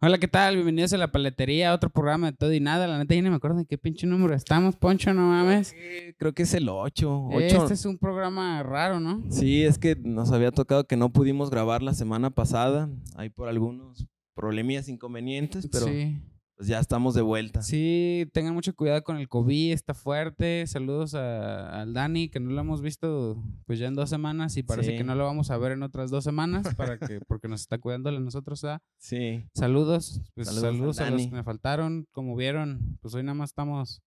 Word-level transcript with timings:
Hola, 0.00 0.18
¿qué 0.18 0.28
tal? 0.28 0.56
Bienvenidos 0.56 0.92
a 0.92 0.98
La 0.98 1.10
Paletería, 1.10 1.72
otro 1.72 1.88
programa 1.88 2.30
de 2.30 2.36
todo 2.36 2.52
y 2.52 2.60
nada. 2.60 2.86
La 2.86 2.98
neta 2.98 3.14
ya 3.14 3.22
no 3.22 3.30
me 3.30 3.36
acuerdo 3.36 3.56
de 3.58 3.64
qué 3.66 3.78
pinche 3.78 4.06
número 4.06 4.34
estamos, 4.34 4.76
Poncho, 4.76 5.14
no 5.14 5.28
mames. 5.28 5.72
Eh, 5.74 6.14
Creo 6.18 6.34
que 6.34 6.42
es 6.42 6.52
el 6.52 6.68
8. 6.68 7.28
Este 7.40 7.72
es 7.74 7.86
un 7.86 7.96
programa 7.96 8.62
raro, 8.62 9.00
¿no? 9.00 9.24
Sí, 9.30 9.62
es 9.64 9.78
que 9.78 9.96
nos 9.96 10.32
había 10.32 10.52
tocado 10.52 10.84
que 10.86 10.96
no 10.96 11.10
pudimos 11.12 11.50
grabar 11.50 11.82
la 11.82 11.94
semana 11.94 12.28
pasada. 12.30 12.90
Ahí 13.16 13.30
por 13.30 13.48
algunos 13.48 14.06
problemillas 14.34 14.88
inconvenientes, 14.90 15.66
pero 15.72 15.86
Sí. 15.86 16.18
Pues 16.56 16.68
ya 16.68 16.78
estamos 16.80 17.14
de 17.14 17.20
vuelta. 17.22 17.60
Sí, 17.62 18.26
tengan 18.32 18.54
mucho 18.54 18.74
cuidado 18.74 19.04
con 19.04 19.18
el 19.18 19.28
COVID, 19.28 19.72
está 19.72 19.92
fuerte. 19.92 20.66
Saludos 20.66 21.14
a- 21.14 21.82
al 21.82 21.92
Dani, 21.92 22.28
que 22.30 22.40
no 22.40 22.50
lo 22.50 22.60
hemos 22.60 22.80
visto 22.80 23.42
pues 23.66 23.78
ya 23.78 23.88
en 23.88 23.94
dos 23.94 24.08
semanas 24.08 24.56
y 24.56 24.62
parece 24.62 24.92
Sí. 24.92 24.96
que 24.96 25.04
no 25.04 25.14
lo 25.14 25.24
vamos 25.24 25.50
a 25.50 25.58
ver 25.58 25.72
en 25.72 25.82
otras 25.82 26.10
dos 26.10 26.24
semanas 26.24 26.74
para 26.74 26.98
que, 26.98 27.20
porque 27.28 27.48
nos 27.48 27.60
está 27.60 27.78
cuidando 27.78 28.08
a 28.08 28.18
nosotros. 28.18 28.62
¿verdad? 28.62 28.80
Sí. 28.98 29.44
Saludos, 29.54 30.22
pues 30.34 30.48
Saludos 30.48 30.64
al 30.64 30.72
saludos, 30.74 30.98
a 31.00 31.04
los 31.04 31.10
Dani. 31.12 31.28
que 31.30 31.36
me 31.36 31.44
faltaron. 31.44 32.06
Como 32.10 32.34
vieron, 32.36 32.98
pues 33.02 33.14
hoy 33.14 33.22
nada 33.22 33.34
más 33.34 33.50
estamos, 33.50 34.00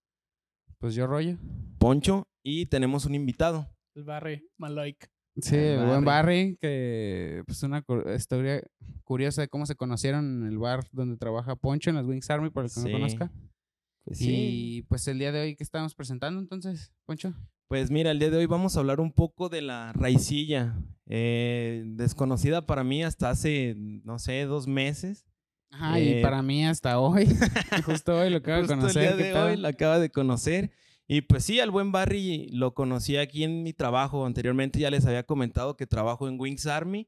pues 0.80 0.96
yo 0.96 1.06
rollo. 1.06 1.38
Poncho 1.78 2.28
y 2.44 2.66
tenemos 2.66 3.06
un 3.06 3.14
invitado. 3.16 3.68
El 3.96 4.06
Barry 4.06 4.48
Maloik. 4.58 5.10
Sí, 5.42 5.56
El 5.56 5.86
buen 5.86 6.06
Barry. 6.06 6.58
Que 6.62 7.44
pues 7.46 7.62
una 7.64 7.84
historia 8.16 8.62
curiosa 9.04 9.42
de 9.42 9.48
cómo 9.48 9.66
se 9.66 9.76
conocieron 9.76 10.42
en 10.44 10.48
el 10.48 10.58
bar 10.58 10.86
donde 10.92 11.18
trabaja 11.18 11.56
Poncho 11.56 11.90
en 11.90 11.96
las 11.98 12.06
Wings 12.06 12.30
Army, 12.30 12.50
por 12.50 12.66
el 12.66 12.72
que 12.72 12.80
no 12.80 12.86
Sí. 12.88 12.92
conozca. 12.92 13.32
Pues 14.06 14.18
sí. 14.18 14.28
Y 14.32 14.82
pues 14.84 15.08
el 15.08 15.20
día 15.20 15.32
de 15.32 15.42
hoy 15.42 15.56
que 15.56 15.64
estamos 15.64 15.94
presentando 15.96 16.40
entonces, 16.40 16.92
Poncho. 17.06 17.34
Pues 17.68 17.92
mira, 17.92 18.10
el 18.12 18.18
día 18.20 18.32
de 18.32 18.38
hoy 18.38 18.46
vamos 18.48 18.76
a 18.76 18.80
hablar 18.80 19.00
un 19.00 19.12
poco 19.12 19.50
de 19.50 19.62
la 19.62 19.94
raicilla. 19.94 20.76
eh, 21.12 21.84
desconocida 21.88 22.66
para 22.68 22.84
mí 22.84 23.04
hasta 23.04 23.30
hace, 23.32 23.74
no 23.78 24.20
sé, 24.20 24.44
dos 24.46 24.68
meses. 24.68 25.26
Ajá, 25.72 26.00
Eh, 26.00 26.20
y 26.20 26.22
para 26.24 26.42
mí 26.44 26.66
hasta 26.66 27.00
hoy, 27.00 27.26
justo 27.86 28.16
hoy 28.18 28.30
lo 28.30 28.38
acabo 28.38 28.62
de 28.62 28.68
conocer. 28.68 29.04
el 29.04 29.10
día 29.10 29.18
¿qué 29.18 29.24
de 29.24 29.34
tal? 29.34 29.48
hoy 29.50 29.58
la 29.58 29.70
acaba 29.70 29.98
de 30.00 30.10
conocer. 30.12 30.72
Y 31.12 31.22
pues 31.22 31.44
sí, 31.44 31.60
al 31.60 31.72
buen 31.72 31.92
Barry 31.92 32.48
lo 32.52 32.74
conocí 32.76 33.18
aquí 33.18 33.44
en 33.44 33.64
mi 33.64 33.74
trabajo. 33.74 34.26
Anteriormente 34.26 34.80
ya 34.80 34.92
les 34.92 35.06
había 35.08 35.24
comentado 35.24 35.76
que 35.76 35.88
trabajo 35.88 36.28
en 36.30 36.40
Wings 36.40 36.68
Army. 36.68 37.08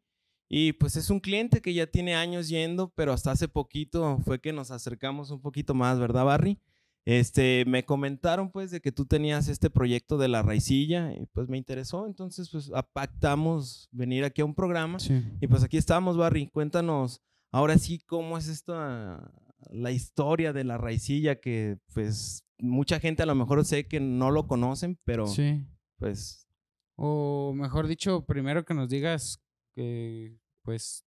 Y 0.50 0.74
pues 0.74 0.96
es 0.98 1.10
un 1.12 1.20
cliente 1.22 1.62
que 1.62 1.74
ya 1.74 1.86
tiene 1.88 2.16
años 2.16 2.50
yendo, 2.50 2.92
pero 2.96 3.14
hasta 3.14 3.32
hace 3.32 3.48
poquito 3.48 4.18
fue 4.26 4.42
que 4.42 4.52
nos 4.54 4.72
acercamos 4.72 5.30
un 5.32 5.40
poquito 5.40 5.74
más, 5.76 6.00
¿verdad, 6.00 6.26
Barry? 6.26 6.58
Este, 7.06 7.64
me 7.68 7.86
comentaron 7.86 8.52
pues 8.52 8.70
de 8.72 8.80
que 8.82 8.92
tú 8.92 9.06
tenías 9.06 9.48
este 9.48 9.70
proyecto 9.70 10.18
de 10.18 10.28
la 10.28 10.42
raicilla 10.42 11.14
y 11.14 11.26
pues 11.28 11.48
me 11.48 11.58
interesó, 11.58 12.06
entonces 12.06 12.50
pues 12.50 12.70
pactamos 12.94 13.88
venir 13.92 14.24
aquí 14.24 14.42
a 14.42 14.46
un 14.46 14.54
programa 14.54 15.00
Sí. 15.00 15.24
y 15.42 15.48
pues 15.48 15.64
aquí 15.64 15.78
estamos, 15.78 16.18
Barry. 16.18 16.48
Cuéntanos 16.48 17.22
ahora 17.52 17.78
sí 17.78 18.00
cómo 18.06 18.38
es 18.38 18.48
esta 18.48 19.32
la 19.72 19.92
historia 19.92 20.54
de 20.54 20.64
la 20.64 20.78
raicilla 20.78 21.40
que 21.40 21.78
pues 21.94 22.44
mucha 22.62 23.00
gente 23.00 23.23
a 23.23 23.26
lo 23.26 23.36
mejor 23.36 23.66
sé 23.66 23.88
que 23.88 24.00
no 24.00 24.31
lo 24.31 24.48
conocen, 24.48 24.98
pero 25.04 25.28
Sí. 25.28 25.66
pues 25.98 26.48
O 26.95 27.53
mejor 27.56 27.88
dicho, 27.88 28.26
primero 28.26 28.64
que 28.64 28.73
nos 28.76 28.88
digas 28.90 29.42
que, 29.73 30.38
pues, 30.64 31.03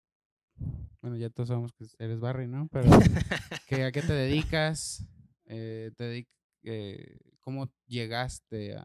bueno, 1.00 1.16
ya 1.16 1.30
todos 1.30 1.48
sabemos 1.48 1.72
que 1.72 1.86
eres 1.98 2.19
Barry, 2.20 2.48
¿no? 2.48 2.69
Pero 2.72 2.88
que, 3.69 3.84
¿a 3.84 3.92
qué 3.92 4.02
te 4.02 4.12
dedicas? 4.12 5.06
Eh, 5.46 5.92
te 5.96 6.05
dedic- 6.12 6.28
eh, 6.64 7.19
¿Cómo 7.41 7.70
llegaste 7.86 8.77
a, 8.77 8.84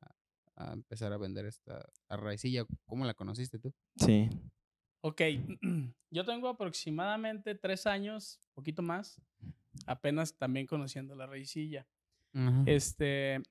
a 0.56 0.74
empezar 0.74 1.14
a 1.14 1.18
vender 1.18 1.46
esta 1.46 1.84
a 2.10 2.18
raicilla? 2.18 2.66
¿Cómo 2.86 3.06
la 3.06 3.14
conociste 3.14 3.58
tú? 3.60 3.74
sí. 3.96 4.30
Ok, 5.02 5.22
yo 6.12 6.26
tengo 6.26 6.50
aproximadamente 6.50 7.56
tres 7.56 7.88
años, 7.88 8.42
poquito 8.54 8.82
más, 8.82 9.22
apenas 9.88 10.36
también 10.38 10.68
conociendo 10.68 11.16
la 11.16 11.26
raicilla. 11.26 11.88
Ajá. 12.34 12.64
Este, 12.66 13.42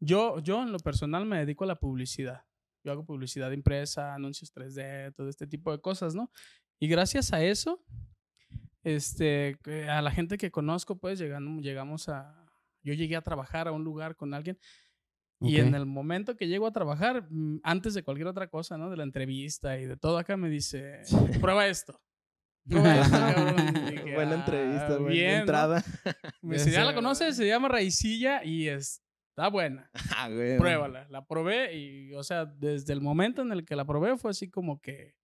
yo, 0.00 0.38
yo 0.40 0.62
en 0.62 0.72
lo 0.72 0.78
personal 0.78 1.26
me 1.26 1.38
dedico 1.38 1.64
a 1.64 1.68
la 1.68 1.76
publicidad. 1.76 2.44
Yo 2.84 2.92
hago 2.92 3.04
publicidad 3.04 3.50
impresa, 3.50 4.14
anuncios 4.14 4.52
3D, 4.54 5.14
todo 5.14 5.28
este 5.28 5.46
tipo 5.46 5.72
de 5.72 5.80
cosas, 5.80 6.14
¿no? 6.14 6.30
Y 6.78 6.88
gracias 6.88 7.32
a 7.32 7.42
eso, 7.42 7.82
este, 8.84 9.58
a 9.88 10.00
la 10.02 10.10
gente 10.10 10.38
que 10.38 10.50
conozco, 10.50 10.96
pues 10.98 11.18
llegando, 11.18 11.60
llegamos 11.60 12.08
a... 12.08 12.44
Yo 12.84 12.94
llegué 12.94 13.16
a 13.16 13.22
trabajar 13.22 13.66
a 13.66 13.72
un 13.72 13.82
lugar 13.82 14.14
con 14.14 14.32
alguien 14.32 14.58
y 15.40 15.58
en 15.58 15.74
el 15.74 15.84
momento 15.84 16.36
que 16.36 16.48
llego 16.48 16.66
a 16.66 16.72
trabajar, 16.72 17.26
mm, 17.30 17.60
antes 17.62 17.94
de 17.94 18.02
cualquier 18.02 18.28
otra 18.28 18.48
cosa, 18.48 18.78
¿no? 18.78 18.88
De 18.88 18.96
la 18.96 19.02
entrevista 19.02 19.78
y 19.78 19.84
de 19.84 19.96
todo 19.96 20.18
acá, 20.18 20.36
me 20.36 20.48
dice, 20.48 21.02
prueba 21.40 21.66
esto. 21.66 22.00
buena 24.14 24.32
"Ah, 24.32 24.34
entrevista, 24.34 24.88
buena 24.98 25.08
bien, 25.08 25.32
¿no?". 25.34 25.40
entrada. 25.40 25.84
Me 26.42 26.56
Ya 26.56 26.64
dice, 26.64 26.76
¿ya 26.76 26.84
la 26.84 26.94
conoces? 26.94 27.36
Se 27.36 27.46
llama 27.46 27.68
Raicilla 27.68 28.44
y 28.44 28.68
está 28.68 29.48
buena. 29.50 29.90
Ah, 30.16 30.28
güey. 30.28 30.58
Pruébala. 30.58 31.06
La 31.10 31.24
probé 31.26 31.76
y, 31.76 32.14
o 32.14 32.22
sea, 32.22 32.44
desde 32.46 32.92
el 32.92 33.00
momento 33.00 33.42
en 33.42 33.52
el 33.52 33.64
que 33.64 33.76
la 33.76 33.84
probé 33.84 34.16
fue 34.16 34.30
así 34.30 34.48
como 34.50 34.80
que, 34.80 35.14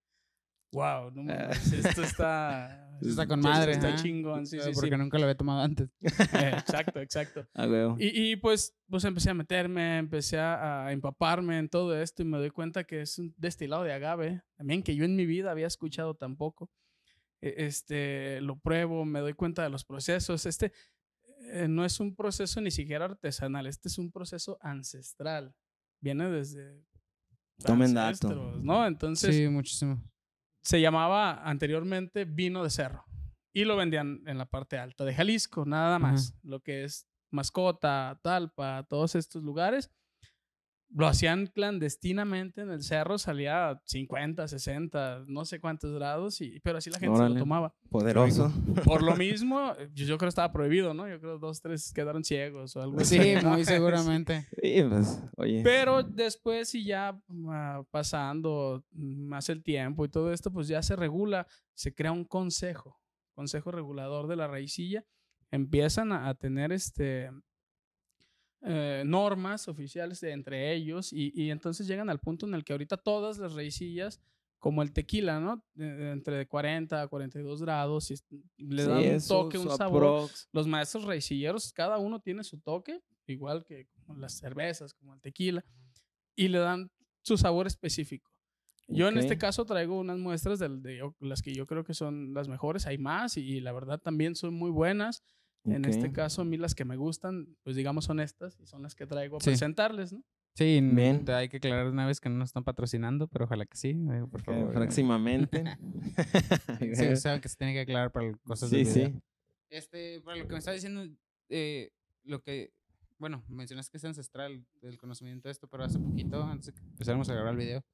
wow, 0.72 1.10
no 1.10 1.22
mames, 1.24 1.72
esto 1.72 2.02
está... 2.02 2.78
Eso 3.00 3.10
está 3.10 3.26
con 3.26 3.40
esto 3.40 3.48
madre. 3.50 3.72
Está 3.72 3.88
ajá. 3.88 3.96
chingón, 3.96 4.46
sí, 4.46 4.58
Eh, 4.58 4.60
sí, 4.62 4.68
sí. 4.68 4.74
Porque 4.74 4.96
nunca 4.96 5.18
lo 5.18 5.24
había 5.24 5.36
tomado 5.36 5.60
antes. 5.62 5.88
Eh, 6.00 6.52
exacto, 6.56 7.00
exacto. 7.00 7.48
Ah, 7.54 7.66
güey. 7.66 7.94
Y, 7.98 8.30
y, 8.32 8.36
pues, 8.36 8.76
pues 8.88 9.04
empecé 9.04 9.30
a 9.30 9.34
meterme, 9.34 9.98
empecé 9.98 10.38
a, 10.38 10.86
a 10.86 10.92
empaparme 10.92 11.58
en 11.58 11.68
todo 11.68 12.00
esto 12.00 12.22
y 12.22 12.26
me 12.26 12.38
doy 12.38 12.50
cuenta 12.50 12.84
que 12.84 13.00
es 13.00 13.18
un 13.18 13.34
destilado 13.36 13.82
de 13.82 13.92
agave, 13.92 14.42
también 14.56 14.82
que 14.84 14.94
yo 14.94 15.04
en 15.04 15.16
mi 15.16 15.26
vida 15.26 15.50
había 15.50 15.66
escuchado 15.66 16.14
tampoco. 16.14 16.70
E- 17.42 17.66
Este, 17.66 18.40
lo 18.40 18.58
pruebo, 18.58 19.04
me 19.04 19.20
doy 19.20 19.34
cuenta 19.34 19.62
de 19.62 19.68
los 19.68 19.84
procesos. 19.84 20.46
Este 20.46 20.72
eh, 21.52 21.66
no 21.68 21.84
es 21.84 21.98
un 22.00 22.14
proceso 22.14 22.60
ni 22.60 22.70
siquiera 22.70 23.04
artesanal, 23.06 23.66
este 23.66 23.88
es 23.88 23.98
un 23.98 24.10
proceso 24.12 24.56
ancestral. 24.62 25.54
Viene 26.00 26.30
desde 26.30 26.84
Tomen 27.64 27.92
dato. 27.94 28.52
¿no? 28.62 28.86
Entonces, 28.86 29.34
Sí, 29.36 29.48
muchísimo. 29.48 30.02
se 30.62 30.80
llamaba 30.80 31.42
anteriormente 31.48 32.24
vino 32.24 32.62
de 32.64 32.70
cerro 32.70 33.04
y 33.52 33.64
lo 33.64 33.76
vendían 33.76 34.22
en 34.26 34.38
la 34.38 34.46
parte 34.46 34.78
alta 34.78 35.04
de 35.04 35.14
Jalisco, 35.14 35.64
nada 35.66 35.98
más. 35.98 36.34
Lo 36.42 36.60
que 36.60 36.84
es 36.84 37.06
Mascota, 37.30 38.18
Talpa, 38.22 38.86
todos 38.88 39.14
estos 39.14 39.42
lugares. 39.42 39.90
Lo 40.94 41.06
hacían 41.06 41.46
clandestinamente 41.46 42.60
en 42.60 42.70
el 42.70 42.82
cerro, 42.82 43.16
salía 43.16 43.70
a 43.70 43.82
50, 43.84 44.46
60, 44.46 45.24
no 45.26 45.44
sé 45.44 45.58
cuántos 45.58 45.94
grados, 45.94 46.40
y, 46.40 46.60
pero 46.60 46.78
así 46.78 46.90
la 46.90 46.98
gente 46.98 47.16
se 47.16 47.28
lo 47.28 47.34
tomaba. 47.34 47.74
Poderoso. 47.88 48.52
Por 48.84 49.02
lo 49.02 49.16
mismo, 49.16 49.74
yo, 49.94 50.04
yo 50.04 50.18
creo 50.18 50.26
que 50.26 50.28
estaba 50.28 50.52
prohibido, 50.52 50.92
¿no? 50.92 51.08
Yo 51.08 51.18
creo 51.18 51.38
dos, 51.38 51.62
tres 51.62 51.92
quedaron 51.92 52.24
ciegos 52.24 52.76
o 52.76 52.82
algo 52.82 53.00
así. 53.00 53.18
Sí, 53.18 53.34
¿no? 53.42 53.50
muy 53.50 53.64
seguramente. 53.64 54.46
Sí, 54.62 54.82
pues, 54.88 55.22
oye. 55.36 55.62
Pero 55.64 56.02
después, 56.02 56.74
y 56.74 56.84
ya 56.84 57.18
ah, 57.48 57.82
pasando 57.90 58.84
más 58.92 59.48
el 59.48 59.62
tiempo 59.62 60.04
y 60.04 60.08
todo 60.08 60.32
esto, 60.32 60.52
pues 60.52 60.68
ya 60.68 60.82
se 60.82 60.94
regula, 60.94 61.46
se 61.74 61.94
crea 61.94 62.12
un 62.12 62.24
consejo, 62.24 63.00
consejo 63.34 63.70
regulador 63.70 64.28
de 64.28 64.36
la 64.36 64.46
raicilla. 64.46 65.04
Empiezan 65.50 66.12
a, 66.12 66.28
a 66.28 66.34
tener 66.34 66.72
este, 66.72 67.30
eh, 68.64 69.02
normas 69.06 69.68
oficiales 69.68 70.20
de 70.20 70.32
entre 70.32 70.72
ellos 70.74 71.12
y, 71.12 71.32
y 71.34 71.50
entonces 71.50 71.86
llegan 71.86 72.08
al 72.10 72.20
punto 72.20 72.46
en 72.46 72.54
el 72.54 72.64
que 72.64 72.72
ahorita 72.72 72.96
todas 72.96 73.38
las 73.38 73.54
raicillas, 73.54 74.20
como 74.58 74.82
el 74.82 74.92
tequila, 74.92 75.40
¿no? 75.40 75.64
De- 75.74 76.12
entre 76.12 76.46
40 76.46 77.02
a 77.02 77.08
42 77.08 77.62
grados, 77.62 78.10
y 78.10 78.14
le 78.58 78.82
Sí, 78.84 78.88
dan 78.88 78.98
un 79.14 79.20
toque, 79.26 79.58
un 79.58 79.70
sabor 79.70 80.04
aprox. 80.04 80.48
los 80.52 80.66
maestros 80.68 81.04
raicilleros, 81.04 81.72
cada 81.72 81.98
uno 81.98 82.20
tiene 82.20 82.44
su 82.44 82.60
toque, 82.60 83.00
igual 83.26 83.64
que 83.64 83.88
como 84.06 84.16
las 84.18 84.34
cervezas, 84.34 84.94
como 84.94 85.14
el 85.14 85.20
tequila, 85.20 85.64
y 86.36 86.46
le 86.48 86.58
dan 86.58 86.90
su 87.22 87.36
sabor 87.36 87.66
específico. 87.66 88.30
Yo 88.88 89.08
en 89.08 89.16
este 89.16 89.38
caso 89.38 89.64
traigo 89.64 89.98
unas 89.98 90.18
muestras 90.18 90.58
del- 90.58 90.82
de, 90.82 90.98
yo- 90.98 91.16
las 91.20 91.40
que 91.42 91.52
yo 91.54 91.66
creo 91.66 91.82
que 91.82 91.94
son 91.94 92.32
las 92.34 92.46
mejores, 92.48 92.86
hay 92.86 92.98
más 92.98 93.36
y, 93.36 93.60
la 93.60 93.72
verdad 93.72 93.98
también 94.00 94.36
son 94.36 94.54
muy 94.54 94.70
buenas. 94.70 95.24
En 95.64 95.84
este 95.84 96.10
caso 96.12 96.42
a 96.42 96.44
mí 96.44 96.56
las 96.56 96.74
que 96.74 96.84
me 96.84 96.96
gustan, 96.96 97.46
pues 97.62 97.76
digamos 97.76 98.04
son 98.06 98.18
estas 98.20 98.58
y 98.60 98.66
son 98.66 98.82
las 98.82 98.94
que 98.94 99.06
traigo 99.06 99.36
a 99.36 99.40
Sí. 99.40 99.50
presentarles, 99.50 100.12
¿no? 100.12 100.22
Sí, 100.54 100.80
Bien. 100.82 101.24
te- 101.24 101.32
hay 101.32 101.48
que 101.48 101.56
aclarar 101.58 101.86
una 101.86 102.06
vez 102.06 102.20
que 102.20 102.28
no 102.28 102.36
nos 102.36 102.50
están 102.50 102.64
patrocinando, 102.64 103.26
pero 103.28 103.46
ojalá 103.46 103.64
que 103.64 103.76
sí, 103.76 103.90
eh, 103.90 104.24
por 104.30 104.42
favor. 104.42 104.72
próximamente. 104.74 105.64
Sí, 106.94 107.16
saben 107.16 107.40
que 107.40 107.48
se 107.48 107.56
tiene 107.56 107.72
que 107.72 107.80
aclarar 107.80 108.10
para 108.12 108.32
cosas 108.44 108.70
de 108.70 108.84
sí, 108.84 108.92
video. 109.00 109.08
sí. 109.12 109.22
Este, 109.70 110.20
para 110.20 110.36
lo 110.36 110.46
que 110.46 110.52
me 110.52 110.58
estaba 110.58 110.74
diciendo, 110.74 111.06
eh, 111.48 111.90
lo 112.24 112.42
que, 112.42 112.72
bueno, 113.18 113.42
mencionaste 113.48 113.90
que 113.92 113.96
es 113.98 114.04
ancestral 114.04 114.66
el 114.82 114.98
conocimiento 114.98 115.48
de 115.48 115.52
esto, 115.52 115.66
pero 115.68 115.84
hace 115.84 115.98
poquito, 115.98 116.42
antes 116.44 116.66
de 116.66 116.72
que 116.74 116.80
empezáramos 116.82 117.28
a 117.30 117.34
grabar 117.34 117.52
el 117.52 117.58
video, 117.58 117.84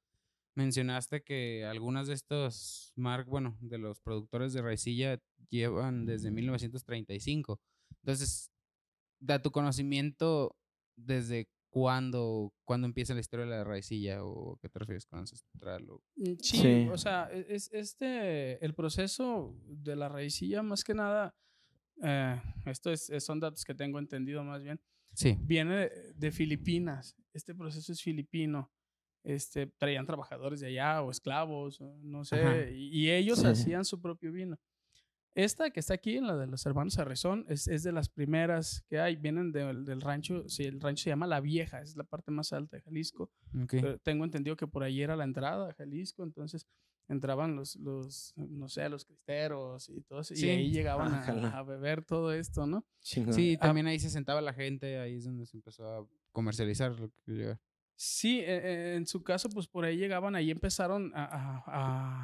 mencionaste 0.55 1.21
que 1.23 1.65
algunas 1.65 2.07
de 2.07 2.13
estos 2.13 2.91
mark, 2.95 3.27
bueno, 3.27 3.57
de 3.61 3.77
los 3.77 3.99
productores 4.01 4.53
de 4.53 4.61
raicilla 4.61 5.19
llevan 5.49 6.05
desde 6.05 6.31
1935. 6.31 7.59
Entonces, 8.03 8.51
da 9.19 9.41
tu 9.41 9.51
conocimiento 9.51 10.55
desde 10.95 11.47
cuándo, 11.71 12.51
cuándo 12.63 12.87
empieza 12.87 13.13
la 13.13 13.19
historia 13.19 13.45
de 13.45 13.51
la 13.51 13.63
raicilla 13.63 14.23
o 14.25 14.57
qué 14.61 14.69
te 14.69 14.79
refieres 14.79 15.05
con 15.05 15.19
ancestral. 15.19 15.89
O... 15.89 16.01
Mm, 16.15 16.33
Sí, 16.41 16.57
Sí. 16.57 16.87
o 16.91 16.97
sea, 16.97 17.29
e- 17.31 17.45
es, 17.49 17.69
este, 17.71 18.63
el 18.65 18.73
proceso 18.73 19.55
de 19.67 19.95
la 19.95 20.09
raicilla, 20.09 20.63
más 20.63 20.83
que 20.83 20.93
nada, 20.95 21.35
eh, 22.01 22.41
esto 22.65 22.91
es, 22.91 23.09
es- 23.09 23.23
son 23.23 23.39
datos 23.39 23.63
que 23.63 23.75
tengo 23.75 23.99
entendido 23.99 24.43
más 24.43 24.63
bien, 24.63 24.79
Sí. 25.13 25.37
viene 25.41 25.75
de, 25.75 26.13
de 26.15 26.31
Filipinas. 26.31 27.15
Este 27.33 27.53
proceso 27.53 27.91
es 27.91 28.01
filipino. 28.01 28.71
Este, 29.29 29.67
traían 29.67 30.05
trabajadores 30.05 30.59
de 30.59 30.67
allá 30.67 31.01
o 31.03 31.11
esclavos, 31.11 31.79
no 32.01 32.23
sé, 32.25 32.71
y, 32.73 33.01
y 33.05 33.11
ellos 33.11 33.39
Sí. 33.39 33.45
hacían 33.47 33.85
su 33.85 34.01
propio 34.01 34.31
vino. 34.31 34.57
Esta 35.35 35.69
que 35.69 35.79
está 35.79 35.93
aquí, 35.93 36.19
la 36.19 36.35
de 36.35 36.47
los 36.47 36.65
hermanos 36.65 36.97
Arrezón, 36.97 37.45
es, 37.47 37.67
es 37.67 37.83
de 37.83 37.91
las 37.91 38.09
primeras 38.09 38.83
que 38.89 38.99
hay. 38.99 39.15
Vienen 39.15 39.51
del, 39.51 39.85
del 39.85 40.01
rancho, 40.01 40.49
sí, 40.49 40.63
el 40.63 40.81
rancho 40.81 41.03
se 41.03 41.11
llama 41.11 41.27
La 41.27 41.39
Vieja, 41.39 41.79
es 41.81 41.95
la 41.95 42.03
parte 42.03 42.31
más 42.31 42.51
alta 42.51 42.77
de 42.77 42.81
Jalisco. 42.81 43.31
ok. 43.63 43.69
Pero 43.69 43.99
tengo 43.99 44.25
entendido 44.25 44.55
que 44.55 44.65
por 44.67 44.81
ahí 44.83 45.01
era 45.01 45.15
la 45.15 45.23
entrada 45.25 45.69
a 45.69 45.73
Jalisco, 45.73 46.23
entonces 46.23 46.65
entraban 47.07 47.55
los, 47.55 47.75
los 47.75 48.33
no 48.37 48.67
sé, 48.67 48.89
los 48.89 49.05
cristeros 49.05 49.89
y 49.89 50.01
todo 50.01 50.21
eso, 50.21 50.33
Sí. 50.35 50.47
y 50.47 50.49
ahí 50.49 50.71
llegaban 50.71 51.13
a, 51.13 51.57
a 51.59 51.63
beber 51.63 52.03
todo 52.03 52.33
esto, 52.33 52.65
¿no? 52.65 52.83
Chingón. 53.01 53.33
Sí, 53.33 53.55
Ah. 53.59 53.67
también 53.67 53.85
ahí 53.87 53.99
se 53.99 54.09
sentaba 54.09 54.41
la 54.41 54.53
gente, 54.53 54.97
ahí 54.99 55.15
es 55.15 55.25
donde 55.25 55.45
se 55.45 55.55
empezó 55.57 55.87
a 55.87 56.07
comercializar 56.31 56.99
lo 56.99 57.09
que 57.09 57.31
llega. 57.31 57.61
Sí, 58.01 58.39
e- 58.39 58.45
e- 58.45 58.95
en 58.95 59.05
su 59.05 59.21
caso, 59.23 59.49
pues 59.49 59.67
por 59.67 59.83
ahí 59.83 59.97
llegaban, 59.97 60.33
ahí 60.33 60.51
empezaron 60.51 61.11
a, 61.13 61.25
a- 61.25 61.63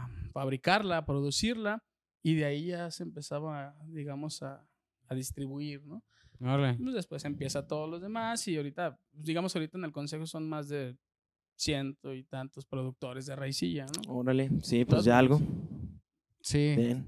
a 0.05 0.09
fabricarla, 0.31 0.99
a 0.99 1.05
producirla, 1.05 1.83
y 2.23 2.35
de 2.35 2.45
ahí 2.45 2.67
ya 2.67 2.89
se 2.91 3.03
empezaba, 3.03 3.75
digamos, 3.87 4.41
a, 4.41 4.65
a 5.09 5.15
distribuir, 5.15 5.83
¿no? 5.85 6.01
Órale. 6.39 6.77
Pues 6.81 6.93
después 6.95 7.25
empieza 7.25 7.67
todos 7.67 7.89
los 7.89 7.99
demás, 8.01 8.47
y 8.47 8.55
ahorita, 8.55 8.97
digamos, 9.11 9.53
ahorita 9.53 9.77
en 9.77 9.83
el 9.83 9.91
consejo 9.91 10.25
son 10.25 10.47
más 10.47 10.69
de 10.69 10.97
ciento 11.57 12.13
y 12.13 12.23
tantos 12.23 12.65
productores 12.65 13.25
de 13.25 13.35
raicilla, 13.35 13.85
¿no? 13.85 14.13
Órale, 14.13 14.49
sí, 14.63 14.85
pues 14.85 15.03
ya 15.03 15.19
algo. 15.19 15.41
Sí. 16.39 16.75
Bien. 16.77 17.05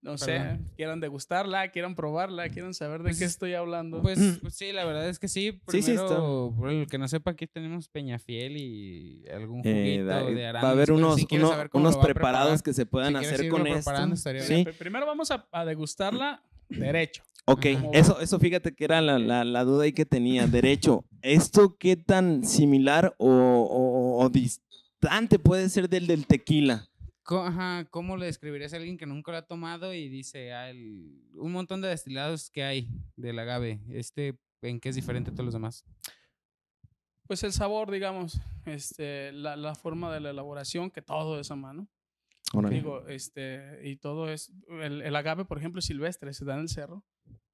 No 0.00 0.16
sé, 0.16 0.26
Perdón. 0.26 0.70
quieran 0.76 1.00
degustarla, 1.00 1.70
quieran 1.72 1.96
probarla, 1.96 2.48
quieran 2.50 2.72
saber 2.72 2.98
de 3.02 3.08
Pues 3.08 3.18
qué 3.18 3.24
es- 3.24 3.32
estoy 3.32 3.54
hablando. 3.54 4.00
Pues, 4.00 4.38
pues 4.40 4.54
sí, 4.54 4.70
la 4.72 4.84
verdad 4.84 5.08
es 5.08 5.18
que 5.18 5.26
sí. 5.26 5.60
Sí, 5.68 5.82
sí, 5.82 5.90
está. 5.90 6.06
Primero, 6.06 6.54
por 6.56 6.70
el 6.70 6.86
que 6.86 6.98
no 6.98 7.08
sepa, 7.08 7.32
aquí 7.32 7.48
tenemos 7.48 7.88
Peñafiel 7.88 8.56
y 8.56 9.24
algún 9.28 9.60
Eh, 9.64 9.72
juguito 9.72 10.04
da- 10.06 10.22
de 10.22 10.52
va 10.52 10.60
a 10.68 10.70
haber 10.70 10.86
pero 10.86 10.96
unos, 10.98 11.16
si 11.16 11.26
uno- 11.32 11.52
unos 11.72 11.96
preparados 11.96 12.62
que 12.62 12.72
se 12.72 12.86
puedan 12.86 13.18
si 13.18 13.24
hacer 13.26 13.48
con 13.48 13.66
esto. 13.66 13.90
Sí. 14.16 14.64
pr- 14.64 14.74
primero 14.78 15.04
vamos 15.04 15.30
a, 15.32 15.46
a 15.50 15.64
degustarla 15.64 16.42
derecho. 16.68 17.24
Ok, 17.46 17.66
eso, 17.92 18.20
eso 18.20 18.38
fíjate 18.38 18.74
que 18.74 18.84
era 18.84 19.00
la, 19.00 19.18
la- 19.18 19.42
la 19.44 19.64
duda 19.64 19.84
ahí 19.84 19.92
que 19.92 20.04
tenía. 20.06 20.46
Derecho, 20.46 21.04
¿esto 21.22 21.76
qué 21.78 21.96
tan 21.96 22.44
similar 22.44 23.14
o, 23.18 23.26
o- 23.28 24.22
o 24.24 24.28
distante 24.28 25.38
puede 25.38 25.68
ser 25.70 25.88
del 25.88 26.06
del 26.06 26.26
tequila? 26.26 26.88
Ajá, 27.30 27.84
¿cómo 27.90 28.16
le 28.16 28.26
describirías 28.26 28.72
a 28.72 28.76
alguien 28.76 28.96
que 28.96 29.06
nunca 29.06 29.32
lo 29.32 29.38
ha 29.38 29.46
tomado 29.46 29.92
y 29.92 30.08
dice 30.08 30.52
ah, 30.52 30.70
el- 30.70 31.20
un 31.34 31.52
montón 31.52 31.80
de 31.80 31.88
destilados 31.88 32.50
que 32.50 32.62
hay 32.64 32.88
del 33.16 33.38
agave? 33.38 33.80
Este, 33.90 34.38
¿en 34.62 34.80
qué 34.80 34.88
es 34.88 34.94
diferente 34.96 35.30
a 35.30 35.34
todos 35.34 35.44
los 35.46 35.54
demás? 35.54 35.84
Pues 37.26 37.42
el 37.42 37.52
sabor, 37.52 37.90
digamos, 37.90 38.40
este, 38.64 39.32
la, 39.32 39.56
la 39.56 39.74
forma 39.74 40.12
de 40.12 40.20
la 40.20 40.30
elaboración, 40.30 40.90
que 40.90 41.02
todo 41.02 41.38
es 41.38 41.50
a 41.50 41.56
mano. 41.56 41.88
Órale. 42.54 42.76
Digo, 42.76 43.06
este, 43.08 43.80
y 43.84 43.96
todo 43.96 44.30
es, 44.30 44.50
el, 44.80 45.02
el 45.02 45.14
agave, 45.16 45.44
por 45.44 45.58
ejemplo, 45.58 45.80
es 45.80 45.84
silvestre, 45.84 46.32
se 46.32 46.46
da 46.46 46.54
en 46.54 46.60
el 46.60 46.68
cerro, 46.70 47.04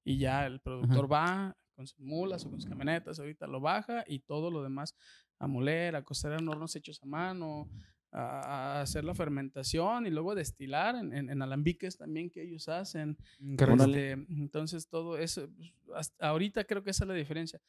y 0.04 0.18
ya 0.18 0.46
el 0.46 0.60
productor 0.60 1.10
va 1.12 1.56
con 1.74 1.88
sus 1.88 1.98
mulas 1.98 2.46
o 2.46 2.50
con 2.50 2.60
sus 2.60 2.70
camionetas, 2.70 3.18
ahorita 3.18 3.48
lo 3.48 3.60
baja, 3.60 4.04
y 4.06 4.20
todo 4.20 4.52
lo 4.52 4.62
demás 4.62 4.94
a 5.40 5.48
moler, 5.48 5.96
a 5.96 6.04
cocer 6.04 6.32
en 6.34 6.48
hornos 6.48 6.76
hechos 6.76 7.02
a 7.02 7.06
mano, 7.06 7.68
a, 8.14 8.78
a 8.78 8.80
hacer 8.82 9.04
la 9.04 9.14
fermentación 9.14 10.06
y 10.06 10.10
luego 10.10 10.34
destilar 10.34 10.94
en, 10.96 11.12
en- 11.12 11.30
en 11.30 11.42
alambiques 11.42 11.96
también 11.96 12.30
que 12.30 12.42
ellos 12.42 12.68
hacen. 12.68 13.16
Órale. 13.60 14.12
Este, 14.12 14.32
entonces, 14.32 14.88
todo 14.88 15.18
eso, 15.18 15.48
pues, 15.56 15.72
hasta 15.94 16.28
ahorita 16.28 16.64
creo 16.64 16.82
que 16.82 16.90
esa 16.90 17.04
es 17.04 17.08
la 17.08 17.14
diferencia. 17.14 17.60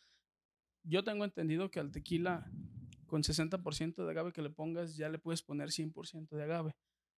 Yo 0.83 1.03
tengo 1.03 1.25
entendido 1.25 1.71
que 1.71 1.79
al 1.79 1.91
tequila, 1.91 2.49
con 3.07 3.23
60% 3.23 4.05
de 4.05 4.11
agave 4.11 4.31
que 4.31 4.41
le 4.41 4.49
pongas, 4.51 4.95
ya 4.95 5.09
le 5.09 5.17
puedes 5.19 5.41
poner 5.41 5.69
100% 5.69 6.29
de 6.35 6.43
agave. 6.43 6.75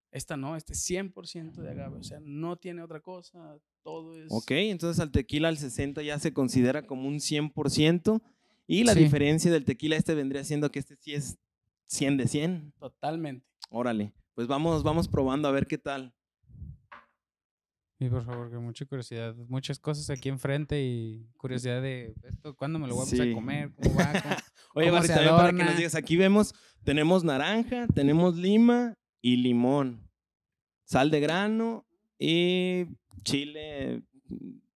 Esta 0.09 0.37
no, 0.37 0.55
este 0.55 0.71
es 0.71 0.89
100% 0.89 1.55
de 1.61 1.69
agave, 1.69 1.97
o 1.97 2.03
sea, 2.03 2.19
no 2.21 2.55
tiene 2.55 2.81
otra 2.81 3.01
cosa, 3.01 3.57
todo 3.83 4.17
es... 4.17 4.27
Ok, 4.31 4.51
entonces 4.51 5.01
al 5.01 5.11
tequila 5.11 5.49
al 5.49 5.57
60 5.57 6.01
ya 6.01 6.17
se 6.17 6.31
considera 6.31 6.87
como 6.87 7.09
un 7.09 7.19
100%. 7.19 8.21
Y 8.69 8.83
la 8.85 8.93
Sí. 8.93 8.99
diferencia 8.99 9.51
del 9.51 9.65
tequila 9.65 9.95
este 9.97 10.15
vendría 10.15 10.43
siendo 10.45 10.71
que 10.71 10.79
este 10.79 10.95
sí 10.95 11.13
es 11.13 11.37
100 11.87 12.17
de 12.17 12.27
100. 12.27 12.73
Totalmente. 12.79 13.45
Órale, 13.69 14.13
pues 14.33 14.47
vamos, 14.47 14.83
vamos 14.83 15.07
probando 15.07 15.47
a 15.47 15.51
ver 15.51 15.67
qué 15.67 15.77
tal. 15.77 16.13
Sí, 17.99 18.09
por 18.09 18.23
favor, 18.23 18.51
que 18.51 18.57
mucha 18.59 18.85
curiosidad. 18.85 19.35
Muchas 19.49 19.79
cosas 19.79 20.09
aquí 20.11 20.29
enfrente 20.29 20.79
y 20.83 21.27
curiosidad 21.37 21.81
de 21.81 22.13
esto, 22.23 22.55
¿cuándo 22.55 22.77
me 22.77 22.87
lo 22.87 22.93
voy 22.93 23.01
a 23.01 23.05
empezar 23.05 23.25
Sí. 23.25 23.31
a 23.31 23.35
comer? 23.35 23.71
¿Cómo 23.81 23.95
va? 23.95 24.13
¿Cómo- 24.21 24.35
Oye, 24.75 24.85
¿Cómo 24.89 24.91
Barry, 24.99 25.07
también 25.07 25.35
para 25.35 25.51
que 25.53 25.63
nos 25.63 25.77
digas, 25.77 25.95
aquí 25.95 26.15
vemos, 26.15 26.53
tenemos 26.83 27.23
naranja, 27.23 27.87
tenemos 27.87 28.35
lima 28.37 28.93
y 29.21 29.37
limón, 29.37 30.07
sal 30.85 31.09
de 31.09 31.19
grano 31.21 31.87
y 32.19 32.85
chile, 33.23 34.03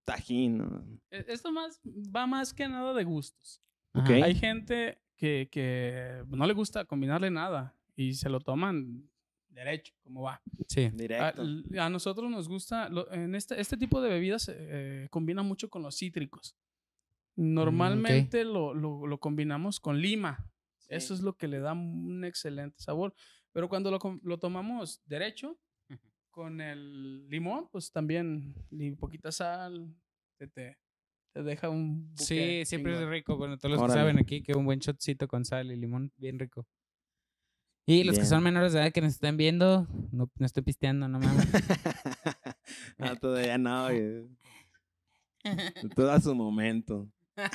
tajín. 0.03 0.99
E- 1.11 1.25
Esto 1.27 1.51
más, 1.51 1.79
va 1.85 2.25
más 2.25 2.51
que 2.55 2.67
nada 2.67 2.91
de 2.95 3.03
gustos. 3.03 3.61
Ok. 3.93 4.01
Ajá. 4.09 4.13
Hay 4.25 4.33
gente 4.35 4.99
que, 5.21 5.49
que 5.51 6.23
no 6.29 6.47
le 6.47 6.53
gusta 6.53 6.83
combinarle 6.85 7.29
nada 7.29 7.75
y 7.95 8.15
se 8.15 8.27
lo 8.27 8.39
toman 8.39 9.07
derecho, 9.49 9.93
como 10.03 10.23
va. 10.23 10.41
Sí. 10.67 10.89
Directo. 10.93 11.43
a 11.79 11.89
nosotros 11.91 12.31
nos 12.31 12.47
gusta, 12.49 12.89
lo- 12.89 13.11
en 13.13 13.35
este, 13.35 13.61
este 13.61 13.77
tipo 13.77 14.01
de 14.01 14.09
bebidas 14.09 14.49
eh, 14.51 15.07
combina 15.11 15.43
mucho 15.43 15.69
con 15.69 15.83
los 15.83 15.95
cítricos. 15.97 16.55
Normalmente 17.35 18.43
lo, 18.43 18.73
lo- 18.73 19.05
lo 19.05 19.19
combinamos 19.19 19.79
con 19.79 20.01
lima. 20.01 20.49
Eso 20.87 21.13
es 21.13 21.21
lo 21.21 21.37
que 21.37 21.47
le 21.47 21.59
da 21.59 21.73
un 21.73 22.25
excelente 22.25 22.79
sabor. 22.81 23.13
Pero 23.53 23.69
cuando 23.69 23.91
lo, 24.23 24.37
tomamos 24.39 25.01
derecho, 25.05 25.57
con 26.31 26.61
el 26.61 27.29
limón, 27.29 27.67
pues 27.71 27.91
también 27.91 28.55
poquita 28.99 29.31
sal, 29.31 29.93
te, 30.37 30.47
te, 30.47 30.77
te 31.33 31.43
deja 31.43 31.69
un... 31.69 32.09
buque 32.11 32.23
Sí, 32.23 32.63
siempre 32.65 32.93
es 32.93 33.07
rico. 33.07 33.37
Bueno, 33.37 33.57
todos 33.57 33.71
los 33.71 33.79
Órale. 33.81 33.93
que 33.93 33.99
saben 33.99 34.19
aquí 34.19 34.43
que 34.43 34.53
un 34.53 34.65
buen 34.65 34.79
shotcito 34.79 35.27
con 35.27 35.45
sal 35.45 35.71
y 35.71 35.75
limón, 35.77 36.11
bien 36.17 36.37
rico. 36.39 36.67
Y 37.87 38.03
los 38.03 38.17
que 38.19 38.25
son 38.25 38.43
menores 38.43 38.73
de 38.73 38.79
edad 38.79 38.91
que 38.91 39.01
nos 39.01 39.13
están 39.13 39.37
viendo, 39.37 39.87
no, 40.11 40.29
no 40.37 40.45
estoy 40.45 40.63
pisteando, 40.63 41.07
no 41.07 41.19
mames. 41.19 41.47
no, 42.97 43.15
todavía 43.17 43.57
no. 43.57 43.87
Todo 45.95 46.11
a 46.11 46.19
su 46.19 46.35
momento. 46.35 47.09
Es- 47.35 47.49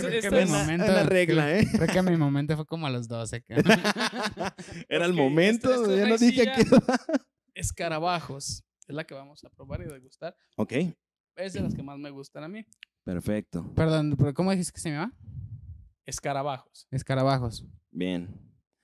Creo 0.00 0.10
que 0.10 0.18
esta 0.18 0.30
mi 0.30 0.38
es 0.38 0.50
la- 0.50 0.58
momento- 0.58 0.84
es 0.86 0.92
la 0.92 1.02
regla, 1.04 1.42
creo- 1.44 1.60
¿eh? 1.60 1.66
Creo 1.72 1.86
que 1.86 2.02
mi 2.10 2.16
momento 2.16 2.56
fue 2.56 2.66
como 2.66 2.86
a 2.86 2.90
los 2.90 3.06
12. 3.06 3.42
ca- 3.44 4.54
Era 4.88 5.06
el 5.06 5.12
momento, 5.14 5.70
esta- 5.72 5.92
esta 5.92 5.96
ya 6.04 6.08
no 6.08 6.18
dije 6.18 6.44
que... 6.44 6.64
Escarabajos. 7.54 8.64
Es 8.88 8.94
la 8.94 9.04
que 9.04 9.14
vamos 9.14 9.44
a 9.44 9.50
probar 9.50 9.82
y 9.82 9.84
degustar. 9.84 10.34
ok, 10.56 10.72
Es 11.40 11.52
de 11.54 11.60
las 11.60 11.74
que 11.74 11.82
más 11.82 11.98
me 11.98 12.10
gustan 12.10 12.44
a 12.44 12.48
mí. 12.48 12.64
perfecto. 13.04 13.72
Perdón, 13.74 14.14
pero 14.18 14.34
¿cómo 14.34 14.50
dijiste 14.50 14.72
que 14.72 14.80
se 14.80 14.90
llama? 14.90 15.12
Escarabajos. 16.06 16.86
Escarabajos. 16.90 17.64
Bien. 17.90 18.28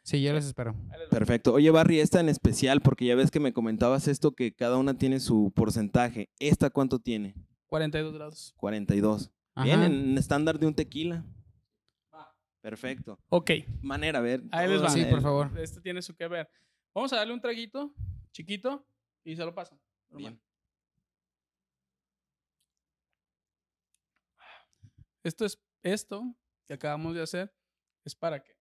Sí, 0.04 0.22
yo 0.22 0.36
espero. 0.36 0.72
Les 0.92 1.06
va. 1.06 1.10
Perfecto. 1.10 1.52
Oye, 1.52 1.70
Barry, 1.70 1.98
esta 2.00 2.20
en 2.20 2.28
especial, 2.28 2.80
porque 2.80 3.04
ya 3.06 3.14
ves 3.16 3.30
que 3.30 3.40
me 3.40 3.52
comentabas 3.52 4.06
esto, 4.08 4.32
que 4.32 4.54
cada 4.54 4.76
una 4.76 4.96
tiene 4.96 5.18
su 5.20 5.52
porcentaje. 5.54 6.30
¿Esta 6.38 6.70
cuánto 6.70 6.98
tiene? 7.00 7.34
42 7.66 8.14
grados. 8.14 8.54
42. 8.56 9.32
Bien, 9.62 9.80
Ajá. 9.80 9.86
en 9.86 10.16
estándar 10.18 10.58
de 10.58 10.66
un 10.66 10.74
tequila. 10.74 11.24
Perfecto. 12.60 13.18
Ok. 13.28 13.50
Manera, 13.82 14.18
a 14.18 14.22
ver. 14.22 14.42
Ahí 14.50 14.68
les 14.68 14.82
va. 14.82 14.90
Sí, 14.90 15.04
por 15.04 15.22
favor. 15.22 15.50
Este 15.58 15.80
tiene 15.80 16.02
su 16.02 16.14
que 16.14 16.26
ver. 16.28 16.48
Vamos 16.94 17.12
a 17.12 17.16
darle 17.16 17.32
un 17.32 17.40
traguito 17.40 17.94
chiquito 18.32 18.86
y 19.24 19.36
se 19.36 19.44
lo 19.44 19.54
pasan. 19.54 19.78
normal. 20.10 20.32
Bien. 20.32 20.42
Esto 25.26 25.44
es 25.44 25.60
esto 25.82 26.36
que 26.66 26.74
acabamos 26.74 27.14
de 27.14 27.22
hacer 27.22 27.52
es 28.04 28.14
para 28.14 28.42
que 28.42 28.56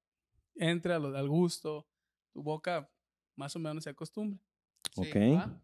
entre 0.55 0.93
a 0.93 0.99
lo, 0.99 1.15
al 1.15 1.29
gusto, 1.29 1.87
tu 2.33 2.41
boca 2.41 2.89
más 3.35 3.55
o 3.55 3.59
menos 3.59 3.83
se 3.83 3.91
acostumbre. 3.91 4.39
Ok. 4.95 5.15
¿va? 5.15 5.61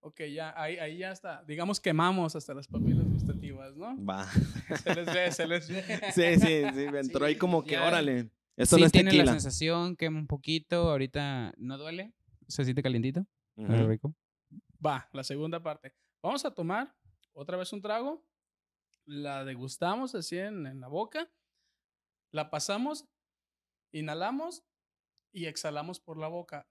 Ok, 0.00 0.22
ya 0.32 0.54
ahí, 0.58 0.78
ahí 0.78 0.98
ya 0.98 1.12
está. 1.12 1.44
Digamos 1.44 1.80
quemamos 1.80 2.34
hasta 2.34 2.54
las 2.54 2.66
papilas 2.66 3.04
gustativas, 3.06 3.76
¿no? 3.76 4.02
Va. 4.02 4.26
Se 4.82 4.94
les 4.94 5.06
ve, 5.06 5.32
se 5.32 5.46
les 5.46 5.68
ve. 5.68 5.82
Sí, 6.14 6.40
sí, 6.40 6.62
sí. 6.72 6.90
Me 6.90 7.00
entró 7.00 7.26
ahí 7.26 7.36
como 7.36 7.62
que, 7.62 7.72
ya. 7.72 7.86
órale. 7.86 8.30
Esto 8.56 8.76
sí, 8.76 8.80
no 8.80 8.86
es 8.86 8.92
tiene 8.92 9.10
la 9.10 9.16
tequila. 9.18 9.32
sensación, 9.32 9.96
quema 9.96 10.18
un 10.18 10.26
poquito. 10.26 10.90
Ahorita 10.90 11.52
no 11.58 11.76
duele. 11.76 12.14
Se 12.46 12.64
siente 12.64 12.82
calientito. 12.82 13.20
Ujú. 13.56 13.68
Pero 13.68 13.86
rico. 13.88 14.14
Va, 14.84 15.08
la 15.12 15.24
segunda 15.24 15.62
parte. 15.62 15.94
Vamos 16.22 16.44
a 16.44 16.54
tomar 16.54 16.96
otra 17.34 17.56
vez 17.58 17.72
un 17.72 17.82
trago. 17.82 18.24
La 19.08 19.44
degustamos 19.44 20.14
así 20.14 20.38
en, 20.38 20.66
en 20.66 20.80
la 20.80 20.88
boca, 20.88 21.30
la 22.30 22.50
pasamos, 22.50 23.06
inhalamos 23.92 24.62
y 25.32 25.46
exhalamos 25.46 25.98
por 25.98 26.18
la 26.18 26.28
boca. 26.28 26.68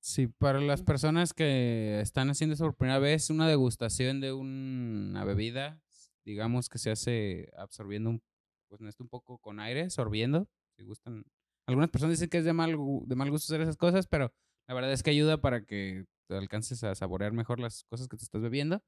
Sí, 0.00 0.26
para 0.26 0.60
las 0.60 0.82
personas 0.82 1.32
que 1.32 2.00
están 2.00 2.30
haciendo 2.30 2.54
eso 2.54 2.64
por 2.64 2.76
primera 2.76 2.98
vez, 2.98 3.30
una 3.30 3.48
degustación 3.48 4.20
de 4.20 4.32
una 4.32 5.24
bebida, 5.24 5.80
digamos 6.24 6.68
que 6.68 6.78
se 6.78 6.90
hace 6.90 7.50
absorbiendo 7.56 8.10
un, 8.10 8.22
pues 8.68 9.00
un 9.00 9.08
poco 9.08 9.38
con 9.38 9.58
aire, 9.60 9.90
sorbiendo, 9.90 10.48
si 10.76 10.84
gustan. 10.84 11.24
Algunas 11.66 11.90
personas 11.90 12.18
dicen 12.18 12.28
que 12.28 12.38
es 12.38 12.44
de 12.44 12.52
mal, 12.52 12.76
de 13.04 13.16
mal 13.16 13.30
gusto 13.30 13.52
hacer 13.52 13.62
esas 13.62 13.76
cosas, 13.76 14.06
pero 14.06 14.32
la 14.68 14.74
verdad 14.74 14.92
es 14.92 15.02
que 15.02 15.10
ayuda 15.10 15.40
para 15.40 15.64
que 15.64 16.04
te 16.28 16.36
alcances 16.36 16.84
a 16.84 16.94
saborear 16.94 17.32
mejor 17.32 17.58
las 17.60 17.84
cosas 17.84 18.08
que 18.08 18.16
te 18.16 18.24
estás 18.24 18.42
bebiendo. 18.42 18.82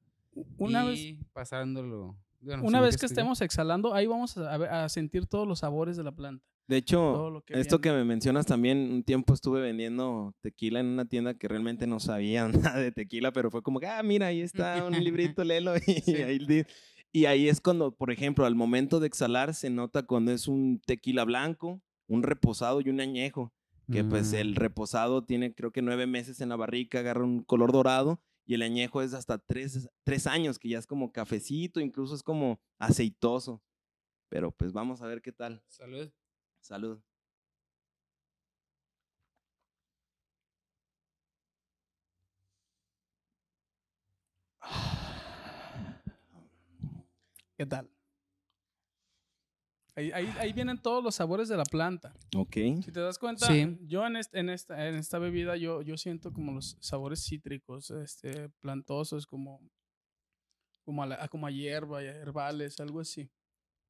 Una 0.57 0.83
vez, 0.85 0.99
y 0.99 1.13
pasándolo. 1.33 2.17
Bueno, 2.41 2.63
una 2.63 2.81
vez 2.81 2.97
que 2.97 3.05
estemos 3.05 3.41
exhalando, 3.41 3.93
ahí 3.93 4.07
vamos 4.07 4.37
a, 4.37 4.53
a 4.53 4.57
ver- 4.57 4.69
a 4.69 4.89
sentir 4.89 5.25
todos 5.25 5.47
los 5.47 5.59
sabores 5.59 5.97
de 5.97 6.03
la 6.03 6.11
planta. 6.11 6.45
De 6.67 6.77
hecho, 6.77 7.41
que 7.47 7.59
esto 7.59 7.79
viene. 7.79 7.97
que 7.97 7.99
me 7.99 8.05
mencionas 8.05 8.45
también, 8.45 8.77
un 8.91 9.03
tiempo 9.03 9.33
estuve 9.33 9.59
vendiendo 9.59 10.35
tequila 10.41 10.79
en 10.79 10.85
una 10.85 11.05
tienda 11.05 11.33
que 11.33 11.47
realmente 11.47 11.87
no 11.87 11.99
sabía 11.99 12.47
nada 12.73 12.77
de 12.77 12.91
tequila, 12.91 13.31
pero 13.33 13.49
fue 13.49 13.63
como 13.63 13.79
que, 13.79 13.87
ah, 13.87 14.03
mira, 14.03 14.27
ahí 14.27 14.41
está 14.41 14.83
un 14.85 14.93
librito, 15.03 15.43
léelo. 15.43 15.75
Y, 15.77 15.79
Sí. 16.01 16.15
ahí, 16.17 16.65
y 17.11 17.25
ahí 17.25 17.49
es 17.49 17.59
cuando, 17.59 17.91
por 17.95 18.11
ejemplo, 18.11 18.45
al 18.45 18.53
momento 18.53 18.99
de 18.99 19.07
exhalar 19.07 19.55
se 19.55 19.71
nota 19.71 20.03
cuando 20.03 20.31
es 20.31 20.47
un 20.47 20.79
tequila 20.85 21.23
blanco, 21.25 21.81
un 22.07 22.21
reposado 22.21 22.81
y 22.81 22.89
un 22.89 23.01
añejo. 23.01 23.51
Que 23.91 24.03
pues 24.03 24.33
Mm. 24.33 24.35
el 24.35 24.55
reposado 24.55 25.23
tiene 25.23 25.55
creo 25.55 25.71
que 25.71 25.81
nueve 25.81 26.05
meses 26.05 26.39
en 26.41 26.49
la 26.49 26.55
barrica, 26.55 26.99
agarra 26.99 27.23
un 27.23 27.41
color 27.41 27.71
dorado. 27.71 28.21
Y 28.49 28.55
el 28.55 28.63
añejo 28.63 29.03
es 29.03 29.13
hasta 29.13 29.37
tres, 29.37 29.87
tres 30.03 30.25
años, 30.25 30.57
que 30.57 30.69
ya 30.69 30.79
es 30.79 30.87
como 30.87 31.11
cafecito, 31.11 31.79
incluso 31.79 32.15
es 32.15 32.23
como 32.23 32.59
aceitoso. 32.79 33.61
Pero 34.27 34.51
pues 34.51 34.73
vamos 34.73 35.03
a 35.03 35.07
ver 35.07 35.21
qué 35.21 35.31
tal. 35.31 35.61
Salud. 35.67 36.11
Salud. 36.59 36.99
¿Qué 47.55 47.67
tal? 47.67 47.87
Ahí, 49.99 50.11
ahí, 50.13 50.33
ahí 50.39 50.53
vienen 50.53 50.77
todos 50.77 51.03
los 51.03 51.15
sabores 51.15 51.49
de 51.49 51.57
la 51.57 51.65
planta. 51.65 52.13
Ok. 52.35 52.53
Si 52.83 52.91
te 52.91 53.01
das 53.01 53.19
cuenta, 53.19 53.47
Sí. 53.47 53.77
yo 53.81 54.05
en, 54.07 54.15
este- 54.15 54.39
en, 54.39 54.49
esta, 54.49 54.87
en 54.87 54.95
esta 54.95 55.19
bebida 55.19 55.57
yo, 55.57 55.81
yo 55.81 55.97
siento 55.97 56.31
como 56.31 56.53
los 56.53 56.77
sabores 56.79 57.21
cítricos, 57.25 57.91
este, 57.91 58.47
plantosos, 58.61 59.27
como, 59.27 59.59
como, 60.85 61.03
a, 61.03 61.05
la- 61.07 61.27
como 61.27 61.47
a 61.47 61.51
hierba, 61.51 62.01
herbales, 62.01 62.79
algo 62.79 63.01
así. 63.01 63.29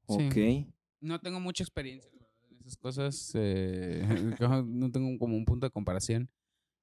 Sí. 0.07 0.27
Ok. 0.65 0.73
No 1.01 1.19
tengo 1.21 1.39
mucha 1.39 1.63
experiencia 1.63 2.09
la 2.11 2.23
verdad, 2.25 2.49
en 2.49 2.57
esas 2.57 2.77
cosas. 2.77 3.31
eh, 3.35 4.01
no 4.41 4.63
no 4.63 4.91
tengo 4.91 5.15
como 5.19 5.37
un 5.37 5.45
punto 5.45 5.67
de 5.67 5.71
comparación. 5.71 6.29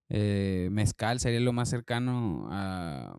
Eh, 0.09 0.68
mezcal 0.71 1.18
sería 1.18 1.40
lo 1.40 1.52
más 1.52 1.68
cercano 1.68 2.47
a, 2.50 3.18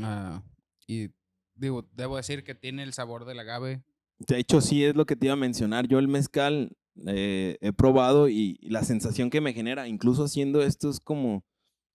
a- 0.00 0.42
Y 0.86 1.08
digo, 1.56 1.88
debo 1.92 2.16
decir 2.16 2.44
que 2.44 2.54
tiene 2.54 2.84
el 2.84 2.92
sabor 2.92 3.24
del 3.24 3.40
agave. 3.40 3.82
De 4.18 4.38
hecho, 4.38 4.60
sí 4.60 4.84
es 4.84 4.94
lo 4.96 5.06
que 5.06 5.16
te 5.16 5.26
iba 5.26 5.32
a 5.34 5.36
mencionar. 5.36 5.86
Yo 5.88 5.98
el 5.98 6.08
mezcal 6.08 6.76
eh, 7.06 7.56
he 7.60 7.72
probado 7.72 8.28
y, 8.28 8.58
y 8.60 8.70
la 8.70 8.82
sensación 8.82 9.30
que 9.30 9.40
me 9.40 9.52
genera, 9.52 9.86
incluso 9.88 10.24
haciendo 10.24 10.62
esto, 10.62 10.90
es 10.90 10.98
como 11.00 11.44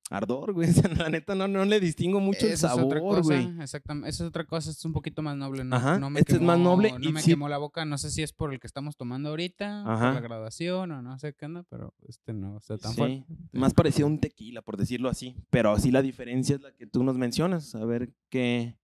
ardor, 0.10 0.54
güey. 0.54 0.70
O 0.70 0.74
sea, 0.74 0.90
la 0.94 1.10
neta 1.10 1.36
no, 1.36 1.48
no 1.48 1.66
le 1.66 1.80
distingo 1.82 2.20
mucho 2.22 2.46
el 2.46 2.54
Esa 2.54 2.68
es 2.68 2.74
otra 2.80 3.00
sabor, 3.00 3.16
cosa, 3.18 3.22
güey. 3.22 3.62
Exactamente. 3.62 4.10
Esa 4.10 4.24
es 4.24 4.28
otra 4.30 4.46
cosa. 4.46 4.70
Es 4.72 4.86
un 4.86 4.94
poquito 4.94 5.22
más 5.22 5.36
noble. 5.36 5.64
No, 5.66 5.76
Ajá, 5.76 6.00
no 6.00 6.10
me 6.10 6.22
este 6.22 6.36
es 6.36 6.42
más 6.42 6.58
noble 6.60 6.92
no 6.92 7.00
y 7.10 7.12
me 7.12 7.22
sí- 7.22 7.32
quemó 7.32 7.50
la 7.50 7.58
boca. 7.58 7.84
No 7.84 7.98
sé 7.98 8.10
si 8.12 8.22
es 8.24 8.32
por 8.32 8.54
el 8.54 8.60
que 8.62 8.68
estamos 8.68 8.96
tomando 8.96 9.30
ahorita, 9.30 9.82
por 9.84 9.94
Ajá. 9.94 10.14
la 10.14 10.20
graduación 10.22 10.92
o 10.92 11.02
no 11.02 11.18
sé 11.20 11.34
qué 11.34 11.46
onda, 11.48 11.64
pero 11.70 11.94
este 12.08 12.32
no 12.34 12.58
está 12.58 12.78
tan 12.78 12.92
Sí, 12.92 12.98
fuerte. 12.98 13.26
más 13.54 13.74
parecido 13.74 14.08
a 14.08 14.12
un 14.12 14.20
tequila, 14.20 14.62
por 14.62 14.78
decirlo 14.78 15.10
así. 15.10 15.36
Pero 15.50 15.72
así 15.72 15.92
la 15.92 16.02
diferencia 16.02 16.56
es 16.56 16.62
la 16.62 16.72
que 16.74 16.86
tú 16.88 17.04
nos 17.04 17.18
mencionas. 17.18 17.74
A 17.76 17.84
ver 17.86 18.14
qué. 18.30 18.78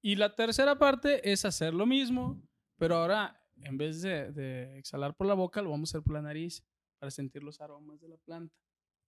Y 0.00 0.16
la 0.16 0.34
tercera 0.34 0.78
parte 0.80 1.30
es 1.32 1.44
hacer 1.44 1.74
lo 1.74 1.86
mismo, 1.86 2.40
pero 2.76 2.96
ahora 2.96 3.38
en 3.56 3.76
vez 3.76 4.02
de, 4.02 4.32
de 4.32 4.78
exhalar 4.78 5.14
por 5.14 5.26
la 5.26 5.34
boca, 5.34 5.62
lo 5.62 5.70
vamos 5.70 5.90
a 5.90 5.98
hacer 5.98 6.04
por 6.04 6.14
la 6.14 6.22
nariz 6.22 6.64
para 6.98 7.10
sentir 7.10 7.42
los 7.42 7.60
aromas 7.60 8.00
de 8.00 8.08
la 8.08 8.16
planta. 8.16 8.54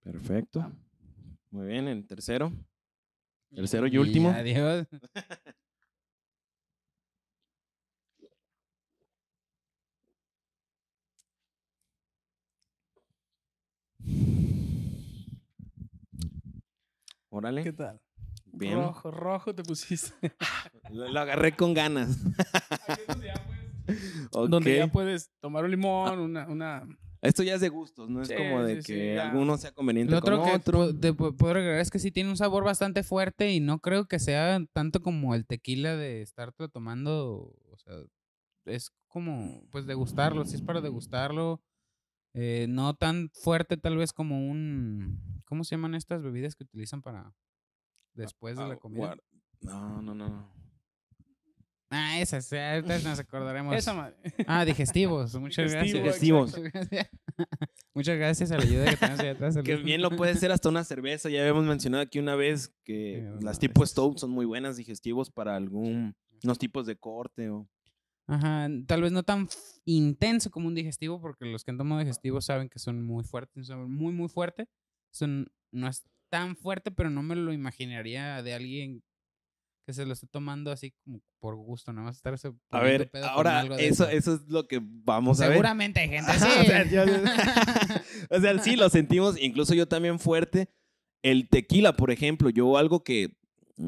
Perfecto. 0.02 0.60
Ah. 0.60 0.72
Muy 1.50 1.66
bien, 1.68 1.86
el 1.88 2.06
tercero. 2.06 2.52
Tercero 3.54 3.86
y 3.86 3.96
último. 3.96 4.30
Adiós. 4.30 4.86
Órale. 17.30 17.62
¿Qué 17.62 17.72
tal? 17.72 18.00
Bien. 18.46 18.74
Rojo, 18.74 19.10
rojo 19.10 19.54
te 19.54 19.62
pusiste. 19.62 20.34
Lo, 20.90 21.08
lo 21.08 21.20
agarré 21.20 21.56
con 21.56 21.74
ganas. 21.74 22.18
Donde 24.50 24.76
ya 24.76 24.86
puedes 24.88 25.30
tomar 25.40 25.64
un 25.64 25.70
limón, 25.70 26.18
una, 26.18 26.46
una... 26.48 26.86
Esto 27.22 27.42
ya 27.42 27.54
es 27.54 27.60
de 27.62 27.70
gustos, 27.70 28.10
no 28.10 28.20
es 28.20 28.28
Sí, 28.28 28.34
como 28.36 28.62
de 28.62 28.82
sí, 28.82 28.92
que 28.92 29.18
alguno 29.18 29.56
sea 29.56 29.72
conveniente 29.72 30.12
Lo 30.14 30.20
con 30.20 30.34
otro 30.34 30.44
que 30.44 30.50
otro. 30.50 30.94
te 30.94 31.14
po- 31.14 31.34
puedo 31.34 31.52
agregar 31.54 31.80
es 31.80 31.90
que 31.90 31.98
sí 31.98 32.10
tiene 32.10 32.28
un 32.28 32.36
sabor 32.36 32.64
bastante 32.64 33.02
fuerte 33.02 33.50
y 33.50 33.60
no 33.60 33.78
creo 33.78 34.04
que 34.06 34.18
sea 34.18 34.60
tanto 34.74 35.00
como 35.00 35.34
el 35.34 35.46
tequila 35.46 35.96
de 35.96 36.20
estarte 36.20 36.68
tomando, 36.68 37.56
o 37.70 37.76
sea, 37.78 37.94
es 38.66 38.90
como, 39.08 39.62
pues, 39.70 39.86
degustarlo, 39.86 40.44
si 40.44 40.56
es 40.56 40.62
para 40.62 40.82
degustarlo, 40.82 41.62
eh, 42.34 42.66
no 42.68 42.94
tan 42.94 43.30
fuerte 43.32 43.76
tal 43.78 43.96
vez 43.96 44.12
como 44.12 44.46
un, 44.50 45.18
¿cómo 45.46 45.64
se 45.64 45.76
llaman 45.76 45.94
estas 45.94 46.22
bebidas 46.22 46.54
que 46.56 46.64
utilizan 46.64 47.00
para 47.00 47.32
después 48.14 48.56
de 48.58 48.64
la 48.64 48.74
Ah, 48.74 48.78
comida? 48.78 49.16
No, 49.62 50.02
no, 50.02 50.14
no. 50.14 50.53
Ah, 51.96 52.18
esas, 52.18 52.52
ahorita 52.52 52.98
nos 52.98 53.20
acordaremos. 53.20 53.76
Esa 53.76 53.94
madre. 53.94 54.16
Ah, 54.48 54.64
digestivos, 54.64 55.32
muchas 55.40 55.70
gracias. 55.70 56.02
Digestivos. 56.02 56.56
Muchas 57.94 58.16
gracias. 58.16 58.50
A 58.50 58.56
la 58.56 58.64
ayuda 58.64 58.90
que 58.90 58.96
tenemos 58.96 59.20
allá 59.20 59.30
atrás. 59.30 59.56
Que 59.64 59.76
bien 59.76 60.02
lo 60.02 60.10
puede 60.10 60.34
ser 60.34 60.50
hasta 60.50 60.68
una 60.68 60.82
cerveza. 60.82 61.30
Ya 61.30 61.40
habíamos 61.40 61.64
mencionado 61.64 62.02
aquí 62.02 62.18
una 62.18 62.34
vez 62.34 62.74
que 62.82 63.24
Sí, 63.38 63.44
las 63.44 63.60
tipo 63.60 63.86
stout 63.86 64.18
son 64.18 64.30
muy 64.30 64.44
buenas 64.44 64.76
digestivos 64.76 65.30
para 65.30 65.54
algún 65.54 66.16
unos 66.42 66.58
tipos 66.58 66.86
de 66.86 66.96
corte 66.96 67.50
o 67.50 67.68
Ajá, 68.26 68.68
tal 68.86 69.02
vez 69.02 69.12
no 69.12 69.22
tan 69.22 69.48
intenso 69.84 70.50
como 70.50 70.66
un 70.66 70.74
digestivo, 70.74 71.20
porque 71.20 71.44
los 71.44 71.62
que 71.62 71.70
han 71.70 71.78
tomado 71.78 72.00
digestivo 72.00 72.40
saben 72.40 72.68
que 72.68 72.78
son 72.78 73.02
muy 73.02 73.22
fuertes, 73.22 73.66
son 73.66 73.92
muy, 73.92 74.12
muy 74.14 74.28
fuerte. 74.28 74.66
Son, 75.12 75.52
no 75.70 75.88
es 75.88 76.04
tan 76.30 76.56
fuerte, 76.56 76.90
pero 76.90 77.10
no 77.10 77.22
me 77.22 77.36
lo 77.36 77.52
imaginaría 77.52 78.42
de 78.42 78.54
alguien 78.54 79.02
que 79.84 79.92
se 79.92 80.06
lo 80.06 80.12
esté 80.14 80.26
tomando 80.26 80.70
así 80.72 80.92
como 81.04 81.20
por 81.40 81.56
gusto, 81.56 81.92
nada 81.92 82.06
más 82.06 82.16
estarse 82.16 82.50
A 82.70 82.80
ver, 82.80 83.10
pedo 83.10 83.26
ahora 83.26 83.60
algo 83.60 83.76
de 83.76 83.86
eso 83.86 84.08
eso 84.08 84.34
es 84.34 84.40
lo 84.48 84.66
que 84.66 84.80
vamos 84.82 85.40
a 85.40 85.44
ver. 85.46 85.54
Seguramente 85.54 86.00
hay 86.00 86.08
gente 86.08 86.30
así. 86.30 86.46
o, 86.60 86.64
sea, 86.64 86.84
yo- 86.90 87.02
o 88.30 88.40
sea, 88.40 88.58
sí 88.60 88.76
lo 88.76 88.88
sentimos, 88.88 89.40
incluso 89.40 89.74
yo 89.74 89.86
también 89.86 90.18
fuerte. 90.18 90.68
El 91.22 91.48
tequila, 91.48 91.94
por 91.96 92.10
ejemplo, 92.10 92.50
yo 92.50 92.76
algo 92.76 93.02
que 93.04 93.36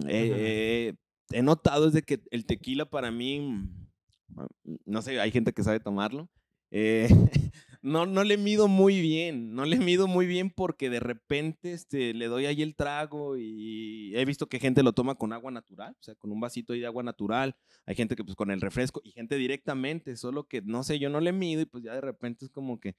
eh, 0.09 0.95
he 1.33 1.43
notado 1.43 1.88
es 1.88 1.93
de 1.95 2.03
que 2.03 2.21
el 2.31 2.47
tequila 2.47 2.87
para 2.88 3.11
mí, 3.11 3.41
mm, 3.41 4.76
no 4.87 5.03
sé, 5.03 5.21
hay 5.21 5.31
gente 5.31 5.53
que 5.53 5.62
sabe 5.62 5.81
tomarlo. 5.81 6.29
eh, 6.71 7.09
no, 7.83 8.06
no 8.06 8.25
le 8.25 8.37
mido 8.37 8.68
muy 8.68 9.00
bien, 9.00 9.54
no 9.54 9.64
le 9.64 9.78
mido 9.78 10.06
muy 10.06 10.26
bien 10.26 10.50
porque 10.50 10.90
de 10.90 11.00
repente 11.00 11.73
este, 11.73 12.14
le 12.14 12.26
doy 12.26 12.47
ahí 12.47 12.62
el 12.62 12.76
trago 12.76 13.37
y 13.37 14.12
he 14.16 14.25
visto 14.25 14.49
que 14.49 14.61
gente 14.61 14.83
lo 14.83 14.92
toma 14.92 15.14
con 15.14 15.33
agua 15.33 15.50
natural, 15.50 15.97
o 15.99 16.02
sea, 16.02 16.14
con 16.14 16.33
un 16.33 16.40
vasito 16.40 16.73
ahí 16.73 16.80
de 16.80 16.87
agua 16.87 17.02
natural. 17.02 17.56
Hay 17.87 17.95
gente 17.95 18.16
que 18.16 18.25
pues 18.25 18.37
con 18.37 18.50
el 18.50 18.61
refresco 18.61 19.00
y 19.04 19.12
gente 19.12 19.37
directamente, 19.37 20.16
solo 20.16 20.49
que 20.49 20.62
no 20.62 20.83
sé, 20.83 20.99
yo 20.99 21.11
no 21.11 21.21
le 21.21 21.33
mido 21.33 21.62
y 21.62 21.66
pues 21.66 21.85
ya 21.85 21.95
de 21.95 22.00
repente 22.00 22.45
es 22.45 22.50
como 22.50 22.80
que 22.80 22.97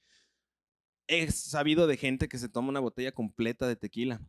he 1.07 1.31
sabido 1.31 1.88
de 1.88 1.98
gente 1.98 2.27
que 2.27 2.38
se 2.38 2.50
toma 2.50 2.69
una 2.69 2.79
botella 2.79 3.12
completa 3.12 3.67
de 3.67 3.75
tequila 3.75 4.22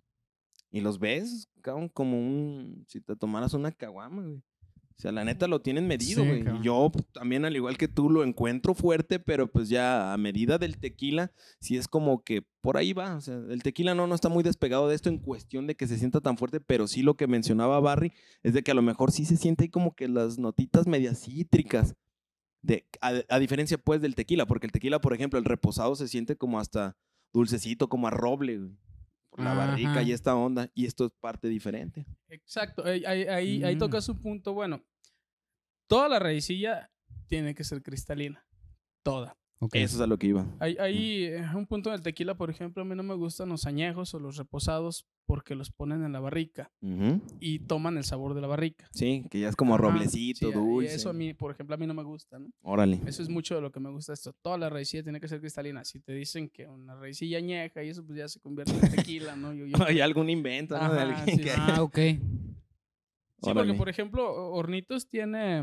y 0.71 0.81
los 0.81 0.99
ves, 0.99 1.49
como 1.93 2.19
un, 2.19 2.85
si 2.89 3.01
te 3.01 3.17
tomaras 3.17 3.55
una 3.55 3.73
caguama, 3.73 4.23
güey. 4.23 4.43
O 4.99 5.01
sea, 5.01 5.13
la 5.13 5.25
neta 5.25 5.47
lo 5.47 5.61
tienen 5.61 5.87
medido, 5.87 6.25
güey. 6.25 6.43
yo 6.61 6.91
pues, 6.93 7.07
también, 7.13 7.45
al 7.45 7.55
igual 7.55 7.79
que 7.79 7.87
tú, 7.87 8.11
lo 8.11 8.25
encuentro 8.25 8.75
fuerte, 8.75 9.21
pero 9.21 9.47
pues 9.47 9.69
ya 9.69 10.13
a 10.13 10.17
medida 10.17 10.59
del 10.59 10.77
tequila, 10.77 11.31
sí 11.61 11.77
es 11.77 11.87
como 11.87 12.25
que 12.25 12.43
por 12.61 12.77
ahí 12.77 12.95
va. 12.95 13.15
O 13.15 13.21
sea, 13.21 13.37
el 13.49 13.63
tequila 13.63 13.95
no, 13.95 14.09
no 14.09 14.17
está 14.17 14.29
muy 14.29 14.43
despegado 14.43 14.89
de 14.89 14.97
esto 14.97 15.09
en 15.09 15.19
cuestión 15.19 15.69
de 15.69 15.77
que 15.77 15.87
se 15.87 15.99
sienta 15.99 16.21
tan 16.21 16.37
fuerte, 16.37 16.59
pero 16.59 16.89
sí 16.89 17.03
lo 17.03 17.17
que 17.17 17.29
mencionaba 17.29 17.79
Barry 17.79 18.13
es 18.43 18.55
de 18.55 18.65
que 18.65 18.73
a 18.73 18.75
lo 18.75 18.83
mejor 18.83 19.13
sí 19.13 19.25
se 19.25 19.37
siente 19.37 19.63
ahí 19.63 19.69
como 19.69 19.95
que 19.95 20.09
las 20.09 20.37
notitas 20.41 20.89
medias 20.89 21.21
cítricas. 21.21 21.95
De, 22.61 22.85
a, 23.01 23.13
a 23.29 23.39
diferencia 23.39 23.79
pues 23.79 24.01
del 24.01 24.17
tequila, 24.17 24.47
porque 24.47 24.67
el 24.67 24.73
tequila, 24.73 25.01
por 25.01 25.15
ejemplo, 25.15 25.39
el 25.39 25.45
reposado 25.45 25.95
se 25.95 26.09
siente 26.09 26.35
como 26.35 26.59
hasta 26.59 26.97
dulcecito, 27.33 27.89
como 27.89 28.09
a 28.09 28.11
roble, 28.11 28.59
güey, 28.59 28.73
la 29.39 29.55
barrica 29.55 30.03
y 30.03 30.13
esta 30.13 30.35
onda, 30.37 30.71
y 30.75 30.87
esto 30.87 31.07
es 31.07 31.13
parte 31.21 31.49
diferente. 31.49 32.05
Exacto, 32.29 32.85
ahí, 32.85 33.05
ahí, 33.05 33.23
ahí, 33.25 33.65
ahí 33.65 33.77
Mm. 33.77 33.79
tocas 33.79 34.09
un 34.09 34.21
punto, 34.21 34.53
bueno, 34.53 34.83
Toda 35.87 36.07
la 36.11 36.19
raicilla 36.19 36.91
tiene 37.29 37.55
que 37.55 37.65
ser 37.65 37.83
cristalina. 37.83 38.45
Toda. 39.03 39.39
Eso 39.73 39.97
es 39.97 40.01
a 40.01 40.07
lo 40.07 40.19
que 40.19 40.29
iba. 40.29 40.47
Hay, 40.61 40.77
hay 40.79 41.31
un 41.55 41.67
punto 41.67 41.91
del 41.91 42.01
tequila, 42.01 42.37
por 42.37 42.49
ejemplo, 42.49 42.83
a 42.83 42.87
mí 42.87 42.95
no 42.95 43.03
me 43.03 43.15
gustan 43.15 43.49
los 43.49 43.67
añejos 43.67 44.15
o 44.15 44.21
los 44.21 44.37
reposados 44.37 45.07
porque 45.27 45.55
los 45.55 45.71
ponen 45.71 46.05
en 46.05 46.13
la 46.13 46.21
barrica 46.21 46.71
y 47.41 47.59
toman 47.59 47.97
el 47.99 48.05
sabor 48.05 48.35
de 48.35 48.41
la 48.41 48.47
barrica. 48.47 48.89
Sí, 48.93 49.25
que 49.31 49.41
ya 49.41 49.49
es 49.49 49.57
como 49.57 49.75
Ajá, 49.75 49.83
roblecito, 49.83 50.39
sí, 50.39 50.47
y 50.49 50.53
dulce. 50.53 50.95
eso 50.95 51.11
a 51.11 51.13
mí, 51.13 51.35
por 51.35 51.51
ejemplo, 51.51 51.75
a 51.75 51.79
mí 51.79 51.87
no 51.87 51.93
me 51.95 52.03
gusta, 52.05 52.39
¿no? 52.39 52.49
Órale. 52.63 53.01
Eso 53.07 53.23
es 53.23 53.29
mucho 53.29 53.55
de 53.57 53.61
lo 53.61 53.71
que 53.73 53.81
me 53.81 53.91
gusta 53.91 54.13
esto. 54.13 54.33
Toda 54.41 54.57
la 54.59 54.71
raicilla 54.71 55.03
tiene 55.03 55.21
que 55.21 55.29
ser 55.29 55.41
cristalina. 55.41 55.85
Si 55.85 56.01
te 56.01 56.13
dicen 56.13 56.49
que 56.49 56.67
una 56.67 56.95
raicilla 56.95 57.39
añeja 57.39 57.83
y 57.83 57.89
eso, 57.89 58.07
pues 58.07 58.17
ya 58.19 58.29
se 58.29 58.41
convierte 58.41 58.73
en 58.73 58.91
tequila, 58.91 59.35
¿no? 59.37 59.53
Yo, 59.53 59.67
yo- 59.67 59.77
Hay 59.87 60.01
algún 60.01 60.31
invento, 60.31 60.79
¿no? 60.79 60.93
De 60.93 61.01
alguien 61.01 61.37
sí. 61.37 61.43
que- 61.43 61.51
Ah, 61.53 61.83
ok. 61.83 61.99
Sí, 63.41 63.51
porque 63.55 63.73
por 63.75 63.89
ejemplo, 63.89 64.51
Hornitos 64.51 65.07
tiene... 65.09 65.63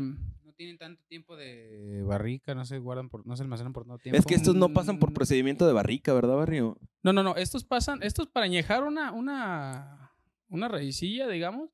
Tienen 0.56 0.78
tanto 0.78 1.02
tiempo 1.08 1.36
de 1.36 2.02
barrica, 2.06 2.54
no 2.54 2.64
se 2.64 2.78
guardan 2.78 3.10
por, 3.10 3.26
no 3.26 3.36
se 3.36 3.42
almacenan 3.42 3.72
por 3.74 3.84
tanto 3.84 3.98
tiempo. 3.98 4.18
Es 4.18 4.24
que 4.24 4.34
estos 4.34 4.54
no 4.54 4.70
pasan 4.72 4.98
por 4.98 5.10
Mm. 5.10 5.14
procedimiento 5.14 5.66
de 5.66 5.72
barrica, 5.74 6.14
¿verdad, 6.14 6.34
Barrio? 6.36 6.78
No, 7.02 7.12
no, 7.12 7.22
no. 7.22 7.36
Estos 7.36 7.64
pasan, 7.64 8.02
estos 8.02 8.26
para 8.28 8.46
añejar 8.46 8.82
una, 8.84 9.12
una, 9.12 10.12
una 10.48 10.68
raicilla, 10.68 11.28
digamos, 11.28 11.70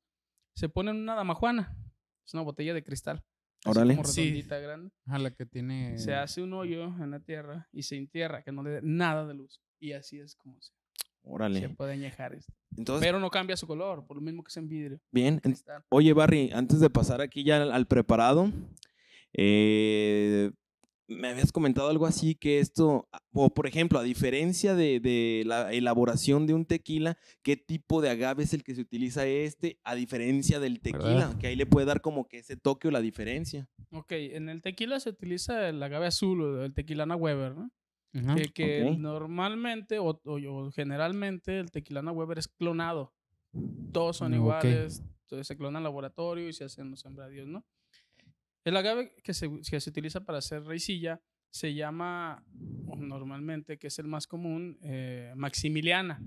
se 0.55 0.67
ponen 0.67 0.97
una 0.97 1.15
damajuana. 1.15 1.77
Es 2.25 2.33
una 2.33 2.43
botella 2.43 2.73
de 2.73 2.83
cristal. 2.83 3.23
Órale. 3.65 3.95
Como 3.95 4.07
Sí. 4.07 4.21
redondita, 4.25 4.59
grande. 4.59 4.91
A 5.07 5.17
la 5.17 5.31
que 5.31 5.45
tiene. 5.45 5.97
Se 5.97 6.13
hace 6.13 6.41
un 6.41 6.51
hoyo 6.53 6.83
en 7.01 7.11
la 7.11 7.21
tierra 7.21 7.69
y 7.71 7.83
se 7.83 7.95
entierra, 7.95 8.43
que 8.43 8.51
no 8.51 8.63
le 8.63 8.69
dé 8.71 8.79
nada 8.83 9.25
de 9.25 9.33
luz. 9.33 9.61
Y 9.79 9.93
así 9.93 10.19
es 10.19 10.35
como 10.35 10.61
se, 10.61 10.73
se 11.23 11.29
Órale. 11.29 11.69
puede 11.69 11.93
añejar 11.93 12.33
esto. 12.35 12.53
Entonces, 12.77 13.05
Pero 13.07 13.19
no 13.19 13.29
cambia 13.29 13.55
su 13.55 13.65
color, 13.67 14.05
por 14.05 14.17
lo 14.17 14.21
mismo 14.21 14.43
que 14.43 14.49
es 14.49 14.57
en 14.57 14.67
vidrio. 14.67 14.99
bien. 15.11 15.41
Oye, 15.89 16.13
Barry, 16.13 16.51
antes 16.53 16.79
de 16.79 16.89
pasar 16.89 17.21
aquí 17.21 17.43
ya 17.43 17.61
al, 17.61 17.71
al 17.71 17.87
preparado, 17.87 18.51
eh, 19.33 20.51
me 21.07 21.27
habías 21.27 21.51
comentado 21.51 21.89
algo 21.89 22.05
así 22.05 22.33
que 22.35 22.59
esto, 22.59 23.07
o 23.33 23.53
por 23.53 23.67
ejemplo, 23.67 23.99
a 23.99 24.03
diferencia 24.03 24.73
de, 24.73 24.99
de 24.99 25.43
la 25.45 25.71
elaboración 25.73 26.47
de 26.47 26.53
un 26.53 26.65
tequila, 26.65 27.17
¿qué 27.43 27.57
tipo 27.57 28.01
de 28.01 28.09
agave 28.09 28.43
es 28.43 28.53
el 28.53 28.63
que 28.63 28.73
se 28.73 28.81
utiliza 28.81 29.25
este? 29.27 29.79
A 29.83 29.95
diferencia 29.95 30.59
del 30.59 30.79
tequila, 30.79 31.03
¿Verdad? 31.27 31.37
que 31.37 31.47
ahí 31.47 31.55
le 31.55 31.65
puede 31.65 31.85
dar 31.85 32.01
como 32.01 32.27
que 32.27 32.39
ese 32.39 32.55
toque 32.57 32.87
o 32.87 32.91
la 32.91 33.01
diferencia. 33.01 33.67
Ok, 33.91 34.11
en 34.13 34.49
el 34.49 34.61
tequila 34.61 34.99
se 34.99 35.09
utiliza 35.09 35.67
el 35.69 35.81
agave 35.83 36.07
azul 36.07 36.41
o 36.41 36.63
el 36.65 36.73
tequilana 36.73 37.15
Weber, 37.15 37.53
¿no? 37.55 37.69
Que 38.31 38.51
que 38.53 38.85
ok. 38.87 38.95
normalmente 38.95 39.99
o, 39.99 40.19
o- 40.25 40.39
o 40.67 40.71
generalmente 40.71 41.59
el 41.59 41.71
tequilana 41.71 42.11
Weber 42.11 42.39
es 42.39 42.47
clonado. 42.47 43.13
Todos 43.93 44.17
son 44.17 44.33
Mm, 44.33 44.35
iguales, 44.35 45.03
entonces 45.23 45.47
se 45.47 45.57
clona 45.57 45.79
en 45.79 45.83
laboratorio 45.85 46.49
y 46.49 46.53
se 46.53 46.65
hacen 46.65 46.91
los 46.91 47.01
sembradíos, 47.01 47.47
¿no? 47.47 47.65
El 48.63 48.77
agave 48.77 49.13
que 49.23 49.33
se, 49.33 49.49
que 49.69 49.79
se 49.81 49.89
utiliza 49.89 50.25
para 50.25 50.37
hacer 50.39 50.63
raicilla 50.63 51.21
se 51.51 51.73
llama 51.73 52.45
normalmente, 52.97 53.77
que 53.77 53.87
es 53.87 53.99
el 53.99 54.07
más 54.07 54.25
común, 54.27 54.79
eh, 54.81 55.33
maximiliana, 55.35 56.23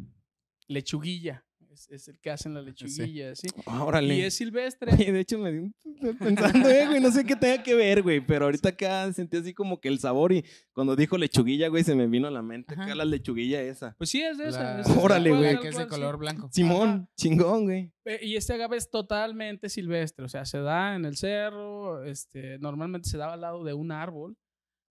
lechuguilla. 0.69 1.46
Es, 1.76 1.90
es 1.90 2.09
el 2.09 2.18
que 2.21 2.30
hacen 2.30 2.54
la 2.54 2.62
lechuguilla, 2.62 3.35
¿sí? 3.35 3.49
Ah, 3.66 3.85
Órale. 3.85 4.14
Y 4.16 4.23
es 4.23 4.33
silvestre. 4.35 4.95
Oye, 4.95 5.12
de 5.12 5.21
hecho 5.21 5.38
me 5.38 5.52
di 5.52 5.59
un 5.59 5.75
pensando, 6.18 6.71
eh, 6.71 6.87
güey, 6.87 7.00
no 7.02 7.11
sé 7.11 7.23
qué 7.26 7.37
tenga 7.37 7.62
que 7.62 7.75
ver, 7.75 8.02
güey, 8.02 8.21
pero 8.25 8.47
ahorita 8.47 8.71
acá 8.71 9.12
sentí 9.12 9.37
así 9.37 9.52
como 9.52 9.78
que 9.78 9.88
el 9.88 9.99
sabor 9.99 10.33
y 10.33 10.42
cuando 10.73 10.97
dijo 10.97 11.18
lechuguilla, 11.18 11.68
güey, 11.68 11.85
se 11.85 11.95
me 11.95 12.06
vino 12.06 12.28
a 12.28 12.30
la 12.30 12.40
mente 12.40 12.73
acá 12.73 12.95
la 12.95 13.04
lechuguilla 13.04 13.61
esa. 13.61 13.95
Pues 13.99 14.09
sí, 14.09 14.23
es 14.23 14.38
de 14.38 14.49
esa. 14.49 14.62
La- 14.76 14.80
es- 14.80 14.88
Órale, 14.88 15.28
cual, 15.30 15.40
güey. 15.42 15.61
Que 15.61 15.68
es 15.68 15.76
de 15.76 15.83
sí. 15.83 15.88
color 15.90 16.16
blanco. 16.16 16.49
Simón, 16.50 16.88
Ajá. 16.88 17.09
chingón, 17.18 17.64
güey. 17.64 17.92
Y 18.23 18.37
este 18.37 18.54
agave 18.54 18.78
es 18.78 18.88
totalmente 18.88 19.68
silvestre, 19.68 20.25
o 20.25 20.28
sea, 20.30 20.47
se 20.47 20.59
da 20.61 20.95
en 20.97 21.04
el 21.04 21.16
cerro, 21.18 22.04
este, 22.04 22.59
normalmente 22.59 23.09
se 23.11 23.18
da 23.18 23.35
al 23.35 23.40
lado 23.42 23.64
de 23.64 23.75
un 23.75 23.92
árbol, 23.92 24.35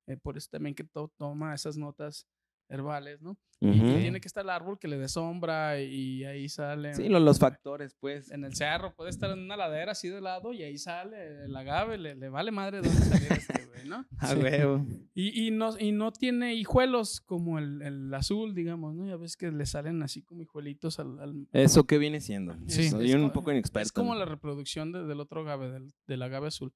eh, 0.06 0.18
por 0.18 0.36
eso 0.36 0.48
también 0.50 0.74
que 0.74 0.84
to- 0.84 1.10
toma 1.16 1.54
esas 1.54 1.78
notas 1.78 2.26
herbales, 2.74 3.22
¿no? 3.22 3.36
Y 3.60 3.68
Ujú. 3.80 3.98
tiene 3.98 4.20
que 4.20 4.28
estar 4.28 4.44
el 4.44 4.50
árbol 4.50 4.78
que 4.78 4.88
le 4.88 4.98
dé 4.98 5.08
sombra 5.08 5.80
y 5.80 6.22
ahí 6.24 6.48
sale. 6.50 6.92
Sí, 6.94 7.08
lo- 7.08 7.20
los 7.20 7.38
factores, 7.38 7.94
pues. 7.98 8.30
En 8.30 8.44
el 8.44 8.54
cerro, 8.54 8.94
puede 8.94 9.08
estar 9.10 9.30
en 9.30 9.38
una 9.38 9.56
ladera 9.56 9.92
así 9.92 10.08
de 10.08 10.20
lado 10.20 10.52
y 10.52 10.62
ahí 10.62 10.76
sale 10.76 11.44
el 11.44 11.56
agave, 11.56 11.96
le, 11.96 12.14
le 12.14 12.28
vale 12.28 12.50
madre 12.50 12.82
dónde 12.82 13.00
salir 13.00 13.32
este 13.32 13.64
güey, 13.66 13.88
¿no? 13.88 14.04
A 14.18 14.28
Sí. 14.34 14.36
huevo. 14.36 14.84
Y, 15.14 15.46
y, 15.46 15.50
no, 15.50 15.78
y 15.78 15.92
no 15.92 16.12
tiene 16.12 16.54
hijuelos 16.54 17.20
como 17.22 17.58
el, 17.58 17.80
el 17.80 18.12
azul, 18.12 18.54
digamos, 18.54 18.94
¿no? 18.94 19.06
Ya 19.06 19.16
ves 19.16 19.36
que 19.36 19.50
le 19.50 19.64
salen 19.64 20.02
así 20.02 20.22
como 20.22 20.42
hijuelitos 20.42 20.98
al, 20.98 21.18
al, 21.20 21.48
¿Eso 21.52 21.86
qué 21.86 21.96
viene 21.96 22.20
siendo? 22.20 22.54
Sí. 22.66 22.90
Soy 22.90 23.08
Es 23.08 23.14
un 23.14 23.28
co- 23.28 23.34
poco 23.34 23.52
inexperto. 23.52 23.86
Es 23.86 23.92
como 23.92 24.14
la 24.14 24.26
reproducción 24.26 24.92
de- 24.92 25.04
del 25.06 25.20
otro 25.20 25.40
agave, 25.40 25.70
del, 25.70 25.94
del 26.06 26.22
agave 26.22 26.48
azul. 26.48 26.74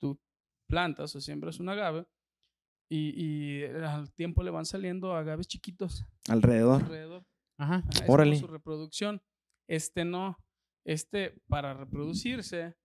Tú 0.00 0.18
plantas 0.66 1.14
o 1.14 1.20
siembras 1.20 1.60
un 1.60 1.68
agave 1.68 2.04
y, 2.88 3.12
y 3.16 3.64
al 3.64 4.12
tiempo 4.12 4.42
le 4.42 4.50
van 4.50 4.64
saliendo 4.64 5.14
agaves 5.14 5.48
chiquitos 5.48 6.04
Alrededor. 6.28 6.82
alrededor. 6.82 7.24
Ajá. 7.58 7.76
Ajá, 7.76 7.88
es 7.90 8.00
como 8.02 8.12
Órale. 8.14 8.36
su 8.36 8.46
reproducción. 8.46 9.22
Este 9.68 10.04
no. 10.04 10.36
Este, 10.84 11.40
para 11.48 11.74
reproducirse, 11.74 12.76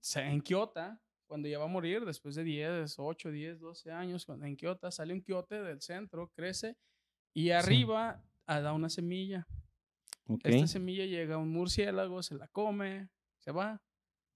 se 0.00 0.20
enquiota 0.22 1.00
cuando 1.26 1.48
ya 1.48 1.60
va 1.60 1.66
a 1.66 1.68
morir, 1.68 2.04
después 2.04 2.34
de 2.34 2.42
10, 2.42 2.98
8, 2.98 3.30
10, 3.30 3.60
12 3.60 3.92
años, 3.92 4.26
cuando 4.26 4.46
enquiota, 4.46 4.90
sale 4.90 5.14
un 5.14 5.20
quiote 5.20 5.62
del 5.62 5.80
centro, 5.80 6.28
crece 6.34 6.76
y 7.32 7.50
arriba 7.50 8.20
ah, 8.46 8.60
da 8.60 8.72
una 8.72 8.90
semilla. 8.90 9.46
Ok. 10.26 10.40
Esta 10.42 10.66
semilla 10.66 11.06
llega 11.06 11.36
a 11.36 11.38
un 11.38 11.50
murciélago, 11.52 12.22
se 12.24 12.34
la 12.34 12.48
come, 12.48 13.08
se 13.38 13.52
va. 13.52 13.80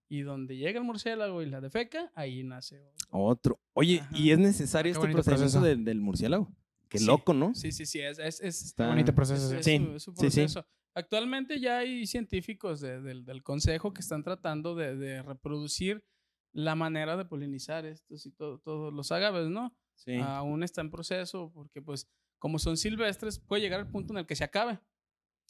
Y 0.08 0.20
donde 0.22 0.56
llega 0.56 0.78
el 0.78 0.84
murciélago 0.84 1.42
y 1.42 1.46
la 1.46 1.60
defeca, 1.60 2.12
ahí 2.14 2.42
nace 2.44 2.80
otro. 2.80 3.08
Otro. 3.10 3.60
Oye, 3.72 4.00
Ajá. 4.00 4.16
¿y 4.16 4.30
es 4.30 4.38
necesario 4.38 4.92
Qué 4.92 4.98
este 4.98 5.12
procedimiento 5.12 5.52
proceso. 5.52 5.60
del, 5.64 5.84
del 5.84 6.00
murciélago? 6.00 6.54
Qué 6.88 6.98
Sí. 6.98 7.06
loco, 7.06 7.32
¿no? 7.32 7.54
Sí, 7.54 7.72
sí, 7.72 7.86
sí, 7.86 8.00
es, 8.00 8.18
es, 8.18 8.40
es- 8.40 8.62
Está- 8.66 8.88
bonito 8.88 9.14
proceso, 9.14 9.42
es- 9.44 9.50
sí. 9.50 9.56
es 9.56 9.64
Sí, 9.64 9.84
su- 9.86 9.94
es 9.96 10.02
su 10.02 10.10
sí, 10.12 10.16
sí. 10.16 10.22
proceso. 10.40 10.66
Actualmente 10.94 11.58
ya 11.58 11.78
hay 11.78 12.06
científicos 12.06 12.80
de- 12.80 13.00
del, 13.00 13.24
del 13.24 13.42
consejo 13.42 13.92
que 13.92 14.00
están 14.02 14.22
tratando 14.22 14.74
de, 14.76 14.94
de 14.94 15.22
reproducir 15.22 16.04
la 16.52 16.76
manera 16.76 17.16
de 17.16 17.24
polinizar 17.24 17.84
estos 17.86 18.26
y 18.26 18.30
todo- 18.30 18.58
todos 18.60 18.92
los 18.92 19.10
agaves, 19.10 19.48
¿no? 19.48 19.74
Sí. 19.96 20.16
Aún 20.22 20.62
está 20.62 20.82
en 20.82 20.90
proceso 20.90 21.50
porque 21.52 21.82
pues 21.82 22.08
como 22.38 22.58
son 22.60 22.76
silvestres 22.76 23.38
puede 23.40 23.62
llegar 23.62 23.80
al 23.80 23.90
punto 23.90 24.12
en 24.12 24.18
el 24.18 24.26
que 24.26 24.36
se 24.36 24.44
acabe. 24.44 24.78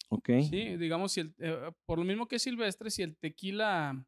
ok. 0.09 0.29
Sí, 0.49 0.77
digamos, 0.77 1.13
si 1.13 1.21
el- 1.21 1.35
eh, 1.39 1.73
por 1.87 1.99
lo 1.99 2.05
mismo 2.05 2.29
que 2.29 2.37
es 2.37 2.43
silvestre, 2.43 2.91
si 2.91 3.03
el 3.03 3.17
tequila 3.17 4.07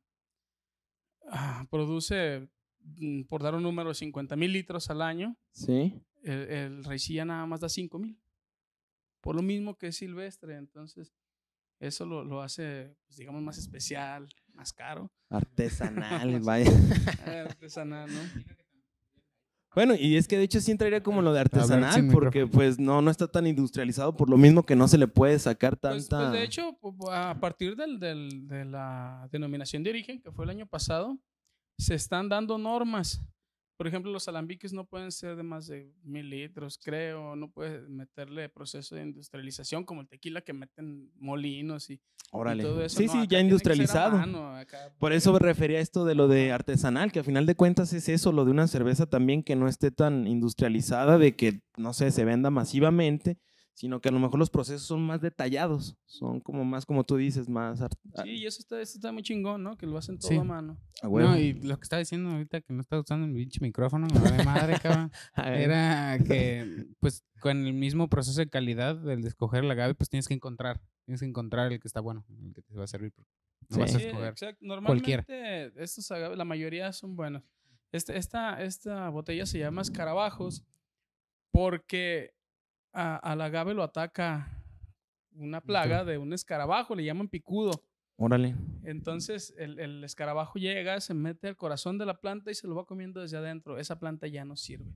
ah, 1.27 1.67
produce, 1.71 2.49
mm, 2.83 3.23
por 3.25 3.43
dar 3.43 3.55
un 3.55 3.63
número, 3.63 3.93
50 3.95 4.37
mil 4.37 4.53
litros 4.53 4.91
al 4.91 5.03
año, 5.03 5.37
Sí. 5.53 5.95
el, 6.23 6.83
el 6.85 7.27
nada 7.27 7.47
más 7.47 7.61
da 7.61 7.69
5 7.69 7.99
mil. 7.99 8.19
Por 9.21 9.35
lo 9.35 9.43
mismo 9.43 9.77
que 9.77 9.89
es 9.89 9.97
silvestre, 9.97 10.57
entonces 10.57 11.13
eso 11.81 12.07
lo, 12.07 12.25
lo 12.25 12.43
hace, 12.43 12.97
pues, 13.07 13.19
digamos, 13.19 13.43
más 13.43 13.59
especial, 13.59 14.29
más 14.55 14.73
caro, 14.73 15.11
Artesanal, 15.29 16.41
vaya. 16.45 16.71
artesanal, 17.47 18.09
¿no? 18.13 18.21
Bueno, 19.77 19.95
y 19.95 20.17
es 20.17 20.27
que 20.27 20.39
de 20.39 20.45
hecho 20.45 20.59
sí 20.61 20.73
entraría 20.73 21.03
como 21.03 21.21
lo 21.21 21.33
de 21.35 21.41
artesanal, 21.41 21.93
sin 21.93 22.11
porque 22.11 22.47
pues 22.47 22.79
no, 22.79 23.03
no 23.03 23.11
está 23.11 23.29
tan 23.29 23.47
industrializado, 23.47 24.17
por 24.17 24.29
lo 24.31 24.37
mismo 24.39 24.65
que 24.65 24.75
no 24.75 24.89
se 24.89 24.97
le 24.97 25.07
puede 25.07 25.39
sacar 25.39 25.77
Pues, 25.79 26.09
tanta... 26.09 26.31
pues, 26.31 26.33
de 26.41 26.45
hecho, 26.45 26.79
a 27.13 27.39
partir 27.39 27.77
del, 27.77 28.01
del- 28.01 28.49
de 28.49 28.65
la 28.65 29.29
denominación 29.31 29.83
de 29.85 29.91
origen, 29.91 30.21
que 30.23 30.33
fue 30.33 30.45
el 30.47 30.51
año 30.51 30.67
pasado, 30.67 31.19
se 31.79 31.95
están 31.95 32.29
dando 32.31 32.57
normas. 32.57 33.21
Por 33.77 33.87
ejemplo, 33.87 34.11
los 34.11 34.27
alambiques 34.27 34.73
no 34.73 34.87
pueden 34.87 35.13
ser 35.13 35.37
de 35.37 35.43
más 35.43 35.67
de 35.67 35.93
mil 36.03 36.31
litros, 36.31 36.79
creo. 36.83 37.37
No 37.37 37.51
puedes 37.51 37.89
meterle 37.89 38.49
proceso 38.49 38.95
de 38.95 39.03
industrialización 39.03 39.85
como 39.85 40.01
el 40.01 40.09
tequila 40.09 40.41
que 40.41 40.55
meten 40.55 41.11
molinos 41.19 41.91
y, 41.91 42.01
todo 42.31 42.83
eso. 42.83 42.99
sí, 42.99 43.07
No, 43.07 43.13
sí, 43.13 43.27
ya 43.29 43.39
industrializado. 43.39 44.17
mano. 44.17 44.55
Por 44.99 45.13
eso 45.13 45.33
me 45.33 45.39
refería 45.39 45.79
a 45.79 45.83
esto 45.83 46.05
de 46.07 46.15
lo 46.15 46.27
de 46.27 46.53
artesanal, 46.53 47.13
que 47.13 47.21
a 47.21 47.25
final 47.25 47.45
de 47.45 47.55
cuentas 47.55 47.93
es 47.93 48.09
eso, 48.09 48.33
lo 48.33 48.47
de 48.47 48.51
una 48.51 48.67
cerveza 48.67 49.07
también 49.07 49.43
que 49.43 49.57
no 49.57 49.69
esté 49.69 49.91
tan 49.91 50.27
industrializada, 50.27 51.19
de 51.19 51.37
que, 51.37 51.61
no 51.77 51.93
sé, 51.93 52.11
se 52.11 52.25
venda 52.25 52.51
masivamente, 52.51 53.39
sino 53.79 54.01
que 54.01 54.09
a 54.09 54.13
lo 54.13 54.19
mejor 54.19 54.39
los 54.39 54.49
procesos 54.49 54.83
son 54.83 55.03
más 55.07 55.21
detallados, 55.21 55.97
son 56.07 56.41
como 56.41 56.65
más, 56.65 56.87
como 56.87 57.05
tú 57.05 57.17
dices, 57.17 57.47
más... 57.49 57.83
art- 57.83 57.99
Sí, 58.25 58.31
y 58.31 58.47
eso 58.47 58.61
está, 58.61 58.81
eso 58.81 58.97
está 58.97 59.13
muy 59.13 59.23
chingón, 59.23 59.63
¿no? 59.63 59.77
Que 59.77 59.87
lo 59.87 59.99
hacen 59.99 60.19
todo 60.19 60.31
Sí. 60.31 60.37
a 60.37 60.43
mano. 60.45 60.79
a 61.03 61.09
huevo. 61.09 61.29
No, 61.29 61.39
y 61.39 61.53
lo 61.53 61.77
que 61.77 61.83
estaba 61.83 62.01
diciendo 62.01 62.31
ahorita 62.31 62.63
que 62.63 62.73
no 62.73 62.81
está 62.81 62.99
usando 62.99 63.27
el 63.27 63.35
pinche 63.35 63.61
micrófono, 63.61 64.07
me 64.07 64.19
vale 64.19 64.45
madre, 64.45 64.77
cabrón. 64.83 65.13
Era 65.37 66.19
que, 66.27 66.87
pues, 67.01 67.23
con 67.41 67.67
el 67.67 67.75
mismo 67.75 68.09
proceso 68.09 68.41
de 68.41 68.49
calidad 68.49 68.97
del 68.97 69.21
de 69.21 69.29
escoger 69.29 69.63
el 69.63 69.71
agave, 69.71 69.95
pues 69.95 70.09
tienes 70.09 70.27
que 70.27 70.33
encontrar. 70.35 70.81
Tienes 71.05 71.21
que 71.21 71.27
encontrar 71.27 71.71
el 71.71 71.79
que 71.79 71.87
está 71.87 72.01
bueno, 72.01 72.25
el 72.43 72.55
que 72.55 72.63
te 72.63 72.75
va 72.75 72.85
a 72.85 72.87
servir. 72.89 73.13
No 73.69 73.77
Sí. 73.77 73.81
vas 73.81 73.95
a 73.95 73.99
Sí, 73.99 74.05
escoger. 74.07 74.35
cualquiera. 74.35 74.57
Normalmente 74.61 75.73
estos 75.83 76.11
agaves, 76.11 76.39
la 76.39 76.45
mayoría 76.47 76.93
son 76.95 77.15
buenos. 77.15 77.43
Este, 77.93 78.17
esta, 78.17 78.63
esta 78.63 79.09
botella 79.11 79.45
se 79.45 79.59
llama 79.59 79.83
escarabajos 79.83 80.65
porque 81.53 82.35
a- 82.97 83.17
al 83.17 83.41
agave 83.41 83.75
lo 83.75 83.83
ataca 83.83 84.63
una 85.33 85.61
plaga 85.61 86.05
de 86.05 86.19
un 86.19 86.33
escarabajo, 86.33 86.95
le 86.95 87.05
llaman 87.05 87.29
picudo. 87.29 87.83
Órale. 88.17 88.55
Entonces 88.85 89.55
el, 89.59 89.79
el 89.79 90.03
escarabajo 90.03 90.59
llega, 90.59 90.99
se 91.01 91.13
mete 91.13 91.49
al 91.49 91.57
corazón 91.57 91.99
de 91.99 92.07
la 92.07 92.19
planta 92.19 92.51
y 92.51 92.55
se 92.55 92.67
lo 92.67 92.75
va 92.75 92.87
comiendo 92.87 93.21
desde 93.21 93.37
adentro. 93.37 93.79
Esa 93.79 93.99
planta 93.99 94.27
ya 94.27 94.45
no 94.47 94.57
sirve. 94.57 94.91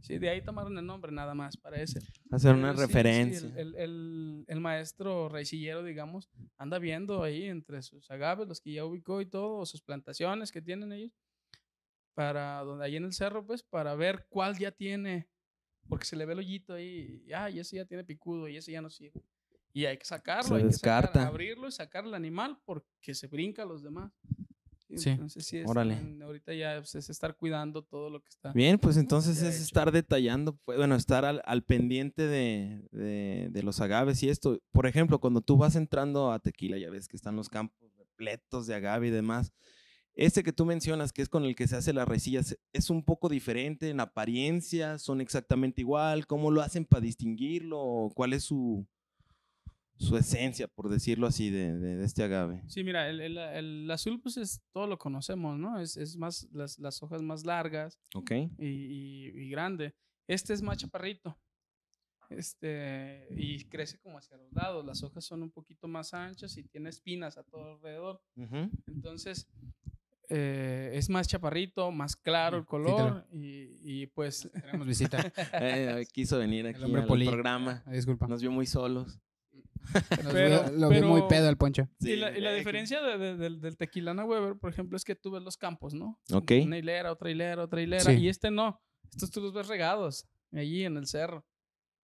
Sí, 0.00 0.18
de 0.18 0.28
ahí 0.28 0.42
tomaron 0.42 0.76
el 0.76 0.84
nombre 0.84 1.10
nada 1.12 1.34
más 1.34 1.56
para 1.56 1.80
ese. 1.80 2.00
Hacer 2.30 2.54
una 2.54 2.72
Pero 2.74 2.78
sí, 2.78 2.82
sí, 2.82 2.86
referencia. 2.88 3.52
el, 3.56 3.74
el- 3.76 4.44
el 4.48 4.60
maestro 4.60 5.28
raicillero, 5.30 5.82
digamos, 5.82 6.28
anda 6.58 6.78
viendo 6.78 7.22
ahí 7.22 7.44
entre 7.44 7.80
sus 7.80 8.10
agaves, 8.10 8.46
los 8.48 8.60
que 8.60 8.72
ya 8.72 8.84
ubicó 8.84 9.20
y 9.22 9.26
todo, 9.26 9.64
sus 9.64 9.80
plantaciones 9.80 10.50
que 10.52 10.60
tienen 10.60 10.92
ellos, 10.92 11.12
para 12.14 12.58
donde 12.64 12.84
ahí 12.84 12.96
en 12.96 13.04
el 13.04 13.12
cerro, 13.12 13.46
pues, 13.46 13.62
para 13.62 13.94
ver 13.94 14.26
cuál 14.28 14.58
ya 14.58 14.70
tiene, 14.72 15.28
porque 15.88 16.04
se 16.06 16.16
le 16.16 16.24
ve 16.26 16.32
el 16.34 16.38
hoyito 16.40 16.74
ahí, 16.74 17.22
y, 17.26 17.32
ah, 17.32 17.50
y 17.50 17.58
ese 17.60 17.76
ya 17.76 17.84
tiene 17.84 18.04
picudo 18.04 18.48
y 18.48 18.56
ese 18.56 18.72
ya 18.72 18.80
no 18.82 18.90
sirve. 18.90 19.20
Y 19.72 19.86
hay 19.86 19.98
que 19.98 20.04
sacarlo, 20.04 20.44
Se 20.48 20.54
hay 20.54 20.62
que 20.64 20.72
sacar- 20.72 21.02
descarta. 21.04 21.26
abrirlo 21.28 21.66
y 21.68 21.72
sacar 21.72 22.04
el 22.04 22.14
animal 22.14 22.58
porque 22.64 23.14
se 23.14 23.26
brinca 23.26 23.62
a 23.62 23.66
los 23.66 23.82
demás. 23.82 24.12
Sí. 24.96 25.10
Entonces, 25.10 25.44
sí, 25.44 25.56
es 25.58 25.68
Órale. 25.68 25.98
ahorita 26.22 26.54
ya 26.54 26.76
pues, 26.78 26.94
es 26.94 27.10
estar 27.10 27.34
cuidando 27.36 27.82
todo 27.82 28.10
lo 28.10 28.20
que 28.22 28.28
está. 28.28 28.52
Bien, 28.52 28.78
pues 28.78 28.96
entonces 28.96 29.42
es 29.42 29.54
hecho. 29.56 29.64
estar 29.64 29.90
detallando, 29.90 30.56
pues, 30.64 30.78
bueno, 30.78 30.94
estar 30.94 31.24
al, 31.24 31.42
al 31.46 31.64
pendiente 31.64 32.22
de, 32.28 32.86
de- 32.92 33.48
de 33.50 33.62
los 33.64 33.80
agaves 33.80 34.22
y 34.22 34.28
esto. 34.28 34.60
Por 34.70 34.86
ejemplo, 34.86 35.18
cuando 35.18 35.40
tú 35.40 35.56
vas 35.56 35.74
entrando 35.74 36.30
a 36.30 36.38
tequila, 36.38 36.78
ya 36.78 36.90
ves 36.90 37.08
que 37.08 37.16
están 37.16 37.34
los 37.34 37.48
campos 37.48 37.90
repletos 37.96 38.68
de 38.68 38.76
agave 38.76 39.08
y 39.08 39.10
demás. 39.10 39.52
Este 40.16 40.42
que 40.44 40.52
tú 40.52 40.64
mencionas, 40.64 41.12
que 41.12 41.22
es 41.22 41.28
con 41.28 41.44
el 41.44 41.56
que 41.56 41.66
se 41.66 41.76
hace 41.76 41.92
las 41.92 42.06
resillas, 42.06 42.56
es 42.72 42.88
un 42.90 43.02
poco 43.04 43.28
diferente 43.28 43.90
en 43.90 43.98
apariencia, 44.00 44.98
son 44.98 45.20
exactamente 45.20 45.80
igual. 45.80 46.26
¿Cómo 46.26 46.50
lo 46.52 46.62
hacen 46.62 46.84
para 46.84 47.00
distinguirlo? 47.00 48.10
¿Cuál 48.14 48.32
es 48.32 48.44
su, 48.44 48.86
su 49.96 50.16
esencia, 50.16 50.68
por 50.68 50.88
decirlo 50.88 51.26
así, 51.26 51.50
de, 51.50 51.76
de- 51.78 51.96
de 51.96 52.04
este 52.04 52.22
agave? 52.22 52.62
Sí, 52.68 52.84
mira, 52.84 53.08
el, 53.10 53.20
el- 53.20 53.38
el 53.38 53.90
azul, 53.90 54.20
pues 54.20 54.36
es 54.36 54.60
todo 54.72 54.86
lo 54.86 54.98
conocemos, 54.98 55.58
¿no? 55.58 55.80
Es, 55.80 55.96
es 55.96 56.16
más, 56.16 56.46
las, 56.52 56.78
las 56.78 57.02
hojas 57.02 57.20
más 57.20 57.44
largas 57.44 57.98
¿Ok? 58.14 58.30
y, 58.58 58.66
y- 58.66 59.26
y 59.34 59.48
grande. 59.50 59.94
Este 60.28 60.52
es 60.54 60.62
más 60.62 60.78
chaparrito. 60.78 61.36
Este, 62.30 63.26
y 63.36 63.64
crece 63.64 63.98
como 63.98 64.16
hacia 64.18 64.36
los 64.36 64.52
lados. 64.52 64.84
Las 64.84 65.02
hojas 65.02 65.24
son 65.24 65.42
un 65.42 65.50
poquito 65.50 65.86
más 65.88 66.14
anchas 66.14 66.56
y 66.56 66.62
tiene 66.64 66.88
espinas 66.90 67.36
a 67.36 67.42
todo 67.42 67.74
alrededor. 67.74 68.22
Ujú. 68.36 68.70
Entonces, 68.86 69.46
eh, 70.28 70.90
es 70.94 71.08
más 71.10 71.28
chaparrito, 71.28 71.90
más 71.92 72.16
claro 72.16 72.56
el 72.58 72.64
color. 72.64 73.26
Y, 73.32 73.78
y 73.82 74.06
pues, 74.08 74.50
Tenemos 74.52 74.86
visita. 74.86 75.18
Eh, 75.60 76.06
quiso 76.12 76.38
venir 76.38 76.66
aquí 76.66 76.82
al 76.82 77.06
poli. 77.06 77.26
programa. 77.26 77.82
Ah, 77.86 77.92
Disculpa. 77.92 78.26
Nos 78.26 78.40
vio 78.40 78.50
muy 78.50 78.66
solos. 78.66 79.18
Nos 79.52 80.32
pero- 80.32 80.62
vio- 80.64 80.72
lo 80.78 80.88
vi 80.88 81.02
muy 81.02 81.22
pedo 81.28 81.48
al 81.48 81.56
poncho. 81.58 81.88
y 82.00 82.16
la, 82.16 82.36
y 82.36 82.40
la 82.40 82.52
eh, 82.52 82.58
diferencia 82.58 83.02
de- 83.02 83.18
de- 83.18 83.36
del, 83.36 83.60
del 83.60 83.76
tequilana 83.76 84.24
Weber, 84.24 84.56
por 84.56 84.70
ejemplo, 84.70 84.96
es 84.96 85.04
que 85.04 85.14
tú 85.14 85.30
ves 85.30 85.42
los 85.42 85.56
campos, 85.58 85.92
¿no? 85.94 86.18
Ok. 86.32 86.52
Una 86.64 86.78
hilera, 86.78 87.12
otra 87.12 87.30
hilera, 87.30 87.62
otra 87.62 87.82
hilera. 87.82 88.02
Sí. 88.04 88.12
Y 88.12 88.28
este 88.28 88.50
no. 88.50 88.80
Estos 89.10 89.30
tú 89.30 89.40
los 89.40 89.52
ves 89.52 89.68
regados 89.68 90.26
allí 90.52 90.84
en 90.84 90.96
el 90.96 91.06
cerro. 91.06 91.44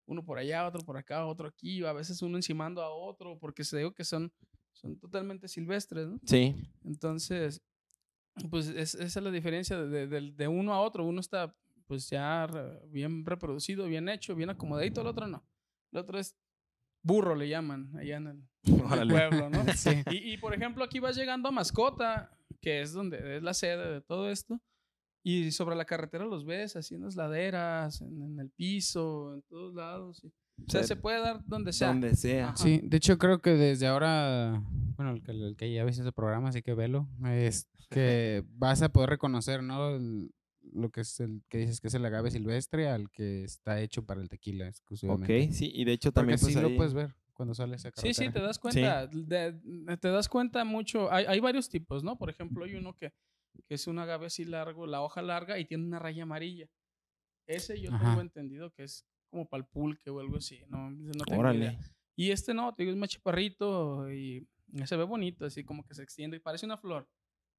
Uno 0.07 0.25
por 0.25 0.39
allá, 0.39 0.67
otro 0.67 0.81
por 0.85 0.97
acá, 0.97 1.25
otro 1.25 1.49
aquí. 1.49 1.83
A 1.85 1.93
veces 1.93 2.21
uno 2.21 2.37
encimando 2.37 2.83
a 2.83 2.91
otro, 2.91 3.39
porque 3.39 3.65
se 3.65 3.79
digo 3.79 3.95
que 3.95 4.05
son, 4.05 4.33
son 4.73 4.99
totalmente 4.99 5.47
silvestres, 5.49 6.07
¿no? 6.09 6.19
Sí. 6.27 6.55
Entonces, 6.85 7.63
pues 8.51 8.69
es- 8.69 8.95
esa 8.95 9.19
es 9.21 9.25
la 9.25 9.31
diferencia 9.31 9.79
de, 9.81 10.07
de- 10.07 10.49
uno 10.49 10.73
a 10.75 10.81
otro. 10.81 11.05
Uno 11.05 11.21
está 11.21 11.55
pues 11.87 12.09
ya 12.09 12.47
re- 12.47 12.81
bien 12.89 13.25
reproducido, 13.27 13.87
bien 13.87 14.09
hecho, 14.09 14.35
bien 14.37 14.51
acomodadito, 14.51 15.01
el 15.01 15.09
otro 15.09 15.27
no. 15.27 15.45
El 15.93 15.99
otro 15.99 16.19
es 16.19 16.37
burro, 17.03 17.35
le 17.35 17.49
llaman 17.49 17.91
allá 17.97 18.19
en 18.19 18.27
el, 18.29 18.43
pueblo, 19.09 19.51
¿no? 19.51 19.65
Sí. 19.77 19.91
Y, 20.11 20.35
y, 20.35 20.39
por 20.39 20.55
ejemplo, 20.55 20.85
aquí 20.85 21.01
vas 21.01 21.17
llegando 21.17 21.49
a 21.49 21.53
Mascota, 21.53 22.31
que 22.61 22.81
es 22.83 22.93
donde 22.93 23.37
es 23.39 23.43
la 23.43 23.55
sede 23.55 23.91
de 23.95 24.01
todo 24.03 24.31
esto, 24.31 24.61
y 25.25 25.51
sobre 25.51 25.75
la 25.77 25.85
carretera 25.85 26.25
los 26.27 26.45
ves, 26.45 26.75
las 26.77 27.17
laderas, 27.17 28.01
en, 28.03 28.23
en 28.23 28.39
el 28.39 28.51
piso, 28.51 29.35
en 29.35 29.43
todos 29.43 29.75
lados. 29.75 30.23
y- 30.25 30.33
o 30.67 30.71
sea, 30.71 30.83
Sí. 30.83 30.89
se 30.89 30.97
puede 30.97 31.21
dar 31.21 31.45
donde 31.47 31.73
sea. 31.73 31.89
Donde 31.89 32.15
sea. 32.17 32.49
Ajá. 32.49 32.57
Sí, 32.57 32.81
de 32.83 32.97
hecho 32.97 33.19
creo 33.19 33.41
que 33.41 33.51
desde 33.51 33.87
ahora, 33.87 34.63
bueno, 34.97 35.13
el 35.13 35.23
que, 35.23 35.33
el 35.33 35.57
que 35.57 35.73
ya 35.73 35.85
ves 35.85 35.99
ese 35.99 36.13
programa, 36.13 36.49
así 36.51 36.63
que 36.63 36.75
velo, 36.75 37.09
es 37.27 37.69
que 37.91 38.45
vas 38.55 38.83
a 38.83 38.91
poder 38.91 39.11
reconocer, 39.11 39.63
¿no? 39.63 39.97
El- 39.97 40.33
lo 40.73 40.91
que 40.91 41.01
es 41.01 41.19
el 41.21 41.43
que 41.49 41.59
dices 41.59 41.81
que 41.81 41.89
es 41.89 41.95
el 41.95 42.05
agave 42.05 42.31
silvestre 42.31 42.89
al 42.89 43.11
que 43.11 43.43
está 43.43 43.81
hecho 43.81 44.05
para 44.05 44.21
el 44.21 44.29
tequila 44.29 44.67
Ok, 44.67 44.69
exclusivamente. 44.71 45.53
sí. 45.53 45.73
Y 45.75 45.85
de 45.85 45.93
hecho 45.93 46.11
Porque 46.13 46.21
también 46.21 46.39
pues, 46.39 46.53
sí 46.53 46.59
ahí- 46.59 46.71
lo 46.71 46.77
puedes 46.77 46.95
ver 46.95 47.15
cuando 47.33 47.55
sale 47.55 47.75
esa 47.77 47.89
Sí, 47.89 47.95
carretera. 47.95 48.15
sí, 48.27 48.33
te 48.33 48.41
das 48.41 48.59
cuenta. 48.59 49.07
de- 49.09 49.97
te 50.01 50.09
das 50.09 50.29
cuenta 50.29 50.65
mucho. 50.65 51.11
Hay, 51.11 51.25
hay 51.27 51.41
varios 51.41 51.69
tipos, 51.71 52.05
¿no? 52.05 52.17
Por 52.19 52.31
ejemplo, 52.31 52.65
hay 52.67 52.75
uno 52.75 52.95
que, 52.95 53.13
que 53.67 53.75
es 53.75 53.87
un 53.89 53.99
agave 53.99 54.27
así 54.27 54.45
largo, 54.45 54.87
la 54.87 55.01
hoja 55.03 55.23
larga 55.23 55.59
y 55.59 55.65
tiene 55.65 55.85
una 55.87 55.99
raya 55.99 56.23
amarilla. 56.23 56.69
Ese 57.49 57.81
yo 57.81 57.93
Ajá. 57.93 58.05
tengo 58.11 58.21
entendido 58.21 58.71
que 58.71 58.85
es 58.85 59.05
como 59.31 59.49
para 59.49 59.63
el 59.63 59.69
pulque 59.69 60.11
o 60.11 60.21
algo 60.21 60.37
así. 60.37 60.61
No, 60.69 60.91
no 60.91 61.25
tengo 61.25 61.41
Órale. 61.41 61.59
idea. 61.59 61.81
Y 62.17 62.31
este 62.33 62.53
no, 62.53 62.75
te 62.75 62.83
digo, 62.83 62.93
es 62.93 62.99
más 62.99 63.09
chaparrito 63.09 64.11
y 64.13 64.47
se 64.85 64.97
ve 64.97 65.05
bonito, 65.05 65.47
así 65.47 65.65
como 65.65 65.85
que 65.85 65.95
se 65.95 66.03
extiende 66.03 66.37
y 66.37 66.41
parece 66.41 66.67
una 66.67 66.77
flor. 66.77 67.09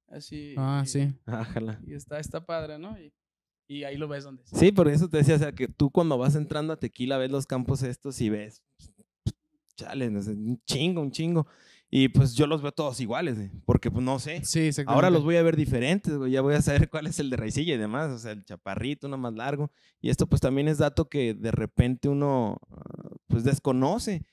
Así. 0.08 0.54
Ah, 0.56 0.82
y- 0.84 0.86
sí. 0.88 1.14
Ájala. 1.26 1.80
Y 1.86 1.94
está, 1.94 2.18
está 2.20 2.44
padre, 2.44 2.78
¿no? 2.78 2.98
Y, 3.00 3.12
y 3.66 3.84
ahí 3.84 3.96
lo 3.96 4.06
ves 4.08 4.24
donde 4.24 4.42
está. 4.42 4.58
Sí, 4.58 4.70
por 4.70 4.88
eso 4.88 5.08
te 5.08 5.16
decía, 5.18 5.36
o 5.36 5.38
sea, 5.38 5.52
que 5.52 5.66
tú 5.68 5.90
cuando 5.90 6.18
vas 6.18 6.34
entrando 6.36 6.72
a 6.72 6.76
tequila 6.78 7.16
ves 7.18 7.30
los 7.30 7.46
campos 7.46 7.82
estos 7.82 8.20
y 8.20 8.28
ves, 8.28 8.62
chale, 9.76 10.10
no 10.10 10.22
sé, 10.22 10.32
un 10.32 10.60
chingo, 10.64 11.00
un 11.00 11.10
chingo. 11.10 11.46
Y 11.94 12.08
pues 12.08 12.32
yo 12.34 12.46
los 12.46 12.62
veo 12.62 12.72
todos 12.72 12.98
iguales, 13.00 13.36
porque 13.66 13.90
pues 13.90 14.02
no 14.02 14.18
sé. 14.18 14.42
Sí. 14.46 14.70
Ahora 14.86 15.10
los 15.10 15.24
voy 15.24 15.36
a 15.36 15.42
ver 15.42 15.56
diferentes, 15.56 16.16
güey. 16.16 16.32
Ya 16.32 16.40
voy 16.40 16.54
a 16.54 16.62
saber 16.62 16.88
cuál 16.90 17.06
es 17.06 17.20
el 17.20 17.28
de 17.28 17.36
raicilla 17.36 17.74
y 17.74 17.76
demás. 17.76 18.10
O 18.10 18.18
sea, 18.18 18.32
el 18.32 18.46
chaparrito, 18.46 19.08
uno 19.08 19.18
más 19.18 19.34
largo. 19.34 19.70
Y 20.00 20.08
esto, 20.08 20.26
pues 20.26 20.40
también 20.40 20.68
es 20.68 20.78
dato 20.78 21.10
que 21.10 21.34
de 21.34 21.50
repente 21.50 22.08
uno, 22.08 22.56
ah, 22.70 23.10
pues 23.26 23.44
desconoce. 23.44 24.24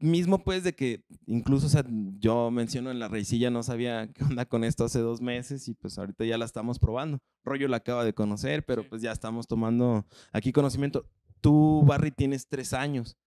Mismo, 0.00 0.42
pues, 0.42 0.64
de 0.64 0.74
que 0.74 1.04
incluso, 1.26 1.66
o 1.66 1.68
sea, 1.68 1.84
yo 2.18 2.50
menciono 2.50 2.90
en 2.90 3.00
la 3.00 3.08
raicilla, 3.08 3.50
no 3.50 3.62
sabía 3.62 4.10
qué 4.14 4.24
onda 4.24 4.46
con 4.46 4.64
esto 4.64 4.86
hace 4.86 5.00
dos 5.00 5.20
meses 5.20 5.68
y 5.68 5.74
pues 5.74 5.98
ahorita 5.98 6.24
ya 6.24 6.38
la 6.38 6.46
estamos 6.46 6.78
probando. 6.78 7.18
Rollo 7.44 7.68
la 7.68 7.76
acaba 7.76 8.02
de 8.02 8.14
conocer, 8.14 8.64
pero 8.64 8.88
pues 8.88 9.02
ya 9.02 9.12
estamos 9.12 9.46
tomando 9.46 10.06
aquí 10.32 10.52
conocimiento. 10.52 11.04
Tú, 11.42 11.84
Barry, 11.86 12.12
tienes 12.12 12.48
tres 12.48 12.72
años. 12.72 13.18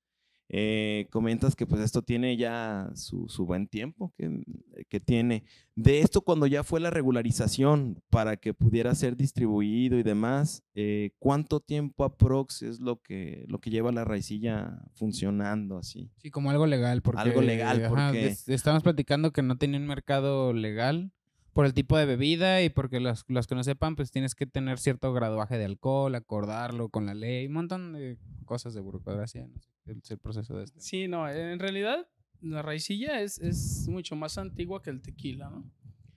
Eh, 0.54 1.08
comentas 1.12 1.56
que 1.56 1.66
pues 1.66 1.82
esto 1.82 2.02
tiene 2.02 2.36
ya 2.36 2.92
su, 2.94 3.30
su 3.30 3.46
buen 3.46 3.68
tiempo 3.68 4.14
que, 4.18 4.44
que 4.90 5.00
tiene. 5.00 5.46
De 5.76 6.02
esto 6.02 6.22
cuando 6.22 6.46
ya 6.46 6.66
fue 6.66 6.82
la 6.82 6.90
regularización 6.90 8.02
para 8.10 8.36
que 8.36 8.54
pudiera 8.54 8.94
ser 8.94 9.16
distribuido 9.16 9.98
y 9.98 10.04
demás, 10.04 10.64
eh, 10.76 11.12
¿cuánto 11.20 11.62
tiempo 11.62 12.04
aprox 12.04 12.64
es 12.64 12.82
lo 12.82 12.98
que, 13.02 13.46
lo 13.48 13.60
que 13.60 13.70
lleva 13.70 13.94
la 13.94 14.04
raicilla 14.04 14.82
funcionando 14.96 15.78
así? 15.78 16.12
Sí, 16.18 16.30
como 16.32 16.50
algo 16.52 16.66
legal. 16.68 17.02
Porque, 17.02 17.22
Algo 17.22 17.42
legal, 17.42 17.86
ajá, 17.86 18.08
porque- 18.10 18.28
es- 18.28 18.50
Estamos 18.50 18.84
platicando 18.84 19.32
que 19.32 19.42
no 19.44 19.58
tenía 19.58 19.80
un 19.80 19.88
mercado 19.88 20.52
legal 20.52 21.12
por 21.54 21.66
el 21.66 21.74
tipo 21.74 21.98
de 21.98 22.06
bebida 22.06 22.62
y 22.64 22.70
porque 22.70 23.00
los, 23.00 23.26
los 23.28 23.48
que 23.48 23.56
no 23.56 23.64
sepan, 23.64 23.96
pues 23.96 24.12
tienes 24.12 24.36
que 24.36 24.46
tener 24.46 24.80
cierto 24.80 25.12
graduaje 25.14 25.58
de 25.58 25.66
alcohol, 25.66 26.16
acordarlo 26.16 26.90
con 26.90 27.06
la 27.06 27.14
ley, 27.14 27.48
un 27.48 27.54
montón 27.54 27.94
de 27.94 28.18
cosas 28.46 28.74
de 28.74 28.82
burocracia. 28.82 29.46
No 29.48 29.60
sé, 29.60 29.70
el, 29.86 30.02
el 30.10 30.18
proceso 30.18 30.56
de 30.58 30.64
este. 30.66 30.80
Sí, 30.80 31.08
no, 31.08 31.28
en 31.30 31.60
realidad 31.60 32.08
la 32.42 32.62
raicilla 32.62 33.22
es, 33.22 33.38
es 33.40 33.88
mucho 33.90 34.16
más 34.16 34.38
antigua 34.38 34.82
que 34.82 34.90
el 34.90 35.02
tequila, 35.02 35.50
¿no? 35.50 35.70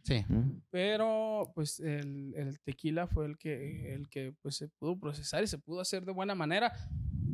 Sí. 0.03 0.25
Pero 0.71 1.51
pues 1.55 1.81
el, 1.81 2.35
el 2.37 2.61
tequila 2.61 3.07
fue 3.07 3.27
el 3.27 3.39
que, 3.39 3.95
el 3.95 4.09
que 4.09 4.35
pues, 4.43 4.57
se 4.57 4.69
pudo 4.69 4.99
procesar 4.99 5.43
y 5.43 5.47
se 5.47 5.59
pudo 5.59 5.81
hacer 5.81 6.05
de 6.05 6.13
buena 6.13 6.35
manera. 6.35 6.73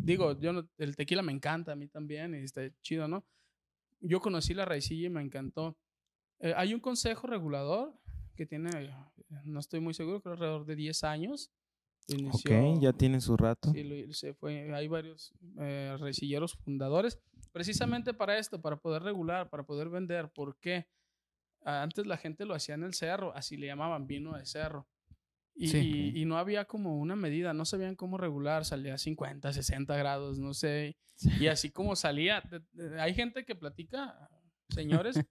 Digo, 0.02 0.38
yo 0.38 0.52
no- 0.52 0.68
el 0.78 0.94
tequila 0.96 1.22
me 1.22 1.32
encanta 1.32 1.72
a 1.72 1.76
mí 1.76 1.88
también 1.88 2.34
y 2.34 2.38
está 2.38 2.62
chido, 2.80 3.08
¿no? 3.08 3.24
Yo 4.00 4.20
conocí 4.20 4.54
la 4.54 4.64
raicilla 4.64 5.06
y 5.08 5.10
me 5.10 5.20
encantó. 5.20 5.76
Eh, 6.40 6.54
hay 6.56 6.74
un 6.74 6.80
consejo 6.80 7.26
regulador 7.26 7.92
que 8.34 8.46
tiene, 8.46 8.70
no 9.44 9.60
estoy 9.60 9.80
muy 9.80 9.94
seguro, 9.94 10.20
creo 10.22 10.32
alrededor 10.34 10.64
de 10.66 10.76
10 10.76 11.04
años. 11.04 11.50
Inició- 12.08 12.72
Ok, 12.74 12.80
ya 12.80 12.92
tiene 12.92 13.20
su 13.20 13.36
rato. 13.36 13.70
Sí, 13.72 14.12
se 14.12 14.34
fue, 14.34 14.72
hay 14.74 14.88
varios 14.88 15.32
eh, 15.60 15.96
fundadores 16.64 17.18
precisamente 17.52 18.14
para 18.14 18.38
esto, 18.38 18.60
para 18.60 18.76
poder 18.76 19.02
regular, 19.02 19.48
para 19.50 19.62
poder 19.64 19.88
vender. 19.90 20.28
¿Por 20.30 20.56
qué? 20.58 20.86
Antes 21.62 22.06
la 22.06 22.16
gente 22.16 22.46
lo 22.46 22.54
hacía 22.54 22.74
en 22.74 22.84
el 22.84 22.94
cerro, 22.94 23.34
así 23.36 23.56
le 23.56 23.66
llamaban 23.66 24.06
vino 24.06 24.36
de 24.36 24.46
cerro. 24.46 24.88
Y, 25.54 25.68
Sí. 25.68 25.78
y- 26.14 26.22
y 26.22 26.24
no 26.24 26.38
había 26.38 26.64
como 26.64 26.96
una 26.98 27.16
medida, 27.16 27.52
no 27.52 27.64
sabían 27.66 27.94
cómo 27.96 28.16
regular, 28.16 28.64
salía 28.64 28.94
a 28.94 28.98
50, 28.98 29.52
60 29.52 29.94
grados, 29.96 30.38
no 30.38 30.54
sé. 30.54 30.96
Y 31.38 31.48
así 31.48 31.70
como 31.70 31.94
salía, 31.96 32.40
de- 32.40 32.62
de- 32.72 33.00
hay 33.00 33.12
gente 33.14 33.44
que 33.44 33.54
platica, 33.54 34.30
señores, 34.70 35.14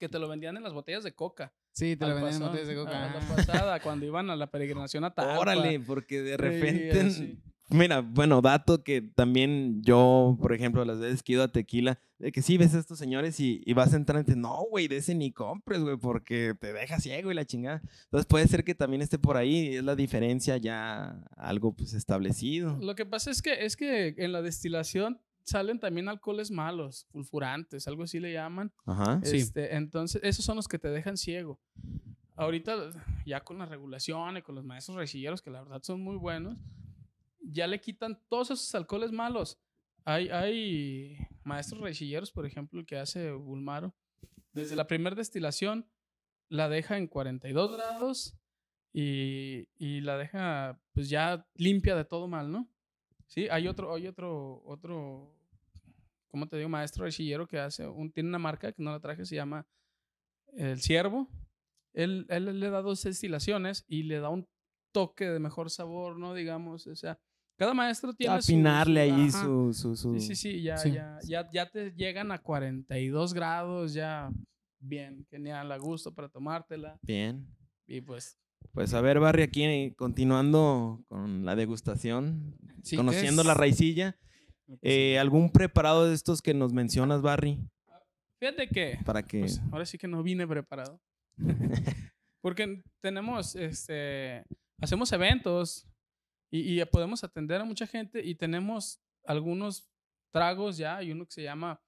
que 0.00 0.08
te 0.08 0.18
lo 0.18 0.28
vendían 0.28 0.56
en 0.56 0.64
las 0.64 0.72
botellas 0.72 1.04
de 1.04 1.12
coca. 1.14 1.52
Sí, 1.72 1.94
te 1.94 2.08
lo 2.08 2.16
vendían 2.16 2.34
en 2.42 2.48
botellas 2.48 2.66
de 2.66 2.74
coca. 2.74 2.90
a 3.06 3.14
la 3.14 3.20
Ah. 3.20 3.36
pasada, 3.36 3.80
cuando 3.80 4.04
iban 4.06 4.28
a 4.30 4.34
la 4.36 4.50
peregrinación 4.50 5.04
a 5.04 5.14
Talpa. 5.14 5.38
Órale, 5.38 5.78
porque 5.78 6.20
de 6.22 6.30
Sí, 6.32 6.36
repente. 6.36 7.36
Mira, 7.72 8.00
bueno, 8.00 8.40
dato 8.42 8.82
que 8.82 9.00
también 9.00 9.80
yo, 9.84 10.36
por 10.40 10.52
ejemplo, 10.52 10.84
las 10.84 10.98
veces 10.98 11.22
que 11.22 11.32
he 11.32 11.34
ido 11.36 11.44
a 11.44 11.52
tequila, 11.52 12.00
de 12.18 12.32
que 12.32 12.42
sí 12.42 12.58
ves 12.58 12.74
a 12.74 12.80
estos 12.80 12.98
señores 12.98 13.38
y, 13.38 13.62
y 13.64 13.74
vas 13.74 13.92
a 13.94 13.96
entrar 13.96 14.22
y 14.22 14.24
te 14.24 14.34
no, 14.34 14.64
güey, 14.68 14.88
de 14.88 14.96
ese 14.96 15.14
ni 15.14 15.30
compres, 15.30 15.80
güey, 15.80 15.96
porque 15.96 16.54
te 16.60 16.72
deja 16.72 16.98
ciego 16.98 17.30
y 17.30 17.34
la 17.34 17.44
chingada. 17.44 17.80
Entonces 18.06 18.26
puede 18.26 18.48
ser 18.48 18.64
que 18.64 18.74
también 18.74 19.02
esté 19.02 19.20
por 19.20 19.36
ahí, 19.36 19.76
es 19.76 19.84
la 19.84 19.94
diferencia 19.94 20.56
ya 20.56 21.22
algo 21.36 21.72
pues 21.72 21.92
establecido. 21.92 22.76
Lo 22.80 22.96
que 22.96 23.06
pasa 23.06 23.30
es 23.30 23.40
que, 23.40 23.64
es 23.64 23.76
que 23.76 24.14
en 24.18 24.32
la 24.32 24.42
destilación 24.42 25.20
salen 25.50 25.78
también 25.78 26.08
alcoholes 26.08 26.50
malos, 26.50 27.06
sulfurantes, 27.10 27.86
algo 27.88 28.04
así 28.04 28.20
le 28.20 28.32
llaman. 28.32 28.72
Ajá. 28.86 29.20
Sí. 29.24 29.38
Este, 29.38 29.74
entonces, 29.74 30.20
esos 30.24 30.44
son 30.44 30.56
los 30.56 30.68
que 30.68 30.78
te 30.78 30.88
dejan 30.88 31.16
ciego. 31.16 31.60
Ahorita, 32.36 32.90
ya 33.26 33.42
con 33.44 33.58
la 33.58 33.66
regulación 33.66 34.36
y 34.36 34.42
con 34.42 34.54
los 34.54 34.64
maestros 34.64 34.96
rejilleros, 34.96 35.42
que 35.42 35.50
la 35.50 35.62
verdad 35.62 35.82
son 35.82 36.00
muy 36.00 36.16
buenos, 36.16 36.56
ya 37.40 37.66
le 37.66 37.80
quitan 37.80 38.18
todos 38.28 38.50
esos 38.50 38.74
alcoholes 38.74 39.12
malos. 39.12 39.58
Hay, 40.04 40.28
hay 40.28 41.18
maestros 41.44 41.80
rejilleros, 41.82 42.30
por 42.30 42.46
ejemplo, 42.46 42.80
el 42.80 42.86
que 42.86 42.96
hace 42.96 43.32
Bulmaro, 43.32 43.94
desde 44.52 44.76
la 44.76 44.86
primera 44.86 45.14
destilación 45.14 45.86
la 46.48 46.68
deja 46.68 46.96
en 46.96 47.06
42 47.06 47.72
grados 47.72 48.34
y, 48.92 49.68
y 49.78 50.00
la 50.00 50.16
deja 50.16 50.80
pues 50.92 51.08
ya 51.08 51.46
limpia 51.54 51.94
de 51.94 52.04
todo 52.04 52.26
mal, 52.26 52.50
¿no? 52.50 52.68
Sí, 53.30 53.46
hay 53.48 53.68
otro, 53.68 53.94
hay 53.94 54.08
otro, 54.08 54.60
otro, 54.64 55.32
¿cómo 56.30 56.46
te 56.48 56.56
digo? 56.56 56.68
Maestro 56.68 57.04
rejillero 57.04 57.46
que 57.46 57.58
hace, 57.58 57.86
un, 57.86 58.10
tiene 58.12 58.28
una 58.28 58.38
marca 58.38 58.72
que 58.72 58.82
no 58.82 58.90
la 58.92 59.00
traje, 59.00 59.24
se 59.26 59.34
llama 59.36 59.66
El 60.54 60.80
Ciervo. 60.80 61.28
Él, 61.92 62.26
él 62.28 62.60
le 62.60 62.70
da 62.70 62.82
dos 62.82 63.02
destilaciones 63.02 63.84
y 63.88 64.04
le 64.04 64.20
da 64.20 64.28
un 64.28 64.46
toque 64.92 65.26
de 65.28 65.40
mejor 65.40 65.70
sabor, 65.70 66.18
¿no? 66.18 66.34
Digamos, 66.34 66.86
o 66.86 66.94
sea, 66.94 67.18
cada 67.58 67.74
maestro 67.74 68.14
tiene 68.14 68.34
Afinarle 68.36 69.08
su- 69.08 69.14
ahí 69.14 69.30
su, 69.30 69.74
su, 69.74 69.96
su- 69.96 70.14
Sí, 70.18 70.20
sí, 70.20 70.36
sí, 70.36 70.62
ya, 70.62 70.76
Sí. 70.78 70.92
Ya, 70.92 71.18
ya, 71.24 71.48
ya 71.52 71.66
te 71.68 71.90
llegan 71.92 72.32
a 72.32 72.38
42 72.38 73.34
grados, 73.34 73.92
ya 73.92 74.30
bien, 74.78 75.26
genial, 75.30 75.70
a 75.72 75.76
gusto 75.78 76.14
para 76.14 76.28
tomártela. 76.28 76.98
Bien. 77.02 77.46
Y 77.86 78.00
pues, 78.00 78.38
Pues 78.72 78.94
a 78.94 79.00
ver, 79.00 79.18
Barry, 79.20 79.42
aquí 79.42 79.92
continuando 79.96 81.04
con 81.08 81.44
la 81.44 81.56
degustación, 81.56 82.56
Sí, 82.82 82.90
¿qué 82.92 82.96
conociendo 82.96 83.42
la 83.42 83.54
raicilla, 83.54 84.16
eh, 84.82 85.18
¿algún 85.18 85.50
preparado 85.50 86.06
de 86.08 86.14
estos 86.14 86.42
que 86.42 86.54
nos 86.54 86.72
mencionas, 86.72 87.22
Barry? 87.22 87.58
fíjate 88.38 88.68
que, 88.68 88.98
Para 89.04 89.22
que... 89.22 89.40
pues 89.40 89.60
ahora 89.70 89.84
sí 89.84 89.98
que 89.98 90.08
no 90.08 90.22
vine 90.22 90.46
preparado. 90.46 91.00
Porque 92.40 92.82
tenemos, 93.00 93.54
este, 93.54 94.44
hacemos 94.80 95.12
eventos 95.12 95.86
y, 96.50 96.80
y 96.80 96.84
podemos 96.86 97.22
atender 97.22 97.60
a 97.60 97.64
mucha 97.64 97.86
gente 97.86 98.24
y 98.24 98.34
tenemos 98.34 98.98
algunos 99.24 99.88
tragos 100.30 100.78
ya. 100.78 100.96
Hay 100.96 101.12
uno 101.12 101.26
que 101.26 101.32
se 101.32 101.42
llama 101.42 101.80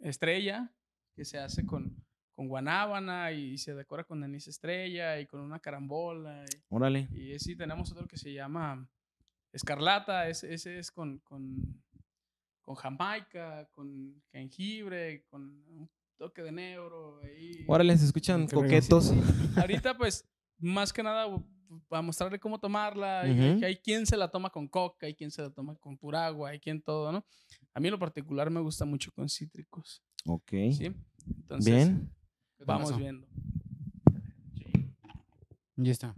Estrella, 0.00 0.70
que 1.16 1.24
se 1.24 1.38
hace 1.38 1.64
con, 1.64 1.96
con 2.34 2.46
guanábana 2.48 3.32
y 3.32 3.56
se 3.56 3.74
decora 3.74 4.04
con 4.04 4.22
anís 4.22 4.48
estrella 4.48 5.18
y 5.18 5.26
con 5.26 5.40
una 5.40 5.60
carambola. 5.60 6.44
y- 6.44 6.62
Órale. 6.68 7.08
Y 7.12 7.38
sí, 7.38 7.56
tenemos 7.56 7.90
otro 7.90 8.06
que 8.06 8.18
se 8.18 8.32
llama 8.34 8.86
Escarlata, 9.52 10.28
ese, 10.28 10.52
ese 10.52 10.78
es 10.78 10.90
con, 10.90 11.18
con, 11.20 11.82
con 12.62 12.74
jamaica, 12.74 13.68
con 13.72 14.22
jengibre, 14.32 15.24
con 15.28 15.42
un 15.68 15.90
toque 16.16 16.42
de 16.42 16.52
negro. 16.52 17.20
ahí. 17.22 17.64
Órale, 17.66 17.96
se 17.96 18.04
escuchan 18.06 18.46
coquetos. 18.48 19.12
Ahorita, 19.56 19.96
pues, 19.96 20.28
más 20.58 20.92
que 20.92 21.02
nada, 21.02 21.26
para 21.88 22.02
mostrarle 22.02 22.38
cómo 22.38 22.58
tomarla. 22.58 23.22
que 23.58 23.64
hay 23.66 23.76
quien 23.76 24.06
se 24.06 24.16
la 24.16 24.28
toma 24.30 24.50
con 24.50 24.68
coca, 24.68 25.06
hay 25.06 25.14
quien 25.14 25.30
se 25.30 25.40
la 25.42 25.50
toma 25.50 25.74
con 25.76 25.96
pura 25.96 26.26
agua, 26.26 26.50
hay 26.50 26.60
quien 26.60 26.82
todo, 26.82 27.10
¿no? 27.12 27.24
A 27.74 27.80
mí 27.80 27.88
en 27.88 27.92
lo 27.92 27.98
particular 27.98 28.50
me 28.50 28.60
gusta 28.60 28.84
mucho 28.84 29.10
con 29.12 29.28
cítricos, 29.28 30.02
Ok. 30.26 30.50
¿sí? 30.72 30.92
Entonces, 31.26 31.74
Bien. 31.74 32.12
vamos 32.66 32.90
pasó? 32.90 33.00
viendo. 33.00 33.26
Ya 35.76 35.92
está. 35.92 36.14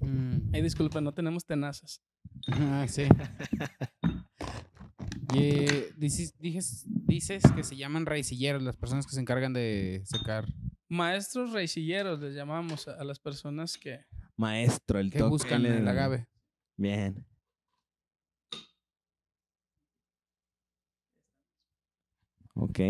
Mm, 0.00 0.52
Ay, 0.54 0.62
disculpa, 0.62 1.00
no 1.00 1.12
tenemos 1.12 1.44
tenazas. 1.44 2.02
ah, 2.52 2.86
sí. 2.88 3.04
Y, 5.32 5.38
eh, 5.38 5.92
dices, 5.96 6.34
dices, 6.38 6.84
dices 6.86 7.42
que 7.54 7.62
se 7.62 7.76
llaman 7.76 8.06
raicilleros 8.06 8.62
las 8.62 8.76
personas 8.76 9.06
que 9.06 9.14
se 9.14 9.20
encargan 9.20 9.52
de 9.52 10.02
sacar, 10.04 10.46
Maestros 10.90 11.52
raicilleros 11.52 12.18
les 12.18 12.34
llamamos 12.34 12.88
a, 12.88 12.94
a 12.94 13.04
las 13.04 13.20
personas 13.20 13.78
que... 13.78 14.04
Maestro, 14.36 14.98
el 14.98 15.12
que 15.12 15.22
buscan 15.22 15.64
el 15.64 15.86
agave. 15.86 16.26
Bien. 16.76 17.24
Ok. 22.54 22.80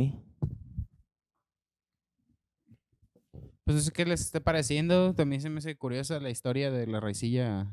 Pues 3.64 3.76
no 3.76 3.80
sé 3.80 3.92
qué 3.92 4.06
les 4.06 4.22
esté 4.22 4.40
pareciendo. 4.40 5.14
También 5.14 5.42
se 5.42 5.50
me 5.50 5.58
hace 5.58 5.76
curiosa 5.76 6.18
la 6.20 6.30
historia 6.30 6.70
de 6.70 6.86
la 6.86 7.00
raicilla, 7.00 7.70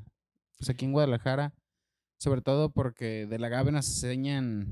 pues 0.58 0.70
aquí 0.70 0.84
en 0.84 0.92
Guadalajara. 0.92 1.54
Sobre 2.20 2.42
todo 2.42 2.70
porque 2.72 3.28
del 3.28 3.44
agave 3.44 3.72
nos 3.72 3.88
enseñan, 3.88 4.68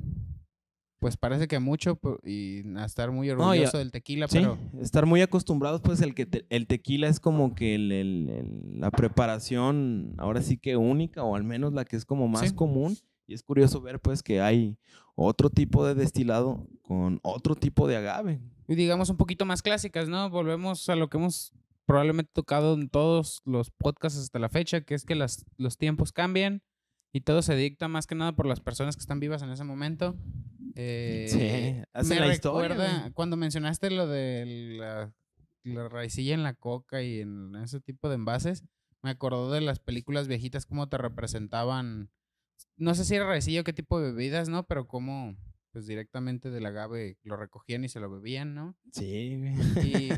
pues 1.00 1.16
parece 1.18 1.48
que 1.48 1.60
mucho 1.60 2.00
y 2.24 2.64
a 2.78 2.86
estar 2.86 3.12
muy 3.12 3.30
orgulloso 3.30 3.78
del 3.78 3.92
tequila, 3.92 4.28
Sí, 4.28 4.40
pero 4.40 4.58
estar 4.82 5.06
muy 5.06 5.22
acostumbrados, 5.22 5.82
pues 5.82 6.02
el 6.02 6.16
que 6.16 6.26
te- 6.26 6.46
el 6.50 6.66
tequila 6.66 7.08
es 7.08 7.20
como 7.20 7.54
que 7.54 7.76
el- 7.76 7.92
el- 7.92 8.30
el- 8.30 8.80
la 8.80 8.90
preparación 8.92 10.16
ahora 10.18 10.42
sí 10.42 10.58
que 10.58 10.76
única, 10.78 11.24
o 11.24 11.36
al 11.36 11.44
menos 11.44 11.74
la 11.74 11.86
que 11.86 11.96
es 11.96 12.06
como 12.06 12.28
más 12.28 12.50
Sí. 12.50 12.56
común. 12.56 12.98
Y 13.28 13.34
es 13.34 13.44
curioso 13.44 13.82
ver 13.82 14.00
pues 14.00 14.22
que 14.24 14.40
hay 14.42 14.78
otro 15.16 15.50
tipo 15.50 15.86
de 15.86 15.96
destilado 15.96 16.68
con 16.84 17.20
otro 17.24 17.56
tipo 17.56 17.88
de 17.88 17.98
agave. 17.98 18.40
y 18.68 18.74
digamos 18.74 19.12
un 19.12 19.18
poquito 19.18 19.46
más 19.46 19.62
clásicas, 19.62 20.10
¿no? 20.10 20.28
Volvemos 20.32 20.90
a 20.90 20.96
lo 20.96 21.08
que 21.08 21.18
hemos 21.18 21.54
probablemente 21.86 22.32
tocado 22.34 22.74
en 22.74 22.90
todos 22.90 23.44
los 23.46 23.70
podcasts 23.70 24.18
hasta 24.18 24.40
la 24.40 24.50
fecha, 24.50 24.82
que 24.82 24.96
es 24.96 25.06
que 25.06 25.14
las, 25.14 25.46
los 25.58 25.78
tiempos 25.78 26.12
cambian 26.12 26.64
y 27.16 27.22
todo 27.22 27.42
se 27.42 27.56
dicta 27.56 27.88
más 27.88 28.08
que 28.08 28.16
nada 28.16 28.34
por 28.36 28.46
las 28.46 28.60
personas 28.60 28.98
que 28.98 29.00
están 29.00 29.22
vivas 29.22 29.42
en 29.42 29.50
ese 29.50 29.64
momento. 29.64 30.18
Eh, 30.76 31.28
Sí, 31.30 31.88
hace 31.94 32.16
me 32.16 32.20
la 32.20 32.34
historia, 32.34 32.68
recuerda 32.68 33.12
cuando 33.14 33.38
mencionaste 33.38 33.90
lo 33.90 34.06
de 34.06 34.76
la, 34.78 35.14
la 35.64 35.88
raicilla 35.88 36.34
en 36.34 36.44
la 36.44 36.56
coca 36.56 37.02
y 37.04 37.22
en 37.22 37.56
ese 37.56 37.80
tipo 37.80 38.10
de 38.10 38.16
envases, 38.16 38.66
me 39.02 39.12
acordó 39.12 39.50
de 39.50 39.62
las 39.62 39.80
películas 39.80 40.28
viejitas 40.28 40.66
cómo 40.66 40.90
te 40.90 40.98
representaban, 40.98 42.12
no 42.76 42.94
sé 42.96 43.06
si 43.06 43.16
era 43.16 43.26
raicilla 43.28 43.62
o 43.62 43.64
qué 43.64 43.72
tipo 43.72 44.02
de 44.02 44.12
bebidas, 44.12 44.50
¿no? 44.50 44.68
Pero 44.68 44.86
cómo 44.86 45.38
pues 45.72 45.88
directamente 45.88 46.50
del 46.50 46.66
agave 46.66 47.18
lo 47.24 47.38
recogían 47.38 47.86
y 47.86 47.88
se 47.88 48.02
lo 48.02 48.12
bebían, 48.12 48.54
¿no? 48.56 48.76
Sí. 48.92 49.40
Y, 49.82 50.10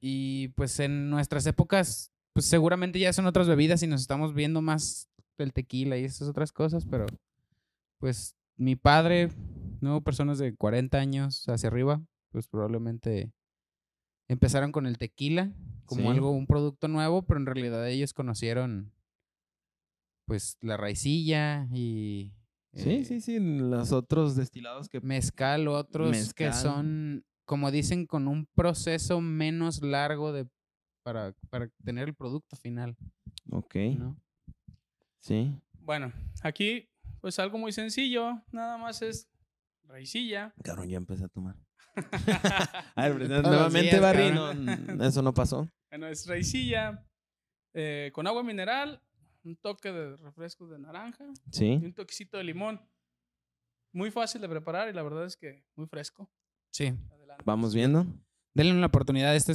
y 0.00 0.48
pues 0.48 0.80
en 0.80 1.10
nuestras 1.10 1.44
épocas, 1.44 2.12
pues 2.32 2.46
seguramente 2.46 2.98
ya 2.98 3.12
son 3.12 3.26
otras 3.26 3.46
bebidas 3.46 3.82
y 3.82 3.86
nos 3.86 4.00
estamos 4.00 4.32
viendo 4.32 4.62
más 4.62 5.09
el 5.44 5.52
tequila 5.52 5.96
y 5.98 6.04
esas 6.04 6.28
otras 6.28 6.52
cosas, 6.52 6.86
pero 6.86 7.06
pues 7.98 8.34
mi 8.56 8.76
padre, 8.76 9.30
no 9.80 10.02
personas 10.02 10.38
de 10.38 10.54
40 10.54 10.98
años 10.98 11.48
hacia 11.48 11.68
arriba, 11.68 12.02
pues 12.30 12.46
probablemente 12.48 13.32
empezaron 14.28 14.70
con 14.72 14.86
el 14.86 14.98
tequila 14.98 15.52
como 15.86 16.02
Sí. 16.02 16.08
algo, 16.08 16.30
un 16.30 16.46
producto 16.46 16.86
nuevo, 16.88 17.22
pero 17.22 17.40
en 17.40 17.46
realidad 17.46 17.88
ellos 17.88 18.12
conocieron 18.14 18.92
pues 20.26 20.56
la 20.60 20.76
raicilla 20.76 21.66
y 21.72 22.32
Sí, 22.72 22.90
eh, 22.90 23.04
sí, 23.04 23.20
sí. 23.20 23.40
Los 23.40 23.90
otros 23.90 24.36
destilados 24.36 24.88
que. 24.88 25.00
mezcal 25.00 25.66
o 25.66 25.74
otros 25.76 26.32
que 26.34 26.52
son, 26.52 27.24
como 27.44 27.72
dicen, 27.72 28.06
con 28.06 28.28
un 28.28 28.46
proceso 28.54 29.20
menos 29.20 29.82
largo 29.82 30.32
de 30.32 30.46
para, 31.02 31.34
para 31.48 31.68
tener 31.82 32.08
el 32.08 32.14
producto 32.14 32.54
final, 32.54 32.96
Ok. 33.50 33.74
¿no? 33.98 34.16
Sí. 35.20 35.54
Bueno, 35.80 36.12
aquí, 36.42 36.88
pues 37.20 37.38
algo 37.38 37.58
muy 37.58 37.72
sencillo, 37.72 38.42
nada 38.52 38.78
más 38.78 39.02
es 39.02 39.28
raicilla. 39.84 40.54
Cabrón, 40.62 40.88
ya 40.88 40.96
empecé 40.96 41.24
a 41.24 41.28
tomar. 41.28 41.56
A 42.94 43.08
ver, 43.08 43.28
los 43.28 43.42
nuevamente, 43.42 43.90
días, 43.90 44.00
Barry. 44.00 44.30
no, 44.32 45.04
eso 45.04 45.22
no 45.22 45.34
pasó. 45.34 45.68
Bueno, 45.90 46.06
es 46.06 46.24
raicilla 46.28 47.04
eh, 47.74 48.12
con 48.14 48.24
agua 48.28 48.44
mineral, 48.44 49.02
un 49.42 49.56
toque 49.56 49.90
de 49.90 50.16
refresco 50.18 50.68
de 50.68 50.78
naranja 50.78 51.24
y 51.24 51.52
Sí. 51.52 51.80
un 51.82 51.92
toquecito 51.92 52.36
de 52.38 52.44
limón. 52.44 52.80
Muy 53.92 54.12
fácil 54.12 54.40
de 54.40 54.48
preparar 54.48 54.88
y 54.88 54.92
la 54.92 55.02
verdad 55.02 55.24
es 55.26 55.36
que 55.36 55.64
muy 55.74 55.88
fresco. 55.88 56.30
Sí. 56.72 56.94
Adelante. 57.10 57.42
Vamos 57.44 57.74
viendo. 57.74 58.06
Denle 58.54 58.72
una 58.72 58.86
oportunidad 58.86 59.30
a 59.30 59.34
este 59.34 59.54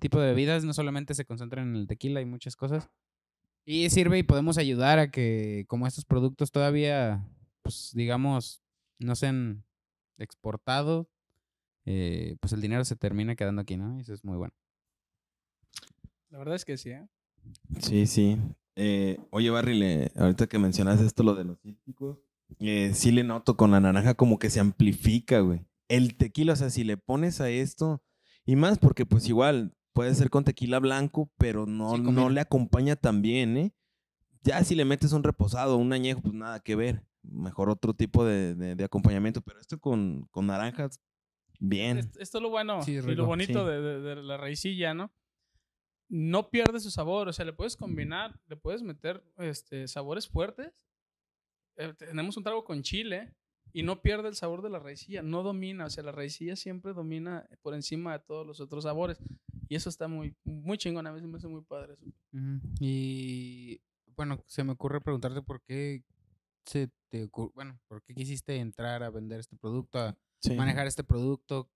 tipo 0.00 0.18
de 0.20 0.26
bebidas, 0.30 0.64
no 0.64 0.72
solamente 0.74 1.14
se 1.14 1.24
concentran 1.24 1.68
en 1.68 1.76
el 1.76 1.86
tequila, 1.86 2.18
hay 2.18 2.26
muchas 2.26 2.56
cosas. 2.56 2.90
Y 3.64 3.88
sirve 3.90 4.18
y 4.18 4.22
podemos 4.22 4.58
ayudar 4.58 4.98
a 4.98 5.10
que 5.10 5.64
como 5.68 5.86
estos 5.86 6.04
productos 6.04 6.50
todavía, 6.52 7.26
pues 7.62 7.92
digamos, 7.94 8.62
no 8.98 9.16
sean 9.16 9.64
exportados, 10.18 11.06
eh, 11.86 12.36
pues 12.40 12.52
el 12.52 12.60
dinero 12.60 12.84
se 12.84 12.96
termina 12.96 13.36
quedando 13.36 13.62
aquí, 13.62 13.76
¿no? 13.76 13.96
Y 13.98 14.02
eso 14.02 14.12
es 14.14 14.24
muy 14.24 14.36
bueno. 14.36 14.54
La 16.30 16.38
verdad 16.38 16.56
es 16.56 16.64
que 16.64 16.76
sí, 16.76 16.90
¿eh? 16.90 17.06
Sí, 17.80 18.06
sí. 18.06 18.38
Eh, 18.76 19.18
oye, 19.30 19.50
Barry, 19.50 19.78
le- 19.78 20.12
ahorita 20.16 20.46
que 20.46 20.58
mencionas 20.58 21.00
esto, 21.00 21.22
lo 21.22 21.34
de 21.34 21.44
los 21.44 21.60
cítricos, 21.60 22.18
eh, 22.58 22.92
sí 22.94 23.12
le 23.12 23.22
noto 23.24 23.56
con 23.56 23.70
la 23.70 23.80
naranja 23.80 24.14
como 24.14 24.38
que 24.38 24.50
se 24.50 24.60
amplifica, 24.60 25.40
güey. 25.40 25.60
El 25.88 26.16
tequila, 26.16 26.54
o 26.54 26.56
sea, 26.56 26.70
si 26.70 26.84
le 26.84 26.96
pones 26.96 27.40
a 27.40 27.50
esto, 27.50 28.02
y 28.44 28.56
más 28.56 28.78
porque 28.78 29.06
pues 29.06 29.28
igual 29.28 29.74
puede 29.94 30.14
ser 30.14 30.28
con 30.28 30.44
tequila 30.44 30.78
blanco, 30.80 31.30
pero 31.38 31.64
no, 31.64 31.94
Sí, 31.96 32.02
no 32.02 32.28
le 32.28 32.40
acompaña 32.40 32.96
tan 32.96 33.22
bien, 33.22 33.56
¿eh? 33.56 33.72
Ya 34.42 34.62
si 34.62 34.74
le 34.74 34.84
metes 34.84 35.12
un 35.12 35.22
reposado, 35.24 35.78
un 35.78 35.92
añejo, 35.94 36.20
pues 36.20 36.34
nada 36.34 36.60
que 36.60 36.76
ver. 36.76 37.06
Mejor 37.22 37.70
otro 37.70 37.94
tipo 37.94 38.24
de, 38.26 38.54
de- 38.54 38.74
de 38.74 38.84
acompañamiento, 38.84 39.40
pero 39.40 39.58
esto 39.58 39.78
con, 39.80 40.26
con 40.30 40.46
naranjas, 40.46 41.00
bien. 41.58 41.96
Est- 41.98 42.16
Esto 42.18 42.36
es 42.38 42.42
lo 42.42 42.50
bueno 42.50 42.82
Sí, 42.82 42.92
y 42.92 43.00
lo 43.14 43.24
bonito 43.24 43.64
sí. 43.64 43.70
de, 43.72 43.80
de- 43.80 44.00
de 44.02 44.16
la 44.16 44.36
raicilla, 44.36 44.92
¿no? 44.92 45.10
No 46.10 46.50
pierde 46.50 46.80
su 46.80 46.90
sabor, 46.90 47.28
o 47.28 47.32
sea, 47.32 47.46
le 47.46 47.54
puedes 47.54 47.76
combinar, 47.76 48.38
le 48.46 48.56
puedes 48.56 48.82
meter 48.82 49.24
este, 49.38 49.88
sabores 49.88 50.28
fuertes. 50.28 50.70
Eh, 51.76 51.94
tenemos 51.96 52.36
un 52.36 52.42
trago 52.44 52.64
con 52.64 52.82
chile 52.82 53.34
y 53.72 53.82
no 53.82 54.02
pierde 54.02 54.28
el 54.28 54.34
sabor 54.34 54.60
de 54.62 54.68
la 54.68 54.78
raicilla, 54.78 55.22
no 55.22 55.42
domina, 55.42 55.86
o 55.86 55.90
sea, 55.90 56.04
la 56.04 56.12
raicilla 56.12 56.54
siempre 56.56 56.92
domina 56.92 57.48
por 57.62 57.74
encima 57.74 58.12
de 58.12 58.18
todos 58.24 58.46
los 58.46 58.60
otros 58.60 58.84
sabores 58.84 59.18
y 59.68 59.74
eso 59.76 59.88
está 59.88 60.08
muy, 60.08 60.34
muy 60.44 60.76
chingón, 60.78 61.06
a 61.06 61.12
mí 61.12 61.20
se 61.20 61.26
me 61.26 61.36
hace 61.36 61.48
muy 61.48 61.62
padre 61.62 61.94
eso. 61.94 62.04
Y 62.80 63.80
bueno, 64.16 64.42
se 64.46 64.64
me 64.64 64.72
ocurre 64.72 65.00
preguntarte 65.00 65.42
por 65.42 65.62
qué 65.62 66.02
se 66.64 66.90
te 67.10 67.28
bueno, 67.54 67.78
por 67.88 68.02
qué 68.02 68.14
quisiste 68.14 68.56
entrar 68.56 69.02
a 69.02 69.10
vender 69.10 69.40
este 69.40 69.56
producto, 69.56 69.98
a 69.98 70.16
Sí. 70.40 70.54
manejar 70.54 70.86
este 70.86 71.04
producto. 71.04 71.70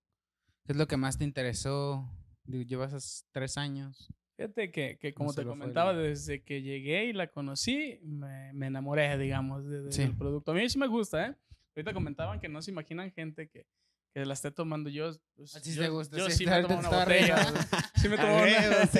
¿Qué 0.65 0.73
es 0.73 0.77
lo 0.77 0.87
que 0.87 0.97
más 0.97 1.17
te 1.17 1.23
interesó? 1.23 2.07
Digo, 2.43 2.63
Llevas 2.63 2.93
as- 2.93 3.25
tres 3.31 3.57
años. 3.57 4.07
Fíjate 4.37 4.71
que, 4.71 4.97
que 4.99 5.13
como 5.13 5.33
te 5.33 5.43
comentaba, 5.45 5.93
desde 5.93 6.43
que 6.43 6.61
llegué 6.61 7.05
y 7.05 7.13
la 7.13 7.27
conocí, 7.27 7.99
me, 8.03 8.53
me 8.53 8.67
enamoré, 8.67 9.17
digamos, 9.17 9.65
de- 9.65 9.81
de- 9.83 9.91
Sí. 9.91 10.01
del 10.03 10.15
producto. 10.15 10.51
A 10.51 10.55
mí 10.55 10.69
sí 10.69 10.77
me 10.79 10.87
gusta, 10.87 11.27
¿eh? 11.27 11.35
Ahorita 11.75 11.93
comentaban 11.93 12.39
que 12.39 12.47
no 12.49 12.61
se 12.61 12.71
imaginan 12.71 13.11
gente 13.11 13.49
que, 13.49 13.65
que 14.13 14.25
la 14.25 14.33
esté 14.33 14.51
tomando 14.51 14.89
yo. 14.89 15.11
pues, 15.35 15.55
Así 15.55 15.73
yo, 15.75 15.83
te 15.83 15.89
gusta, 15.89 16.17
yo 16.17 16.29
sí, 16.29 16.37
sí 16.37 16.45
me 16.45 16.61
tomo 16.63 16.79
una 16.79 16.89
botella. 16.89 17.35
Sí 17.95 18.07
me 18.09 18.17
tomo 18.17 18.37
una, 18.37 18.85
sí. 18.87 18.99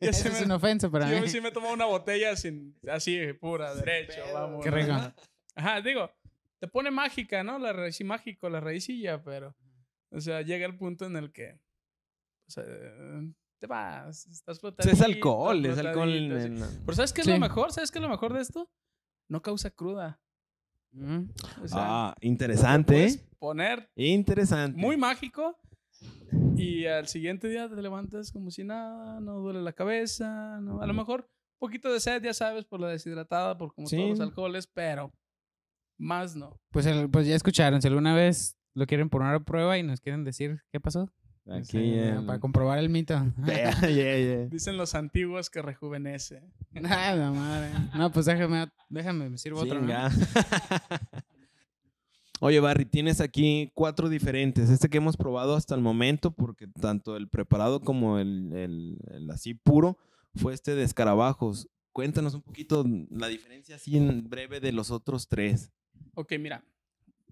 es 0.00 0.32
me- 0.32 0.44
una 0.46 0.56
ofensa 0.56 0.90
para 0.90 1.06
mí. 1.06 1.20
yo 1.20 1.28
sí 1.28 1.40
me 1.40 1.50
tomo 1.50 1.70
una 1.70 1.84
botella 1.84 2.34
sin, 2.34 2.76
así, 2.90 3.18
pura, 3.34 3.74
derecho, 3.74 4.22
pedo. 4.24 4.34
vamos. 4.34 4.64
Qué 4.64 4.70
¿no? 4.70 4.76
rico. 4.76 4.92
Ajá, 5.54 5.80
digo, 5.82 6.10
te 6.58 6.66
pone 6.68 6.90
mágica, 6.90 7.44
¿no? 7.44 7.58
La 7.58 7.72
raíz 7.72 8.02
mágico, 8.04 8.48
la 8.48 8.60
raicilla, 8.60 9.22
pero, 9.22 9.54
o 10.10 10.20
sea, 10.20 10.40
llega 10.42 10.66
el 10.66 10.76
punto 10.76 11.04
en 11.04 11.16
el 11.16 11.30
que, 11.30 11.60
o 12.48 12.50
sea, 12.50 12.64
te 13.58 13.66
vas, 13.66 14.26
estás 14.26 14.58
flotando. 14.60 14.90
es 14.92 15.00
alcohol, 15.02 15.66
es 15.66 15.78
alcohol. 15.78 16.10
en- 16.14 16.58
Pero 16.86 16.96
¿sabes 16.96 17.12
qué 17.12 17.20
es 17.20 17.26
Sí. 17.26 17.32
lo 17.32 17.38
mejor? 17.38 17.72
¿Sabes 17.72 17.90
qué 17.90 17.98
es 17.98 18.02
lo 18.02 18.08
mejor 18.08 18.32
de 18.32 18.40
esto? 18.40 18.70
No 19.28 19.42
causa 19.42 19.70
cruda. 19.70 20.18
Mm. 20.92 21.24
O 21.62 21.68
sea, 21.68 21.78
Ah, 21.80 22.14
te 22.18 22.26
interesante, 22.26 22.92
puedes 22.94 23.16
¿eh? 23.16 23.27
Poner 23.38 23.90
Interesante. 23.96 24.78
muy 24.80 24.96
mágico 24.96 25.56
y 26.56 26.86
al 26.86 27.06
siguiente 27.08 27.48
día 27.48 27.68
te 27.68 27.80
levantas 27.80 28.30
como 28.32 28.50
si 28.50 28.64
nada, 28.64 29.20
no 29.20 29.38
duele 29.40 29.62
la 29.62 29.72
cabeza, 29.72 30.58
no, 30.60 30.80
a 30.82 30.86
lo 30.86 30.94
mejor 30.94 31.20
un 31.22 31.58
poquito 31.68 31.92
de 31.92 32.00
sed, 32.00 32.22
ya 32.22 32.34
sabes, 32.34 32.64
por 32.64 32.80
la 32.80 32.88
deshidratada, 32.88 33.56
por 33.58 33.74
como 33.74 33.88
todos 33.88 34.08
los 34.10 34.18
Sí. 34.18 34.22
alcoholes, 34.22 34.66
pero 34.66 35.12
más 35.98 36.36
no. 36.36 36.60
Pues, 36.70 36.86
el- 36.86 37.10
pues 37.10 37.26
ya 37.26 37.34
escucharon, 37.34 37.80
si 37.82 37.88
alguna 37.88 38.14
vez 38.14 38.56
lo 38.74 38.86
quieren 38.86 39.08
poner 39.10 39.34
a 39.34 39.40
prueba 39.40 39.76
y 39.78 39.82
nos 39.82 40.00
quieren 40.00 40.22
decir 40.24 40.62
qué 40.72 40.78
pasó. 40.80 41.10
Aquí 41.50 41.60
Este, 41.78 42.08
el- 42.10 42.26
Para 42.26 42.38
comprobar 42.40 42.78
el 42.78 42.90
mito. 42.90 43.14
Yeah, 43.46 43.72
yeah, 43.80 44.18
yeah. 44.18 44.46
Dicen 44.50 44.76
los 44.76 44.94
antiguos 44.94 45.48
que 45.50 45.62
rejuvenece. 45.62 46.42
Ay, 46.74 47.18
la 47.18 47.30
madre. 47.32 47.70
No, 47.96 48.12
pues 48.12 48.26
déjame, 48.26 48.68
déjame, 48.90 49.30
me 49.30 49.38
sirvo 49.38 49.60
otro. 49.60 49.80
¿no? 49.80 49.88
Oye, 52.40 52.60
Barry, 52.60 52.84
tienes 52.84 53.20
aquí 53.20 53.70
cuatro 53.74 54.08
diferentes. 54.08 54.70
Este 54.70 54.88
que 54.88 54.98
hemos 54.98 55.16
probado 55.16 55.54
hasta 55.56 55.74
el 55.74 55.80
momento, 55.80 56.30
porque 56.30 56.68
tanto 56.68 57.16
el 57.16 57.28
preparado 57.28 57.80
como 57.80 58.18
el, 58.18 58.98
así 59.32 59.54
puro 59.54 59.98
fue 60.36 60.54
este 60.54 60.74
de 60.74 60.84
escarabajos. 60.84 61.68
Cuéntanos 61.92 62.34
un 62.34 62.42
poquito 62.42 62.84
la 63.10 63.26
diferencia 63.26 63.74
así 63.76 63.96
en 63.96 64.28
breve 64.28 64.60
de 64.60 64.70
los 64.72 64.90
otros 64.92 65.26
tres. 65.26 65.72
Ok, 66.14 66.34
mira. 66.38 66.64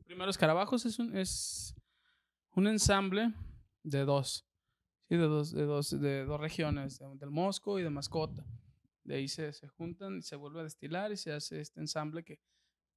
Primero, 0.06 0.30
Escarabajos 0.30 0.86
es 0.86 0.98
un, 0.98 1.16
es 1.16 1.74
un 2.54 2.66
ensamble 2.66 3.32
de 3.84 4.04
dos. 4.04 4.44
Sí, 5.08 5.16
de 5.16 5.22
dos, 5.24 5.52
de 5.52 5.62
dos, 5.64 5.90
de 6.00 6.24
dos 6.24 6.40
regiones, 6.40 6.98
de- 6.98 7.14
del 7.16 7.30
Mosco 7.30 7.78
y 7.78 7.82
de 7.84 7.90
Mascota. 7.90 8.44
De 9.04 9.14
ahí 9.16 9.28
se, 9.28 9.52
se 9.52 9.68
juntan 9.68 10.20
se 10.22 10.34
vuelve 10.34 10.60
a 10.60 10.64
destilar 10.64 11.12
y 11.12 11.16
se 11.16 11.32
hace 11.32 11.60
este 11.60 11.78
ensamble 11.80 12.24
que 12.24 12.40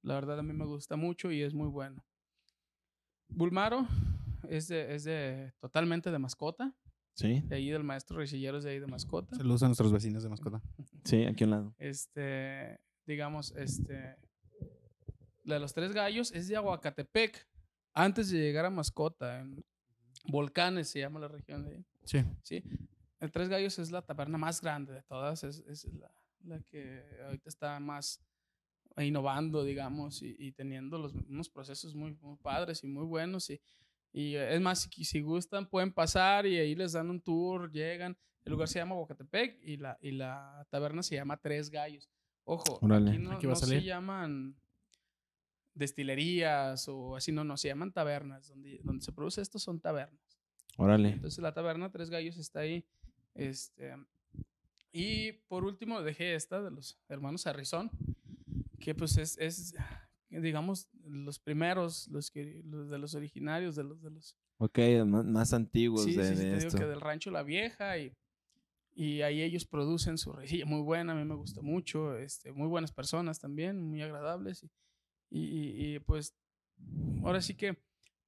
la 0.02 0.14
verdad 0.14 0.38
a 0.38 0.42
mí 0.42 0.52
me 0.52 0.64
gusta 0.64 0.96
mucho 0.96 1.30
y 1.30 1.42
es 1.42 1.54
muy 1.54 1.68
bueno. 1.68 2.04
Bulmaro 3.28 3.86
es 4.48 4.68
de, 4.68 4.94
es 4.94 5.04
de 5.04 5.52
totalmente 5.60 6.10
de 6.10 6.18
mascota. 6.18 6.74
Sí, 7.14 7.42
De 7.46 7.56
ahí 7.56 7.70
del 7.70 7.84
maestro 7.84 8.18
Richillero 8.18 8.58
es 8.58 8.64
de 8.64 8.70
ahí 8.70 8.78
de 8.78 8.86
mascota. 8.86 9.36
Saludos 9.36 9.62
a 9.62 9.66
nuestros 9.66 9.92
vecinos 9.92 10.22
de 10.22 10.28
mascota. 10.30 10.62
sí, 11.04 11.24
aquí 11.24 11.44
a 11.44 11.46
un 11.46 11.50
lado. 11.50 11.74
Este, 11.78 12.80
digamos, 13.06 13.52
este, 13.56 14.16
la 15.44 15.54
de 15.54 15.60
los 15.60 15.74
tres 15.74 15.92
gallos 15.92 16.32
es 16.32 16.48
de 16.48 16.56
Aguacatepec, 16.56 17.46
antes 17.92 18.30
de 18.30 18.38
llegar 18.38 18.64
a 18.64 18.70
Mascota, 18.70 19.40
en 19.40 19.62
Volcanes 20.24 20.88
se 20.88 21.00
llama 21.00 21.18
la 21.20 21.28
región 21.28 21.64
de 21.64 21.76
ahí, 21.76 21.84
Sí. 22.04 22.24
¿sí? 22.42 22.62
El 23.18 23.30
Tres 23.32 23.48
Gallos 23.50 23.78
es 23.78 23.90
la 23.90 24.00
taberna 24.00 24.38
más 24.38 24.60
grande 24.62 24.94
de 24.94 25.02
todas, 25.02 25.44
es, 25.44 25.58
es 25.66 25.84
la, 25.92 26.10
la 26.44 26.60
que 26.62 27.02
ahorita 27.26 27.48
está 27.50 27.78
más 27.80 28.18
innovando, 28.98 29.64
digamos, 29.64 30.22
y, 30.22 30.34
y 30.38 30.52
teniendo 30.52 30.98
los, 30.98 31.14
unos 31.14 31.48
procesos 31.48 31.94
muy, 31.94 32.14
muy 32.20 32.36
padres 32.36 32.82
y 32.84 32.86
muy 32.86 33.04
buenos. 33.06 33.48
Y, 33.50 33.60
y 34.12 34.34
eh, 34.34 34.54
es 34.54 34.60
más, 34.60 34.80
si, 34.82 35.04
si 35.04 35.20
gustan, 35.20 35.68
pueden 35.68 35.92
pasar 35.92 36.46
y 36.46 36.58
ahí 36.58 36.74
les 36.74 36.92
dan 36.92 37.10
un 37.10 37.20
tour, 37.20 37.70
llegan. 37.70 38.16
El 38.44 38.52
lugar 38.52 38.68
se 38.68 38.78
llama 38.78 38.94
Aguacatepec 38.94 39.60
y 39.62 39.76
la, 39.76 39.98
y 40.00 40.12
la 40.12 40.66
taberna 40.70 41.02
se 41.02 41.14
llama 41.14 41.36
Tres 41.36 41.70
Gallos. 41.70 42.08
Ojo, 42.44 42.78
Órale. 42.82 43.10
aquí 43.10 43.18
no, 43.18 43.32
Aquí 43.32 43.46
va 43.46 43.52
a 43.52 43.54
no 43.54 43.60
se 43.60 43.66
salir. 43.66 43.82
llaman 43.84 44.56
destilerías 45.74 46.88
o 46.88 47.16
así, 47.16 47.32
no, 47.32 47.44
no, 47.44 47.56
se 47.56 47.68
llaman 47.68 47.92
tabernas. 47.92 48.48
Donde, 48.48 48.80
donde 48.82 49.04
se 49.04 49.12
produce 49.12 49.40
esto 49.40 49.58
son 49.58 49.80
tabernas. 49.80 50.38
Órale. 50.76 51.10
Entonces 51.10 51.38
la 51.42 51.52
taberna 51.52 51.90
Tres 51.90 52.10
Gallos 52.10 52.36
está 52.38 52.60
ahí. 52.60 52.84
Este, 53.34 53.94
y 54.92 55.32
por 55.48 55.64
último 55.64 56.02
dejé 56.02 56.34
esta 56.34 56.62
de 56.62 56.70
los 56.70 56.98
hermanos 57.08 57.46
Arrizón, 57.46 57.90
que 58.80 58.94
pues 58.94 59.16
es, 59.18 59.36
es, 59.38 59.74
digamos, 60.30 60.88
los 61.04 61.38
primeros, 61.38 62.08
los, 62.08 62.30
que, 62.30 62.62
los 62.64 62.88
de 62.88 62.98
los 62.98 63.14
originarios, 63.14 63.76
de 63.76 63.84
los... 63.84 64.02
De 64.02 64.10
los 64.10 64.36
Ok, 64.58 64.78
más, 65.06 65.24
más 65.24 65.52
antiguos 65.54 66.04
sí, 66.04 66.14
de, 66.14 66.24
sí, 66.24 66.36
sí, 66.36 66.44
de 66.44 66.58
te 66.58 66.64
digo 66.66 66.78
que 66.78 66.84
del 66.84 67.00
rancho 67.00 67.30
La 67.30 67.42
Vieja 67.42 67.96
y, 67.96 68.14
y 68.92 69.22
ahí 69.22 69.40
ellos 69.40 69.64
producen 69.64 70.18
su 70.18 70.32
rejilla 70.32 70.66
muy 70.66 70.82
buena, 70.82 71.12
a 71.12 71.16
mí 71.16 71.24
me 71.24 71.34
gusta 71.34 71.62
mucho, 71.62 72.16
este, 72.18 72.52
muy 72.52 72.68
buenas 72.68 72.92
personas 72.92 73.38
también, 73.38 73.80
muy 73.80 74.02
agradables 74.02 74.62
y, 74.62 74.68
y, 75.30 75.98
pues 76.00 76.34
ahora 77.24 77.40
sí 77.40 77.54
que 77.54 77.78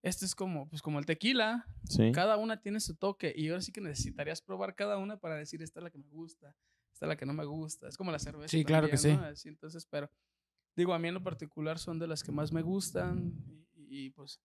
esto 0.03 0.25
es 0.25 0.35
como, 0.35 0.69
pues 0.69 0.81
como 0.81 0.99
el 0.99 1.07
tequila, 1.07 1.67
Sí. 1.89 2.13
cada 2.13 2.37
una 2.39 2.61
tiene 2.61 2.81
su 2.81 2.95
toque 2.95 3.35
y 3.37 3.49
ahora 3.49 3.61
sí 3.61 3.71
que 3.73 3.81
necesitarías 3.83 4.41
probar 4.41 4.75
cada 4.75 4.97
una 4.97 5.19
para 5.19 5.37
decir 5.37 5.63
esta 5.63 5.81
es 5.81 5.85
la 5.85 5.91
que 5.91 5.99
me 5.99 6.09
gusta, 6.09 6.57
esta 6.95 7.07
es 7.07 7.09
la 7.09 7.17
que 7.17 7.27
no 7.27 7.35
me 7.35 7.45
gusta. 7.45 7.89
Es 7.89 7.97
como 7.97 8.11
la 8.11 8.19
cerveza. 8.19 8.49
Sí, 8.49 8.65
claro 8.65 8.89
que. 8.89 8.95
Así, 8.95 9.49
entonces, 9.49 9.87
pero 9.87 10.11
digo, 10.77 10.95
a 10.95 10.99
mí 10.99 11.09
en 11.09 11.15
lo 11.15 11.23
particular 11.23 11.79
son 11.79 11.99
de 11.99 12.07
las 12.07 12.23
que 12.23 12.33
más 12.33 12.53
me 12.53 12.63
gustan 12.63 13.33
y, 13.89 14.07
y, 14.07 14.11
pues 14.11 14.41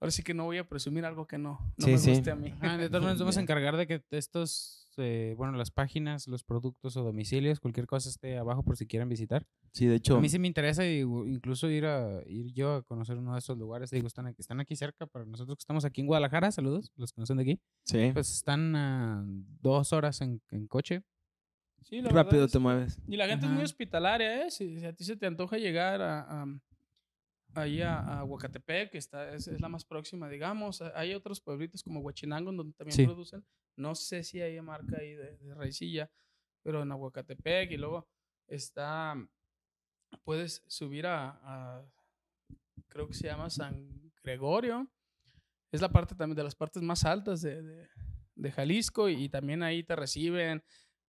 ahora 0.00 0.10
sí 0.10 0.22
que 0.22 0.32
no 0.34 0.44
voy 0.44 0.56
a 0.58 0.68
presumir 0.68 1.04
algo 1.04 1.26
que 1.26 1.36
no, 1.38 1.58
no 1.76 1.84
Sí, 1.84 1.92
me 1.92 1.98
sí. 1.98 2.10
guste 2.12 2.30
a 2.30 2.36
mí. 2.36 2.52
Ah, 2.62 2.76
de 2.78 2.88
todas 2.88 3.02
maneras, 3.02 3.18
vamos 3.20 3.36
a 3.36 3.40
encargar 3.42 3.76
de 3.76 3.86
que 3.86 4.02
estos, 4.10 4.90
eh, 4.96 5.34
bueno, 5.36 5.56
las 5.58 5.70
páginas, 5.70 6.26
los 6.26 6.42
productos 6.44 6.96
o 6.96 7.02
domicilios, 7.02 7.60
cualquier 7.60 7.86
cosa 7.86 8.08
esté 8.08 8.38
abajo 8.38 8.62
por 8.62 8.76
si 8.76 8.86
quieren 8.86 9.08
visitar. 9.08 9.46
Sí, 9.72 9.86
de 9.86 9.96
hecho. 9.96 10.16
A 10.16 10.20
mí 10.20 10.28
sí 10.28 10.38
me 10.38 10.48
interesa 10.48 10.86
incluso 10.86 11.68
ir 11.70 11.84
a 11.86 12.22
ir 12.26 12.52
yo 12.52 12.74
a 12.76 12.82
conocer 12.82 13.18
uno 13.18 13.34
de 13.34 13.38
estos 13.38 13.56
lugares. 13.58 13.90
Digo, 13.90 14.06
están 14.06 14.26
aquí, 14.26 14.40
están 14.40 14.58
aquí 14.60 14.74
cerca 14.74 15.06
para 15.06 15.24
nosotros 15.26 15.56
que 15.56 15.62
estamos 15.62 15.84
aquí 15.84 16.00
en 16.00 16.06
Guadalajara. 16.08 16.50
Saludos, 16.50 16.92
los 16.96 17.12
que 17.12 17.20
no 17.20 17.26
son 17.26 17.36
de 17.36 17.42
aquí. 17.44 17.60
Sí. 17.84 18.10
Pues 18.12 18.30
están 18.34 18.74
a 18.76 19.24
dos 19.60 19.92
horas 19.92 20.20
en, 20.22 20.40
en 20.50 20.66
coche. 20.66 21.02
Sí, 21.82 22.00
Rápido 22.02 22.46
te 22.46 22.58
es- 22.58 22.62
mueves. 22.62 22.98
Y 23.08 23.16
la 23.16 23.26
gente 23.26 23.46
es 23.46 23.50
muy 23.50 23.60
Ajá. 23.60 23.64
hospitalaria, 23.66 24.44
¿eh? 24.46 24.50
Si, 24.50 24.78
si 24.78 24.86
a 24.86 24.92
ti 24.92 25.04
se 25.04 25.16
te 25.16 25.26
antoja 25.26 25.56
llegar 25.58 26.00
a, 26.02 26.42
a- 26.42 26.46
ahí 27.54 27.80
a, 27.82 27.98
a 28.20 28.24
Huacatepec, 28.24 28.90
que 28.92 28.98
está, 28.98 29.34
es, 29.34 29.48
es 29.48 29.60
la 29.60 29.68
más 29.68 29.84
próxima, 29.84 30.28
digamos. 30.28 30.82
Hay 30.94 31.14
otros 31.14 31.40
pueblitos 31.40 31.82
como 31.82 32.00
Huachinango 32.00 32.52
donde 32.52 32.74
también 32.74 32.94
Sí. 32.96 33.04
producen. 33.06 33.44
No 33.76 33.94
sé 33.94 34.22
si 34.22 34.40
hay 34.40 34.60
marca 34.60 34.98
ahí 34.98 35.14
de, 35.14 35.36
de 35.38 35.54
raicilla, 35.54 36.10
pero 36.62 36.82
en 36.82 36.92
Aguacatepec 36.92 37.70
y 37.72 37.76
luego 37.76 38.06
está, 38.46 39.14
puedes 40.22 40.62
subir 40.66 41.06
a, 41.06 41.40
a- 41.42 41.84
creo 42.88 43.06
que 43.08 43.14
se 43.14 43.26
llama 43.26 43.48
San 43.50 44.12
Gregorio. 44.22 44.88
Es 45.72 45.80
la 45.80 45.88
parte 45.88 46.14
también 46.14 46.36
de 46.36 46.44
las 46.44 46.54
partes 46.54 46.82
más 46.82 47.04
altas 47.04 47.40
de, 47.42 47.62
de- 47.62 47.88
de 48.34 48.52
Jalisco 48.52 49.08
y, 49.08 49.28
también 49.28 49.62
ahí 49.62 49.82
te 49.82 49.94
reciben, 49.96 50.62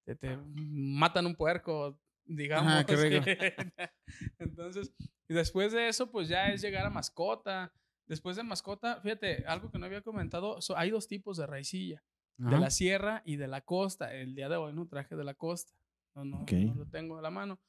te, 0.06 0.16
te 0.16 0.38
matan 0.56 1.26
un 1.26 1.36
puerco, 1.36 2.00
digamos. 2.26 2.86
qué 2.86 2.96
rico. 2.96 3.26
Entonces, 4.40 4.92
y 5.28 5.34
después 5.34 5.72
de 5.74 5.88
eso, 5.88 6.12
pues 6.12 6.28
ya 6.28 6.50
es 6.50 6.62
llegar 6.62 6.86
a 6.86 6.90
mascota. 6.90 7.72
Después 8.08 8.36
de 8.36 8.44
mascota, 8.44 9.00
fíjate, 9.02 9.46
algo 9.48 9.72
que 9.72 9.80
no 9.80 9.86
había 9.86 10.02
comentado, 10.02 10.60
so- 10.62 10.78
hay 10.78 10.90
dos 10.90 11.08
tipos 11.08 11.38
de 11.38 11.48
raicilla, 11.48 12.04
de 12.38 12.48
Ajá. 12.48 12.60
la 12.60 12.70
sierra 12.70 13.22
y 13.26 13.38
de 13.38 13.48
la 13.48 13.62
costa. 13.62 14.14
El 14.14 14.36
día 14.36 14.50
de 14.50 14.58
hoy 14.58 14.74
no 14.74 14.88
traje 14.88 15.16
de 15.16 15.24
la 15.24 15.34
costa, 15.34 15.74
no, 16.16 16.26
no, 16.26 16.42
Ok. 16.42 16.52
no 16.52 16.76
lo 16.76 16.86
tengo 16.88 17.18
a 17.18 17.22
la 17.22 17.30
mano. 17.30 17.60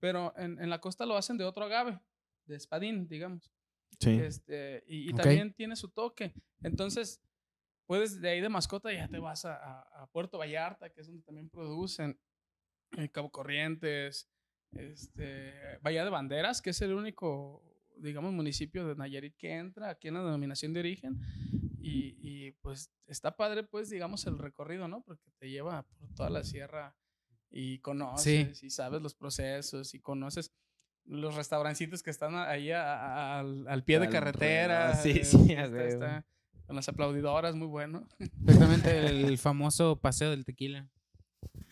Pero 0.00 0.32
en, 0.38 0.58
en 0.60 0.70
la 0.70 0.80
costa 0.80 1.04
lo 1.06 1.16
hacen 1.16 1.36
de 1.36 1.44
otro 1.44 1.64
agave, 1.64 2.00
de 2.46 2.56
espadín, 2.56 3.08
digamos. 3.08 3.52
Sí. 4.00 4.10
Este, 4.18 4.84
y, 4.86 5.10
y 5.10 5.12
Ok. 5.12 5.20
también 5.20 5.52
tiene 5.52 5.76
su 5.76 5.88
toque. 5.88 6.32
Entonces, 6.62 7.20
puedes 7.86 8.20
de 8.20 8.28
ahí 8.30 8.40
de 8.40 8.48
mascota 8.48 8.92
ya 8.92 9.08
te 9.08 9.18
vas 9.18 9.44
a, 9.44 9.54
a- 9.56 10.02
a 10.02 10.06
Puerto 10.08 10.38
Vallarta, 10.38 10.90
que 10.90 11.00
es 11.00 11.06
donde 11.06 11.22
también 11.22 11.48
producen 11.50 12.18
eh, 12.96 13.08
Cabo 13.10 13.30
Corrientes, 13.30 14.28
este, 14.72 15.52
Bahía 15.82 16.04
de 16.04 16.10
Banderas, 16.10 16.60
que 16.62 16.70
es 16.70 16.80
el 16.82 16.92
único, 16.92 17.62
digamos, 17.96 18.32
municipio 18.32 18.86
de 18.86 18.94
Nayarit 18.96 19.36
que 19.36 19.52
entra 19.56 19.90
aquí 19.90 20.08
en 20.08 20.14
la 20.14 20.24
denominación 20.24 20.72
de 20.72 20.80
origen. 20.80 21.20
Y, 21.80 22.16
y, 22.20 22.52
pues 22.62 22.90
está 23.06 23.36
padre, 23.36 23.62
pues, 23.64 23.90
digamos, 23.90 24.26
el 24.26 24.38
recorrido, 24.38 24.88
¿no? 24.88 25.02
Porque 25.02 25.30
te 25.38 25.50
lleva 25.50 25.82
por 25.98 26.08
toda 26.14 26.30
la 26.30 26.42
sierra 26.42 26.96
y 27.50 27.78
conoces 27.80 28.62
y 28.62 28.70
sabes 28.70 29.02
los 29.02 29.14
procesos 29.14 29.94
y 29.94 30.00
conoces 30.00 30.52
los 31.04 31.34
restaurancitos 31.34 32.02
que 32.02 32.10
están 32.10 32.34
ahí 32.36 32.70
a- 32.70 32.94
a- 32.94 33.40
al, 33.40 33.68
al 33.68 33.84
pie 33.84 33.98
de 34.00 34.06
carretera. 34.08 34.94
sí, 34.94 35.24
sí, 35.24 35.54
a 35.54 35.64
está- 35.64 35.84
está 35.84 36.26
con 36.66 36.76
las 36.76 36.88
aplaudidoras, 36.88 37.54
muy 37.56 37.66
bueno. 37.68 38.06
Exactamente 38.18 39.06
el 39.06 39.38
famoso 39.38 39.96
paseo 39.96 40.30
del 40.30 40.44
tequila. 40.44 40.88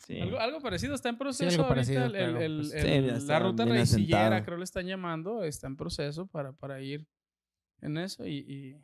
Sí. 0.06 0.18
Algo, 0.20 0.38
algo 0.38 0.60
parecido, 0.60 0.94
está 0.94 1.08
en 1.08 1.16
proceso 1.18 1.48
algo 1.48 1.62
ahorita. 1.64 1.74
parecido, 1.74 2.04
el- 2.04 2.36
el- 2.36 2.64
sí, 3.20 3.26
la 3.26 3.38
ruta 3.38 3.64
raicillera, 3.64 4.44
creo 4.44 4.58
le 4.58 4.64
están 4.64 4.86
llamando, 4.86 5.44
está 5.44 5.66
en 5.68 5.76
proceso 5.76 6.26
para, 6.26 6.52
para 6.52 6.80
ir 6.82 7.06
en 7.80 7.96
eso 7.98 8.26
y, 8.26 8.38
y, 8.38 8.76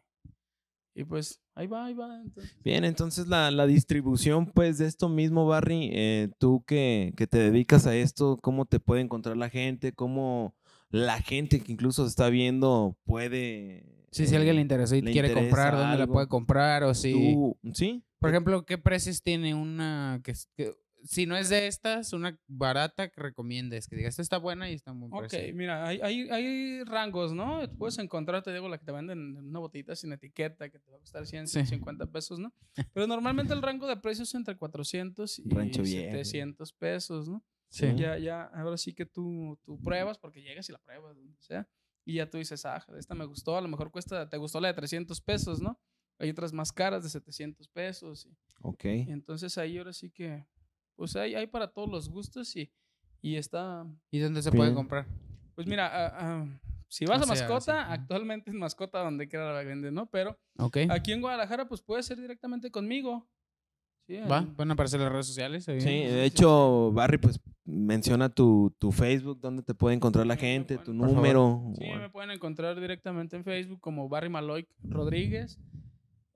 y 0.94 1.04
pues 1.04 1.40
ahí 1.54 1.66
va, 1.66 1.86
ahí 1.86 1.94
va. 1.94 2.20
entonces. 2.22 2.56
Bien, 2.62 2.84
entonces 2.84 3.26
la, 3.26 3.50
la 3.50 3.66
distribución, 3.66 4.46
pues, 4.46 4.78
de 4.78 4.86
esto 4.86 5.08
mismo, 5.08 5.46
Barry, 5.46 5.90
eh, 5.92 6.30
tú 6.38 6.62
que, 6.66 7.12
que 7.16 7.26
te 7.26 7.38
dedicas 7.38 7.86
a 7.86 7.94
esto, 7.96 8.38
¿cómo 8.40 8.64
te 8.64 8.80
puede 8.80 9.02
encontrar 9.02 9.36
la 9.36 9.50
gente? 9.50 9.92
¿Cómo 9.92 10.54
la 10.90 11.20
gente 11.20 11.60
que 11.60 11.72
incluso 11.72 12.04
se 12.04 12.08
está 12.10 12.28
viendo 12.30 12.96
puede... 13.04 13.97
Sí, 14.10 14.26
si 14.26 14.34
a 14.34 14.38
alguien 14.38 14.56
le 14.56 14.60
eh, 14.60 14.62
interesó 14.62 14.94
y 14.96 15.02
le 15.02 15.12
quiere 15.12 15.28
interesa 15.28 15.48
comprar, 15.50 15.76
¿dónde 15.76 15.98
la 15.98 16.06
puede 16.06 16.28
comprar? 16.28 16.82
O 16.84 16.94
si, 16.94 17.12
tú- 17.12 17.58
¿Sí? 17.74 18.02
por 18.18 18.30
ejemplo, 18.30 18.64
¿qué 18.64 18.78
precios 18.78 19.22
tiene 19.22 19.54
una 19.54 20.20
que, 20.24 20.32
que- 20.56 20.74
si 21.04 21.26
no 21.26 21.36
es 21.36 21.48
de 21.48 21.68
estas, 21.68 22.12
una 22.12 22.36
barata 22.48 23.08
que 23.08 23.20
recomiendes? 23.20 23.86
Que 23.86 23.94
diga, 23.94 24.08
esta 24.08 24.20
está 24.20 24.36
buena 24.38 24.68
y 24.68 24.74
está 24.74 24.92
muy 24.92 25.08
Ok, 25.12 25.28
precio. 25.28 25.54
mira, 25.54 25.86
hay, 25.86 26.00
hay, 26.02 26.28
hay 26.28 26.82
rangos, 26.84 27.32
¿no? 27.32 27.60
Puedes 27.78 27.98
encontrar, 27.98 28.42
te 28.42 28.52
digo, 28.52 28.68
la 28.68 28.78
que 28.78 28.84
te 28.84 28.90
venden 28.92 29.36
en 29.36 29.46
una 29.46 29.60
botellita 29.60 29.94
sin 29.94 30.12
etiqueta, 30.12 30.68
que 30.70 30.80
te 30.80 30.90
va 30.90 30.96
a 30.96 31.00
costar 31.00 31.24
100, 31.26 31.46
Sí. 31.46 31.52
150 31.64 32.06
pesos, 32.06 32.40
¿no? 32.40 32.52
Pero 32.92 33.06
normalmente 33.06 33.54
el 33.54 33.62
rango 33.62 33.86
de 33.86 33.96
precios 33.96 34.28
es 34.28 34.34
entre 34.34 34.56
400 34.56 35.38
y 35.38 35.48
Rancho 35.48 35.82
bien, 35.82 36.10
güey. 36.10 36.24
700 36.24 36.72
pesos, 36.72 37.28
¿no? 37.28 37.44
Sí. 37.68 37.86
Ya, 37.96 38.18
ya, 38.18 38.42
ahora 38.54 38.76
sí 38.76 38.92
que 38.92 39.06
tú, 39.06 39.56
tú 39.64 39.78
pruebas, 39.80 40.18
porque 40.18 40.42
llegas 40.42 40.68
y 40.68 40.72
la 40.72 40.78
pruebas, 40.78 41.14
donde 41.16 41.36
sea, 41.40 41.68
y 42.08 42.14
ya 42.14 42.30
tú 42.30 42.38
dices, 42.38 42.64
ah, 42.64 42.82
esta 42.96 43.14
me 43.14 43.26
gustó, 43.26 43.54
a 43.56 43.60
lo 43.60 43.68
mejor 43.68 43.90
cuesta, 43.90 44.26
te 44.28 44.38
gustó 44.38 44.60
la 44.60 44.68
de 44.68 44.74
300 44.74 45.20
pesos, 45.20 45.60
¿no? 45.60 45.78
Hay 46.18 46.30
otras 46.30 46.54
más 46.54 46.72
caras 46.72 47.02
de 47.02 47.10
700 47.10 47.68
pesos, 47.68 48.24
y, 48.24 48.34
Ok. 48.62 48.84
y 48.84 49.10
entonces 49.12 49.58
ahí 49.58 49.76
ahora 49.76 49.92
sí 49.92 50.10
que, 50.10 50.46
pues 50.96 51.14
hay, 51.16 51.34
hay 51.34 51.46
para 51.46 51.68
todos 51.70 51.88
los 51.90 52.08
gustos 52.08 52.56
y, 52.56 52.72
y 53.20 53.36
está, 53.36 53.84
¿Y 54.10 54.20
dónde 54.20 54.40
se 54.40 54.50
puede 54.50 54.70
Bien. 54.70 54.74
comprar? 54.74 55.06
pues 55.54 55.66
mira, 55.66 55.86
ah, 55.92 56.12
ah, 56.18 56.60
si 56.88 57.04
vas 57.04 57.20
O 57.20 57.24
a 57.24 57.26
sea, 57.26 57.46
mascota, 57.46 57.72
sí, 57.72 57.78
ajá. 57.84 57.92
actualmente 57.92 58.50
es 58.50 58.56
mascota 58.56 59.00
donde 59.02 59.28
quiera 59.28 59.52
la 59.52 59.62
venden, 59.62 59.92
¿no? 59.92 60.06
Pero 60.06 60.38
Ok. 60.56 60.78
aquí 60.88 61.12
en 61.12 61.20
Guadalajara, 61.20 61.68
pues 61.68 61.82
puede 61.82 62.02
ser 62.02 62.18
directamente 62.18 62.70
conmigo. 62.70 63.28
Sí, 64.06 64.16
Va, 64.16 64.38
en- 64.38 64.54
pueden 64.54 64.70
aparecer 64.70 64.98
las 65.00 65.12
redes 65.12 65.26
sociales. 65.26 65.68
ahí. 65.68 65.80
Sí, 65.82 65.88
de 65.88 66.24
hecho, 66.24 66.90
Barry, 66.92 67.18
pues 67.18 67.38
menciona 67.68 68.30
tu, 68.30 68.74
tu 68.78 68.92
Facebook, 68.92 69.40
donde 69.40 69.62
te 69.62 69.74
puede 69.74 69.94
encontrar 69.94 70.26
la 70.26 70.34
Sí, 70.34 70.40
gente, 70.40 70.78
tu 70.78 70.94
número. 70.94 71.62
Sí, 71.78 71.84
me 71.84 72.08
pueden 72.08 72.30
encontrar 72.30 72.80
directamente 72.80 73.36
en 73.36 73.44
Facebook 73.44 73.80
como 73.80 74.08
Barry 74.08 74.30
Maloy 74.30 74.66
Rodríguez. 74.82 75.58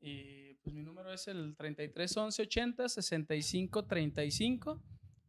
Y 0.00 0.54
pues 0.62 0.74
mi 0.74 0.82
número 0.82 1.12
es 1.12 1.26
el 1.28 1.56
33 1.56 2.16
11 2.16 2.42
80 2.42 2.88
65 2.88 3.84
35. 3.86 4.82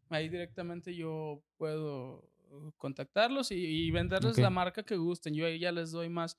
Ahí 0.10 0.28
directamente 0.28 0.94
yo 0.94 1.42
puedo 1.58 2.30
uh, 2.52 2.72
contactarlos 2.78 3.52
y, 3.52 3.56
y 3.56 3.92
venderles 3.92 4.38
la 4.38 4.50
marca 4.50 4.84
que 4.84 4.98
gusten. 4.98 5.34
Yo 5.34 5.46
ahí 5.46 5.58
ya 5.58 5.72
les 5.72 5.92
doy 5.92 6.10
más 6.10 6.38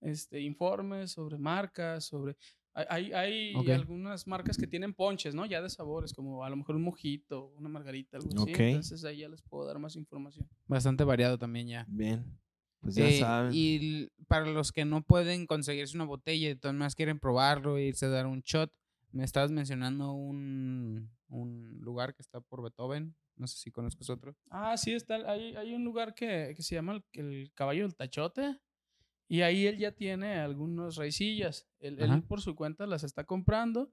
este, 0.00 0.40
informes 0.40 1.12
sobre 1.12 1.38
marcas, 1.38 2.06
sobre... 2.06 2.36
Hay, 2.74 2.86
hay, 2.88 3.12
hay 3.12 3.54
Ok. 3.56 3.68
algunas 3.68 4.26
marcas 4.26 4.56
que 4.56 4.66
tienen 4.66 4.94
ponches, 4.94 5.34
¿no? 5.34 5.44
Ya 5.44 5.60
de 5.60 5.68
sabores, 5.68 6.12
como 6.14 6.42
a 6.44 6.48
lo 6.50 6.56
mejor 6.56 6.76
un 6.76 6.82
mojito, 6.82 7.52
una 7.58 7.68
margarita, 7.68 8.16
algo 8.16 8.30
así. 8.30 8.52
Ok. 8.52 8.58
Entonces 8.60 9.04
ahí 9.04 9.18
ya 9.18 9.28
les 9.28 9.42
puedo 9.42 9.66
dar 9.66 9.78
más 9.78 9.94
información. 9.96 10.48
Bastante 10.66 11.04
variado 11.04 11.36
también 11.38 11.68
ya. 11.68 11.84
Bien, 11.88 12.24
pues 12.80 12.94
ya 12.94 13.06
Eh, 13.06 13.18
saben. 13.20 13.50
Y 13.54 14.08
para 14.26 14.46
los 14.46 14.72
que 14.72 14.84
no 14.86 15.02
pueden 15.04 15.46
conseguirse 15.46 15.96
una 15.96 16.06
botella 16.06 16.48
y 16.50 16.56
todas 16.56 16.74
más 16.74 16.94
quieren 16.94 17.18
probarlo, 17.20 17.78
irse 17.78 18.06
a 18.06 18.08
dar 18.08 18.26
un 18.26 18.40
shot, 18.40 18.72
me 19.10 19.24
estabas 19.24 19.50
mencionando 19.50 20.12
un, 20.12 21.10
un 21.28 21.78
lugar 21.80 22.14
que 22.14 22.22
está 22.22 22.40
por 22.40 22.62
Beethoven. 22.62 23.14
No 23.36 23.46
sé 23.46 23.58
si 23.58 23.70
conozcas 23.70 24.08
otro. 24.08 24.34
Ah, 24.50 24.76
sí, 24.78 24.92
está, 24.94 25.16
hay, 25.30 25.54
hay 25.56 25.74
un 25.74 25.84
lugar 25.84 26.14
que, 26.14 26.52
que 26.56 26.62
se 26.62 26.74
llama 26.74 26.92
el, 26.94 27.04
el 27.12 27.52
Caballo 27.54 27.82
del 27.82 27.94
Tachote. 27.96 28.58
Y 29.32 29.40
ahí 29.40 29.66
él 29.66 29.78
ya 29.78 29.92
tiene 29.92 30.34
algunas 30.34 30.96
raicillas. 30.96 31.66
Él, 31.80 31.96
por 32.28 32.42
su 32.42 32.54
cuenta 32.54 32.86
las 32.86 33.02
está 33.02 33.24
comprando. 33.24 33.90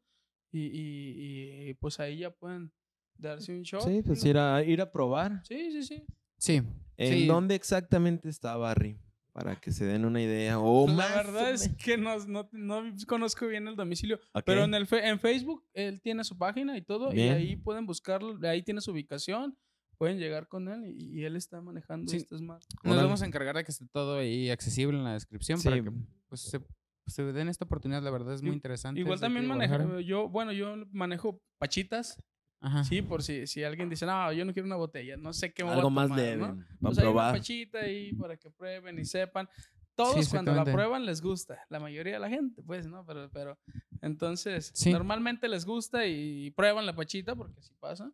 Y, 0.52 0.66
y- 0.66 1.70
y, 1.70 1.74
pues 1.76 2.00
ahí 2.02 2.18
ya 2.20 2.32
pueden 2.32 2.74
darse 3.18 3.54
un 3.54 3.62
shot. 3.64 3.84
Sí, 3.88 4.02
pues 4.06 4.26
ir 4.26 4.38
a, 4.38 4.62
ir 4.64 4.82
a 4.82 4.92
probar. 4.92 5.42
Sí, 5.46 5.72
sí, 5.72 5.84
sí. 5.84 6.04
Sí. 6.38 6.62
¿En 6.98 7.14
Sí. 7.14 7.26
dónde 7.26 7.56
exactamente 7.56 8.28
está 8.28 8.58
Barry? 8.58 8.98
Para 9.32 9.56
que 9.56 9.72
se 9.72 9.86
den 9.86 10.04
una 10.04 10.22
idea. 10.22 10.60
O 10.60 10.88
la 10.88 10.94
más 10.94 11.16
verdad 11.16 11.52
es 11.52 11.70
que 11.70 11.98
no, 11.98 12.18
no, 12.28 12.50
no 12.52 12.84
conozco 13.08 13.48
bien 13.48 13.68
el 13.70 13.76
domicilio. 13.78 14.20
Pero 14.46 14.66
en, 14.66 14.74
el 14.74 14.88
fe- 14.88 15.08
en 15.08 15.20
Facebook 15.20 15.64
él 15.74 16.02
tiene 16.02 16.26
su 16.26 16.38
página 16.38 16.76
y 16.78 16.82
todo. 16.82 17.12
Bien. 17.12 17.28
Y 17.28 17.30
ahí 17.30 17.56
pueden 17.56 17.86
buscarlo. 17.86 18.38
Ahí 18.46 18.62
tiene 18.64 18.82
su 18.82 18.92
ubicación. 18.92 19.56
Pueden 20.00 20.18
llegar 20.18 20.48
con 20.48 20.70
él 20.70 20.86
y, 20.98 21.20
y 21.20 21.26
él 21.26 21.36
está 21.36 21.62
manejando 21.62 22.10
Sí. 22.10 22.18
estas 22.18 22.42
marcas. 22.42 22.70
Nos 22.84 22.94
Órale. 22.94 23.04
vamos 23.06 23.22
a 23.22 23.26
encargar 23.26 23.56
de 23.58 23.66
que 23.66 23.72
esté 23.72 23.86
todo 23.92 24.18
ahí 24.18 24.50
accesible 24.50 24.98
en 24.98 25.04
la 25.04 25.12
descripción 25.14 25.60
Sí, 25.60 25.68
para 25.70 25.84
que 25.84 25.92
pues, 26.30 26.40
se, 26.42 26.62
se 27.06 27.24
den 27.34 27.50
esta 27.50 27.66
oportunidad. 27.66 28.02
La 28.02 28.10
verdad 28.10 28.34
es 28.34 28.42
muy 28.42 28.54
interesante. 28.54 29.00
Igual 29.02 29.20
también 29.20 29.46
Guadalajara. 29.48 30.00
yo, 30.00 30.30
bueno, 30.30 30.54
yo 30.54 30.76
manejo 30.94 31.42
pachitas, 31.58 32.18
Ajá. 32.62 32.86
sí, 32.86 33.02
por 33.02 33.24
si, 33.24 33.46
si 33.46 33.64
alguien 33.66 33.90
dice, 33.90 34.06
no, 34.06 34.32
yo 34.32 34.46
no 34.46 34.54
quiero 34.54 34.68
una 34.68 34.78
botella, 34.78 35.18
no 35.18 35.34
sé 35.34 35.52
qué 35.54 35.64
me 35.64 35.70
voy 35.72 35.76
a 35.76 35.78
Algo 35.80 35.90
más 35.90 36.06
tomar", 36.08 36.20
leve. 36.20 36.38
¿no? 36.48 36.48
Para 36.48 36.66
Pues 36.80 36.98
hay 36.98 37.04
una 37.04 37.12
probar. 37.12 37.36
pachita 37.36 37.80
ahí 37.80 38.14
para 38.14 38.38
que 38.38 38.50
prueben 38.50 39.00
y 39.00 39.06
sepan. 39.06 39.50
Todos 39.96 40.30
cuando 40.30 40.54
la 40.56 40.64
prueban 40.64 41.06
les 41.06 41.22
gusta, 41.22 41.60
la 41.68 41.78
mayoría 41.82 42.14
de 42.14 42.20
la 42.20 42.30
gente, 42.30 42.64
pues, 42.64 42.88
¿no? 42.88 43.06
Pero, 43.06 43.30
pero, 43.34 43.60
entonces, 44.02 44.72
Sí. 44.74 44.94
normalmente 44.94 45.50
les 45.50 45.66
gusta 45.66 46.06
y 46.06 46.52
prueban 46.52 46.86
la 46.86 46.96
pachita, 46.96 47.36
porque 47.36 47.60
así 47.60 47.74
pasa, 47.82 48.10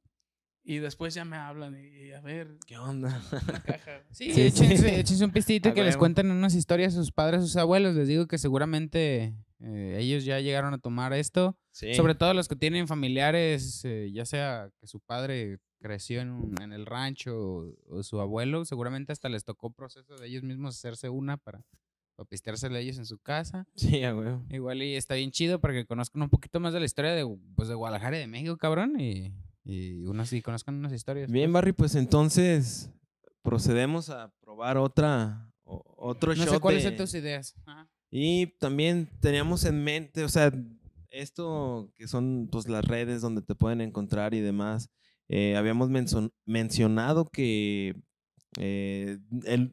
y 0.66 0.80
después 0.80 1.14
ya 1.14 1.24
me 1.26 1.38
hablan 1.38 1.76
y, 1.80 2.12
a 2.12 2.22
ver, 2.22 2.58
¿Qué 2.66 2.78
onda? 2.78 3.22
una 3.32 3.64
caja. 3.64 4.02
Sí, 4.12 4.34
Sí, 4.34 4.50
sí. 4.52 4.66
échense, 4.88 5.24
un 5.24 5.32
pistito 5.32 5.70
A 5.70 5.74
que 5.74 5.84
les 5.84 5.96
cuenten 5.98 6.32
unas 6.32 6.56
historias 6.56 6.94
a 6.94 6.98
sus 6.98 7.12
padres, 7.12 7.40
a 7.42 7.44
sus 7.44 7.56
abuelos. 7.58 7.96
Les 7.96 8.08
digo 8.08 8.28
que 8.28 8.38
seguramente 8.38 9.36
eh, 9.60 9.98
ellos 10.00 10.26
ya 10.26 10.40
llegaron 10.40 10.74
a 10.74 10.78
tomar 10.80 11.14
esto. 11.14 11.58
Sí. 11.72 11.94
Sobre 11.94 12.16
todo 12.16 12.34
los 12.34 12.48
que 12.48 12.56
tienen 12.56 12.88
familiares, 12.88 13.82
eh, 13.86 14.10
ya 14.14 14.26
sea 14.26 14.70
que 14.80 14.88
su 14.88 15.00
padre 15.00 15.60
creció 15.80 16.22
en, 16.22 16.32
un- 16.32 16.62
en 16.62 16.74
el 16.74 16.86
rancho 16.86 17.38
o, 17.38 17.76
o 17.90 18.04
su 18.04 18.20
abuelo, 18.20 18.66
seguramente 18.66 19.12
hasta 19.12 19.30
les 19.30 19.44
tocó 19.44 19.72
proceso 19.72 20.16
de 20.18 20.28
ellos 20.28 20.42
mismos 20.44 20.76
hacerse 20.78 21.10
una 21.10 21.38
para, 21.38 21.62
para 22.16 22.28
pisteársela 22.28 22.80
ellos 22.80 22.98
en 22.98 23.06
su 23.06 23.20
casa. 23.20 23.68
Sí, 23.76 24.04
a 24.04 24.16
huevo. 24.16 24.44
Igual 24.50 24.82
y 24.82 24.96
está 24.96 25.14
bien 25.16 25.30
chido 25.32 25.60
para 25.62 25.74
que 25.74 25.86
conozcan 25.86 26.22
un 26.24 26.30
poquito 26.30 26.60
más 26.60 26.74
de 26.74 26.80
la 26.80 26.86
historia 26.86 27.12
de, 27.12 27.28
pues, 27.56 27.68
de 27.68 27.76
Guadalajara 27.76 28.18
y 28.18 28.22
de 28.22 28.28
México, 28.28 28.58
cabrón. 28.58 29.00
Y, 29.00 29.32
y 29.66 30.06
unas, 30.06 30.32
y 30.32 30.42
conozcan 30.42 30.76
unas 30.76 30.94
historias. 30.94 31.30
Bien, 31.30 31.48
pues. 31.52 31.54
Barry, 31.54 31.72
pues 31.74 31.96
entonces 31.96 32.90
procedemos 33.42 34.10
a 34.10 34.32
probar 34.40 34.78
otra, 34.78 35.52
o- 35.64 35.84
otro 35.98 36.34
No 36.36 36.44
shot 36.46 36.54
sé 36.56 36.60
cuáles 36.60 36.84
de- 36.84 36.90
son 36.90 36.98
tus 36.98 37.14
ideas. 37.16 37.56
Ajá. 37.66 37.90
Y 38.12 38.48
también 38.60 39.10
teníamos 39.20 39.66
en 39.66 39.84
mente, 39.84 40.24
o 40.24 40.30
sea, 40.30 40.52
esto 41.10 41.92
que 41.96 42.08
son 42.08 42.48
pues 42.52 42.68
las 42.70 42.86
redes 42.86 43.22
donde 43.22 43.42
te 43.42 43.56
pueden 43.56 43.82
encontrar 43.82 44.34
y 44.34 44.40
demás. 44.42 44.90
eh, 45.28 45.56
habíamos 45.58 45.90
mencionado 46.46 47.26
que 47.26 47.96
eh, 48.60 49.18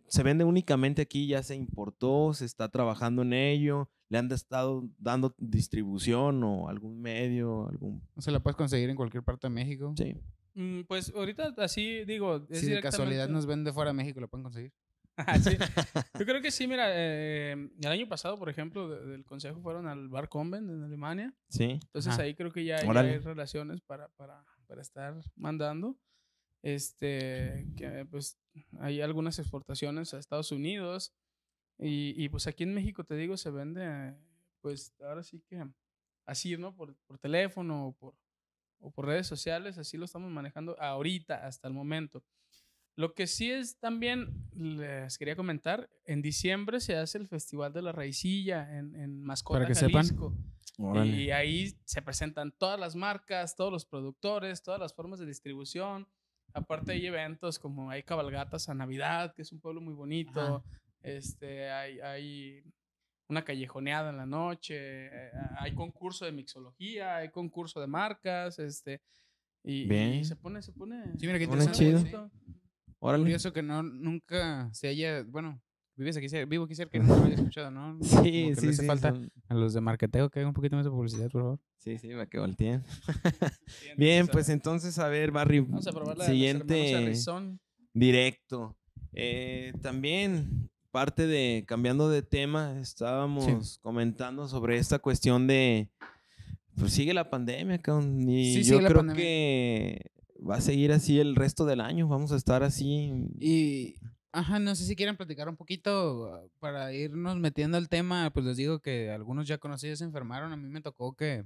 se 0.09 0.23
vende 0.23 0.45
únicamente 0.45 1.03
aquí, 1.03 1.27
ya 1.27 1.43
se 1.43 1.55
importó, 1.55 2.35
se 2.35 2.45
está 2.45 2.69
trabajando 2.69 3.23
en 3.23 3.33
ello, 3.33 3.89
le 4.09 4.19
han 4.19 4.31
estado 4.33 4.85
dando 4.99 5.35
distribución 5.39 6.43
o 6.45 6.69
algún 6.69 7.01
medio, 7.01 7.69
algún... 7.69 8.03
Se 8.19 8.31
la 8.31 8.41
puedes 8.41 8.57
conseguir 8.57 8.91
en 8.91 8.97
cualquier 8.97 9.23
parte 9.23 9.47
de 9.47 9.51
México. 9.55 9.95
Sí. 9.97 10.15
Mm, 10.55 10.83
Pues 10.83 11.13
ahorita 11.15 11.55
así 11.59 12.05
digo. 12.05 12.47
Es 12.51 12.61
Si 12.61 12.67
de 12.71 12.81
casualidad 12.81 13.29
nos 13.29 13.47
ven 13.47 13.65
de 13.65 13.73
fuera 13.73 13.91
de 13.91 13.95
México, 13.95 14.21
¿lo 14.21 14.29
pueden 14.29 14.45
conseguir? 14.45 14.73
Ah, 15.17 15.39
sí. 15.39 15.57
Yo 16.19 16.25
creo 16.25 16.41
que 16.41 16.51
sí, 16.51 16.67
mira, 16.67 16.87
eh, 16.89 17.53
el 17.53 17.87
año 17.87 18.09
pasado, 18.09 18.39
por 18.39 18.49
ejemplo, 18.49 18.89
de- 18.89 19.07
del 19.13 19.25
consejo 19.27 19.61
fueron 19.61 19.87
al 19.87 20.09
Bar 20.09 20.31
Convent 20.31 20.69
en 20.71 20.83
Alemania. 20.83 21.35
Sí. 21.51 21.79
Entonces 21.85 22.15
Ajá. 22.15 22.23
ahí 22.23 22.35
creo 22.35 22.51
que 22.51 22.65
ya, 22.65 22.83
ya 22.83 23.01
hay 23.01 23.19
relaciones 23.19 23.83
para, 23.83 24.09
para, 24.17 24.43
para 24.67 24.81
estar 24.81 25.15
mandando. 25.37 25.97
Este, 26.63 27.67
que 27.77 28.07
pues 28.11 28.39
hay 28.79 29.01
algunas 29.01 29.39
exportaciones 29.39 30.15
a 30.15 30.19
Estados 30.19 30.53
Unidos. 30.53 31.13
Y, 31.79 32.15
y, 32.17 32.29
pues 32.29 32.47
aquí 32.47 32.63
en 32.63 32.75
México, 32.75 33.03
te 33.03 33.17
digo, 33.17 33.37
se 33.37 33.51
vende, 33.51 34.15
pues 34.61 34.95
ahora 35.01 35.25
sí 35.25 35.41
que 35.49 35.67
así, 36.27 36.57
¿no? 36.57 36.77
Por, 36.77 36.95
por 37.07 37.19
teléfono 37.19 37.89
o 37.89 37.93
por, 37.93 38.15
o 38.79 38.91
por 38.93 39.07
redes 39.07 39.27
sociales, 39.27 39.79
así 39.79 39.97
lo 39.97 40.05
estamos 40.05 40.31
manejando 40.31 40.79
ahorita, 40.81 41.47
hasta 41.47 41.67
el 41.69 41.75
momento. 41.75 42.23
Lo 42.95 43.15
que 43.15 43.27
sí 43.27 43.51
es 43.51 43.79
también, 43.79 44.49
les 44.55 45.17
quería 45.17 45.35
comentar, 45.35 45.89
en 46.05 46.21
diciembre 46.21 46.79
se 46.79 46.97
hace 46.97 47.19
el 47.19 47.27
Festival 47.27 47.73
de 47.73 47.83
la 47.83 47.93
Raicilla 47.93 48.79
en, 48.79 48.95
en 48.95 49.23
Mascota, 49.23 49.67
que 49.67 49.75
sepan. 49.75 50.05
Jalisco. 50.05 50.37
Y 51.05 51.31
ahí 51.31 51.75
se 51.85 52.03
presentan 52.03 52.53
todas 52.53 52.79
las 52.79 52.97
marcas, 52.97 53.57
todos 53.57 53.73
los 53.73 53.85
productores, 53.87 54.63
todas 54.63 54.81
las 54.81 54.95
formas 54.95 55.19
de 55.21 55.27
distribución. 55.27 56.09
Aparte 56.55 56.93
hay 56.93 57.07
eventos 57.07 57.59
como 57.59 57.91
hay 57.91 58.03
cabalgatas 58.03 58.69
a 58.69 58.75
Navidad, 58.75 59.35
que 59.35 59.43
es 59.43 59.53
un 59.53 59.61
pueblo 59.61 59.81
muy 59.81 59.95
bonito. 59.95 60.41
Ajá. 60.41 60.63
Este, 61.03 61.71
hay, 61.71 61.99
hay 62.01 62.65
una 63.29 63.45
callejoneada 63.45 64.11
en 64.11 64.19
la 64.19 64.27
noche, 64.27 65.07
eh, 65.07 65.31
hay 65.59 65.75
concurso 65.75 66.25
de 66.25 66.33
mixología, 66.33 67.17
hay 67.17 67.31
concurso 67.31 67.81
de 67.81 67.87
marcas, 67.87 68.59
este, 68.59 69.01
y, 69.65 69.83
y 69.83 69.89
Bien. 69.89 70.25
se 70.25 70.37
pone, 70.37 70.63
se 70.63 70.73
pone. 70.73 71.03
Sí, 71.19 71.27
mira 71.27 71.39
qué 71.39 71.47
se 71.47 71.51
pone 71.51 71.65
interesante. 71.65 72.17
bonito. 72.17 72.31
Órale. 72.99 73.25
Curioso 73.25 73.53
que 73.53 73.63
no, 73.63 73.83
nunca 73.83 74.69
se 74.73 74.89
haya, 74.89 75.25
bueno, 75.25 75.61
vives 75.97 76.17
aquí, 76.17 76.27
vivo 76.47 76.65
aquí 76.65 76.75
cerca 76.75 76.99
nunca 77.03 77.17
lo 77.17 77.23
había 77.23 77.35
escuchado, 77.35 77.71
¿no? 77.71 77.99
Sí, 78.03 78.23
sí, 78.23 78.69
hace 78.69 78.73
sí. 78.75 78.87
falta 78.87 79.11
son- 79.11 79.31
a 79.49 79.55
los 79.55 79.73
de 79.75 79.81
marketeo 79.81 80.31
que 80.31 80.41
hagan 80.41 80.49
un 80.49 80.55
poquito 80.55 80.77
más 80.77 80.85
de 80.85 80.91
publicidad, 80.91 81.31
por 81.31 81.43
favor. 81.43 81.61
Sí, 81.79 81.99
sí, 81.99 82.09
para 82.09 82.27
que 82.27 82.39
volteen. 82.39 82.83
Sí, 83.67 83.89
Bien, 83.97 84.27
pues 84.29 84.49
entonces, 84.49 84.99
a 84.99 85.09
ver, 85.09 85.31
Barry. 85.33 85.61
vamos 85.61 85.87
a 85.87 85.93
probar 85.93 86.17
la 86.19 86.27
Siguiente. 86.27 87.13
Directo. 87.95 88.77
Eh, 89.13 89.73
también, 89.83 90.71
parte 90.91 91.27
de, 91.27 91.65
cambiando 91.67 92.09
de 92.09 92.23
tema, 92.23 92.79
estábamos 92.81 93.79
comentando 93.83 94.49
sobre 94.49 94.79
esta 94.79 94.99
cuestión 94.99 95.47
de, 95.47 95.91
pues 96.77 96.93
sigue 96.93 97.13
la 97.13 97.29
pandemia, 97.29 97.79
cabrón, 97.83 98.29
y 98.29 98.55
Sí, 98.55 98.63
yo 98.65 98.79
creo 98.83 99.07
que 99.15 100.11
va 100.49 100.57
a 100.57 100.61
seguir 100.63 100.93
así 100.93 101.21
el 101.21 101.37
resto 101.37 101.67
del 101.67 101.81
año, 101.81 102.09
vamos 102.09 102.33
a 102.33 102.37
estar 102.37 102.63
así. 102.63 103.13
Y, 103.39 103.97
ajá, 104.33 104.59
no 104.59 104.75
sé 104.75 104.85
si 104.85 104.97
quieren 104.97 105.17
platicar 105.17 105.49
un 105.49 105.57
poquito 105.57 106.33
ah, 106.35 106.47
para 106.59 106.93
irnos 106.93 107.37
metiendo 107.37 107.77
al 107.79 107.89
tema. 107.89 108.31
Pues 108.31 108.47
les 108.47 108.57
digo 108.57 108.81
que 108.81 109.11
algunos 109.11 109.47
ya 109.47 109.59
conocidos 109.59 110.01
se 110.01 110.05
enfermaron. 110.05 110.53
A 110.53 110.57
mí 110.57 110.69
me 110.69 110.81
tocó 110.81 111.15
que 111.15 111.45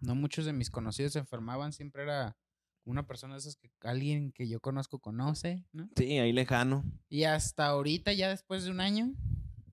no 0.00 0.14
muchos 0.14 0.46
de 0.46 0.52
mis 0.52 0.70
conocidos 0.70 1.12
se 1.12 1.18
enfermaban. 1.18 1.72
Siempre 1.72 2.02
era 2.02 2.36
una 2.84 3.06
persona 3.06 3.34
de 3.34 3.40
esas 3.40 3.56
que 3.56 3.70
alguien 3.82 4.32
que 4.32 4.48
yo 4.48 4.60
conozco 4.60 4.98
conoce, 4.98 5.66
¿no? 5.72 5.90
Sí, 5.96 6.18
ahí 6.18 6.32
lejano. 6.32 6.84
Y 7.08 7.24
hasta 7.24 7.66
ahorita, 7.66 8.12
ya 8.14 8.30
después 8.30 8.64
de 8.64 8.70
un 8.70 8.80
año, 8.80 9.12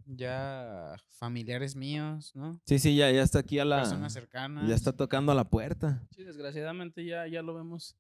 ya 0.06 0.96
familiares 1.08 1.76
míos, 1.76 2.32
¿no? 2.36 2.60
Sí, 2.66 2.78
sí, 2.80 2.96
ya, 2.96 3.12
ya 3.12 3.24
está 3.24 3.40
aquí 3.40 3.60
a 3.60 3.66
la... 3.66 3.78
Personas 3.78 4.14
cercanas. 4.14 4.68
Ya 4.68 4.76
está 4.76 4.92
tocando 4.92 5.32
a 5.32 5.36
la 5.36 5.50
puerta. 5.50 6.06
Sí, 6.12 6.24
desgraciadamente 6.24 7.06
ya, 7.06 7.28
ya 7.28 7.42
lo 7.42 7.54
vemos. 7.54 7.96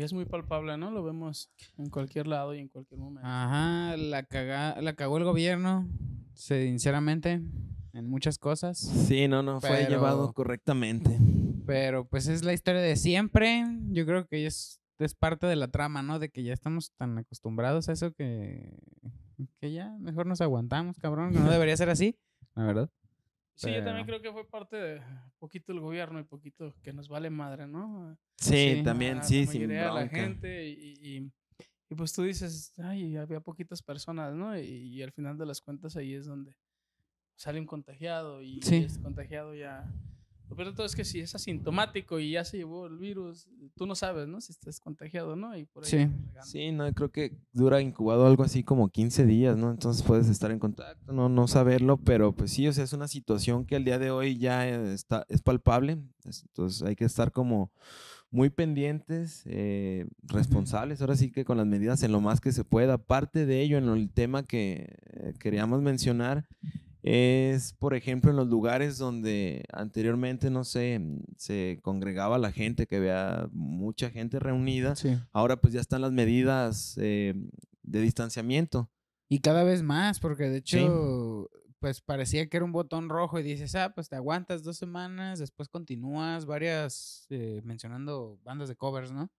Y 0.00 0.02
es 0.02 0.14
muy 0.14 0.24
palpable, 0.24 0.78
¿no? 0.78 0.90
Lo 0.90 1.04
vemos 1.04 1.50
en 1.76 1.90
cualquier 1.90 2.26
lado 2.26 2.54
y 2.54 2.58
en 2.58 2.68
cualquier 2.68 2.98
momento. 2.98 3.28
Ajá, 3.28 3.98
la, 3.98 4.22
caga, 4.22 4.80
la 4.80 4.94
cagó 4.94 5.18
el 5.18 5.24
gobierno, 5.24 5.86
sinceramente, 6.32 7.42
en 7.92 8.08
muchas 8.08 8.38
cosas. 8.38 8.78
Sí, 8.78 9.28
no, 9.28 9.42
no, 9.42 9.60
fue 9.60 9.84
llevado 9.90 10.32
correctamente. 10.32 11.18
Pero 11.66 12.06
pues 12.08 12.28
es 12.28 12.42
la 12.44 12.54
historia 12.54 12.80
de 12.80 12.96
siempre. 12.96 13.62
Yo 13.90 14.06
creo 14.06 14.26
que 14.26 14.46
es, 14.46 14.80
es 14.98 15.14
parte 15.14 15.46
de 15.46 15.56
la 15.56 15.68
trama, 15.68 16.02
¿no? 16.02 16.18
De 16.18 16.30
que 16.30 16.44
ya 16.44 16.54
estamos 16.54 16.92
tan 16.96 17.18
acostumbrados 17.18 17.90
a 17.90 17.92
eso 17.92 18.10
que, 18.14 18.74
que 19.60 19.70
ya 19.70 19.98
mejor 19.98 20.24
nos 20.24 20.40
aguantamos, 20.40 20.96
cabrón. 20.96 21.34
Que 21.34 21.40
no 21.40 21.50
debería 21.50 21.76
ser 21.76 21.90
así, 21.90 22.16
la 22.54 22.64
verdad. 22.64 22.90
Sí, 23.60 23.74
yo 23.74 23.84
también 23.84 24.06
creo 24.06 24.22
que 24.22 24.32
fue 24.32 24.48
parte 24.48 24.76
de 24.76 25.02
poquito 25.38 25.72
el 25.72 25.80
gobierno 25.80 26.18
y 26.18 26.24
poquito 26.24 26.74
que 26.82 26.92
nos 26.94 27.08
vale 27.08 27.28
madre, 27.28 27.66
¿no? 27.66 28.16
Sí, 28.38 28.76
Sí. 28.76 28.82
también, 28.82 29.18
A 29.18 29.22
sí, 29.22 29.40
la 29.40 29.52
sin 29.52 29.60
gente 30.10 30.66
y, 30.68 30.72
y- 31.02 31.32
y, 31.90 31.94
pues 31.94 32.12
tú 32.14 32.22
dices, 32.22 32.72
ay, 32.78 33.16
había 33.16 33.40
poquitas 33.40 33.82
personas, 33.82 34.32
¿no? 34.34 34.56
Y, 34.58 34.62
y 34.62 35.02
al 35.02 35.12
final 35.12 35.36
de 35.36 35.44
las 35.44 35.60
cuentas 35.60 35.94
ahí 35.96 36.14
es 36.14 36.24
donde 36.24 36.56
sale 37.36 37.60
un 37.60 37.66
contagiado 37.66 38.40
y, 38.42 38.62
Sí. 38.62 38.76
ese 38.76 39.00
contagiado 39.02 39.54
ya... 39.54 39.92
Lo 40.50 40.56
peor 40.56 40.68
de 40.70 40.74
todo 40.74 40.84
es 40.84 40.96
que 40.96 41.04
si 41.04 41.20
es 41.20 41.32
asintomático 41.34 42.18
y 42.18 42.32
ya 42.32 42.44
se 42.44 42.56
llevó 42.58 42.86
el 42.88 42.98
virus, 42.98 43.48
tú 43.76 43.86
no 43.86 43.94
sabes, 43.94 44.26
¿no? 44.26 44.40
Si 44.40 44.50
estás 44.52 44.80
contagiado, 44.80 45.36
¿no? 45.36 45.56
Y 45.56 45.64
por 45.64 45.84
ahí 45.84 45.90
Sí. 45.90 46.08
Sí, 46.42 46.72
no, 46.72 46.92
creo 46.92 47.10
que 47.12 47.36
dura 47.52 47.80
incubado 47.80 48.26
algo 48.26 48.42
así 48.42 48.64
como 48.64 48.88
15 48.88 49.24
días, 49.26 49.56
¿no? 49.56 49.70
Entonces 49.70 50.02
puedes 50.02 50.28
estar 50.28 50.50
en 50.50 50.58
contacto, 50.58 51.12
no, 51.12 51.28
no 51.28 51.46
saberlo, 51.46 51.98
pero 51.98 52.32
pues 52.32 52.50
sí, 52.50 52.66
o 52.66 52.72
sea, 52.72 52.82
es 52.82 52.92
una 52.92 53.06
situación 53.06 53.64
que 53.64 53.76
al 53.76 53.84
día 53.84 53.98
de 54.00 54.10
hoy 54.10 54.38
ya 54.38 54.68
eh, 54.68 54.92
está, 54.92 55.24
es 55.28 55.40
palpable, 55.40 55.98
es- 56.24 56.42
entonces 56.42 56.82
hay 56.82 56.96
que 56.96 57.04
estar 57.04 57.30
como 57.30 57.70
muy 58.32 58.48
pendientes, 58.50 59.42
eh, 59.46 60.06
responsables, 60.22 61.00
ahora 61.00 61.16
sí 61.16 61.30
que 61.30 61.44
con 61.44 61.56
las 61.58 61.66
medidas 61.66 62.02
en 62.02 62.12
lo 62.12 62.20
más 62.20 62.40
que 62.40 62.52
se 62.52 62.64
pueda. 62.64 62.98
Parte 62.98 63.44
de 63.46 63.60
ello, 63.60 63.78
en 63.78 63.88
el 63.88 64.10
tema 64.10 64.44
que 64.44 64.94
eh, 65.14 65.34
queríamos 65.40 65.80
mencionar, 65.82 66.46
es, 67.02 67.72
por 67.74 67.94
ejemplo, 67.94 68.30
en 68.30 68.36
los 68.36 68.48
lugares 68.48 68.98
donde 68.98 69.64
anteriormente, 69.72 70.50
no 70.50 70.64
sé, 70.64 71.00
se 71.36 71.78
congregaba 71.82 72.38
la 72.38 72.52
gente, 72.52 72.86
que 72.86 72.96
había 72.96 73.48
mucha 73.52 74.10
gente 74.10 74.38
reunida, 74.38 74.96
Sí. 74.96 75.16
Ahora 75.32 75.60
pues 75.60 75.72
ya 75.72 75.80
están 75.80 76.02
las 76.02 76.12
medidas 76.12 76.96
eh, 77.00 77.34
de 77.82 78.00
distanciamiento. 78.00 78.90
Y 79.28 79.40
cada 79.40 79.62
vez 79.64 79.82
más, 79.82 80.20
porque 80.20 80.44
de 80.50 80.62
Sí. 80.64 80.78
hecho, 80.78 81.48
pues 81.78 82.00
parecía 82.02 82.46
que 82.48 82.56
era 82.58 82.66
un 82.66 82.72
botón 82.72 83.08
rojo 83.08 83.38
y 83.38 83.42
dices, 83.42 83.74
ah, 83.74 83.92
pues 83.94 84.08
te 84.08 84.16
aguantas 84.16 84.62
dos 84.62 84.76
semanas, 84.76 85.38
después 85.38 85.68
continúas, 85.68 86.44
varias, 86.44 87.26
eh, 87.30 87.62
mencionando 87.64 88.38
bandas 88.42 88.68
de 88.68 88.76
covers, 88.76 89.12
¿no? 89.12 89.30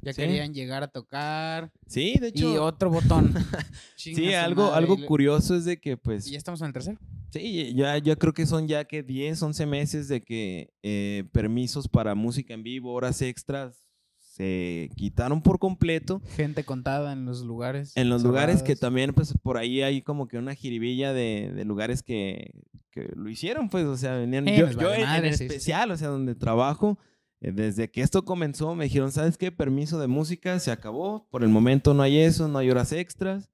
Ya 0.00 0.12
Sí. 0.12 0.22
querían 0.22 0.54
llegar 0.54 0.82
a 0.82 0.88
tocar. 0.88 1.70
Sí, 1.86 2.14
de 2.20 2.28
Y 2.28 2.30
hecho. 2.30 2.64
otro 2.64 2.90
botón. 2.90 3.32
sí, 3.96 4.34
algo, 4.34 4.64
madre, 4.64 4.76
algo 4.76 4.94
y 4.98 5.04
curioso 5.06 5.56
es 5.56 5.64
de 5.64 5.80
que 5.80 5.96
pues... 5.96 6.26
Y 6.26 6.32
ya 6.32 6.38
estamos 6.38 6.60
en 6.60 6.68
el 6.68 6.72
tercero. 6.72 6.98
Sí, 7.30 7.74
ya, 7.74 7.98
ya 7.98 8.16
creo 8.16 8.32
que 8.32 8.46
son 8.46 8.68
ya 8.68 8.84
que 8.86 9.02
10, 9.02 9.42
11 9.42 9.66
meses 9.66 10.08
de 10.08 10.22
que 10.22 10.72
eh, 10.82 11.24
permisos 11.32 11.88
para 11.88 12.14
música 12.14 12.54
en 12.54 12.62
vivo, 12.62 12.92
horas 12.92 13.20
extras, 13.22 13.86
se 14.18 14.88
quitaron 14.96 15.42
por 15.42 15.58
completo. 15.58 16.22
Gente 16.36 16.64
contada 16.64 17.12
en 17.12 17.24
los 17.26 17.42
lugares. 17.42 17.92
En 17.96 18.08
los 18.08 18.22
lugares 18.22 18.62
que 18.62 18.76
también, 18.76 19.12
pues 19.12 19.34
por 19.42 19.56
ahí 19.58 19.82
hay 19.82 20.00
como 20.00 20.28
que 20.28 20.38
una 20.38 20.54
jiribilla 20.54 21.12
de, 21.12 21.50
de 21.54 21.64
lugares 21.64 22.02
que, 22.04 22.52
que 22.92 23.10
lo 23.16 23.28
hicieron, 23.28 23.68
pues, 23.68 23.84
o 23.84 23.96
sea, 23.96 24.14
venían. 24.14 24.44
Sí, 24.46 24.56
yo 24.56 24.70
yo 24.70 24.76
vale 24.76 24.94
en, 24.94 25.00
en 25.00 25.06
madre, 25.08 25.32
sí, 25.32 25.38
sí, 25.38 25.38
sí. 25.38 25.44
especial, 25.46 25.90
o 25.90 25.96
sea, 25.96 26.08
donde 26.08 26.34
trabajo, 26.36 26.98
eh, 27.00 27.17
desde 27.40 27.90
que 27.90 28.00
esto 28.02 28.24
comenzó, 28.24 28.74
me 28.74 28.84
dijeron, 28.84 29.12
¿sabes 29.12 29.38
qué? 29.38 29.52
Permiso 29.52 29.98
de 30.00 30.08
música 30.08 30.58
se 30.58 30.70
acabó. 30.70 31.26
Por 31.30 31.42
el 31.44 31.48
momento 31.50 31.94
no 31.94 32.02
hay 32.02 32.18
eso, 32.18 32.48
no 32.48 32.58
hay 32.58 32.70
horas 32.70 32.92
extras. 32.92 33.50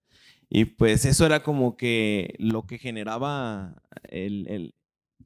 Y 0.48 0.64
pues 0.66 1.04
eso 1.04 1.26
era 1.26 1.42
como 1.42 1.76
que 1.76 2.34
lo 2.38 2.66
que 2.66 2.78
generaba 2.78 3.82
el, 4.04 4.46
el, 4.48 4.74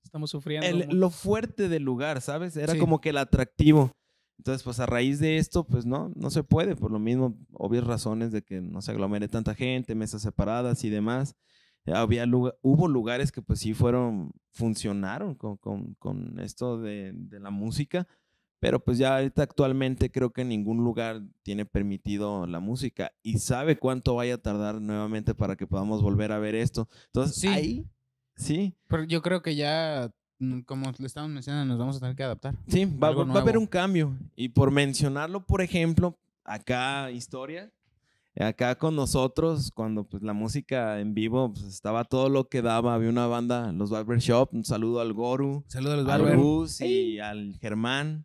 Estamos 0.03 0.31
sufriendo. 0.31 0.67
el- 0.67 0.99
lo 0.99 1.11
fuerte 1.11 1.69
del 1.69 1.83
lugar, 1.83 2.21
¿sabes? 2.21 2.57
Era 2.57 2.73
Sí. 2.73 2.79
como 2.79 3.01
que 3.01 3.11
el 3.11 3.19
atractivo. 3.19 3.93
Entonces, 4.39 4.63
pues 4.63 4.79
a 4.81 4.87
raíz 4.87 5.19
de 5.19 5.39
esto, 5.39 5.65
pues 5.67 5.85
no, 5.85 6.13
no 6.15 6.31
se 6.31 6.45
puede, 6.45 6.77
por 6.77 6.91
lo 6.93 6.99
mismo, 7.01 7.37
obvias 7.53 7.85
razones 7.85 8.31
de 8.33 8.43
que 8.43 8.61
no 8.61 8.81
se 8.81 8.93
aglomere 8.93 9.27
tanta 9.29 9.55
gente, 9.55 9.95
mesas 9.97 10.23
separadas 10.23 10.85
y 10.85 10.91
demás. 10.91 11.35
Eh, 11.85 11.93
Había 11.93 12.25
lugar- 12.25 12.57
hubo 12.63 12.87
lugares 12.89 13.33
que 13.33 13.43
pues 13.43 13.59
sí 13.61 13.75
fueron, 13.75 14.31
funcionaron 14.53 15.35
con, 15.35 15.57
con- 15.57 15.95
con 15.95 16.39
esto 16.41 16.81
de, 16.81 17.13
de 17.15 17.41
la 17.41 17.51
música, 17.51 18.07
pero 18.61 18.81
pues 18.83 18.99
ya 18.99 19.17
ahorita 19.17 19.43
actualmente 19.43 20.11
creo 20.11 20.31
que 20.31 20.45
ningún 20.45 20.79
lugar 20.85 21.23
tiene 21.43 21.65
permitido 21.65 22.47
la 22.47 22.61
música 22.61 23.13
y 23.23 23.39
sabe 23.39 23.79
cuánto 23.79 24.15
vaya 24.17 24.35
a 24.35 24.39
tardar 24.39 24.81
nuevamente 24.81 25.35
para 25.35 25.57
que 25.57 25.67
podamos 25.67 26.03
volver 26.03 26.33
a 26.33 26.39
ver 26.39 26.55
esto. 26.55 26.89
Entonces, 27.07 27.37
Sí. 27.37 27.49
ahí, 27.49 27.87
sí, 28.37 28.75
Pero 28.89 29.05
yo 29.05 29.23
creo 29.23 29.43
que 29.43 29.55
ya, 29.57 30.11
mm, 30.39 30.61
como 30.61 30.93
le 30.99 31.07
estamos 31.07 31.31
mencionando, 31.31 31.67
nos 31.73 31.79
vamos 31.79 31.97
a 31.97 32.01
tener 32.01 32.17
que 32.17 32.25
adaptar. 32.25 32.55
Sí, 32.67 32.85
va, 32.85 33.11
va 33.13 33.35
a 33.35 33.41
haber 33.43 33.59
un 33.59 33.67
cambio. 33.67 34.17
Y 34.35 34.49
por 34.49 34.71
mencionarlo, 34.71 35.45
por 35.45 35.63
ejemplo, 35.63 36.19
acá 36.45 37.11
historia, 37.11 37.71
acá 38.41 38.77
con 38.77 38.95
nosotros, 38.97 39.71
cuando 39.73 40.05
pues 40.05 40.23
la 40.23 40.33
música 40.33 41.01
en 41.01 41.13
vivo 41.15 41.53
pues, 41.53 41.65
estaba 41.67 42.05
todo 42.05 42.29
lo 42.29 42.49
que 42.49 42.63
daba, 42.63 42.95
había 42.95 43.11
una 43.11 43.27
banda, 43.27 43.73
los 43.73 43.91
Barbershop, 43.91 44.53
un 44.55 44.65
saludo 44.65 45.01
al 45.01 45.13
Goru, 45.13 45.65
Saludos 45.69 46.09
a 46.09 46.19
los 46.19 46.31
al. 46.31 46.37
Gus 46.37 46.81
y 46.81 47.19
al 47.19 47.57
Germán, 47.61 48.25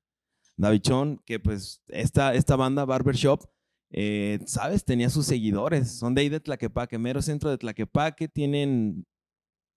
Davichón, 0.58 1.22
que 1.26 1.40
pues 1.40 1.82
esta, 1.88 2.34
esta 2.36 2.56
banda 2.56 2.86
Barbershop, 2.86 3.46
eh, 3.92 4.40
¿sabes? 4.46 4.86
Tenía 4.86 5.10
sus 5.10 5.26
seguidores, 5.26 5.92
son 5.92 6.16
de 6.16 6.22
ahí 6.22 6.30
de 6.30 6.40
Tlaquepaque, 6.40 6.98
mero 6.98 7.22
centro 7.22 7.50
de 7.50 7.58
Tlaquepaque, 7.58 8.28
tienen 8.28 9.06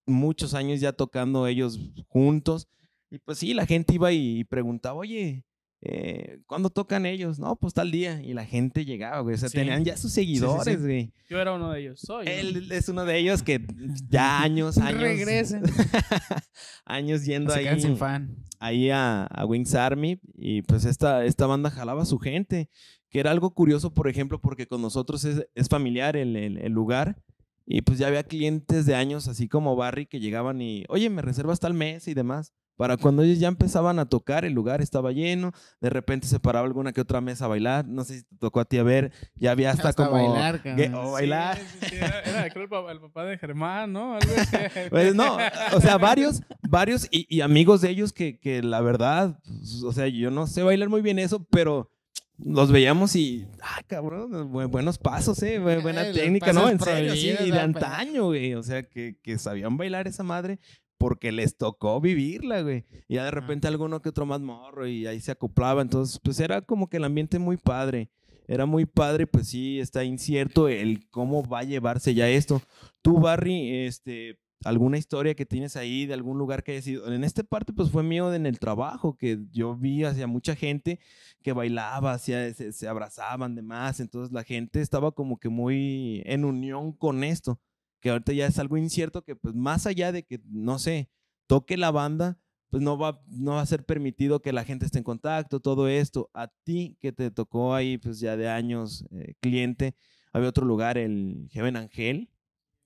muchos 0.06 0.54
años 0.54 0.80
ya 0.80 0.92
tocando 0.92 1.46
ellos 1.46 1.78
juntos. 2.08 2.68
Y 3.10 3.18
pues 3.18 3.38
sí, 3.38 3.54
la 3.54 3.66
gente 3.66 3.94
iba 3.94 4.12
y 4.12 4.44
preguntaba, 4.44 4.98
oye, 4.98 5.45
eh, 5.82 6.40
¿cuándo 6.46 6.70
tocan 6.70 7.06
ellos? 7.06 7.38
No, 7.38 7.56
pues 7.56 7.74
tal 7.74 7.90
día. 7.90 8.20
Y 8.22 8.32
la 8.34 8.44
gente 8.44 8.84
llegaba, 8.84 9.20
güey. 9.20 9.34
O 9.34 9.38
sea, 9.38 9.48
Sí. 9.48 9.58
tenían 9.58 9.84
ya 9.84 9.96
sus 9.96 10.12
seguidores, 10.12 10.80
güey. 10.82 11.12
Yo 11.28 11.38
era 11.40 11.52
uno 11.54 11.70
de 11.70 11.80
ellos. 11.80 12.00
Soy. 12.00 12.26
Él 12.26 12.70
es 12.72 12.88
uno 12.88 13.04
de 13.04 13.18
ellos 13.18 13.42
que 13.42 13.64
ya 14.08 14.40
años, 14.42 14.78
años. 14.78 15.00
Regresen. 15.00 15.62
años 16.84 17.24
yendo 17.24 17.52
Se 17.52 17.68
ahí, 17.68 17.80
sin 17.80 17.96
fan. 17.96 18.36
ahí 18.58 18.90
a, 18.90 19.24
a 19.24 19.44
Wings 19.46 19.74
Army. 19.74 20.20
Y 20.34 20.62
pues 20.62 20.84
esta, 20.84 21.24
esta 21.24 21.46
banda 21.46 21.70
jalaba 21.70 22.02
a 22.02 22.06
su 22.06 22.18
gente. 22.18 22.70
Que 23.08 23.20
era 23.20 23.30
algo 23.30 23.54
curioso, 23.54 23.94
por 23.94 24.08
ejemplo, 24.08 24.40
porque 24.40 24.66
con 24.66 24.82
nosotros 24.82 25.24
es, 25.24 25.46
es 25.54 25.68
familiar 25.68 26.16
el, 26.16 26.36
el- 26.36 26.58
el 26.58 26.72
lugar. 26.72 27.22
Y 27.64 27.82
pues 27.82 27.98
ya 27.98 28.06
había 28.08 28.22
clientes 28.22 28.86
de 28.86 28.94
años, 28.94 29.26
así 29.28 29.48
como 29.48 29.74
Barry, 29.74 30.06
que 30.06 30.20
llegaban 30.20 30.60
y, 30.60 30.84
oye, 30.88 31.10
me 31.10 31.22
reservas 31.22 31.58
tal 31.60 31.74
mes 31.74 32.06
y 32.08 32.14
demás. 32.14 32.52
Para 32.76 32.96
cuando 32.98 33.22
ellos 33.22 33.38
ya 33.38 33.48
empezaban 33.48 33.98
a 33.98 34.06
tocar, 34.06 34.44
el 34.44 34.52
lugar 34.52 34.82
estaba 34.82 35.10
lleno. 35.12 35.52
De 35.80 35.88
repente 35.90 36.26
se 36.26 36.38
paraba 36.38 36.66
alguna 36.66 36.92
que 36.92 37.00
otra 37.00 37.20
mesa 37.20 37.46
a 37.46 37.48
bailar. 37.48 37.86
No 37.88 38.04
sé 38.04 38.18
si 38.18 38.24
te 38.24 38.36
tocó 38.36 38.60
a 38.60 38.64
ti 38.66 38.76
a 38.78 38.82
ver. 38.82 39.12
Ya 39.34 39.52
había 39.52 39.70
hasta, 39.70 39.92
como. 39.94 40.10
bailar, 40.12 40.60
o 40.94 41.12
bailar. 41.12 41.56
sí, 41.58 41.86
sí, 41.88 41.96
Era, 41.96 42.20
era, 42.20 42.50
creo, 42.50 42.64
el 42.64 42.68
papá, 42.68 42.92
el 42.92 43.00
papá 43.00 43.24
de 43.24 43.38
Germán, 43.38 43.92
¿no? 43.92 44.14
Algo 44.16 44.32
así. 44.38 44.56
Pues 44.90 45.14
no, 45.14 45.38
o 45.72 45.80
sea, 45.80 45.96
varios, 45.98 46.42
varios 46.68 47.08
y, 47.10 47.26
y 47.34 47.40
amigos 47.40 47.80
de 47.80 47.90
ellos 47.90 48.12
que, 48.12 48.38
que 48.38 48.62
la 48.62 48.80
verdad, 48.82 49.38
pues, 49.46 49.82
o 49.82 49.92
sea, 49.92 50.06
yo 50.08 50.30
no 50.30 50.46
sé 50.46 50.62
bailar 50.62 50.88
muy 50.88 51.00
bien 51.00 51.18
eso, 51.18 51.44
pero 51.50 51.90
los 52.38 52.70
veíamos 52.70 53.16
y, 53.16 53.46
ah, 53.62 53.80
cabrón, 53.86 54.30
bu- 54.52 54.68
buenos 54.68 54.98
pasos, 54.98 55.42
eh, 55.42 55.58
bu- 55.58 55.80
buena 55.80 56.04
los 56.04 56.12
técnica, 56.14 56.52
¿no? 56.52 56.68
En 56.68 56.78
serio, 56.78 57.14
sí, 57.16 57.32
de 57.50 57.58
antaño, 57.58 58.24
güey, 58.26 58.54
o 58.54 58.62
sea, 58.62 58.82
que, 58.82 59.16
que 59.22 59.38
sabían 59.38 59.78
bailar 59.78 60.06
esa 60.06 60.22
madre 60.22 60.58
porque 60.98 61.32
les 61.32 61.56
tocó 61.56 62.00
vivirla, 62.00 62.62
güey. 62.62 62.84
Y 63.08 63.14
ya 63.14 63.24
de 63.24 63.30
repente 63.30 63.68
alguno 63.68 64.00
que 64.02 64.08
otro 64.08 64.26
más 64.26 64.40
morro 64.40 64.86
y 64.86 65.06
ahí 65.06 65.20
se 65.20 65.32
acoplaba, 65.32 65.82
entonces, 65.82 66.20
pues 66.22 66.40
era 66.40 66.62
como 66.62 66.88
que 66.88 66.96
el 66.98 67.04
ambiente 67.04 67.38
muy 67.38 67.56
padre. 67.56 68.10
Era 68.48 68.64
muy 68.64 68.86
padre, 68.86 69.26
pues 69.26 69.48
sí, 69.48 69.80
está 69.80 70.04
incierto 70.04 70.68
el 70.68 71.08
cómo 71.10 71.42
va 71.42 71.60
a 71.60 71.64
llevarse 71.64 72.14
ya 72.14 72.28
esto. 72.28 72.62
Tú, 73.02 73.18
Barry, 73.18 73.86
este, 73.86 74.38
alguna 74.64 74.98
historia 74.98 75.34
que 75.34 75.46
tienes 75.46 75.76
ahí 75.76 76.06
de 76.06 76.14
algún 76.14 76.38
lugar 76.38 76.62
que 76.62 76.72
haya 76.72 76.82
sido. 76.82 77.12
En 77.12 77.24
esta 77.24 77.42
parte, 77.42 77.72
pues 77.72 77.90
fue 77.90 78.02
mío 78.02 78.32
en 78.32 78.46
el 78.46 78.58
trabajo, 78.58 79.16
que 79.16 79.38
yo 79.52 79.74
vi 79.76 80.04
hacia 80.04 80.26
mucha 80.26 80.54
gente 80.54 81.00
que 81.42 81.52
bailaba, 81.52 82.12
hacia, 82.12 82.52
se, 82.54 82.72
se 82.72 82.88
abrazaban, 82.88 83.54
demás. 83.54 84.00
Entonces 84.00 84.32
la 84.32 84.44
gente 84.44 84.80
estaba 84.80 85.12
como 85.12 85.38
que 85.38 85.48
muy 85.48 86.22
en 86.24 86.44
unión 86.44 86.92
con 86.92 87.24
esto, 87.24 87.60
que 88.00 88.10
ahorita 88.10 88.32
ya 88.32 88.46
es 88.46 88.58
algo 88.58 88.76
incierto, 88.76 89.22
que 89.22 89.36
pues 89.36 89.54
más 89.54 89.86
allá 89.86 90.12
de 90.12 90.24
que, 90.24 90.40
no 90.44 90.78
sé, 90.78 91.10
toque 91.46 91.76
la 91.76 91.90
banda, 91.90 92.38
pues 92.68 92.82
no 92.82 92.98
va, 92.98 93.22
no 93.26 93.52
va 93.52 93.60
a 93.60 93.66
ser 93.66 93.84
permitido 93.84 94.42
que 94.42 94.52
la 94.52 94.64
gente 94.64 94.86
esté 94.86 94.98
en 94.98 95.04
contacto, 95.04 95.60
todo 95.60 95.88
esto. 95.88 96.30
A 96.34 96.48
ti 96.48 96.96
que 97.00 97.12
te 97.12 97.30
tocó 97.30 97.74
ahí, 97.74 97.98
pues 97.98 98.20
ya 98.20 98.36
de 98.36 98.48
años, 98.48 99.06
eh, 99.12 99.34
cliente, 99.40 99.94
había 100.32 100.48
otro 100.48 100.66
lugar, 100.66 100.98
el 100.98 101.48
Heaven 101.52 101.76
Angel, 101.76 102.28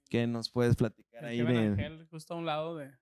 que 0.08 0.26
nos 0.26 0.50
puedes 0.50 0.76
platicar 0.76 1.24
ahí 1.24 1.40
El 1.40 1.46
Kevin 1.46 1.76
de... 1.76 1.84
Angel, 1.84 2.06
justo 2.08 2.34
a 2.34 2.36
un 2.36 2.46
lado 2.46 2.76
de, 2.76 2.92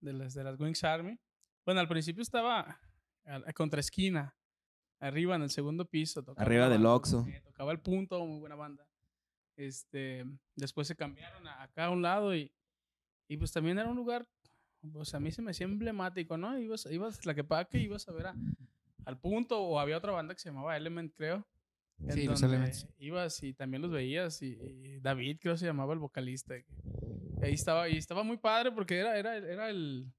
de, 0.00 0.12
las, 0.12 0.34
de 0.34 0.44
las 0.44 0.58
Wings 0.58 0.82
Army. 0.82 1.18
Bueno, 1.64 1.80
al 1.80 1.88
principio 1.88 2.22
estaba 2.22 2.80
a, 3.24 3.34
a 3.46 3.52
contra 3.52 3.80
esquina, 3.80 4.34
arriba 4.98 5.36
en 5.36 5.42
el 5.42 5.50
segundo 5.50 5.84
piso. 5.84 6.22
tocaba 6.24 6.44
Arriba 6.44 6.68
del 6.68 6.86
Oxxo. 6.86 7.26
tocaba 7.44 7.70
el 7.72 7.80
punto, 7.80 8.24
muy 8.26 8.40
buena 8.40 8.56
banda. 8.56 8.86
Este, 9.56 10.24
después 10.56 10.86
se 10.88 10.96
cambiaron 10.96 11.46
a- 11.46 11.62
acá 11.62 11.86
a 11.86 11.90
un 11.90 12.02
lado 12.02 12.34
y, 12.34 12.50
y 13.28 13.36
pues 13.36 13.52
también 13.52 13.78
era 13.78 13.88
un 13.88 13.96
lugar, 13.96 14.26
pues 14.92 15.14
a 15.14 15.20
mí 15.20 15.30
se 15.30 15.42
me 15.42 15.50
hacía 15.52 15.66
emblemático, 15.66 16.36
¿no? 16.36 16.58
Ibas, 16.58 16.86
ibas 16.90 17.18
a 17.18 17.20
Tlaquepaque, 17.20 17.78
ibas 17.78 18.08
a 18.08 18.12
ver 18.12 18.26
a- 18.28 18.34
al 19.04 19.18
punto 19.18 19.60
o 19.60 19.78
había 19.78 19.98
otra 19.98 20.12
banda 20.12 20.34
que 20.34 20.40
se 20.40 20.48
llamaba 20.48 20.76
Element, 20.76 21.12
creo. 21.16 21.46
Sí, 22.10 22.24
los 22.26 22.42
Elements. 22.42 22.88
Ibas 22.98 23.42
y 23.42 23.52
también 23.52 23.82
los 23.82 23.90
veías 23.92 24.42
y, 24.42 24.46
y 24.60 25.00
David 25.00 25.38
creo 25.40 25.56
se 25.56 25.66
llamaba 25.66 25.92
el 25.92 25.98
vocalista. 26.00 26.56
Y 26.58 26.64
ahí 27.42 27.52
estaba, 27.54 27.88
y 27.88 27.96
estaba 27.96 28.22
muy 28.24 28.38
padre 28.38 28.72
porque 28.72 28.98
era, 28.98 29.16
era, 29.18 29.36
era 29.36 29.70
el 29.70 30.10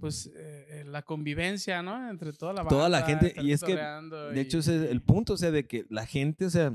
pues 0.00 0.30
eh, 0.34 0.82
la 0.86 1.02
convivencia, 1.02 1.82
¿no? 1.82 2.10
Entre 2.10 2.32
toda 2.32 2.52
la 2.52 2.62
banda. 2.62 2.70
Toda 2.76 2.88
la 2.88 3.02
gente, 3.02 3.34
y 3.40 3.52
es 3.52 3.62
que, 3.62 3.74
De 3.76 4.40
hecho, 4.40 4.58
ese 4.58 4.84
es 4.84 4.90
el 4.90 5.00
punto, 5.00 5.34
o 5.34 5.36
sea, 5.36 5.50
de 5.50 5.66
que 5.66 5.86
la 5.88 6.04
gente, 6.06 6.46
o 6.46 6.50
sea, 6.50 6.72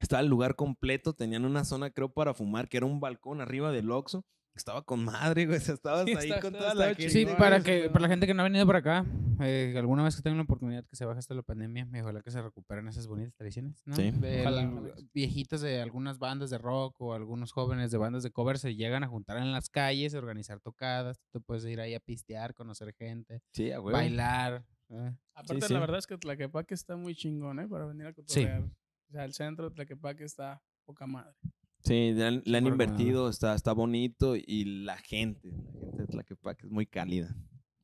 estaba 0.00 0.20
el 0.22 0.28
lugar 0.28 0.56
completo, 0.56 1.12
tenían 1.12 1.44
una 1.44 1.64
zona, 1.64 1.90
creo, 1.90 2.12
para 2.12 2.34
fumar, 2.34 2.68
que 2.68 2.78
era 2.78 2.86
un 2.86 3.00
balcón 3.00 3.40
arriba 3.40 3.70
del 3.72 3.90
Oxxo. 3.90 4.24
Estaba 4.52 4.82
con 4.84 5.04
madre, 5.04 5.46
güey, 5.46 5.58
estabas 5.58 6.04
Sí, 6.06 6.10
ahí 6.16 6.28
está- 6.28 6.40
con 6.40 6.54
está- 6.54 6.72
toda 6.72 6.74
la 6.74 6.86
gente. 6.94 7.10
Sí, 7.10 7.24
para 7.38 7.62
que 7.62 7.88
para 7.88 8.02
la 8.02 8.08
gente 8.08 8.26
que 8.26 8.34
no 8.34 8.40
ha 8.42 8.44
venido 8.44 8.66
por 8.66 8.74
acá, 8.74 9.06
eh, 9.40 9.74
alguna 9.78 10.02
vez 10.02 10.16
que 10.16 10.22
tengan 10.22 10.38
la 10.38 10.42
oportunidad 10.42 10.84
que 10.86 10.96
se 10.96 11.04
baje 11.04 11.20
hasta 11.20 11.34
la 11.34 11.42
pandemia, 11.42 11.86
me 11.86 12.02
ojalá 12.02 12.20
que 12.20 12.32
se 12.32 12.42
recuperen 12.42 12.88
esas 12.88 13.06
bonitas 13.06 13.32
tradiciones, 13.36 13.80
¿no? 13.86 13.94
Sí. 13.94 14.10
De 14.10 14.40
Ojalá, 14.40 14.68
viejitos 15.14 15.60
de 15.60 15.80
algunas 15.80 16.18
bandas 16.18 16.50
de 16.50 16.58
rock 16.58 17.00
o 17.00 17.14
algunos 17.14 17.52
jóvenes 17.52 17.92
de 17.92 17.98
bandas 17.98 18.24
de 18.24 18.32
cover 18.32 18.58
se 18.58 18.74
llegan 18.74 19.04
a 19.04 19.08
juntar 19.08 19.36
en 19.36 19.52
las 19.52 19.70
calles, 19.70 20.14
organizar 20.14 20.58
tocadas, 20.60 21.20
tú 21.20 21.26
te 21.30 21.40
puedes 21.40 21.64
ir 21.66 21.80
ahí 21.80 21.94
a 21.94 22.00
pistear, 22.00 22.52
conocer 22.52 22.92
gente, 22.94 23.42
Sí, 23.52 23.70
a 23.70 23.80
huevo. 23.80 23.96
bailar. 23.96 24.64
eh. 24.88 25.12
Aparte, 25.34 25.68
sí. 25.68 25.72
la 25.72 25.78
verdad 25.80 25.98
es 25.98 26.06
que 26.08 26.18
Tlaquepaque 26.18 26.74
está 26.74 26.96
muy 26.96 27.14
chingón, 27.14 27.60
¿eh? 27.60 27.68
Para 27.68 27.86
venir 27.86 28.06
a 28.06 28.12
cotorrear. 28.12 28.64
O 29.10 29.12
sea, 29.12 29.24
el 29.24 29.32
centro 29.32 29.68
de 29.68 29.74
Tlaquepaque 29.74 30.24
está 30.24 30.62
poca 30.84 31.04
madre. 31.06 31.34
Sí, 31.82 32.12
le 32.12 32.26
han, 32.26 32.42
le 32.44 32.58
han 32.58 32.64
Súper 32.64 32.72
invertido, 32.88 33.28
está, 33.28 33.54
está 33.54 33.72
bonito 33.72 34.36
y 34.36 34.84
la 34.84 34.96
gente, 34.98 35.48
la 35.48 35.80
gente 35.80 35.96
de 36.02 36.06
Tlaquepaque 36.06 36.66
es 36.66 36.72
muy 36.72 36.86
cálida. 36.86 37.34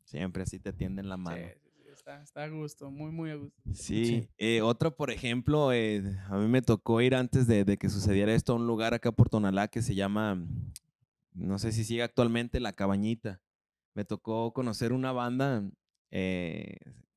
Siempre 0.04 0.42
así 0.44 0.60
te 0.60 0.68
atienden 0.68 1.08
la 1.08 1.16
mano. 1.16 1.36
Sí, 1.36 1.42
sí, 1.64 1.70
sí, 1.82 1.88
está, 1.92 2.22
está 2.22 2.44
a 2.44 2.48
gusto, 2.48 2.90
muy, 2.92 3.10
muy 3.10 3.30
a 3.30 3.34
gusto. 3.36 3.60
Sí, 3.72 4.06
Sí. 4.06 4.28
eh, 4.38 4.60
otra, 4.62 4.90
por 4.90 5.10
ejemplo, 5.10 5.72
eh, 5.72 6.02
a 6.28 6.36
mí 6.36 6.46
me 6.46 6.62
tocó 6.62 7.00
ir 7.00 7.14
antes 7.16 7.46
de, 7.48 7.64
de 7.64 7.76
que 7.76 7.88
sucediera 7.88 8.32
esto 8.34 8.52
a 8.52 8.56
un 8.56 8.66
lugar 8.68 8.94
acá 8.94 9.10
por 9.10 9.28
Tonalá 9.28 9.66
que 9.66 9.82
se 9.82 9.94
llama, 9.96 10.40
no 11.32 11.58
sé 11.58 11.72
si 11.72 11.82
sigue 11.82 12.02
actualmente, 12.04 12.60
La 12.60 12.74
Cabañita. 12.74 13.40
Me 13.94 14.04
tocó 14.04 14.52
conocer 14.52 14.92
una 14.92 15.10
banda, 15.10 15.64
eh, 16.12 16.76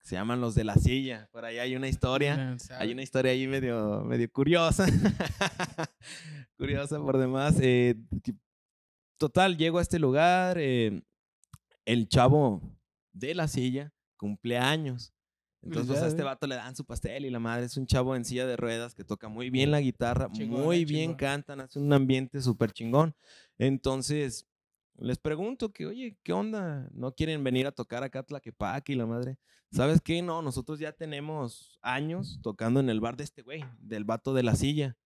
se 0.10 0.16
llaman 0.16 0.42
Los 0.42 0.56
de 0.56 0.64
la 0.64 0.74
Silla. 0.74 1.30
Por 1.32 1.46
ahí 1.46 1.60
hay 1.60 1.76
una 1.76 1.88
historia. 1.88 2.58
Hay 2.80 2.92
una 2.92 3.04
historia 3.04 3.32
ahí 3.32 3.46
medio, 3.46 4.02
medio 4.04 4.28
curiosa. 4.32 4.88
curiosa 6.58 6.98
por 6.98 7.20
demás. 7.20 7.60
eh, 7.62 7.94
total, 9.20 9.56
llego 9.56 9.78
a 9.78 9.84
este 9.84 10.00
lugar. 10.00 10.58
eh, 10.60 11.04
el 11.86 12.10
chavo 12.10 12.60
de 13.14 13.36
la 13.36 13.48
silla 13.48 13.94
cumple 14.18 14.58
años. 14.58 15.14
Entonces, 15.62 15.92
pues, 15.92 16.02
a 16.02 16.08
este 16.08 16.24
vato 16.24 16.48
le 16.48 16.56
dan 16.56 16.76
su 16.76 16.86
pastel 16.86 17.26
y 17.26 17.30
la 17.30 17.40
madre 17.40 17.68
es 17.68 17.78
un 17.78 17.86
chavo 17.86 18.16
en 18.16 18.26
silla 18.26 18.48
de 18.48 18.58
ruedas 18.58 18.96
que 18.96 19.04
toca 19.04 19.30
muy 19.30 19.52
bien 19.52 19.70
la 19.70 19.80
guitarra, 19.80 20.32
Chingón, 20.32 20.64
muy 20.64 20.82
eh, 20.82 20.86
bien 20.86 21.14
cantan, 21.14 21.62
hace 21.62 21.78
un 21.78 21.94
ambiente 21.94 22.42
súper 22.42 22.72
chingón. 22.72 23.14
Entonces, 23.60 24.48
les 25.00 25.18
pregunto 25.18 25.72
que, 25.72 25.86
oye, 25.86 26.18
¿qué 26.24 26.34
onda? 26.34 26.90
¿No 26.94 27.14
quieren 27.14 27.44
venir 27.44 27.68
a 27.68 27.72
tocar 27.72 28.04
acá 28.04 28.24
Tlaquepaque 28.24 28.94
y 28.94 28.96
la 28.96 29.06
madre? 29.06 29.38
¿Sabes 29.72 30.02
qué? 30.02 30.22
No, 30.22 30.42
nosotros 30.42 30.80
ya 30.80 30.92
tenemos 30.92 31.78
años 31.82 32.40
tocando 32.42 32.80
en 32.80 32.90
el 32.90 33.00
bar 33.00 33.16
de 33.16 33.24
este 33.24 33.44
güey, 33.44 33.64
del 33.80 34.04
vato 34.04 34.34
de 34.34 34.44
la 34.44 34.56
silla. 34.56 34.98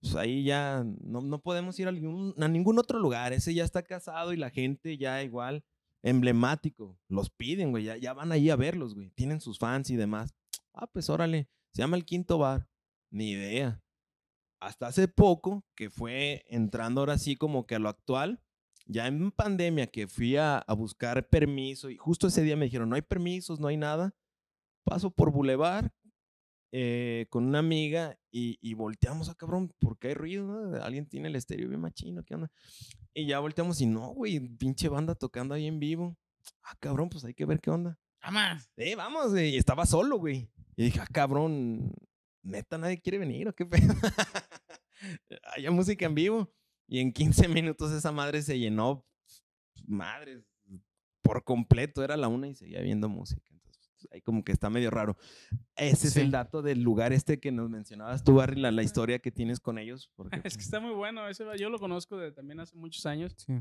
Pues 0.00 0.14
ahí 0.14 0.44
ya 0.44 0.84
no, 1.02 1.20
no 1.20 1.40
podemos 1.40 1.78
ir 1.78 1.88
a 1.88 1.92
ningún, 1.92 2.34
a 2.42 2.48
ningún 2.48 2.78
otro 2.78 2.98
lugar. 2.98 3.32
Ese 3.32 3.52
ya 3.52 3.64
está 3.64 3.82
casado 3.82 4.32
y 4.32 4.36
la 4.36 4.50
gente 4.50 4.96
ya 4.96 5.22
igual, 5.22 5.64
emblemático. 6.02 6.98
Los 7.08 7.30
piden, 7.30 7.70
güey. 7.70 7.84
Ya, 7.84 7.96
ya 7.96 8.12
van 8.12 8.32
ahí 8.32 8.48
a 8.48 8.56
verlos, 8.56 8.94
güey. 8.94 9.10
Tienen 9.10 9.40
sus 9.40 9.58
fans 9.58 9.90
y 9.90 9.96
demás. 9.96 10.34
Ah, 10.72 10.86
pues 10.86 11.10
órale. 11.10 11.48
Se 11.72 11.82
llama 11.82 11.96
el 11.96 12.04
Quinto 12.04 12.38
Bar. 12.38 12.68
Ni 13.10 13.32
idea. 13.32 13.82
Hasta 14.60 14.86
hace 14.86 15.08
poco, 15.08 15.64
que 15.74 15.90
fue 15.90 16.44
entrando 16.48 17.00
ahora 17.00 17.18
sí 17.18 17.36
como 17.36 17.66
que 17.66 17.74
a 17.74 17.78
lo 17.78 17.88
actual, 17.88 18.40
ya 18.86 19.06
en 19.06 19.30
pandemia 19.30 19.86
que 19.86 20.06
fui 20.06 20.36
a, 20.36 20.58
a 20.58 20.74
buscar 20.74 21.28
permiso 21.28 21.90
y 21.90 21.96
justo 21.96 22.26
ese 22.26 22.42
día 22.42 22.56
me 22.56 22.66
dijeron, 22.66 22.88
no 22.88 22.96
hay 22.96 23.02
permisos, 23.02 23.60
no 23.60 23.68
hay 23.68 23.76
nada. 23.76 24.14
Paso 24.84 25.10
por 25.10 25.32
Boulevard 25.32 25.90
eh, 26.72 27.26
con 27.30 27.44
una 27.44 27.60
amiga 27.60 28.18
y, 28.32 28.58
y 28.60 28.74
volteamos 28.74 29.28
a 29.28 29.36
cabrón, 29.36 29.72
porque 29.78 30.08
hay 30.08 30.14
ruido, 30.14 30.44
¿no? 30.44 30.82
Alguien 30.82 31.06
tiene 31.06 31.28
el 31.28 31.36
estéreo 31.36 31.68
bien 31.68 31.80
machino, 31.80 32.24
¿qué 32.24 32.34
onda? 32.34 32.50
Y 33.14 33.26
ya 33.26 33.38
volteamos 33.38 33.80
y 33.80 33.86
no, 33.86 34.08
güey, 34.08 34.40
pinche 34.40 34.88
banda 34.88 35.14
tocando 35.14 35.54
ahí 35.54 35.68
en 35.68 35.78
vivo. 35.78 36.16
Ah, 36.64 36.74
cabrón, 36.80 37.08
pues 37.10 37.24
hay 37.24 37.32
que 37.32 37.46
ver 37.46 37.60
qué 37.60 37.70
onda. 37.70 37.96
¡Vamos! 38.20 38.68
Eh, 38.76 38.96
vamos, 38.96 39.30
güey. 39.30 39.56
Estaba 39.56 39.86
solo, 39.86 40.18
güey. 40.18 40.50
Y 40.76 40.84
dije, 40.86 40.98
ah, 41.00 41.06
cabrón, 41.12 41.92
neta, 42.42 42.76
nadie 42.76 43.00
quiere 43.00 43.18
venir, 43.18 43.46
¿o 43.46 43.54
qué 43.54 43.66
pedo? 43.66 43.94
Haya 45.56 45.70
música 45.70 46.06
en 46.06 46.14
vivo. 46.16 46.52
Y 46.86 47.00
en 47.00 47.12
15 47.12 47.48
minutos 47.48 47.92
esa 47.92 48.12
madre 48.12 48.42
se 48.42 48.58
llenó, 48.58 49.04
madre, 49.86 50.42
por 51.22 51.44
completo. 51.44 52.02
Era 52.04 52.16
la 52.16 52.28
una 52.28 52.48
y 52.48 52.54
seguía 52.54 52.80
viendo 52.80 53.08
música. 53.08 53.42
Entonces, 53.50 54.08
ahí 54.12 54.20
como 54.20 54.44
que 54.44 54.52
está 54.52 54.68
medio 54.70 54.90
raro. 54.90 55.16
Ese 55.76 56.08
es 56.08 56.14
Sí. 56.14 56.20
el 56.20 56.30
dato 56.30 56.62
del 56.62 56.82
lugar 56.82 57.12
este 57.12 57.40
que 57.40 57.50
nos 57.52 57.70
mencionabas 57.70 58.22
tú, 58.24 58.34
Barry, 58.34 58.60
la, 58.60 58.70
la 58.70 58.82
historia 58.82 59.18
que 59.18 59.30
tienes 59.32 59.60
con 59.60 59.78
ellos. 59.78 60.10
Porque, 60.14 60.36
Es 60.46 60.56
que 60.56 60.62
está 60.62 60.80
muy 60.80 60.94
bueno. 60.94 61.26
Ese, 61.28 61.44
yo 61.58 61.70
lo 61.70 61.78
conozco 61.78 62.16
de, 62.18 62.32
también 62.32 62.60
hace 62.60 62.76
muchos 62.76 63.06
años. 63.06 63.34
Sí. 63.38 63.54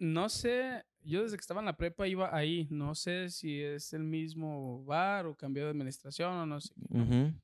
No 0.00 0.28
sé, 0.28 0.84
yo 1.02 1.24
desde 1.24 1.36
que 1.36 1.40
estaba 1.40 1.58
en 1.60 1.66
la 1.66 1.76
prepa 1.76 2.06
iba 2.06 2.32
ahí. 2.34 2.68
No 2.70 2.94
sé 2.94 3.30
si 3.30 3.60
es 3.60 3.92
el 3.92 4.04
mismo 4.04 4.84
bar 4.84 5.26
o 5.26 5.34
cambió 5.36 5.64
de 5.64 5.70
administración 5.70 6.32
o 6.34 6.46
no 6.46 6.60
sé. 6.60 6.72
¿no? 6.88 7.02
Ujú. 7.02 7.34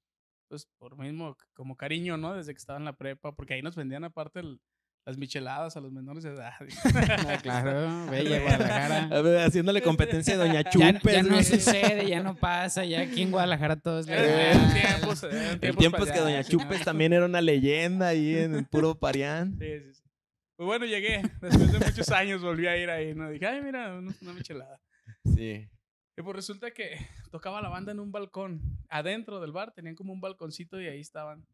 Pues 0.47 0.67
por 0.79 0.97
mismo, 0.97 1.37
como 1.53 1.77
cariño, 1.77 2.17
¿no? 2.17 2.35
Desde 2.35 2.53
que 2.55 2.59
estaba 2.59 2.79
en 2.79 2.85
la 2.85 2.93
prepa, 2.97 3.35
porque 3.35 3.55
ahí 3.55 3.63
nos 3.63 3.75
vendían 3.75 4.05
aparte 4.05 4.39
el- 4.39 4.61
las 5.07 5.19
micheladas 5.19 5.77
a 5.77 5.81
los 5.81 5.93
menores 5.93 6.25
de 6.25 6.31
edad. 6.31 6.53
Ah, 7.29 7.39
claro, 7.43 8.07
bella 8.11 8.41
Guadalajara. 8.41 9.45
Haciéndole 9.47 9.83
competencia 9.83 10.35
a 10.35 10.39
Doña 10.39 10.63
Ya, 10.63 10.71
Chupes. 10.71 11.13
ya 11.15 11.23
no 11.23 11.43
sucede, 11.43 12.09
ya 12.09 12.23
no 12.23 12.35
pasa, 12.37 12.85
ya 12.85 13.01
aquí 13.03 13.23
en 13.23 13.31
Guadalajara 13.31 13.77
todo 13.77 14.01
es 14.01 14.09
Eran 14.09 14.25
legal. 14.27 14.73
tiempos, 14.99 15.23
eran 15.25 15.43
El 15.53 15.61
tiempos 15.61 15.79
tiempo 15.79 15.99
es 16.05 16.13
que 16.13 16.19
Doña 16.21 16.37
payasos, 16.37 16.53
¿no? 16.55 16.61
Chupes 16.61 16.85
también 16.85 17.13
era 17.13 17.25
una 17.27 17.41
leyenda 17.41 18.09
ahí 18.09 18.37
en 18.37 18.55
el 18.55 18.67
puro 18.67 18.95
Parián. 18.99 19.57
Sí, 19.59 19.81
sí, 19.81 19.95
sí. 19.95 20.03
Pues 20.57 20.67
bueno, 20.67 20.87
llegué. 20.87 21.23
Después 21.41 21.73
de 21.73 21.79
muchos 21.81 22.09
años 22.11 22.41
volví 22.43 22.67
a 22.67 22.77
ir 22.77 22.89
ahí. 22.89 23.13
¿no? 23.15 23.29
Dije, 23.29 23.47
ay, 23.47 23.61
mira, 23.61 23.95
una, 23.95 24.15
una 24.23 24.33
michelada. 24.33 24.81
Sí. 25.25 25.69
Y 26.17 26.23
pues 26.23 26.37
resulta 26.37 26.71
que 26.71 26.97
tocaba 27.33 27.61
la 27.61 27.69
banda 27.69 27.91
en 27.91 27.99
un 27.99 28.13
balcón. 28.13 28.61
Adentro 28.89 29.41
del 29.41 29.51
bar 29.51 29.73
tenían 29.73 29.97
como 29.97 30.13
un 30.13 30.21
balconcito 30.21 30.81
y 30.81 30.87
ahí 30.87 31.01
estaban. 31.01 31.45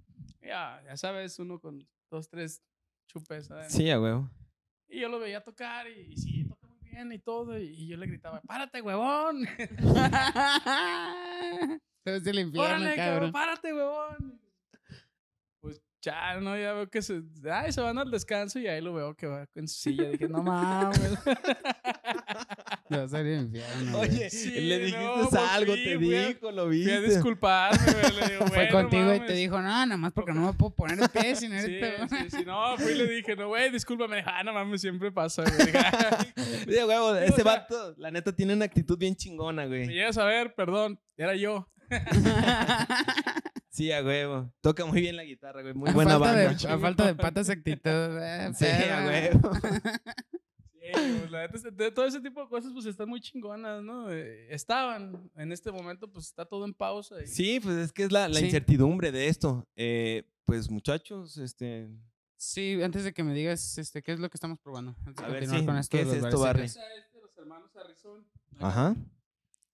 Ya, 0.43 0.83
ya 0.85 0.97
sabes, 0.99 1.39
uno 1.39 1.59
con 1.59 1.89
dos, 2.11 2.29
tres 2.29 2.63
chupes 3.11 3.51
adentro. 3.51 3.77
Sí, 3.77 3.91
a 3.91 4.01
huevo. 4.01 4.31
Y 4.89 5.01
yo 5.01 5.09
lo 5.09 5.19
veía 5.19 5.43
tocar 5.43 5.87
y, 5.89 6.13
y 6.13 6.17
sí, 6.17 6.45
toca 6.45 6.67
muy 6.67 6.79
bien 6.91 7.13
y 7.13 7.19
todo. 7.19 7.59
Y, 7.59 7.65
y 7.69 7.89
yo 7.89 7.97
le 7.97 8.07
gritaba, 8.07 8.41
párate, 8.43 8.83
huevón. 8.83 9.47
Todo 12.05 12.15
es 12.17 12.27
el 12.27 12.39
infierno, 12.39 12.69
Órale, 12.69 12.97
cabrón, 12.97 13.15
cabrón. 13.15 13.33
párate, 13.33 13.75
huevón. 13.75 14.41
Ya, 16.03 16.41
no, 16.41 16.57
ya 16.57 16.73
veo 16.73 16.89
que 16.89 17.03
se, 17.03 17.21
ay, 17.53 17.73
se 17.73 17.81
van 17.83 17.99
al 17.99 18.11
descanso 18.11 18.59
y 18.59 18.67
ahí 18.67 18.81
lo 18.81 18.95
veo 18.95 19.15
que 19.15 19.27
va 19.27 19.47
en 19.55 19.69
su 19.69 19.81
silla. 19.81 20.09
Dije, 20.09 20.29
no 20.29 20.43
mames. 20.43 21.13
Va 22.93 23.03
a 23.03 23.09
ser 23.09 23.27
el 23.27 23.43
infierno. 23.43 23.99
güey. 23.99 24.09
Oye, 24.11 24.31
Sí, 24.31 24.51
le 24.61 24.79
no, 24.79 25.17
dijiste 25.17 25.39
algo, 25.39 25.73
fui, 25.75 25.85
te 25.85 25.95
a- 25.95 25.99
dijo, 26.29 26.51
lo 26.53 26.67
Fui 26.69 26.91
a 26.91 27.01
viste. 27.01 27.15
disculparme, 27.15 27.79
güey. 27.93 28.13
Le 28.19 28.29
digo, 28.33 28.47
Fue 28.47 28.57
"Bueno, 28.57 28.73
contigo 28.73 29.11
y 29.11 29.17
te 29.17 29.21
mames". 29.21 29.37
dijo, 29.37 29.57
no, 29.59 29.63
nada 29.63 29.97
más 29.99 30.13
porque 30.13 30.33
no 30.33 30.47
me 30.47 30.53
puedo 30.55 30.75
poner 30.75 30.97
de 30.99 31.09
pie 31.11 31.37
sin 31.37 31.51
Sí, 31.61 31.77
este. 31.81 32.09
sí, 32.09 32.31
sí, 32.31 32.45
no, 32.47 32.79
fui 32.79 32.93
y 32.93 32.95
le 32.95 33.07
dije, 33.07 33.37
no, 33.37 33.49
güey, 33.49 33.71
discúlpame. 33.71 34.23
Ah, 34.27 34.43
no 34.43 34.55
mames, 34.55 34.81
siempre 34.81 35.13
pasa, 35.13 35.43
güey. 35.43 35.67
Dije, 35.67 35.79
"Ay, 35.85 36.33
Sí, 36.67 36.79
a 36.79 36.87
huevo, 36.87 37.15
sea- 37.15 37.45
vato, 37.45 37.95
la 37.99 38.11
neta, 38.11 38.35
tiene 38.35 38.55
una 38.55 38.65
actitud 38.65 38.97
bien 38.97 39.15
chingona, 39.15 39.63
Me 39.67 39.69
güey. 39.69 39.89
llegas 39.89 40.17
a 40.17 40.25
ver, 40.25 40.55
perdón, 40.55 40.99
era 41.19 41.35
yo. 41.37 41.69
Sí, 43.81 43.93
a 43.93 44.03
huevo. 44.05 44.53
Toca 44.61 44.85
muy 44.85 45.01
bien 45.01 45.17
la 45.17 45.25
guitarra, 45.25 45.63
güey. 45.63 45.73
Muy 45.73 45.89
a, 45.89 45.93
buena 45.95 46.19
banda. 46.19 46.53
de, 46.53 46.69
a 46.69 46.79
falta 46.79 47.07
de 47.07 47.15
patas 47.15 47.49
actitud. 47.49 47.81
eh, 48.21 48.51
Sí, 48.55 48.67
a 48.67 49.07
huevo. 49.07 49.51
Sí, 50.83 50.93
pues, 51.21 51.31
la 51.31 51.43
neta, 51.43 51.57
este- 51.57 51.71
de 51.71 51.91
todo 51.93 52.05
ese 52.05 52.21
tipo 52.21 52.43
de 52.43 52.49
cosas, 52.49 52.73
pues 52.73 52.85
están 52.85 53.09
muy 53.09 53.21
chingonas, 53.21 53.81
¿no? 53.83 54.11
Eh, 54.11 54.53
estaban, 54.53 55.31
en 55.37 55.53
este 55.53 55.71
momento, 55.71 56.11
pues 56.11 56.27
está 56.27 56.45
todo 56.45 56.65
en 56.67 56.75
pausa. 56.75 57.23
y- 57.23 57.27
Sí, 57.27 57.61
pues 57.61 57.77
es 57.77 57.93
que 57.93 58.03
es 58.05 58.13
la, 58.13 58.29
la 58.29 58.39
Sí. 58.41 58.47
incertidumbre 58.47 59.13
de 59.13 59.29
esto. 59.29 59.67
Eh, 59.77 60.25
pues 60.45 60.69
muchachos, 60.69 61.39
este... 61.39 61.89
Sí, 62.37 62.83
antes 62.83 63.05
de 63.05 63.13
que 63.15 63.23
me 63.23 63.33
digas 63.35 63.79
este, 63.79 64.03
qué 64.03 64.13
es 64.13 64.19
lo 64.21 64.29
que 64.29 64.37
estamos 64.37 64.59
probando. 64.59 64.97
Antes 65.07 65.17
de 65.17 65.25
A 65.25 65.29
ver, 65.29 65.41
continuar 65.41 65.61
sí, 65.61 65.67
con 65.67 65.77
esto 65.79 65.97
¿qué 65.97 66.05
de 66.05 66.19
es 66.19 66.25
esto, 66.25 66.41
Barry? 66.41 66.63
de 66.63 67.21
los 67.23 67.39
hermanos 67.39 67.77
Arrizón. 67.77 68.27
Ajá. 68.59 68.97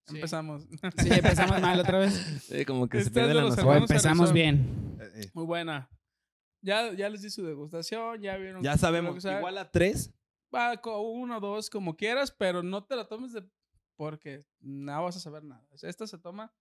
Sí. 0.09 0.14
Empezamos. 0.16 0.62
Sí, 0.98 1.09
empezamos 1.11 1.61
mal 1.61 1.80
otra 1.80 1.98
vez. 1.98 2.12
Sí, 2.48 2.64
como 2.64 2.88
que 2.88 2.98
se 2.98 3.09
Esta 3.09 3.20
es 3.20 3.26
pierde 3.26 3.28
de 3.28 3.34
la 3.34 3.48
noción. 3.48 3.76
Empezamos 3.76 4.32
bien. 4.32 4.96
Eh, 5.00 5.11
eh, 5.22 5.30
Muy 5.34 5.44
buena. 5.44 5.90
Ya, 6.62 6.92
ya 6.92 7.09
les 7.09 7.22
di 7.22 7.30
su 7.30 7.44
degustación, 7.44 8.20
ya 8.20 8.36
vieron. 8.36 8.62
Ya 8.62 8.76
sabemos, 8.76 9.24
igual 9.24 9.59
a 9.59 9.70
tres. 9.70 10.12
Va 10.54 10.76
con 10.80 10.94
uno, 11.04 11.40
dos, 11.40 11.70
como 11.70 11.96
quieras, 11.96 12.30
pero 12.32 12.62
no 12.62 12.84
te 12.84 12.96
la 12.96 13.07
tomes 13.09 13.32
de. 13.32 13.44
Porque 13.96 14.44
no 14.61 15.02
vas 15.04 15.16
a 15.16 15.20
saber 15.20 15.42
nada. 15.42 15.66
Esta 15.82 16.07
se 16.07 16.18
toma 16.18 16.52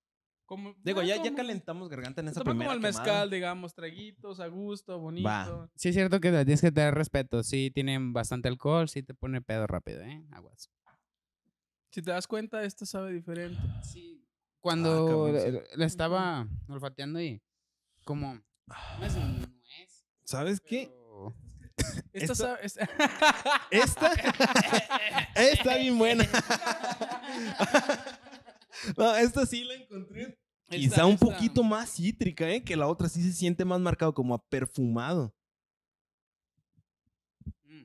como. 0.46 0.76
Digo, 0.84 1.02
ya, 1.02 1.22
ya 1.22 1.34
calentamos 1.36 1.90
garganta 1.90 2.22
en 2.22 2.28
Se 2.28 2.32
esa 2.32 2.42
toma 2.42 2.52
primera 2.52 2.70
como 2.74 2.76
el 2.88 2.94
quemada. 2.94 3.04
mezcal, 3.04 3.30
digamos, 3.30 3.74
traguitos, 3.74 4.40
a 4.40 4.48
gusto, 4.48 5.00
bonito. 5.00 5.70
Sí, 5.76 5.90
es 5.90 5.96
cierto 5.96 6.20
que 6.20 6.32
tienes 6.32 6.62
que 6.62 6.72
tener 6.72 6.94
respeto. 6.94 7.44
Sí, 7.44 7.72
tienen 7.74 8.14
bastante 8.14 8.48
alcohol, 8.48 8.88
sí 8.90 9.04
te 9.04 9.14
pone 9.14 9.42
pedo 9.42 9.68
rápido, 9.68 10.02
¿eh? 10.02 10.26
Aguas. 10.32 10.72
Si 11.96 12.02
te 12.02 12.12
das 12.12 12.28
cuenta, 12.28 12.62
esta 12.66 12.86
sabe 12.86 13.14
diferente. 13.14 13.58
Sí. 13.82 14.22
Cuando 14.60 15.06
cabrón, 15.08 15.40
sí. 15.40 15.52
le- 15.52 15.64
le 15.78 15.86
estaba 15.86 16.46
olfateando 16.68 17.22
y 17.22 17.42
como... 18.04 18.34
No 19.00 19.06
es 19.06 19.16
nuez, 19.16 20.06
¿Sabes 20.26 20.60
qué? 20.60 20.92
pero- 20.92 21.34
Esta 22.12 22.34
Esto- 22.34 22.36
sabe. 22.36 22.60
esta- 22.66 22.90
Esta 23.72 24.12
está 25.36 25.78
bien 25.78 25.98
buena. 25.98 26.26
no, 28.98 29.16
esta 29.16 29.46
sí 29.46 29.64
la 29.64 29.76
encontré. 29.76 30.38
Quizá 30.70 30.88
esta- 30.96 31.06
un 31.06 31.14
esta- 31.14 31.26
poquito 31.28 31.64
más 31.64 31.90
cítrica, 31.96 32.50
¿eh? 32.50 32.62
Que 32.62 32.76
la 32.76 32.90
otra 32.90 33.08
sí 33.08 33.24
se 33.24 33.32
siente 33.32 33.64
más 33.64 33.80
marcado, 33.80 34.14
como 34.14 34.36
a 34.36 34.46
perfumado. 34.50 35.34
Mm. 37.64 37.84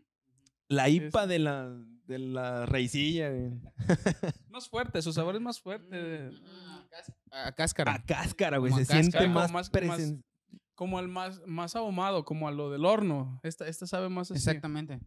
La 0.66 0.88
IPA 0.88 1.26
de 1.28 1.38
la, 1.38 1.80
de 2.10 2.18
la 2.18 2.66
raicilla, 2.66 3.30
güey. 3.30 3.50
Más 4.50 4.68
fuerte, 4.68 5.00
su 5.02 5.12
sabor 5.12 5.36
es 5.36 5.40
más 5.40 5.60
fuerte. 5.60 6.30
Mm, 6.30 7.32
A 7.32 7.52
cáscara. 7.52 7.94
A 7.94 8.02
cáscara, 8.04 8.58
güey. 8.58 8.70
Como 8.72 8.84
Se 8.84 8.92
a 8.92 8.96
siente 8.96 9.18
cáscara. 9.18 9.32
más, 9.32 9.70
Como 9.70 9.86
más- 9.86 10.14
Como 10.74 10.98
al 10.98 11.08
más, 11.08 11.40
más 11.46 11.76
ahumado, 11.76 12.24
como 12.24 12.48
a 12.48 12.52
lo 12.52 12.70
del 12.70 12.84
horno. 12.84 13.40
Esta, 13.42 13.66
esta 13.68 13.86
sabe 13.86 14.08
más 14.08 14.30
así. 14.30 14.38
Exactamente. 14.38 15.00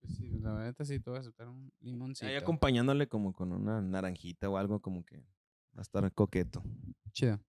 Pues 0.00 0.16
sí, 0.16 0.30
la 0.40 0.52
verdad 0.52 0.84
sí 0.84 0.98
te 1.00 1.10
voy 1.10 1.18
a 1.18 1.20
aceptar 1.20 1.48
un 1.48 1.72
limoncito. 1.80 2.26
Ahí 2.28 2.36
acompañándole 2.36 3.08
como 3.08 3.32
con 3.32 3.52
una 3.52 3.80
naranjita 3.80 4.48
o 4.48 4.56
algo 4.56 4.80
como 4.80 5.04
que 5.04 5.18
va 5.76 5.78
a 5.78 5.82
estar 5.82 6.12
coqueto. 6.12 6.62
Chido. 7.12 7.40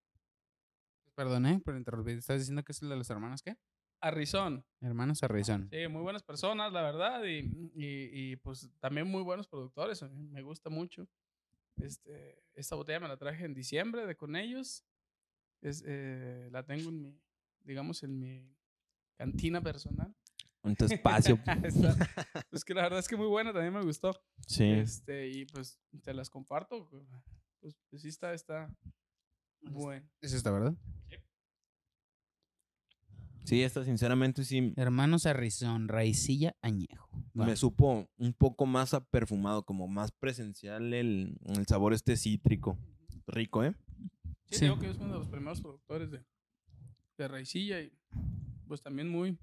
Perdón, 1.15 1.45
¿eh? 1.45 1.59
Por 1.63 1.75
interrumpir. 1.75 2.17
¿Estás 2.17 2.39
diciendo 2.39 2.63
que 2.63 2.71
es 2.71 2.81
el 2.81 2.89
de 2.89 2.95
los 2.95 3.09
hermanos 3.09 3.41
qué? 3.43 3.55
Arrizón. 4.03 4.65
Hermanos 4.81 5.23
Arrizón. 5.23 5.69
Sí, 5.71 5.87
muy 5.87 6.01
buenas 6.01 6.23
personas, 6.23 6.73
la 6.73 6.81
verdad. 6.81 7.23
Y, 7.23 7.39
y, 7.73 8.31
y, 8.31 8.35
pues 8.35 8.69
también 8.79 9.07
muy 9.09 9.23
buenos 9.23 9.47
productores. 9.47 10.03
A 10.03 10.09
mí 10.09 10.27
me 10.27 10.41
gusta 10.41 10.69
mucho. 10.69 11.07
Este, 11.77 12.43
esta 12.53 12.75
botella 12.75 12.99
me 12.99 13.07
la 13.07 13.15
traje 13.15 13.45
en 13.45 13.53
diciembre 13.53 14.05
de 14.05 14.17
con 14.17 14.35
ellos. 14.35 14.83
Es, 15.61 15.83
eh, 15.87 16.49
la 16.51 16.63
tengo 16.63 16.89
en 16.89 17.01
mi, 17.01 17.21
digamos, 17.63 18.03
en 18.03 18.19
mi 18.19 18.53
cantina 19.15 19.61
personal. 19.61 20.13
En 20.63 20.75
tu 20.75 20.83
espacio. 20.85 21.39
Es 22.51 22.65
que 22.65 22.73
la 22.73 22.83
verdad 22.83 22.99
es 22.99 23.07
que 23.07 23.15
muy 23.15 23.27
buena, 23.27 23.53
también 23.53 23.73
me 23.73 23.83
gustó. 23.83 24.11
sí. 24.47 24.65
Este, 24.65 25.29
y 25.29 25.45
pues 25.45 25.79
te 26.03 26.13
las 26.13 26.29
comparto. 26.29 26.89
Pues, 27.61 27.77
pues 27.89 28.01
sí 28.01 28.09
está, 28.09 28.33
está 28.33 28.69
bueno. 29.61 30.05
Es 30.19 30.33
esta, 30.33 30.51
¿verdad? 30.51 30.73
Sí, 31.09 31.15
esta 33.61 33.83
sinceramente 33.83 34.43
sí 34.45 34.73
Hermanos 34.77 35.25
Arrizón, 35.25 35.87
raicilla 35.87 36.55
añejo. 36.61 37.09
Me 37.33 37.55
supo 37.55 38.07
un 38.17 38.33
poco 38.33 38.65
más 38.65 38.93
a 38.93 39.03
perfumado, 39.05 39.63
como 39.65 39.87
más 39.87 40.11
presencial 40.11 40.93
el, 40.93 41.37
el 41.45 41.65
sabor 41.67 41.93
este 41.93 42.15
cítrico. 42.15 42.77
Rico, 43.27 43.63
¿eh? 43.63 43.73
Sí, 44.45 44.59
Sí. 44.59 44.65
digo 44.65 44.79
que 44.79 44.89
es 44.89 44.97
uno 44.97 45.13
de 45.13 45.19
los 45.19 45.27
primeros 45.29 45.61
productores 45.61 46.11
de, 46.11 46.23
de 47.17 47.27
raicilla 47.27 47.81
y 47.81 47.91
pues 48.67 48.81
también 48.81 49.09
muy, 49.09 49.37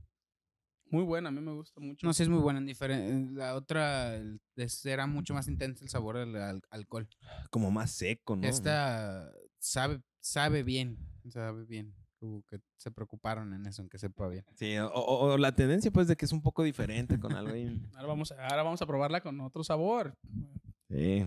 muy 0.91 1.03
buena. 1.05 1.29
A 1.29 1.33
mí 1.33 1.41
me 1.41 1.53
gusta 1.53 1.81
mucho. 1.81 2.07
No, 2.07 2.13
sí 2.13 2.23
es 2.23 2.29
muy 2.29 2.39
buena. 2.41 2.61
en 2.61 3.35
La 3.37 3.55
otra 3.55 4.15
el- 4.17 4.41
era 4.85 5.07
mucho 5.07 5.35
más 5.35 5.49
intenso 5.49 5.85
el 5.85 5.91
sabor 5.91 6.19
del 6.19 6.37
al- 6.37 6.63
alcohol. 6.71 7.09
Como 7.51 7.71
más 7.71 7.91
seco, 7.91 8.37
¿no? 8.37 8.47
Esta 8.47 9.33
sabe, 9.59 10.01
sabe 10.21 10.63
bien. 10.63 10.97
Sabe 11.29 11.65
bien. 11.65 11.95
Como 12.21 12.45
que 12.45 12.61
se 12.77 12.91
preocuparon 12.91 13.55
en 13.55 13.65
eso, 13.67 13.81
en 13.81 13.89
que 13.89 13.99
sepa 13.99 14.29
bien. 14.29 14.45
Sí, 14.55 14.77
o, 14.77 14.89
o- 14.89 15.33
o 15.33 15.39
la 15.39 15.55
tendencia 15.55 15.91
pues 15.91 16.07
de 16.07 16.17
que 16.17 16.27
es 16.27 16.33
un 16.33 16.43
poco 16.43 16.63
diferente 16.63 17.19
con 17.19 17.33
algo 17.33 17.55
ahí. 17.55 17.65
Ahora 17.97 18.09
vamos, 18.09 18.31
a, 18.33 18.43
ahora 18.47 18.63
vamos 18.63 18.83
a 18.83 18.87
probarla 18.87 19.23
con 19.23 19.41
otro 19.41 19.65
sabor. 19.65 20.15
Sí. 20.91 21.27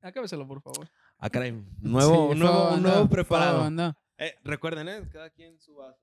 Acábeselo, 0.00 0.46
por 0.48 0.62
favor. 0.62 0.88
Ah, 1.18 1.28
caray. 1.30 1.52
Nuevo, 1.80 2.32
Sí, 2.32 2.38
nuevo, 2.38 2.76
nuevo 2.78 3.08
preparado. 3.08 3.62
fondo. 3.64 3.94
Eh, 4.18 4.34
recuerden, 4.44 4.88
¿eh? 4.88 5.06
Cada 5.12 5.28
quien 5.30 5.58
su 5.60 5.74
vaso. 5.76 6.00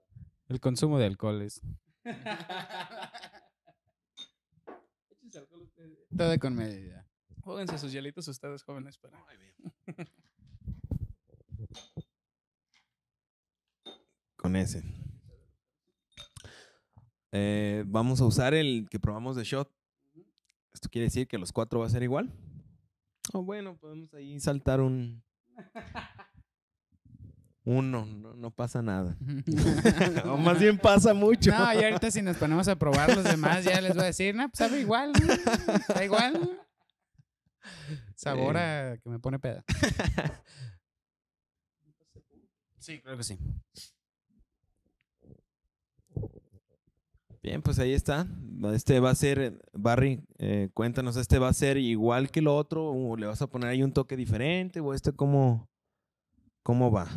El 0.50 0.60
consumo 0.60 1.00
de 1.00 1.06
alcohol 1.08 1.42
es 1.42 1.62
todo 6.18 6.40
con 6.40 6.56
medida. 6.56 7.06
Jódense 7.44 7.78
sus 7.78 7.92
hielitos 7.92 8.28
ustedes, 8.28 8.64
jóvenes. 8.64 8.98
Para. 8.98 9.18
Con 9.18 9.26
Eh, 17.32 17.84
vamos 17.88 18.22
a 18.22 18.26
usar 18.26 18.54
el 18.54 18.88
que 18.90 19.00
probamos 19.00 19.36
de 19.36 19.44
shot. 19.44 19.72
¿Esto 20.74 20.90
quiere 20.90 21.06
decir 21.06 21.28
que 21.28 21.38
los 21.38 21.52
cuatro 21.52 21.80
va 21.80 21.86
a 21.86 21.90
ser 21.90 22.04
igual? 22.04 22.32
Oh, 23.34 23.44
bueno, 23.44 23.78
podemos 23.78 24.14
ahí 24.14 24.40
saltar 24.40 24.82
un. 24.82 25.24
Uno, 27.64 28.08
no, 28.08 28.34
no 28.34 28.50
pasa 28.50 28.82
nada. 28.82 29.16
o 30.26 30.36
más 30.36 30.60
bien 30.60 30.80
pasa 30.80 31.14
mucho. 31.14 31.52
No, 31.52 31.74
y 31.74 31.84
ahorita 31.84 32.10
si 32.10 32.24
nos 32.24 32.38
ponemos 32.38 32.68
a 32.68 32.76
probar 32.76 33.16
los 33.16 33.24
demás, 33.24 33.64
ya 33.64 33.80
les 33.80 33.94
voy 33.94 34.02
a 34.02 34.08
decir, 34.08 34.34
no, 34.34 34.50
pues 34.50 34.58
sabe 34.58 34.82
igual, 34.82 35.12
¿no? 35.14 35.32
Está 35.76 36.04
igual. 36.04 36.60
Sabor 38.16 38.58
a 38.58 38.98
que 38.98 39.10
me 39.10 39.20
pone 39.20 39.40
peda. 39.40 39.64
Sí, 42.82 43.00
creo 43.00 43.16
que 43.16 43.24
sí. 43.24 43.38
Bien, 47.44 47.62
pues 47.62 47.80
ahí 47.80 47.94
está. 47.94 48.28
Este 48.74 49.00
va 49.00 49.10
a 49.10 49.16
ser, 49.16 49.60
Barry, 49.74 50.24
eh, 50.38 50.70
cuéntanos, 50.74 51.18
¿este 51.18 51.40
va 51.40 51.48
a 51.48 51.54
ser 51.54 51.78
igual 51.78 52.30
que 52.30 52.42
lo 52.42 52.56
otro? 52.56 52.86
¿O 52.86 53.18
le 53.18 53.26
vas 53.26 53.42
a 53.42 53.48
poner 53.48 53.70
ahí 53.70 53.82
un 53.82 53.94
toque 53.94 54.16
diferente? 54.16 54.80
¿O 54.80 54.94
este 54.94 55.12
cómo, 55.12 55.68
cómo 56.64 56.92
va? 56.92 57.08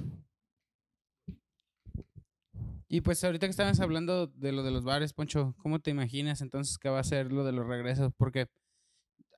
Y 2.88 3.00
pues 3.02 3.22
ahorita 3.22 3.46
que 3.46 3.50
estabas 3.50 3.80
hablando 3.80 4.28
de 4.28 4.52
lo 4.52 4.62
de 4.62 4.70
los 4.70 4.84
bares, 4.84 5.12
Poncho, 5.12 5.54
¿cómo 5.58 5.80
te 5.80 5.90
imaginas 5.90 6.40
entonces 6.40 6.78
que 6.78 6.88
va 6.88 7.00
a 7.00 7.04
ser 7.04 7.30
lo 7.30 7.44
de 7.44 7.52
los 7.52 7.66
regresos? 7.66 8.12
Porque 8.16 8.46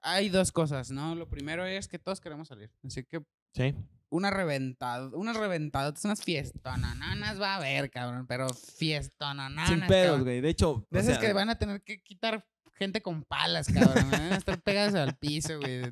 hay 0.03 0.29
dos 0.29 0.53
cosas, 0.53 0.91
¿no? 0.91 1.15
Lo 1.15 1.29
primero 1.29 1.65
es 1.65 1.89
que 1.89 1.99
todos 1.99 2.21
queremos 2.21 2.49
salir. 2.49 2.71
Así 2.85 3.03
que 3.03 3.23
Sí. 3.55 3.75
Una 4.09 4.31
reventada, 4.31 5.09
unas 5.15 5.37
reventadas, 5.37 6.05
unas 6.05 6.23
fiestonanas 6.23 7.41
va 7.41 7.55
a 7.55 7.57
haber, 7.57 7.91
cabrón, 7.91 8.27
pero 8.27 8.49
fiestonanas. 8.51 9.69
Sin 9.69 9.81
pedos, 9.87 10.23
güey. 10.23 10.41
De 10.41 10.49
hecho, 10.49 10.87
De 10.91 11.01
esas 11.01 11.19
que 11.19 11.33
van 11.33 11.51
a 11.51 11.59
tener 11.59 11.83
que 11.83 12.01
quitar 12.03 12.47
gente 12.75 13.01
con 13.03 13.25
palas, 13.25 13.67
cabrón. 13.73 14.11
Van 14.11 14.33
a 14.33 14.37
estar 14.37 14.61
pegadas 14.63 14.95
al 14.95 15.17
piso, 15.17 15.59
güey. 15.59 15.83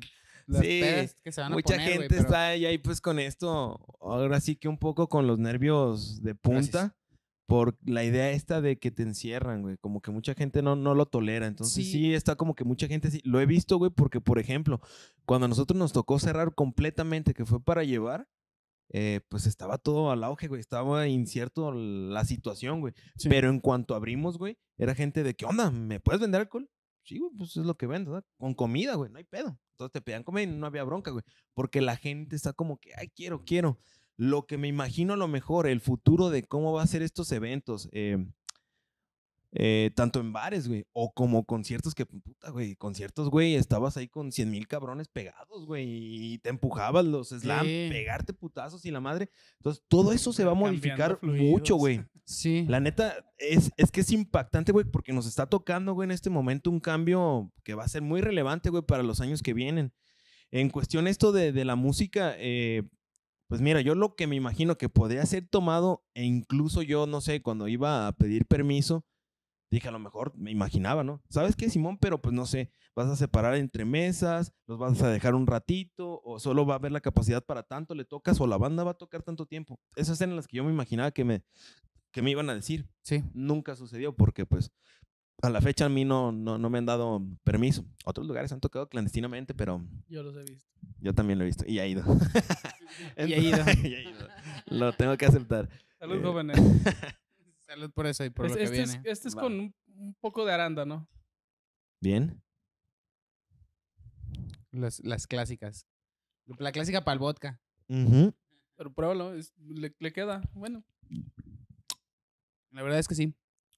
Las 0.47 0.61
Sí, 0.61 0.79
pedas 0.81 1.15
que 1.23 1.31
se 1.31 1.41
van 1.41 1.51
a 1.51 1.55
mucha 1.55 1.73
poner, 1.73 1.89
gente 1.91 2.07
pero- 2.07 2.21
está 2.21 2.47
ahí, 2.49 2.65
ahí, 2.65 2.77
pues 2.77 3.01
con 3.01 3.17
esto, 3.19 3.79
ahora 3.99 4.39
sí 4.39 4.55
que 4.55 4.67
un 4.67 4.77
poco 4.77 5.09
con 5.09 5.25
los 5.25 5.39
nervios 5.39 6.21
de 6.21 6.35
punta. 6.35 6.95
Por 7.47 7.77
la 7.85 8.03
idea 8.03 8.31
esta 8.31 8.59
de 8.59 8.77
que 8.79 8.89
te 8.91 9.03
encierran, 9.03 9.61
güey. 9.61 9.77
Como 9.77 10.01
que 10.01 10.11
mucha 10.11 10.33
gente 10.33 10.61
no, 10.63 10.75
no 10.75 10.95
lo 10.95 11.05
tolera. 11.05 11.45
Entonces 11.45 11.75
Sí. 11.75 11.91
sí. 11.91 12.13
está 12.13 12.35
como 12.35 12.55
que 12.55 12.63
mucha 12.63 12.87
gente 12.87 13.11
sí. 13.11 13.21
Lo 13.23 13.39
he 13.39 13.45
visto, 13.45 13.77
güey, 13.77 13.91
porque, 13.91 14.19
por 14.21 14.39
ejemplo, 14.39 14.81
cuando 15.25 15.45
a 15.45 15.47
nosotros 15.49 15.77
nos 15.77 15.93
tocó 15.93 16.17
cerrar 16.19 16.55
completamente, 16.55 17.33
que 17.33 17.45
fue 17.45 17.61
para 17.63 17.83
llevar, 17.83 18.27
eh, 18.89 19.21
pues 19.29 19.45
estaba 19.45 19.77
todo 19.77 20.11
al 20.11 20.23
auge, 20.23 20.47
güey. 20.47 20.59
Estaba 20.59 21.07
incierto 21.07 21.71
la 21.71 22.25
situación, 22.25 22.81
güey. 22.81 22.93
Sí. 23.17 23.29
Pero 23.29 23.49
en 23.49 23.59
cuanto 23.59 23.93
abrimos, 23.95 24.37
güey, 24.37 24.57
era 24.77 24.95
gente 24.95 25.23
de, 25.23 25.35
¿qué 25.35 25.45
onda? 25.45 25.69
¿Me 25.71 25.99
puedes 25.99 26.21
vender 26.21 26.41
alcohol? 26.41 26.69
Sí, 27.03 27.19
güey, 27.19 27.31
pues 27.37 27.55
es 27.57 27.65
lo 27.65 27.77
que 27.77 27.85
vendo, 27.85 28.11
¿verdad? 28.13 28.27
Con 28.39 28.55
comida, 28.55 28.95
güey, 28.95 29.11
no 29.11 29.19
hay 29.19 29.23
pedo. 29.23 29.59
Entonces 29.73 29.91
te 29.91 30.01
pedían 30.01 30.23
comer 30.23 30.47
y 30.49 30.51
no 30.51 30.65
había 30.65 30.83
bronca, 30.83 31.11
güey. 31.11 31.23
Porque 31.53 31.81
la 31.81 31.95
gente 31.97 32.35
está 32.35 32.53
como 32.53 32.79
que, 32.79 32.91
ay, 32.97 33.09
quiero, 33.09 33.43
quiero. 33.45 33.77
Lo 34.17 34.45
que 34.45 34.57
me 34.57 34.67
imagino 34.67 35.13
a 35.13 35.17
lo 35.17 35.27
mejor, 35.27 35.67
el 35.67 35.81
futuro 35.81 36.29
de 36.29 36.43
cómo 36.43 36.71
va 36.73 36.83
a 36.83 36.87
ser 36.87 37.01
estos 37.01 37.31
eventos, 37.31 37.89
eh, 37.91 38.25
eh, 39.57 39.91
tanto 39.95 40.19
en 40.19 40.33
bares, 40.33 40.67
güey, 40.67 40.85
o 40.91 41.13
como 41.13 41.45
conciertos 41.45 41.95
que, 41.95 42.05
puta, 42.05 42.49
güey, 42.49 42.75
conciertos, 42.75 43.29
güey, 43.29 43.55
estabas 43.55 43.95
ahí 43.95 44.09
con 44.09 44.33
100 44.33 44.51
mil 44.51 44.67
cabrones 44.67 45.07
pegados, 45.07 45.65
güey, 45.65 45.85
y 45.87 46.37
te 46.39 46.49
empujabas 46.49 47.05
los 47.05 47.29
slam, 47.29 47.65
Sí. 47.65 47.87
pegarte 47.89 48.33
putazos 48.33 48.83
y 48.85 48.91
la 48.91 48.99
madre. 48.99 49.29
Entonces, 49.59 49.81
todo 49.87 50.11
eso 50.11 50.33
se 50.33 50.43
va 50.43 50.51
a 50.51 50.55
modificar 50.55 51.19
mucho, 51.21 51.75
güey. 51.75 52.01
Sí. 52.27 52.65
La 52.67 52.79
neta, 52.79 53.13
es, 53.37 53.71
es 53.77 53.91
que 53.91 54.01
es 54.01 54.11
impactante, 54.11 54.71
güey, 54.71 54.83
porque 54.83 55.13
nos 55.13 55.27
está 55.27 55.45
tocando, 55.45 55.93
güey, 55.93 56.07
en 56.07 56.11
este 56.11 56.31
momento 56.31 56.71
un 56.71 56.79
cambio 56.79 57.51
que 57.63 57.75
va 57.75 57.83
a 57.83 57.87
ser 57.87 58.01
muy 58.01 58.19
relevante, 58.19 58.71
güey, 58.71 58.81
para 58.81 59.03
los 59.03 59.21
años 59.21 59.43
que 59.43 59.53
vienen. 59.53 59.93
En 60.49 60.71
cuestión 60.71 61.07
esto 61.07 61.31
de, 61.31 61.51
de 61.51 61.65
la 61.65 61.75
música, 61.75 62.33
eh, 62.39 62.81
pues 63.47 63.61
mira, 63.61 63.81
yo 63.81 63.95
lo 63.95 64.15
que 64.15 64.27
me 64.27 64.35
imagino 64.35 64.77
que 64.77 64.89
podría 64.89 65.25
ser 65.25 65.47
tomado, 65.47 66.03
e 66.13 66.23
incluso 66.23 66.81
yo, 66.81 67.05
no 67.07 67.21
sé, 67.21 67.41
cuando 67.41 67.67
iba 67.67 68.07
a 68.07 68.11
pedir 68.13 68.45
permiso, 68.45 69.05
dije 69.71 69.87
a 69.87 69.91
lo 69.91 69.99
mejor, 69.99 70.35
me 70.37 70.51
imaginaba, 70.51 71.03
¿no? 71.03 71.21
¿Sabes 71.29 71.55
qué, 71.55 71.69
Simón? 71.69 71.97
Pero 71.97 72.21
pues 72.21 72.33
no 72.33 72.45
sé, 72.45 72.71
vas 72.95 73.07
a 73.07 73.15
separar 73.15 73.55
entre 73.55 73.83
mesas, 73.85 74.53
los 74.67 74.79
vas 74.79 75.01
a 75.01 75.09
dejar 75.09 75.35
un 75.35 75.47
ratito, 75.47 76.21
o 76.23 76.39
solo 76.39 76.65
va 76.65 76.75
a 76.75 76.77
haber 76.77 76.91
la 76.91 77.01
capacidad 77.01 77.43
para 77.43 77.63
tanto, 77.63 77.93
le 77.95 78.05
tocas, 78.05 78.39
o 78.39 78.47
la 78.47 78.57
banda 78.57 78.83
va 78.83 78.91
a 78.91 78.97
tocar 78.97 79.21
tanto 79.23 79.45
tiempo. 79.45 79.79
Esas 79.95 80.19
eran 80.21 80.35
las 80.35 80.47
que 80.47 80.57
yo 80.57 80.63
me 80.63 80.71
imaginaba 80.71 81.11
que 81.11 81.25
me, 81.25 81.43
que 82.11 82.21
me 82.21 82.31
iban 82.31 82.49
a 82.49 82.55
decir 82.55 82.87
Sí. 83.01 83.23
nunca 83.33 83.75
sucedió 83.75 84.15
porque 84.15 84.45
pues 84.45 84.71
a 85.41 85.49
la 85.49 85.61
fecha 85.61 85.85
a 85.85 85.89
mí 85.89 86.05
no, 86.05 86.31
no, 86.31 86.57
no 86.57 86.69
me 86.69 86.77
han 86.77 86.85
dado 86.85 87.21
permiso. 87.43 87.85
Otros 88.05 88.25
lugares 88.27 88.51
han 88.51 88.59
tocado 88.61 88.87
clandestinamente, 88.89 89.53
pero 89.53 89.81
Yo 90.07 90.23
los 90.23 90.35
he 90.37 90.43
visto. 90.43 90.69
yo 90.99 91.13
también 91.13 91.37
lo 91.39 91.43
he 91.45 91.47
visto 91.47 91.65
y 91.67 91.79
ha 91.79 91.87
ido. 91.87 92.03
Y 93.17 93.33
ha 93.33 93.37
ido. 93.37 93.57
Y 93.83 93.93
ha 93.95 94.01
ido. 94.09 94.27
Lo 94.67 94.93
tengo 94.93 95.17
que 95.17 95.25
aceptar. 95.25 95.69
Salud, 95.99 96.15
Eh, 96.17 96.23
jóvenes. 96.23 96.57
Salud 97.67 97.91
por 97.91 98.05
eso 98.07 98.23
y 98.23 98.29
por 98.29 98.45
Es- 98.45 98.51
lo 98.53 98.57
que 98.57 98.63
este, 98.63 98.81
es, 98.81 98.93
viene. 98.93 99.09
este 99.11 99.27
es 99.27 99.35
Va. 99.35 99.41
con 99.41 99.53
un, 99.59 99.75
un 99.95 100.13
poco 100.21 100.45
de 100.45 100.53
aranda, 100.53 100.85
¿no? 100.85 101.07
Bien. 102.01 102.41
Las, 104.71 104.99
las 105.03 105.27
clásicas. 105.27 105.85
La 106.59 106.71
clásica 106.71 107.03
para 107.03 107.13
el 107.13 107.19
vodka. 107.19 107.59
Pero 107.87 108.93
pruébalo, 108.93 109.33
es- 109.35 109.53
le, 109.57 109.93
le 109.99 110.13
queda. 110.13 110.41
Bueno. 110.53 110.83
La 112.71 112.83
verdad 112.83 112.99
es 112.99 113.07
que 113.07 113.15
sí. 113.15 113.33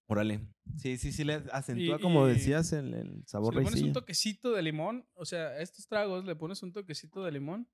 Órale. 0.10 0.40
Sí, 0.78 0.98
sí, 0.98 1.12
sí, 1.12 1.24
le 1.26 1.44
acentúa, 1.52 1.98
Y- 1.98 2.02
como 2.02 2.28
y- 2.28 2.32
decías, 2.34 2.72
el, 2.74 2.94
el 2.94 3.28
sabor 3.28 3.54
Si 3.54 3.60
le 3.60 3.66
pones 3.66 3.82
un 3.82 3.94
toquecito 3.94 4.54
de 4.54 4.62
limón, 4.62 5.06
o 5.14 5.26
sea, 5.26 5.48
a 5.48 5.62
estos 5.62 5.86
tragos 5.88 6.24
le 6.26 6.36
pones 6.36 6.64
un 6.64 6.72
toquecito 6.72 7.24
de 7.24 7.32
limón 7.32 7.68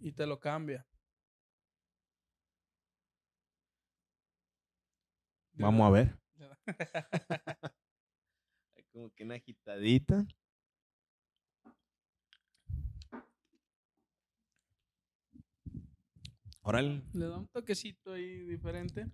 y 0.00 0.12
te 0.12 0.26
lo 0.26 0.40
cambia. 0.40 0.86
Vamos 5.52 5.82
a 5.86 5.90
ver. 5.90 6.18
Como 8.92 9.10
que 9.14 9.24
una 9.24 9.34
agitadita. 9.34 10.26
Órale. 16.62 17.02
Le 17.12 17.26
da 17.26 17.38
un 17.38 17.48
toquecito 17.48 18.12
ahí 18.12 18.40
diferente 18.44 19.06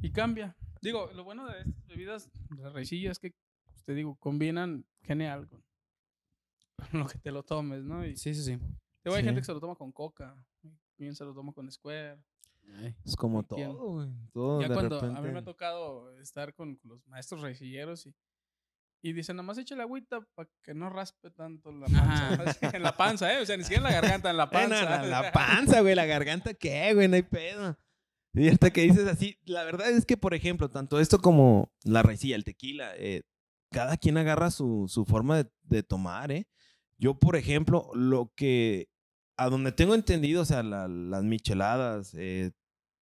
y 0.00 0.10
cambia. 0.10 0.56
Digo, 0.82 1.10
lo 1.14 1.24
bueno 1.24 1.46
de 1.46 1.60
estas 1.60 1.86
bebidas, 1.86 2.30
las 2.58 2.72
raicillas, 2.72 3.12
es 3.12 3.18
que, 3.20 3.32
pues, 3.64 3.84
te 3.84 3.94
digo, 3.94 4.16
combinan 4.16 4.84
genial 5.02 5.48
con, 6.90 7.00
lo 7.00 7.06
que 7.06 7.18
te 7.18 7.30
lo 7.30 7.42
tomes, 7.44 7.84
¿no? 7.84 8.04
Y 8.04 8.16
Sí, 8.16 8.34
sí, 8.34 8.42
sí. 8.42 8.50
digo, 9.04 9.14
hay 9.16 9.22
Sí. 9.22 9.26
gente 9.26 9.40
que 9.40 9.44
se 9.46 9.52
lo 9.52 9.60
toma 9.60 9.76
con 9.76 9.92
coca, 9.92 10.36
bien 10.98 11.14
se 11.14 11.24
lo 11.24 11.32
toma 11.34 11.52
con 11.52 11.70
Square. 11.70 12.18
Es 13.04 13.16
como 13.16 13.42
todo, 13.44 13.74
güey. 13.94 14.08
Todo 14.32 14.60
ya 14.62 14.68
de 14.68 14.74
cuando 14.74 14.98
a 15.00 15.20
mí 15.20 15.30
me 15.30 15.38
ha 15.40 15.44
tocado 15.44 16.16
estar 16.20 16.54
con 16.54 16.78
los 16.84 17.04
maestros 17.08 17.40
raicilleros 17.42 18.06
y, 18.06 18.14
y 19.02 19.12
dicen, 19.12 19.34
nada 19.36 19.44
más 19.46 19.58
echa 19.58 19.74
la 19.74 19.82
agüita 19.82 20.20
para 20.34 20.48
que 20.62 20.72
no 20.72 20.88
raspe 20.88 21.30
tanto 21.32 21.72
la 21.72 21.86
panza. 21.88 22.36
en 22.76 22.82
la 22.82 22.96
panza, 22.96 23.32
¿eh? 23.34 23.40
O 23.42 23.46
sea, 23.46 23.56
ni 23.56 23.64
siquiera 23.64 23.86
en 23.88 23.92
la 23.94 24.00
garganta, 24.00 24.30
en 24.30 24.36
la 24.36 24.44
Eh, 24.46 24.46
no, 24.46 24.50
panza. 24.52 24.98
no, 24.98 25.06
la 25.06 25.32
panza, 25.32 25.80
güey, 25.80 25.94
la 25.96 26.06
garganta, 26.06 26.54
¿qué, 26.54 26.94
güey? 26.94 27.08
No 27.08 27.16
hay 27.16 27.22
pedo. 27.22 27.76
Y 28.34 28.44
ahorita 28.44 28.70
que 28.70 28.82
dices 28.82 29.06
así, 29.08 29.36
la 29.44 29.62
verdad 29.64 29.90
es 29.90 30.06
que, 30.06 30.16
por 30.16 30.32
ejemplo, 30.34 30.68
tanto 30.70 30.98
esto 31.00 31.18
como 31.20 31.70
la 31.84 32.02
raicilla, 32.02 32.34
el 32.36 32.44
tequila, 32.44 32.92
eh, 32.96 33.22
cada 33.70 33.96
quien 33.96 34.16
agarra 34.16 34.50
su, 34.50 34.86
su 34.88 35.04
forma 35.04 35.36
de, 35.42 35.50
de 35.64 35.82
tomar, 35.82 36.32
¿eh? 36.32 36.46
Yo, 36.98 37.18
por 37.18 37.36
ejemplo, 37.36 37.90
lo 37.94 38.32
que, 38.34 38.88
a 39.36 39.48
donde 39.50 39.72
tengo 39.72 39.94
entendido, 39.94 40.42
o 40.42 40.44
sea, 40.44 40.62
la- 40.62 40.88
las 40.88 41.24
micheladas, 41.24 42.14
eh, 42.14 42.52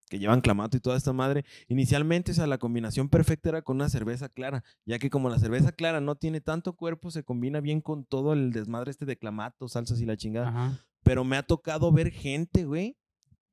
que 0.08 0.18
llevan 0.18 0.40
clamato 0.40 0.76
y 0.76 0.80
toda 0.80 0.96
esta 0.96 1.12
madre, 1.12 1.44
inicialmente, 1.68 2.32
o 2.32 2.34
sea, 2.34 2.48
la 2.48 2.58
combinación 2.58 3.08
perfecta 3.08 3.50
era 3.50 3.62
con 3.62 3.76
una 3.76 3.88
cerveza 3.88 4.28
clara, 4.28 4.64
ya 4.84 4.98
que 4.98 5.10
como 5.10 5.28
la 5.28 5.38
cerveza 5.38 5.70
clara 5.70 6.00
no 6.00 6.16
tiene 6.16 6.40
tanto 6.40 6.72
cuerpo, 6.72 7.12
se 7.12 7.22
combina 7.22 7.60
bien 7.60 7.80
con 7.80 8.04
todo 8.04 8.32
el 8.32 8.50
desmadre 8.50 8.90
este 8.90 9.06
de 9.06 9.16
clamato, 9.16 9.68
salsas 9.68 10.00
y 10.00 10.06
la 10.06 10.16
chingada. 10.16 10.48
Ajá. 10.48 10.84
Pero 11.04 11.22
me 11.22 11.36
ha 11.36 11.44
tocado 11.44 11.92
ver 11.92 12.10
gente, 12.10 12.64
güey, 12.64 12.96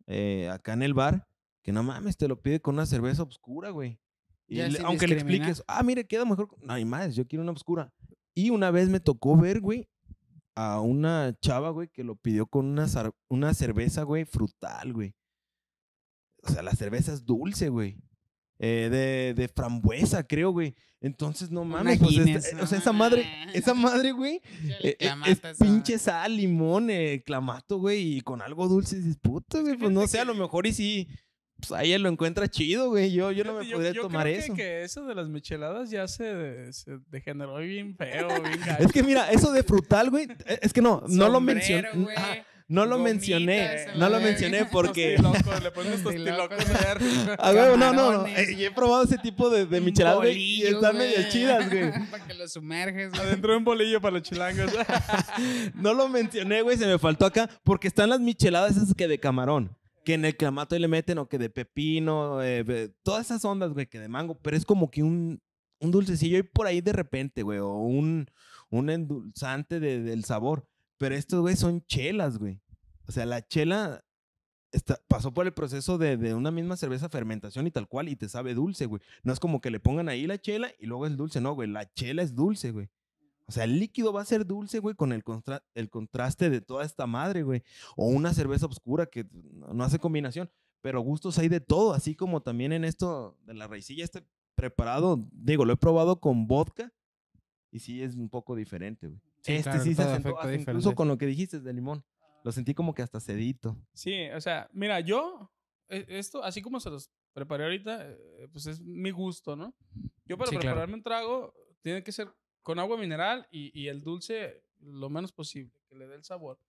eh, 0.07 0.49
acá 0.51 0.73
en 0.73 0.81
el 0.81 0.95
bar, 0.95 1.27
que 1.67 1.73
no 1.73 1.83
mames, 1.83 2.15
te 2.15 2.29
lo 2.29 2.39
pide 2.41 2.61
con 2.61 2.75
una 2.75 2.85
cerveza 2.85 3.23
oscura, 3.23 3.71
güey. 3.71 3.99
Y 4.47 4.55
le- 4.55 4.79
aunque 4.85 5.05
le 5.05 5.15
expliques, 5.15 5.61
ah, 5.67 5.83
mire, 5.83 6.07
queda 6.07 6.23
mejor. 6.23 6.47
con-". 6.47 6.59
No 6.65 6.71
hay 6.71 6.85
más, 6.85 7.13
yo 7.13 7.27
quiero 7.27 7.43
una 7.43 7.51
oscura. 7.51 7.91
Y 8.33 8.51
una 8.51 8.71
vez 8.71 8.87
me 8.87 9.01
tocó 9.01 9.35
ver, 9.35 9.59
güey, 9.59 9.89
a 10.55 10.79
una 10.79 11.35
chava, 11.41 11.71
güey, 11.71 11.89
que 11.89 12.05
lo 12.05 12.15
pidió 12.15 12.47
con 12.47 12.67
una, 12.67 12.87
una 13.27 13.53
cerveza, 13.53 14.03
güey, 14.03 14.23
frutal, 14.23 14.93
güey. 14.93 15.13
O 16.43 16.49
sea, 16.49 16.61
la 16.61 16.71
cerveza 16.71 17.11
es 17.11 17.25
dulce, 17.25 17.67
güey. 17.67 17.97
Eh, 18.59 18.87
de, 18.89 19.33
de 19.39 19.47
frambuesa, 19.49 20.23
creo, 20.25 20.51
güey. 20.51 20.73
Entonces, 21.01 21.51
no 21.51 21.65
mames. 21.65 21.99
pues, 21.99 22.15
esta- 22.17 22.55
o 22.55 22.59
no 22.61 22.65
sea, 22.67 22.77
esa 22.79 22.93
madre, 22.93 23.25
esa 23.53 23.73
madre, 23.73 24.13
güey, 24.13 24.41
eh, 24.83 24.95
eh, 24.99 25.11
es 25.25 25.41
pinche 25.59 25.99
sal, 25.99 26.37
limón, 26.37 26.89
eh, 26.89 27.21
clamato, 27.25 27.77
güey, 27.77 28.17
y 28.17 28.21
con 28.21 28.41
algo 28.41 28.69
dulce. 28.69 28.95
Dices, 28.95 29.17
puta, 29.17 29.59
güey, 29.59 29.77
pues 29.77 29.91
no 29.91 30.07
sé, 30.07 30.19
a 30.21 30.25
lo 30.25 30.33
mejor 30.33 30.65
y 30.65 30.71
sí 30.71 31.09
pues 31.59 31.71
ahí 31.71 31.93
él 31.93 32.03
lo 32.03 32.09
encuentra 32.09 32.47
chido, 32.47 32.89
güey. 32.89 33.11
Yo, 33.11 33.31
yo 33.31 33.43
no 33.43 33.53
me 33.53 33.59
Fíjate, 33.61 33.75
podría 33.75 33.91
yo 33.93 34.01
tomar 34.03 34.23
creo 34.23 34.35
que- 34.37 34.43
eso. 34.45 34.53
Que, 34.53 34.83
eso 34.83 35.05
de 35.05 35.15
las 35.15 35.27
micheladas 35.27 35.89
ya 35.89 36.07
se, 36.07 36.71
se 36.73 36.99
degeneró 37.09 37.57
bien 37.57 37.95
feo, 37.95 38.27
bien 38.43 38.59
gacho. 38.65 38.83
Es 38.83 38.91
que 38.91 39.03
mira, 39.03 39.31
eso 39.31 39.51
de 39.51 39.63
frutal, 39.63 40.09
güey, 40.09 40.27
e- 40.45 40.59
es 40.61 40.73
que 40.73 40.81
no, 40.81 41.03
no 41.07 41.29
lo 41.29 41.39
mencioné. 41.41 41.87
No 42.69 42.83
lo 42.85 42.97
Gomitas 42.97 43.13
mencioné, 43.13 43.85
no 43.95 44.09
lo 44.09 44.19
mencioné 44.19 44.65
porque... 44.71 45.15
Tostilocos, 45.21 45.63
le 45.63 45.71
pones 45.71 46.03
Tostilocos. 46.03 46.57
tostilocos. 46.57 47.35
A 47.39 47.51
huevo, 47.53 47.77
no, 47.77 47.93
no, 47.93 48.11
no. 48.11 48.27
Eh, 48.27 48.55
y 48.57 48.65
he 48.65 48.71
probado 48.71 49.05
ese 49.05 49.17
tipo 49.17 49.49
de, 49.49 49.65
de 49.65 49.79
micheladas, 49.79 50.17
güey, 50.17 50.35
y 50.37 50.57
Bolillo, 50.63 50.75
están 50.75 50.97
medio 50.97 51.29
chidas, 51.29 51.69
güey. 51.71 51.91
Para 52.11 52.25
que 52.27 52.33
lo 52.33 52.45
sumerges, 52.45 53.11
güey. 53.11 53.21
Adentro 53.21 53.51
de 53.53 53.57
un 53.59 53.63
bolillo 53.63 54.01
para 54.01 54.15
los 54.15 54.23
chilangos. 54.23 54.69
No 55.75 55.93
lo 55.93 56.09
mencioné, 56.09 56.61
güey, 56.61 56.77
se 56.77 56.85
me 56.87 56.99
faltó 56.99 57.25
acá, 57.25 57.49
porque 57.63 57.87
están 57.87 58.09
las 58.09 58.19
micheladas 58.19 58.75
esas 58.75 58.93
que 58.93 59.07
de 59.07 59.17
camarón, 59.17 59.73
que 60.07 60.13
en 60.13 60.23
el 60.23 60.37
clamato 60.37 60.79
le 60.79 60.87
meten, 60.87 61.17
o 61.17 61.27
que 61.27 61.37
de 61.37 61.49
pepino, 61.49 62.41
eh, 62.41 62.93
todas 63.03 63.25
esas 63.25 63.43
ondas, 63.43 63.73
güey, 63.73 63.87
que 63.87 63.99
de 63.99 64.07
mango, 64.07 64.39
pero 64.41 64.55
es 64.55 64.63
como 64.63 64.89
que 64.89 65.03
un, 65.03 65.41
un 65.81 65.91
dulcecillo 65.91 66.37
y 66.37 66.43
por 66.43 66.65
ahí 66.65 66.79
de 66.79 66.93
repente, 66.93 67.43
güey, 67.43 67.59
o 67.59 67.73
un, 67.73 68.25
un 68.69 68.89
endulzante 68.89 69.81
de- 69.81 70.01
del 70.01 70.23
sabor. 70.23 70.65
Pero 70.97 71.13
estos, 71.13 71.41
güey, 71.41 71.57
son 71.57 71.85
chelas, 71.85 72.37
güey. 72.37 72.61
O 73.05 73.11
sea, 73.11 73.25
la 73.25 73.45
chela 73.45 74.05
está- 74.71 75.01
pasó 75.09 75.33
por 75.33 75.45
el 75.45 75.53
proceso 75.53 75.97
de, 75.97 76.15
de 76.15 76.33
una 76.33 76.51
misma 76.51 76.77
cerveza 76.77 77.09
fermentación 77.09 77.67
y 77.67 77.71
tal 77.71 77.89
cual, 77.89 78.07
y 78.07 78.15
te 78.15 78.29
sabe 78.29 78.53
dulce, 78.53 78.85
güey. 78.85 79.01
No 79.23 79.33
es 79.33 79.41
como 79.41 79.59
que 79.59 79.71
le 79.71 79.81
pongan 79.81 80.07
ahí 80.07 80.25
la 80.25 80.37
chela 80.39 80.71
y 80.79 80.85
luego 80.85 81.05
es 81.05 81.17
dulce, 81.17 81.41
no, 81.41 81.53
güey. 81.53 81.69
La 81.69 81.91
chela 81.93 82.21
es 82.23 82.33
dulce, 82.33 82.71
güey. 82.71 82.87
O 83.47 83.51
sea, 83.51 83.63
el 83.63 83.79
líquido 83.79 84.11
va 84.11 84.21
a 84.21 84.25
ser 84.25 84.45
dulce, 84.45 84.79
güey, 84.79 84.93
con 84.95 85.13
el, 85.13 85.23
constra- 85.23 85.63
el 85.73 85.89
contraste 85.89 86.49
de 86.49 86.59
toda 86.61 86.83
esta 86.83 87.07
madre, 87.07 87.43
güey. 87.43 87.63
O 87.95 88.07
una 88.07 88.33
cerveza 88.33 88.65
oscura 88.65 89.05
que 89.05 89.25
no 89.31 89.83
hace 89.83 89.99
combinación. 89.99 90.49
Pero 90.81 91.01
gustos 91.01 91.37
hay 91.39 91.47
de 91.47 91.59
todo, 91.59 91.93
así 91.93 92.13
como 92.15 92.41
también 92.41 92.71
en 92.73 92.83
esto 92.83 93.37
de 93.45 93.53
la 93.53 93.67
raicilla, 93.67 94.03
este 94.03 94.23
preparado, 94.55 95.27
digo, 95.31 95.65
lo 95.65 95.73
he 95.73 95.77
probado 95.77 96.19
con 96.19 96.47
vodka 96.47 96.91
y 97.71 97.79
sí 97.79 98.01
es 98.03 98.15
un 98.15 98.29
poco 98.29 98.55
diferente, 98.55 99.07
güey. 99.07 99.19
Sí, 99.41 99.53
este 99.53 99.69
claro, 99.69 99.83
sí 99.83 99.95
se 99.95 100.01
hasta 100.03 100.17
incluso 100.29 100.49
diferente. 100.57 100.95
con 100.95 101.07
lo 101.07 101.17
que 101.17 101.25
dijiste 101.25 101.59
de 101.59 101.73
limón. 101.73 102.03
Lo 102.43 102.51
sentí 102.51 102.73
como 102.73 102.93
que 102.93 103.01
hasta 103.01 103.19
sedito. 103.19 103.77
Sí, 103.93 104.29
o 104.35 104.41
sea, 104.41 104.69
mira, 104.73 104.99
yo, 104.99 105.51
e- 105.89 106.05
esto, 106.09 106.43
así 106.43 106.61
como 106.61 106.79
se 106.79 106.89
los 106.89 107.09
preparé 107.33 107.63
ahorita, 107.65 108.09
eh, 108.09 108.47
pues 108.51 108.67
es 108.67 108.79
mi 108.81 109.11
gusto, 109.11 109.55
¿no? 109.55 109.73
Yo 110.25 110.37
para 110.37 110.49
Sí, 110.49 110.55
claro. 110.57 110.75
prepararme 110.75 110.95
un 110.95 111.03
trago, 111.03 111.53
tiene 111.81 112.03
que 112.03 112.11
ser 112.11 112.29
con 112.67 112.79
agua 112.79 112.97
mineral 112.97 113.47
y, 113.49 113.71
y 113.79 113.87
el 113.87 114.01
dulce 114.01 114.61
lo 114.81 115.09
menos 115.09 115.31
posible, 115.31 115.71
que 115.87 115.95
le 115.95 116.05
dé 116.05 116.15
el 116.15 116.25
sabor. 116.25 116.59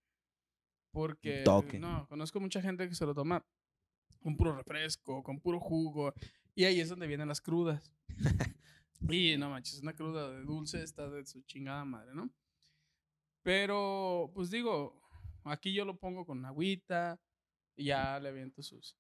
Porque, 0.93 1.43
toque. 1.45 1.81
no, 1.81 2.07
conozco 2.07 2.39
mucha 2.39 2.63
gente 2.63 2.89
que 2.89 2.95
se 2.95 3.05
lo 3.05 3.17
toma 3.17 3.45
con 4.21 4.37
puro 4.37 4.55
refresco, 4.55 5.25
con 5.25 5.41
puro 5.41 5.59
jugo, 5.59 6.15
y 6.55 6.67
ahí 6.67 6.79
es 6.79 6.89
donde 6.89 7.09
vienen 7.09 7.27
las 7.27 7.41
crudas. 7.41 7.91
y 9.11 9.37
no 9.39 9.51
manches, 9.51 9.83
una 9.83 9.93
cruda 9.93 10.31
de 10.31 10.45
dulce 10.45 10.85
está 10.85 11.11
de 11.11 11.27
su 11.27 11.43
chingada 11.43 11.85
madre, 11.85 12.15
¿no? 12.15 12.31
Pero, 13.43 14.31
pues 14.37 14.53
digo, 14.53 15.03
aquí 15.43 15.73
yo 15.73 15.85
lo 15.85 15.99
pongo 15.99 16.25
con 16.25 16.45
agüita 16.45 17.21
y 17.75 17.87
ya 17.87 18.21
le 18.21 18.29
aviento 18.29 18.63
sus, 18.63 18.97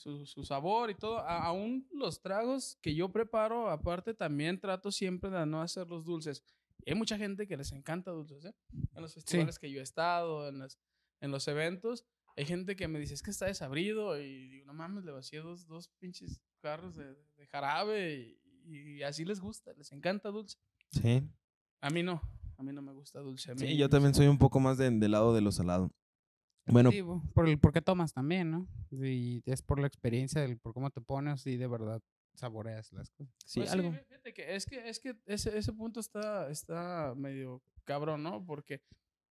su, 0.00 0.24
su 0.26 0.44
sabor 0.44 0.90
y 0.90 0.94
todo. 0.94 1.18
A- 1.18 1.44
aún 1.44 1.86
los 1.92 2.20
tragos 2.22 2.78
que 2.80 2.94
yo 2.94 3.10
preparo, 3.10 3.68
aparte, 3.70 4.14
también 4.14 4.58
trato 4.58 4.90
siempre 4.90 5.28
de 5.30 5.44
no 5.46 5.60
hacerlos 5.60 6.04
dulces. 6.04 6.42
Y 6.84 6.90
hay 6.90 6.96
mucha 6.96 7.18
gente 7.18 7.46
que 7.46 7.56
les 7.56 7.70
encanta 7.72 8.10
dulces, 8.10 8.44
¿eh? 8.46 8.54
En 8.94 9.02
los 9.02 9.12
festivales 9.14 9.58
que 9.58 9.70
yo 9.70 9.80
he 9.80 9.82
estado, 9.82 10.48
en, 10.48 10.58
las, 10.60 10.78
en 11.20 11.30
los 11.30 11.46
eventos, 11.48 12.06
hay 12.36 12.46
gente 12.46 12.74
que 12.76 12.88
me 12.88 12.98
dice, 12.98 13.12
es 13.12 13.22
que 13.22 13.30
está 13.30 13.44
desabrido. 13.46 14.18
Y 14.18 14.48
digo, 14.48 14.64
no 14.66 14.72
mames, 14.72 15.04
le 15.04 15.12
vacié 15.12 15.40
dos, 15.40 15.66
dos 15.66 15.88
pinches 15.98 16.40
carros 16.62 16.96
de, 16.96 17.14
de 17.36 17.46
jarabe 17.48 18.38
y, 18.64 18.96
y 18.96 19.02
así 19.02 19.24
les 19.26 19.40
gusta, 19.40 19.72
les 19.74 19.92
encanta 19.92 20.30
dulce. 20.30 20.56
Sí. 20.90 21.22
A 21.82 21.90
mí 21.90 22.02
no, 22.02 22.22
a 22.56 22.62
mí 22.62 22.72
no 22.72 22.80
me 22.80 22.92
gusta 22.92 23.20
dulce. 23.20 23.50
A 23.50 23.54
mí 23.54 23.60
Sí, 23.60 23.76
yo 23.76 23.90
también 23.90 24.14
soy 24.14 24.26
un 24.28 24.38
poco 24.38 24.60
más 24.60 24.78
de- 24.78 24.90
del 24.90 25.10
lado 25.10 25.34
de 25.34 25.42
lo 25.42 25.52
salado. 25.52 25.90
Bueno, 26.66 26.90
Sí, 26.90 27.00
bu- 27.00 27.22
por 27.32 27.48
el 27.48 27.58
por 27.58 27.72
qué 27.72 27.80
tomas 27.82 28.12
también, 28.12 28.50
¿no? 28.50 28.68
Y 28.90 29.42
es 29.46 29.62
por 29.62 29.80
la 29.80 29.86
experiencia, 29.86 30.40
del, 30.42 30.58
por 30.58 30.72
cómo 30.74 30.90
te 30.90 31.00
pones 31.00 31.46
y 31.46 31.56
de 31.56 31.66
verdad 31.66 32.00
saboreas 32.34 32.92
las 32.92 33.10
cosas. 33.10 33.34
sí, 33.44 33.60
Pues 33.60 33.72
algo. 33.72 33.92
fíjate 33.92 34.32
que 34.32 34.54
es 34.54 34.66
que, 34.66 34.88
es 34.88 35.00
que 35.00 35.16
ese, 35.26 35.56
ese 35.58 35.72
punto 35.72 36.00
está, 36.00 36.48
está 36.50 37.12
medio 37.16 37.60
cabrón, 37.84 38.22
¿no? 38.22 38.44
Porque 38.46 38.82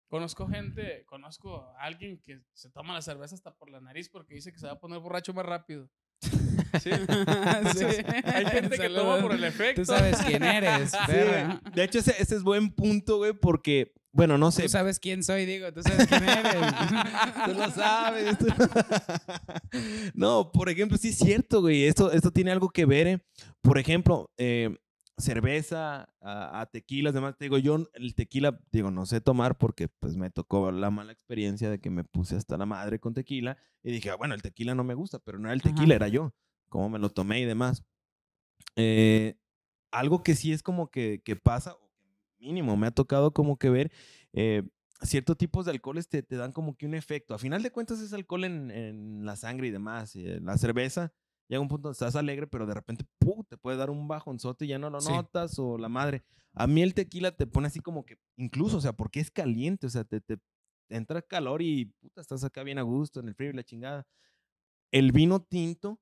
conozco 0.10 0.48
gente, 0.48 1.06
conozco 1.06 1.62
a 1.78 1.84
alguien 1.84 2.20
que 2.20 2.42
se 2.54 2.70
toma 2.72 2.94
la 2.94 3.02
cerveza 3.02 3.36
hasta 3.36 3.54
por 3.54 3.70
la 3.70 3.80
nariz 3.80 4.10
porque 4.10 4.36
dice 4.36 4.52
que 4.52 4.60
se 4.60 4.66
va 4.68 4.74
a 4.74 4.80
poner 4.80 5.00
borracho 5.00 5.34
más 5.34 5.46
rápido. 5.46 5.90
Sí. 6.82 6.92
Entonces, 6.92 8.06
hay 8.26 8.46
gente 8.46 8.78
que 8.78 8.90
toma 8.90 9.20
por 9.22 9.34
el 9.34 9.44
efecto. 9.44 9.82
Tú 9.82 9.86
sabes 9.86 10.18
quién 10.26 10.44
eres, 10.44 10.92
Sí, 10.92 11.14
de 11.74 11.84
hecho, 11.84 11.98
ese, 12.00 12.12
ese 12.22 12.36
es 12.36 12.44
buen 12.44 12.70
punto, 12.72 13.18
güey, 13.18 13.34
porque, 13.34 13.92
bueno, 14.12 14.38
no 14.38 14.52
sé. 14.52 14.64
Tú 14.64 14.70
sabes 14.70 15.00
quién 15.00 15.24
soy, 15.24 15.46
digo, 15.46 15.72
tú 15.74 15.82
sabes 15.84 16.08
quién 16.08 16.24
eres. 16.24 16.56
Tú 17.46 17.54
lo 17.54 17.70
sabes. 17.72 18.38
tú- 18.38 18.48
no, 20.14 20.52
por 20.52 20.70
ejemplo, 20.70 20.98
sí 20.98 21.10
es 21.10 21.18
cierto, 21.18 21.62
güey. 21.62 21.86
Esto, 21.86 22.12
esto 22.12 22.32
tiene 22.32 22.52
algo 22.52 22.70
que 22.70 22.86
ver. 22.86 23.08
eh. 23.08 23.26
Por 23.62 23.78
ejemplo, 23.78 24.32
eh, 24.38 24.76
cerveza, 25.18 26.10
a, 26.22 26.62
a 26.62 26.66
tequilas, 26.68 27.14
demás. 27.14 27.36
Te 27.38 27.46
digo, 27.46 27.58
yo 27.58 27.88
el 27.94 28.16
tequila, 28.16 28.60
digo, 28.72 28.90
no 28.92 29.06
sé 29.06 29.22
tomar 29.22 29.58
porque 29.58 29.88
pues 29.88 30.16
me 30.16 30.30
tocó 30.30 30.72
la 30.72 30.90
mala 30.90 31.12
experiencia 31.12 31.70
de 31.70 31.80
que 31.80 31.90
me 31.90 32.04
puse 32.04 32.36
hasta 32.36 32.58
la 32.58 32.66
madre 32.66 33.00
con 33.00 33.14
tequila 33.14 33.58
y 33.84 33.92
dije, 33.92 34.10
ah, 34.10 34.16
bueno, 34.16 34.34
el 34.34 34.42
tequila 34.42 34.76
no 34.76 34.84
me 34.84 34.94
gusta, 34.94 35.20
pero 35.20 35.38
no 35.40 35.48
era 35.50 35.54
el 35.54 35.62
Ajá. 35.64 35.74
tequila, 35.76 35.96
era 35.96 36.08
yo. 36.08 36.34
Cómo 36.70 36.90
me 36.90 37.00
lo 37.00 37.10
tomé 37.10 37.42
y 37.42 37.46
demás. 37.46 37.84
Eh, 38.76 39.36
algo 39.92 40.24
que 40.24 40.36
sí 40.36 40.54
es 40.54 40.62
como 40.64 40.90
que, 40.92 41.22
que 41.24 41.36
pasa, 41.36 41.76
mínimo 42.40 42.78
me 42.78 42.88
ha 42.88 42.92
tocado 42.92 43.34
como 43.34 43.58
que 43.58 43.70
ver, 43.70 43.92
eh, 44.34 44.64
ciertos 45.02 45.38
tipos 45.38 45.66
de 45.66 45.72
alcoholes 45.72 46.10
te, 46.10 46.24
te 46.24 46.36
dan 46.36 46.52
como 46.52 46.76
que 46.78 46.86
un 46.86 46.94
efecto. 46.94 47.34
A 47.34 47.40
final 47.40 47.64
de 47.64 47.72
cuentas 47.72 48.00
es 48.02 48.14
alcohol 48.14 48.44
en, 48.46 48.72
en 48.72 49.26
la 49.26 49.36
sangre 49.36 49.68
y 49.68 49.72
demás. 49.72 50.16
eh, 50.16 50.40
la 50.42 50.58
cerveza 50.58 51.14
llega 51.48 51.62
un 51.62 51.68
punto 51.68 51.88
donde 51.90 51.94
estás 51.96 52.16
alegre, 52.16 52.48
pero 52.48 52.66
de 52.66 52.74
repente 52.74 53.06
¡pum! 53.20 53.44
te 53.48 53.58
puede 53.58 53.78
dar 53.78 53.90
un 53.90 54.08
bajonzote 54.08 54.66
y 54.66 54.70
ya 54.70 54.80
no 54.80 54.90
lo 54.90 55.02
Sí. 55.02 55.14
notas 55.14 55.58
o 55.60 55.78
la 55.78 55.90
madre. 55.90 56.24
A 56.54 56.68
mí 56.68 56.82
el 56.82 56.94
tequila 56.94 57.32
te 57.36 57.48
pone 57.48 57.68
así 57.68 57.80
como 57.80 58.06
que, 58.06 58.18
incluso, 58.38 58.78
o 58.78 58.82
sea, 58.82 58.94
porque 58.94 59.20
es 59.20 59.32
caliente, 59.32 59.88
o 59.88 59.90
sea, 59.90 60.04
te, 60.04 60.22
te 60.22 60.38
entra 60.90 61.22
calor 61.22 61.62
y 61.62 61.86
puta, 62.02 62.22
estás 62.22 62.44
acá 62.44 62.64
bien 62.64 62.78
a 62.80 62.84
gusto 62.84 63.20
en 63.20 63.30
el 63.30 63.36
frío 63.36 63.52
y 63.52 63.54
la 63.54 63.64
chingada. 63.64 64.08
El 64.92 65.12
vino 65.12 65.42
tinto. 65.42 66.00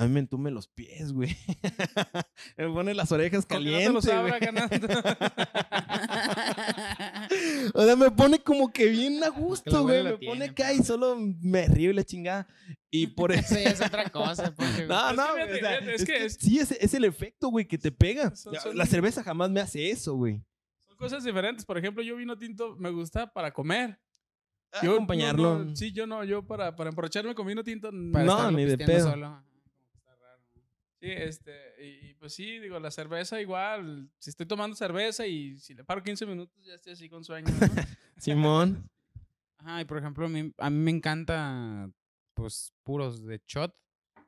A 0.00 0.06
mí 0.06 0.14
me 0.14 0.20
entume 0.20 0.50
los 0.50 0.66
pies, 0.66 1.12
güey. 1.12 1.36
me 2.56 2.68
pone 2.68 2.94
las 2.94 3.12
orejas 3.12 3.44
que 3.44 3.54
no 3.56 3.60
calientes. 3.60 4.06
ganando. 4.40 4.86
o 7.74 7.84
sea, 7.84 7.96
me 7.96 8.10
pone 8.10 8.38
como 8.38 8.72
que 8.72 8.86
bien 8.88 9.22
a 9.22 9.28
gusto, 9.28 9.82
güey. 9.82 10.02
Me 10.02 10.16
pone 10.18 10.54
y 10.74 10.82
solo 10.82 11.16
me 11.18 11.66
río 11.66 11.90
y 11.90 11.94
la 11.94 12.04
chingada. 12.04 12.46
Y 12.90 13.06
por 13.08 13.32
eso. 13.32 13.54
Ya 13.54 13.70
es 13.70 13.80
otra 13.82 14.08
cosa, 14.08 14.54
porque 14.54 14.86
No, 14.86 15.10
Es 15.10 15.16
no, 15.16 15.26
que 15.26 15.32
güey, 15.44 15.54
fíjate, 15.54 15.58
o 15.58 15.60
sea, 15.60 15.78
fíjate, 15.80 15.94
es 15.94 16.00
es 16.00 16.06
que 16.06 16.12
que 16.14 16.24
es- 16.24 16.34
sí, 16.40 16.58
es, 16.58 16.70
es 16.72 16.94
el 16.94 17.04
efecto, 17.04 17.48
güey, 17.48 17.66
que 17.66 17.78
te 17.78 17.92
pega. 17.92 18.34
Son- 18.34 18.54
Ya, 18.54 18.60
son- 18.60 18.76
La 18.76 18.86
cerveza 18.86 19.22
jamás 19.22 19.50
me 19.50 19.60
hace 19.60 19.90
eso, 19.90 20.14
güey. 20.16 20.42
Son 20.78 20.96
cosas 20.96 21.22
diferentes. 21.24 21.64
Por 21.64 21.78
ejemplo, 21.78 22.02
yo 22.02 22.16
vino 22.16 22.36
tinto 22.38 22.76
me 22.76 22.90
gusta 22.90 23.32
para 23.32 23.52
comer. 23.52 23.98
Ah, 24.72 24.78
Yo 24.82 24.88
no- 24.90 24.94
Acompañarlo. 24.94 25.58
no, 25.64 25.76
sí, 25.76 25.92
yo 25.92 26.06
no, 26.06 26.24
yo 26.24 26.46
para, 26.46 26.74
para 26.74 26.90
emborracharme 26.90 27.34
con 27.34 27.46
vino 27.46 27.62
tinto. 27.62 27.90
para 28.12 28.24
No, 28.24 28.50
ni 28.50 28.64
de 28.64 28.78
pedo. 28.78 29.10
solo, 29.10 29.26
ajá, 29.26 29.44
como 29.44 29.90
que 29.90 29.96
está 29.98 30.16
raro, 30.16 30.42
¿no? 30.54 30.62
Sí, 31.00 31.10
este, 31.10 31.52
y, 31.82 32.10
y 32.10 32.14
pues 32.14 32.34
sí, 32.34 32.58
digo, 32.58 32.78
la 32.78 32.90
cerveza 32.90 33.40
igual. 33.40 34.10
Si 34.18 34.28
estoy 34.28 34.44
tomando 34.44 34.76
cerveza 34.76 35.26
y 35.26 35.56
si 35.56 35.74
le 35.74 35.82
paro 35.82 36.02
15 36.02 36.26
minutos, 36.26 36.62
ya 36.62 36.74
estoy 36.74 36.92
así 36.92 37.08
con 37.08 37.24
sueño. 37.24 37.48
¿no? 37.48 37.56
Simón. 38.18 38.90
Ajá, 39.56 39.80
y 39.80 39.84
por 39.86 39.96
ejemplo, 39.96 40.26
a 40.26 40.28
mí, 40.28 40.52
a 40.58 40.68
mí 40.70 40.76
me 40.76 40.90
encanta, 40.90 41.90
pues, 42.34 42.74
puros 42.82 43.24
de 43.24 43.40
shot, 43.46 43.74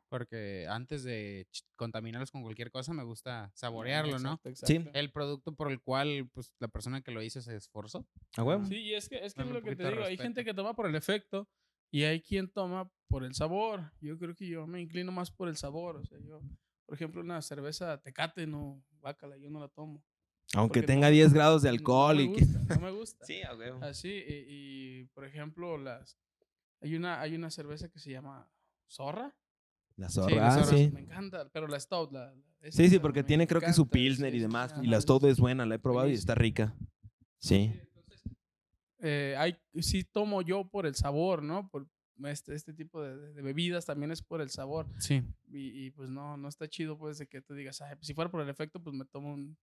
porque 0.08 0.66
antes 0.68 1.04
de 1.04 1.46
contaminarlos 1.76 2.30
con 2.30 2.42
cualquier 2.42 2.70
cosa, 2.70 2.94
me 2.94 3.02
gusta 3.02 3.50
saborearlo, 3.54 4.18
¿no? 4.18 4.40
Exacto, 4.44 4.66
Sí. 4.66 4.82
El 4.94 5.10
producto 5.10 5.54
por 5.54 5.70
el 5.70 5.80
cual, 5.80 6.28
pues, 6.32 6.54
la 6.58 6.68
persona 6.68 7.02
que 7.02 7.12
lo 7.12 7.22
hizo 7.22 7.42
se 7.42 7.54
esforzó. 7.54 8.06
A 8.36 8.44
huevo. 8.44 8.64
Sí, 8.64 8.76
y 8.76 8.94
es 8.94 9.10
que 9.10 9.24
es 9.24 9.34
que 9.34 9.42
es 9.42 9.48
lo 9.48 9.62
que 9.62 9.76
te 9.76 9.88
digo. 9.88 10.04
Hay 10.04 10.16
gente 10.16 10.44
que 10.44 10.54
toma 10.54 10.74
por 10.74 10.86
el 10.86 10.94
efecto 10.94 11.48
y 11.92 12.02
hay 12.02 12.20
quien 12.20 12.48
toma 12.50 12.90
por 13.06 13.22
el 13.22 13.34
sabor. 13.34 13.92
Yo 14.00 14.18
creo 14.18 14.34
que 14.34 14.48
yo 14.48 14.66
me 14.66 14.80
inclino 14.80 15.12
más 15.12 15.30
por 15.30 15.48
el 15.48 15.56
sabor. 15.56 15.96
O 15.98 16.04
sea, 16.04 16.18
yo, 16.18 16.40
por 16.86 16.94
ejemplo, 16.96 17.20
una 17.20 17.40
cerveza 17.42 18.00
tecate, 18.02 18.46
no, 18.46 18.82
bácala, 19.00 19.36
yo 19.36 19.48
no 19.50 19.60
la 19.60 19.68
tomo. 19.68 20.02
Aunque 20.54 20.80
Porque 20.80 20.86
tenga 20.86 21.06
no- 21.08 21.12
10 21.12 21.32
grados 21.32 21.62
de 21.62 21.68
No 21.68 21.74
alcohol 21.76 22.16
me 22.16 22.22
y 22.24 22.32
que. 22.32 22.44
gusta, 22.44 22.74
no 22.74 22.80
me 22.80 22.90
gusta. 22.98 23.24
Sí. 23.26 23.40
Así, 23.82 24.08
y, 24.08 24.44
y, 24.48 25.04
por 25.14 25.24
ejemplo, 25.24 25.78
las 25.78 26.18
hay 26.80 26.96
una, 26.96 27.20
hay 27.20 27.36
una 27.36 27.50
cerveza 27.50 27.88
que 27.88 27.98
se 28.00 28.10
llama 28.10 28.50
Zorra. 28.90 29.34
La 29.96 30.08
zorra, 30.08 30.50
zorra, 30.52 30.64
sí. 30.64 30.90
Me 30.92 31.00
encanta, 31.00 31.48
pero 31.52 31.68
la 31.68 31.78
Stout, 31.78 32.10
la, 32.12 32.34
Sí, 32.70 32.88
sí, 32.88 32.98
porque 32.98 33.22
tiene 33.22 33.46
creo 33.46 33.60
que 33.60 33.72
su 33.72 33.88
pilsner 33.88 34.34
y 34.34 34.38
demás. 34.40 34.74
Y 34.82 34.86
la 34.86 35.00
Stout 35.00 35.24
es 35.24 35.38
buena, 35.38 35.66
la 35.66 35.74
he 35.74 35.78
probado 35.78 36.08
y 36.08 36.14
está 36.14 36.34
rica. 36.34 36.74
Sí. 37.38 37.72
Eh, 39.02 39.34
hay, 39.36 39.56
sí 39.80 40.04
tomo 40.04 40.42
yo 40.42 40.68
por 40.68 40.86
el 40.86 40.94
sabor, 40.94 41.42
¿no? 41.42 41.68
Por, 41.68 41.86
este, 42.24 42.54
este 42.54 42.72
tipo 42.72 43.02
de, 43.02 43.32
de 43.32 43.42
bebidas 43.42 43.84
también 43.84 44.12
es 44.12 44.22
por 44.22 44.40
el 44.40 44.48
sabor. 44.50 44.86
Sí. 44.98 45.22
Y, 45.48 45.86
y, 45.86 45.90
pues 45.90 46.08
no, 46.08 46.36
no 46.36 46.48
está 46.48 46.68
chido 46.68 46.96
pues 46.96 47.18
de 47.18 47.26
que 47.26 47.42
tú 47.42 47.54
digas, 47.54 47.80
Ay, 47.80 47.96
pues, 47.96 48.06
si 48.06 48.14
fuera 48.14 48.30
por 48.30 48.40
el 48.40 48.48
efecto, 48.48 48.80
pues 48.82 48.94
me 48.94 49.04
tomo 49.04 49.34
un 49.34 49.56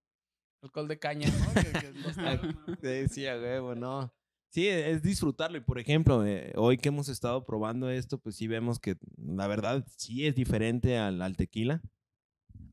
alcohol 0.62 0.88
de 0.90 1.00
caña, 1.00 1.28
¿no? 1.30 1.54
que, 1.54 1.72
que 1.72 1.92
no 1.94 2.10
está- 2.10 2.42
Sí, 2.84 3.08
sí, 3.14 3.28
a 3.28 3.36
huevo, 3.38 3.76
no. 3.76 4.14
Sí, 4.52 4.68
es 4.68 5.02
disfrutarlo. 5.04 5.58
Y 5.58 5.62
por 5.62 5.80
ejemplo, 5.80 6.26
eh, 6.26 6.52
hoy 6.56 6.78
que 6.78 6.90
hemos 6.90 7.08
estado 7.08 7.46
probando 7.46 7.90
esto, 7.90 8.18
pues 8.20 8.36
sí 8.36 8.48
vemos 8.48 8.80
que 8.80 8.98
la 9.16 9.48
verdad 9.48 9.86
sí 9.96 10.26
es 10.26 10.36
diferente 10.36 10.98
al, 10.98 11.22
al 11.22 11.38
tequila. 11.38 11.82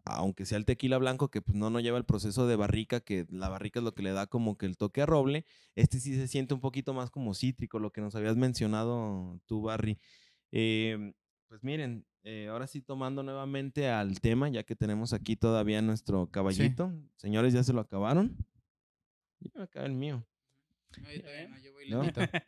Aunque 0.09 0.47
sea 0.47 0.57
el 0.57 0.65
tequila 0.65 0.99
blanco, 0.99 1.31
que 1.31 1.43
pues 1.43 1.57
no, 1.57 1.69
no 1.69 1.81
lleva 1.81 1.99
el 1.99 2.05
proceso 2.05 2.47
de 2.47 2.55
barrica, 2.55 3.01
que 3.01 3.27
la 3.29 3.49
barrica 3.49 3.81
es 3.81 3.85
lo 3.85 3.93
que 3.93 4.03
le 4.03 4.13
da 4.13 4.29
como 4.29 4.57
que 4.57 4.67
el 4.67 4.77
toque 4.77 5.03
a 5.03 5.07
roble. 5.07 5.45
Este 5.75 5.99
sí 5.99 6.15
se 6.15 6.29
siente 6.29 6.55
un 6.55 6.61
poquito 6.61 6.95
más 6.95 7.11
como 7.11 7.35
cítrico, 7.35 7.81
lo 7.81 7.91
que 7.91 8.01
nos 8.01 8.15
habías 8.15 8.37
mencionado 8.37 9.41
tú, 9.47 9.63
Barry. 9.63 9.99
Eh, 10.53 11.13
pues 11.49 11.65
miren, 11.65 12.07
eh, 12.23 12.49
ahora 12.49 12.67
sí 12.67 12.83
tomando 12.83 13.23
nuevamente 13.23 13.89
al 13.89 14.21
tema, 14.21 14.49
ya 14.49 14.63
que 14.63 14.77
tenemos 14.77 15.13
aquí 15.13 15.37
todavía 15.37 15.83
nuestro 15.83 16.29
caballito. 16.31 16.93
Señores, 17.17 17.53
¿ya 17.53 17.65
se 17.65 17.73
lo 17.73 17.81
acabaron? 17.81 18.37
Ya 19.41 19.51
me 19.55 19.65
acabé 19.65 19.87
el 19.87 19.95
mío. 19.95 20.25
¿No? 21.91 22.03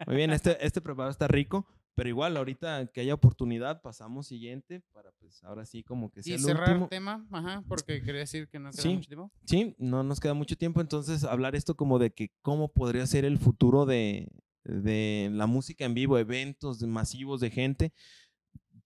Muy 0.07 0.17
bien, 0.17 0.33
este, 0.33 0.65
este 0.65 0.81
preparado 0.81 1.11
está 1.11 1.29
rico, 1.29 1.67
pero 1.99 2.09
igual 2.11 2.37
ahorita 2.37 2.87
que 2.95 3.01
haya 3.01 3.13
oportunidad 3.13 3.83
pasamos 3.83 4.29
siguiente 4.29 4.83
para 4.93 5.11
pues 5.19 5.43
ahora 5.43 5.67
sí 5.67 5.83
como 5.83 6.13
que 6.13 6.23
sea 6.23 6.31
Y 6.31 6.35
el 6.37 6.45
cerrar 6.45 6.69
último. 6.71 6.89
tema, 6.89 7.27
ajá, 7.33 7.65
porque 7.67 8.01
quería 8.01 8.21
decir 8.21 8.47
que 8.47 8.61
no 8.61 8.71
queda 8.71 8.83
Sí. 8.83 8.89
mucho 8.95 9.09
tiempo. 9.09 9.33
Sí, 9.45 9.75
no 9.79 10.05
nos 10.05 10.21
queda 10.21 10.33
mucho 10.35 10.57
tiempo, 10.57 10.81
entonces 10.81 11.25
hablar 11.25 11.57
esto 11.57 11.77
como 11.77 11.99
de 11.99 12.13
que 12.13 12.31
cómo 12.41 12.69
podría 12.73 13.05
ser 13.09 13.25
el 13.25 13.37
futuro 13.37 13.85
de, 13.85 14.29
de 14.63 15.29
la 15.33 15.49
música 15.49 15.87
en 15.87 15.95
vivo, 15.95 16.19
eventos 16.19 16.81
masivos 16.85 17.41
de 17.41 17.51
gente. 17.51 17.93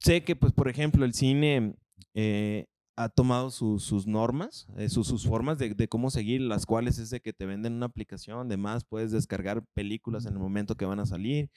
Sé 0.00 0.24
que, 0.24 0.34
pues, 0.34 0.54
por 0.54 0.68
ejemplo, 0.68 1.04
el 1.04 1.12
cine 1.12 1.76
eh, 2.14 2.64
ha 2.96 3.10
tomado 3.10 3.50
su- 3.50 3.78
sus 3.78 4.06
normas, 4.06 4.66
eh, 4.78 4.88
sus, 4.88 5.06
sus 5.06 5.26
formas 5.26 5.58
de, 5.58 5.74
de 5.74 5.86
cómo 5.88 6.10
seguir, 6.10 6.40
las 6.40 6.64
cuales 6.64 6.98
es 6.98 7.10
de 7.10 7.20
que 7.20 7.34
te 7.34 7.44
venden 7.44 7.74
una 7.74 7.86
aplicación, 7.86 8.48
demás, 8.48 8.84
puedes 8.84 9.12
descargar 9.12 9.64
películas 9.74 10.24
en 10.24 10.32
el 10.32 10.38
momento 10.38 10.76
que 10.76 10.86
van 10.86 10.98
a 11.00 11.04
salir. 11.06 11.50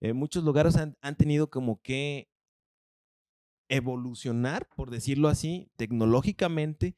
Eh, 0.00 0.12
muchos 0.12 0.44
lugares 0.44 0.76
han, 0.76 0.96
han 1.00 1.16
tenido 1.16 1.48
como 1.50 1.80
que 1.80 2.28
evolucionar, 3.68 4.68
por 4.76 4.90
decirlo 4.90 5.28
así, 5.28 5.70
tecnológicamente, 5.76 6.96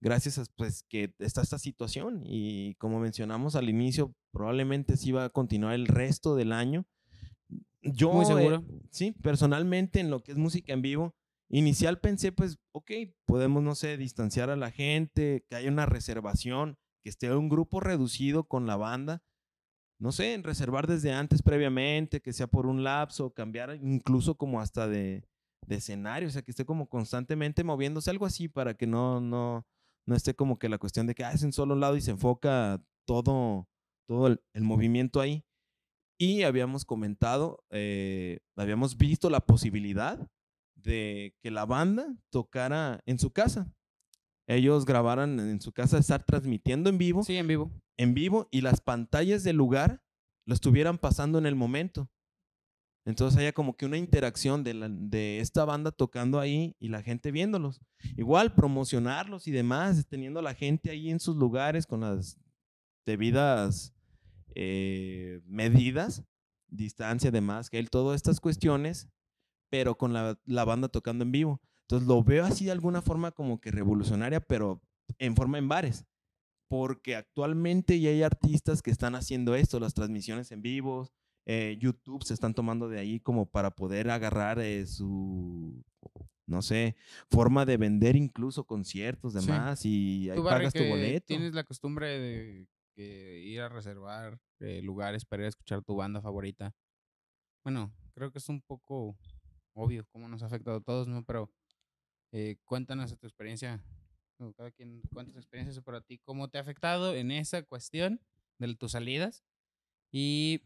gracias 0.00 0.38
a 0.38 0.44
pues, 0.56 0.84
que 0.88 1.14
está 1.18 1.42
esta 1.42 1.58
situación. 1.58 2.22
Y 2.24 2.74
como 2.76 3.00
mencionamos 3.00 3.56
al 3.56 3.68
inicio, 3.68 4.14
probablemente 4.32 4.96
sí 4.96 5.12
va 5.12 5.24
a 5.24 5.30
continuar 5.30 5.74
el 5.74 5.86
resto 5.86 6.36
del 6.36 6.52
año. 6.52 6.86
Yo, 7.82 8.12
Muy 8.12 8.24
eh, 8.24 8.28
seguro. 8.28 8.64
sí, 8.90 9.12
personalmente 9.12 10.00
en 10.00 10.10
lo 10.10 10.22
que 10.22 10.32
es 10.32 10.38
música 10.38 10.72
en 10.72 10.82
vivo, 10.82 11.14
inicial 11.48 12.00
pensé, 12.00 12.32
pues, 12.32 12.58
ok, 12.72 12.90
podemos, 13.26 13.62
no 13.62 13.74
sé, 13.74 13.96
distanciar 13.96 14.50
a 14.50 14.56
la 14.56 14.70
gente, 14.70 15.44
que 15.48 15.56
haya 15.56 15.70
una 15.70 15.86
reservación, 15.86 16.78
que 17.02 17.10
esté 17.10 17.34
un 17.34 17.48
grupo 17.48 17.80
reducido 17.80 18.44
con 18.44 18.66
la 18.66 18.76
banda. 18.76 19.22
No 20.04 20.12
sé, 20.12 20.38
reservar 20.42 20.86
desde 20.86 21.14
antes 21.14 21.40
previamente, 21.40 22.20
que 22.20 22.34
sea 22.34 22.46
por 22.46 22.66
un 22.66 22.84
lapso, 22.84 23.32
cambiar 23.32 23.78
incluso 23.82 24.34
como 24.34 24.60
hasta 24.60 24.86
de, 24.86 25.24
de 25.66 25.76
escenario, 25.76 26.28
o 26.28 26.30
sea, 26.30 26.42
que 26.42 26.50
esté 26.50 26.66
como 26.66 26.90
constantemente 26.90 27.64
moviéndose, 27.64 28.10
algo 28.10 28.26
así 28.26 28.46
para 28.46 28.74
que 28.74 28.86
no, 28.86 29.22
no, 29.22 29.66
no 30.06 30.14
esté 30.14 30.34
como 30.34 30.58
que 30.58 30.68
la 30.68 30.76
cuestión 30.76 31.06
de 31.06 31.14
que 31.14 31.24
ah, 31.24 31.32
es 31.32 31.42
en 31.42 31.54
solo 31.54 31.74
lado 31.74 31.96
y 31.96 32.02
se 32.02 32.10
enfoca 32.10 32.84
todo, 33.06 33.66
todo 34.06 34.26
el, 34.26 34.42
el 34.52 34.62
movimiento 34.62 35.22
ahí. 35.22 35.42
Y 36.18 36.42
habíamos 36.42 36.84
comentado, 36.84 37.64
eh, 37.70 38.40
habíamos 38.56 38.98
visto 38.98 39.30
la 39.30 39.40
posibilidad 39.40 40.28
de 40.74 41.34
que 41.40 41.50
la 41.50 41.64
banda 41.64 42.14
tocara 42.28 43.00
en 43.06 43.18
su 43.18 43.30
casa. 43.30 43.72
Ellos 44.46 44.84
grabaran 44.84 45.40
en 45.40 45.60
su 45.60 45.72
casa, 45.72 45.98
estar 45.98 46.22
transmitiendo 46.24 46.90
en 46.90 46.98
vivo 46.98 47.22
Sí, 47.24 47.36
en 47.36 47.48
vivo. 47.48 47.70
en 47.96 48.14
vivo 48.14 48.48
y 48.50 48.60
las 48.60 48.80
pantallas 48.80 49.42
del 49.42 49.56
lugar 49.56 50.02
lo 50.46 50.54
estuvieran 50.54 50.98
pasando 50.98 51.38
en 51.38 51.46
el 51.46 51.54
momento. 51.54 52.10
Entonces 53.06 53.38
haya 53.38 53.52
como 53.52 53.76
que 53.76 53.84
una 53.86 53.98
interacción 53.98 54.64
de, 54.64 54.74
la- 54.74 54.88
de 54.88 55.40
esta 55.40 55.64
banda 55.64 55.90
tocando 55.92 56.40
ahí 56.40 56.74
y 56.78 56.88
la 56.88 57.02
gente 57.02 57.30
viéndolos. 57.32 57.80
Igual 58.16 58.54
promocionarlos 58.54 59.46
y 59.46 59.50
demás, 59.50 60.06
teniendo 60.08 60.40
a 60.40 60.42
la 60.42 60.54
gente 60.54 60.90
ahí 60.90 61.10
en 61.10 61.20
sus 61.20 61.36
lugares 61.36 61.86
con 61.86 62.00
las 62.00 62.38
debidas 63.06 63.94
eh, 64.54 65.40
medidas, 65.46 66.22
distancia, 66.68 67.30
demás, 67.30 67.68
que 67.70 67.78
él, 67.78 67.90
todas 67.90 68.16
estas 68.16 68.40
cuestiones, 68.40 69.08
pero 69.70 69.96
con 69.98 70.12
la, 70.12 70.38
la 70.46 70.64
banda 70.64 70.88
tocando 70.88 71.24
en 71.24 71.32
vivo. 71.32 71.60
Entonces 71.84 72.08
lo 72.08 72.22
veo 72.22 72.44
así 72.44 72.64
de 72.66 72.72
alguna 72.72 73.02
forma 73.02 73.30
como 73.32 73.60
que 73.60 73.70
revolucionaria, 73.70 74.40
pero 74.40 74.80
en 75.18 75.36
forma 75.36 75.58
en 75.58 75.68
bares 75.68 76.04
porque 76.68 77.14
actualmente 77.14 78.00
ya 78.00 78.10
hay 78.10 78.22
artistas 78.22 78.82
que 78.82 78.90
están 78.90 79.14
haciendo 79.14 79.54
esto, 79.54 79.78
las 79.78 79.94
transmisiones 79.94 80.50
en 80.50 80.62
vivo, 80.62 81.08
eh, 81.46 81.76
YouTube 81.78 82.24
se 82.24 82.34
están 82.34 82.54
tomando 82.54 82.88
de 82.88 82.98
ahí 82.98 83.20
como 83.20 83.46
para 83.46 83.70
poder 83.70 84.10
agarrar 84.10 84.58
eh, 84.58 84.86
su, 84.86 85.84
no 86.48 86.62
sé, 86.62 86.96
forma 87.30 87.64
de 87.64 87.76
vender 87.76 88.16
incluso 88.16 88.64
conciertos, 88.64 89.34
Sí. 89.34 89.40
demás, 89.40 89.84
y 89.84 90.30
ahí 90.30 90.40
pagas 90.42 90.72
tu 90.72 90.84
boleto. 90.84 91.26
tienes 91.26 91.54
la 91.54 91.64
costumbre 91.64 92.18
de 92.18 92.66
que 92.96 93.40
ir 93.44 93.60
a 93.60 93.68
reservar 93.68 94.40
eh, 94.60 94.80
lugares 94.82 95.24
para 95.24 95.42
ir 95.42 95.46
a 95.46 95.48
escuchar 95.50 95.82
tu 95.82 95.96
banda 95.96 96.20
favorita. 96.20 96.72
Bueno, 97.64 97.92
creo 98.14 98.30
que 98.30 98.38
es 98.38 98.48
un 98.48 98.62
poco 98.62 99.16
obvio 99.74 100.06
cómo 100.12 100.28
nos 100.28 100.42
ha 100.42 100.46
afectado 100.46 100.78
a 100.78 100.82
todos, 100.82 101.08
¿no? 101.08 101.24
Pero 101.24 101.50
eh, 102.34 102.56
cuéntanos 102.64 103.16
tu 103.16 103.26
experiencia. 103.28 103.80
Cada 104.56 104.72
quien 104.72 105.00
cuenta 105.12 105.32
su 105.32 105.38
experiencia 105.38 105.80
para 105.82 106.00
ti, 106.00 106.18
cómo 106.18 106.48
te 106.48 106.58
ha 106.58 106.60
afectado 106.60 107.14
en 107.14 107.30
esa 107.30 107.62
cuestión 107.62 108.20
de 108.58 108.74
tus 108.74 108.92
salidas. 108.92 109.44
Y 110.10 110.64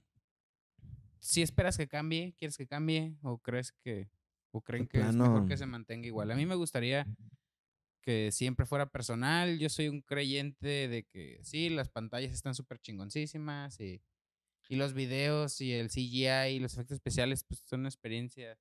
si 1.20 1.42
esperas 1.42 1.76
que 1.76 1.86
cambie, 1.86 2.34
quieres 2.38 2.56
que 2.56 2.66
cambie, 2.66 3.18
o 3.22 3.36
crees 3.36 3.72
que, 3.84 4.08
o 4.50 4.62
creen 4.62 4.86
que 4.86 5.00
es 5.00 5.14
mejor 5.14 5.42
que 5.42 5.48
plano. 5.48 5.56
se 5.58 5.66
mantenga 5.66 6.06
igual. 6.06 6.30
A 6.30 6.36
mí 6.36 6.46
me 6.46 6.54
gustaría 6.54 7.06
que 8.00 8.32
siempre 8.32 8.64
fuera 8.64 8.88
personal. 8.88 9.58
Yo 9.58 9.68
soy 9.68 9.88
un 9.88 10.00
creyente 10.00 10.88
de 10.88 11.04
que 11.04 11.38
sí, 11.42 11.68
las 11.68 11.90
pantallas 11.90 12.32
están 12.32 12.54
súper 12.54 12.78
chingoncísimas 12.78 13.78
y, 13.78 14.00
y 14.70 14.76
los 14.76 14.94
videos 14.94 15.60
y 15.60 15.74
el 15.74 15.90
CGI 15.90 16.56
y 16.56 16.60
los 16.60 16.72
efectos 16.72 16.94
especiales 16.94 17.44
pues, 17.44 17.60
son 17.60 17.84
experiencias 17.84 18.58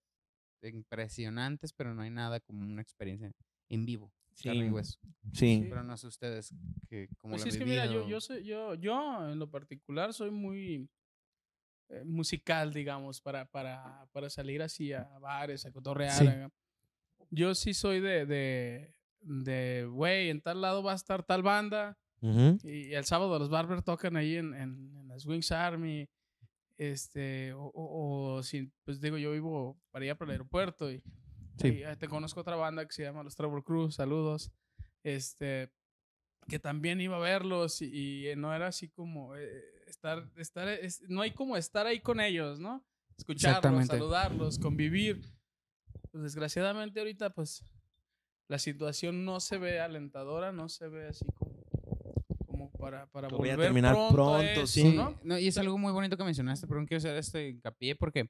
impresionantes, 0.61 1.73
pero 1.73 1.93
no 1.93 2.01
hay 2.01 2.09
nada 2.09 2.39
como 2.39 2.61
una 2.63 2.81
experiencia 2.81 3.31
en 3.69 3.85
vivo. 3.85 4.11
carne 4.43 4.65
y 4.65 4.67
Sí, 4.67 4.69
hueso. 4.69 4.99
Sí, 5.33 5.65
Pero 5.69 5.83
no 5.83 5.97
sé 5.97 6.07
ustedes 6.07 6.53
que 6.89 7.09
como 7.17 7.33
Pues 7.33 7.45
lo 7.45 7.49
es 7.49 7.57
que 7.57 7.65
mira, 7.65 7.85
yo, 7.85 8.07
yo, 8.07 8.21
soy, 8.21 8.43
yo, 8.45 8.75
yo 8.75 9.29
en 9.31 9.39
lo 9.39 9.49
particular 9.49 10.13
soy 10.13 10.31
muy 10.31 10.89
eh, 11.89 12.03
musical, 12.03 12.73
digamos, 12.73 13.21
para, 13.21 13.45
para, 13.45 14.07
para 14.11 14.29
salir 14.29 14.61
así 14.61 14.93
a 14.93 15.03
bares, 15.19 15.65
a 15.65 15.71
cotorrear. 15.71 16.17
Sí. 16.19 16.27
a- 16.27 16.49
Yo 17.29 17.55
sí 17.55 17.73
soy 17.73 17.99
de, 17.99 18.25
de, 18.25 18.93
de, 19.21 19.85
güey, 19.89 20.29
en 20.29 20.41
tal 20.41 20.61
lado 20.61 20.83
va 20.83 20.91
a 20.93 20.95
estar 20.95 21.23
tal 21.23 21.43
banda. 21.43 21.97
ujú, 22.21 22.57
Y 22.63 22.93
el 22.93 23.05
sábado 23.05 23.37
los 23.39 23.49
Barber 23.49 23.81
tocan 23.81 24.15
ahí 24.17 24.35
en, 24.35 24.53
en, 24.53 24.95
en 24.97 25.07
las 25.07 25.25
Wings 25.25 25.51
Army. 25.51 26.07
Este, 26.77 27.53
o, 27.53 27.63
o, 27.73 28.35
o 28.35 28.43
si, 28.43 28.71
pues 28.85 29.01
digo, 29.01 29.17
yo 29.17 29.31
vivo 29.31 29.79
para 29.91 30.03
allá 30.03 30.15
para 30.15 30.29
el 30.31 30.33
aeropuerto 30.33 30.91
y, 30.91 31.01
Sí. 31.59 31.69
y, 31.69 31.83
eh, 31.83 31.95
te 31.97 32.07
conozco 32.07 32.41
otra 32.41 32.55
banda 32.55 32.85
que 32.85 32.93
se 32.93 33.01
llama 33.03 33.23
Los 33.23 33.35
Trevor 33.35 33.63
Cruz, 33.63 33.95
saludos. 33.95 34.51
Este, 35.03 35.71
que 36.47 36.59
también 36.59 37.01
iba 37.01 37.15
a 37.17 37.19
verlos 37.19 37.81
y, 37.81 38.29
y, 38.29 38.35
no 38.35 38.53
era 38.53 38.67
así 38.67 38.89
como 38.89 39.35
eh, 39.35 39.63
estar, 39.87 40.29
estar 40.37 40.67
es- 40.67 41.01
no 41.09 41.21
hay 41.21 41.31
como 41.31 41.57
estar 41.57 41.87
ahí 41.87 41.99
con 41.99 42.19
ellos, 42.21 42.59
¿no? 42.59 42.85
Escucharlos, 43.17 43.87
saludarlos, 43.87 44.59
convivir. 44.59 45.21
Pues 46.11 46.23
desgraciadamente 46.23 46.99
ahorita 46.99 47.31
pues 47.31 47.63
la 48.47 48.59
situación 48.59 49.25
no 49.25 49.39
se 49.39 49.57
ve 49.57 49.79
alentadora, 49.79 50.51
no 50.51 50.69
se 50.69 50.87
ve 50.87 51.07
así 51.07 51.25
como, 51.33 51.46
como 52.69 52.85
para, 52.85 53.07
para 53.07 53.27
Que 53.27 53.35
voy 53.35 53.49
a 53.49 53.53
volver 53.53 53.67
terminar 53.67 53.93
pronto, 53.93 54.35
a 54.35 54.39
pronto, 54.39 54.61
eso, 54.61 54.67
sí. 54.67 54.95
¿no? 54.95 55.19
No, 55.23 55.37
y 55.37 55.47
es 55.47 55.57
algo 55.57 55.77
muy 55.77 55.91
bonito 55.91 56.17
que 56.17 56.23
mencionaste, 56.23 56.67
pero 56.67 56.85
quiero 56.85 56.99
hacer 56.99 57.15
este 57.17 57.49
hincapié 57.49 57.95
porque 57.95 58.29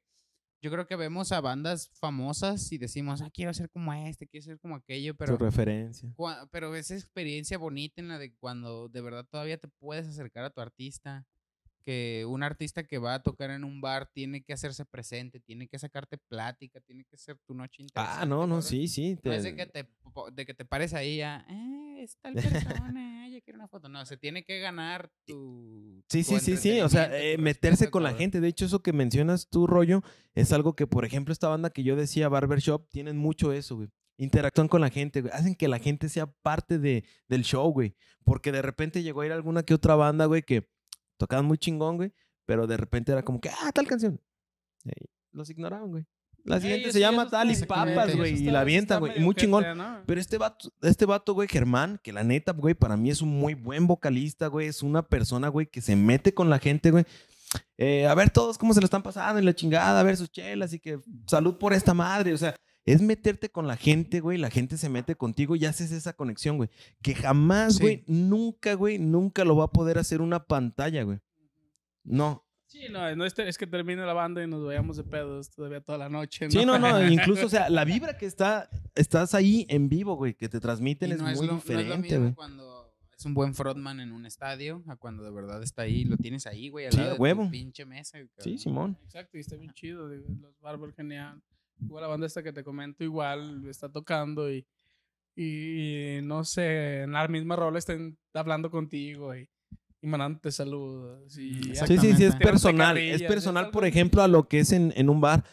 yo 0.61 0.72
creo 0.72 0.88
que 0.88 0.95
vemos 0.95 1.31
a 1.31 1.41
bandas 1.41 1.89
famosas 1.99 2.72
y 2.72 2.77
decimos, 2.77 3.22
ah, 3.22 3.30
quiero 3.31 3.53
ser 3.53 3.69
como 3.69 3.93
este, 3.93 4.27
quiero 4.27 4.43
ser 4.43 4.59
como 4.59 4.76
aquello, 4.76 5.14
tu 5.14 5.18
pero, 5.18 5.38
referencia. 5.38 6.14
pero 6.51 6.76
esa 6.76 6.95
experiencia 6.95 7.57
bonita 7.57 8.01
en 8.01 8.07
la 8.07 8.18
de 8.18 8.34
cuando 8.35 8.89
de 8.89 9.01
verdad 9.01 9.26
todavía 9.30 9.57
te 9.57 9.68
puedes 9.68 10.07
acercar 10.07 10.43
a 10.45 10.49
tu 10.49 10.59
artista, 10.61 11.26
que 11.88 12.26
un 12.27 12.43
artista 12.43 12.84
que 12.84 12.97
va 12.97 13.14
a 13.14 13.23
tocar 13.23 13.49
en 13.49 13.64
un 13.64 13.80
bar 13.80 14.11
tiene 14.11 14.43
que 14.43 14.51
hacerse 14.51 14.84
presente, 14.84 15.39
tiene 15.39 15.69
que 15.69 15.80
sacarte 15.80 16.18
plática, 16.18 16.81
tiene 16.81 17.05
que 17.05 17.15
ser 17.15 17.38
tu 17.47 17.53
noche 17.53 17.81
interesante. 17.81 18.23
Ah, 18.23 18.26
no, 18.26 18.45
no, 18.45 18.55
¿verdad? 18.55 18.69
sí, 18.69 18.89
sí. 18.89 19.18
No 19.23 19.31
es 19.31 19.43
de 19.43 19.55
que 19.55 19.65
te, 19.68 19.88
de 20.34 20.45
que 20.45 20.53
te 20.53 20.65
pares 20.65 20.93
ahí 20.93 21.22
a, 21.22 21.45
eh, 21.49 22.03
es 22.03 22.18
tal 22.18 22.34
persona, 22.34 23.30
yo 23.30 23.41
quiero 23.41 23.57
una 23.57 23.69
foto. 23.69 23.88
No, 23.88 24.05
se 24.05 24.18
tiene 24.18 24.43
que 24.43 24.59
ganar 24.59 25.09
tu. 25.26 26.03
Sí, 26.09 26.26
tu 26.26 26.31
sí, 26.31 26.39
sí, 26.41 26.57
sí. 26.57 26.81
O 26.81 26.89
sea, 26.89 27.09
eh, 27.18 27.38
meterse 27.38 27.89
con 27.89 28.03
la 28.03 28.14
gente. 28.14 28.41
De 28.41 28.49
hecho, 28.49 28.65
eso 28.65 28.84
que 28.84 28.91
mencionas 28.91 29.47
tú, 29.47 29.65
rollo, 29.65 30.03
es 30.35 30.51
algo 30.51 30.76
que, 30.76 30.88
por 30.88 31.05
ejemplo, 31.05 31.31
esta 31.31 31.47
banda 31.47 31.69
que 31.69 31.84
yo 31.84 31.95
decía, 31.95 32.27
Barbershop, 32.27 32.89
tienen 32.89 33.15
mucho 33.15 33.53
eso, 33.53 33.77
güey. 33.77 33.88
Interactúan 34.18 34.68
con 34.68 34.81
la 34.81 34.89
gente, 34.89 35.22
güey. 35.22 35.31
Hacen 35.34 35.55
que 35.55 35.69
la 35.69 35.80
gente 35.80 36.09
sea 36.09 36.26
parte 36.41 36.80
de, 36.80 37.05
del 37.30 37.43
show, 37.43 37.72
güey. 37.72 37.95
Porque 38.26 38.51
de 38.51 38.61
repente 38.61 39.03
llegó 39.03 39.22
a 39.22 39.26
ir 39.26 39.31
alguna 39.31 39.64
que 39.64 39.73
otra 39.73 39.95
banda, 39.95 40.26
güey, 40.26 40.41
que 40.41 40.68
tocaban 41.18 41.45
muy 41.45 41.57
chingón, 41.57 41.98
güey. 41.98 42.14
Pero 42.45 42.65
de 42.68 42.77
repente 42.77 43.11
era 43.11 43.23
como 43.23 43.41
que, 43.41 43.49
ah, 43.49 43.72
tal 43.73 43.88
canción. 43.88 44.22
Y 44.85 44.91
los 45.31 45.49
ignoraban, 45.49 45.89
güey. 45.89 46.06
La 46.48 46.61
siguiente 46.61 46.94
se 46.94 47.02
llama 47.02 47.30
Tal 47.30 47.52
y 47.52 47.56
Papas, 47.65 48.15
güey. 48.15 48.41
Y 48.41 48.49
la 48.49 48.61
avientan, 48.61 49.02
güey. 49.02 49.19
Muy 49.19 49.35
chingón. 49.35 49.65
¿no? 49.77 50.02
Pero 50.06 50.22
este 50.22 50.38
vato, 50.38 50.72
este 50.81 51.06
vato, 51.06 51.34
güey, 51.34 51.49
Germán, 51.49 51.99
que 52.02 52.14
la 52.14 52.23
neta, 52.23 52.53
güey, 52.53 52.73
para 52.73 52.95
mí 52.95 53.10
es 53.10 53.22
un 53.22 53.30
muy 53.30 53.53
buen 53.53 53.85
vocalista, 53.85 54.48
güey. 54.48 54.68
Es 54.68 54.81
una 54.81 55.02
persona, 55.02 55.49
güey, 55.49 55.68
que 55.68 55.81
se 55.81 55.98
mete 55.98 56.34
con 56.34 56.49
la 56.49 56.60
gente, 56.60 56.91
güey. 56.91 57.03
Eh, 57.77 58.07
a 58.07 58.15
ver 58.15 58.30
todos 58.30 58.57
cómo 58.57 58.73
se 58.73 58.80
lo 58.80 58.85
están 58.85 59.03
pasando 59.03 59.41
y 59.41 59.44
la 59.44 59.53
chingada, 59.53 59.99
a 59.99 60.03
ver 60.03 60.15
sus 60.15 60.31
chelas 60.31 60.73
y 60.73 60.80
que 60.80 60.99
salud 61.27 61.57
por 61.57 61.73
esta 61.73 61.94
madre. 61.94 62.34
O 62.34 62.38
sea, 62.38 62.56
es 62.88 63.01
meterte 63.03 63.49
con 63.49 63.68
la 63.68 63.77
gente, 63.77 64.19
güey. 64.22 64.38
La 64.39 64.49
gente 64.49 64.77
se 64.77 64.89
mete 64.89 65.15
contigo 65.15 65.55
y 65.55 65.65
haces 65.65 65.91
esa 65.91 66.14
conexión, 66.14 66.57
güey. 66.57 66.69
Que 67.03 67.14
jamás, 67.14 67.76
Sí. 67.76 67.84
güey, 67.84 68.03
nunca, 68.07 68.73
güey, 68.73 68.97
nunca 68.97 69.45
lo 69.45 69.55
va 69.55 69.65
a 69.65 69.72
poder 69.72 69.99
hacer 69.99 70.22
una 70.22 70.43
pantalla, 70.45 71.03
güey. 71.03 71.19
No. 72.03 72.43
Sí, 72.65 72.81
no, 72.91 73.15
no 73.15 73.26
es, 73.26 73.38
es 73.39 73.57
que 73.57 73.65
termine 73.65 74.05
la 74.05 74.14
banda 74.14 74.43
y 74.43 74.47
nos 74.47 74.65
vayamos 74.65 74.97
de 74.97 75.03
pedos 75.05 75.49
todavía 75.51 75.80
toda 75.81 75.97
la 75.97 76.09
noche. 76.09 76.45
¿no? 76.45 76.51
Sí, 76.51 76.65
no, 76.65 76.77
no. 76.77 76.88
Incluso, 77.11 77.45
o 77.45 77.49
sea, 77.49 77.69
la 77.69 77.85
vibra 77.85 78.18
que 78.18 78.26
está, 78.26 78.69
estás 78.95 79.34
ahí 79.34 79.65
en 79.69 79.88
vivo, 79.88 80.15
güey, 80.15 80.34
que 80.34 80.49
te 80.49 80.59
transmiten 80.59 81.11
es 81.14 81.19
no 81.19 81.26
muy 81.26 81.34
lo- 81.34 81.39
no 81.39 81.43
es 81.43 81.49
lo 81.49 81.55
diferente, 81.73 81.97
mismo 82.09 82.19
güey. 82.19 82.34
cuando 82.35 82.93
es 83.18 83.26
un 83.26 83.34
buen 83.34 83.55
frontman 83.55 83.99
en 84.01 84.11
un 84.11 84.26
estadio 84.26 84.84
a 84.88 84.95
cuando 84.97 85.23
de 85.23 85.31
verdad 85.31 85.64
está 85.64 85.84
ahí, 85.84 86.03
lo 86.03 86.18
tienes 86.18 86.45
ahí, 86.45 86.69
güey, 86.69 86.85
al 86.88 86.91
Sí, 86.91 86.97
lado 86.97 87.09
a 87.09 87.14
de 87.14 87.18
tu 87.18 87.23
huevo. 87.23 87.49
pinche 87.49 87.85
mesa. 87.85 88.18
Sí. 88.39 88.57
Simón. 88.57 88.97
Exacto, 89.05 89.38
y 89.38 89.39
está 89.41 89.55
bien 89.55 89.72
chido. 89.73 90.07
los 90.09 90.59
Barber 90.59 90.93
genial. 90.93 91.41
Igual 91.81 92.01
la 92.01 92.07
banda 92.07 92.27
esta 92.27 92.43
que 92.43 92.53
te 92.53 92.63
comento, 92.63 93.03
igual 93.03 93.65
está 93.67 93.89
tocando 93.89 94.51
y, 94.51 94.65
y 95.35 96.19
no 96.23 96.43
sé, 96.43 97.03
en 97.03 97.11
la 97.11 97.27
misma 97.27 97.55
rola 97.55 97.77
están 97.77 98.17
hablando 98.33 98.71
contigo 98.71 99.35
y, 99.35 99.49
y 100.01 100.07
mandándote 100.07 100.51
saludos. 100.51 101.37
Y 101.37 101.75
Sí, 101.75 101.97
sí, 101.97 102.13
sí, 102.15 102.23
es 102.23 102.35
personal. 102.35 102.97
Es 102.97 103.21
personal, 103.23 103.69
por 103.69 103.85
ejemplo, 103.85 104.23
a 104.23 104.27
lo 104.27 104.47
que 104.47 104.59
es 104.59 104.71
en, 104.71 104.93
en 104.95 105.09
un 105.09 105.21
bar, 105.21 105.43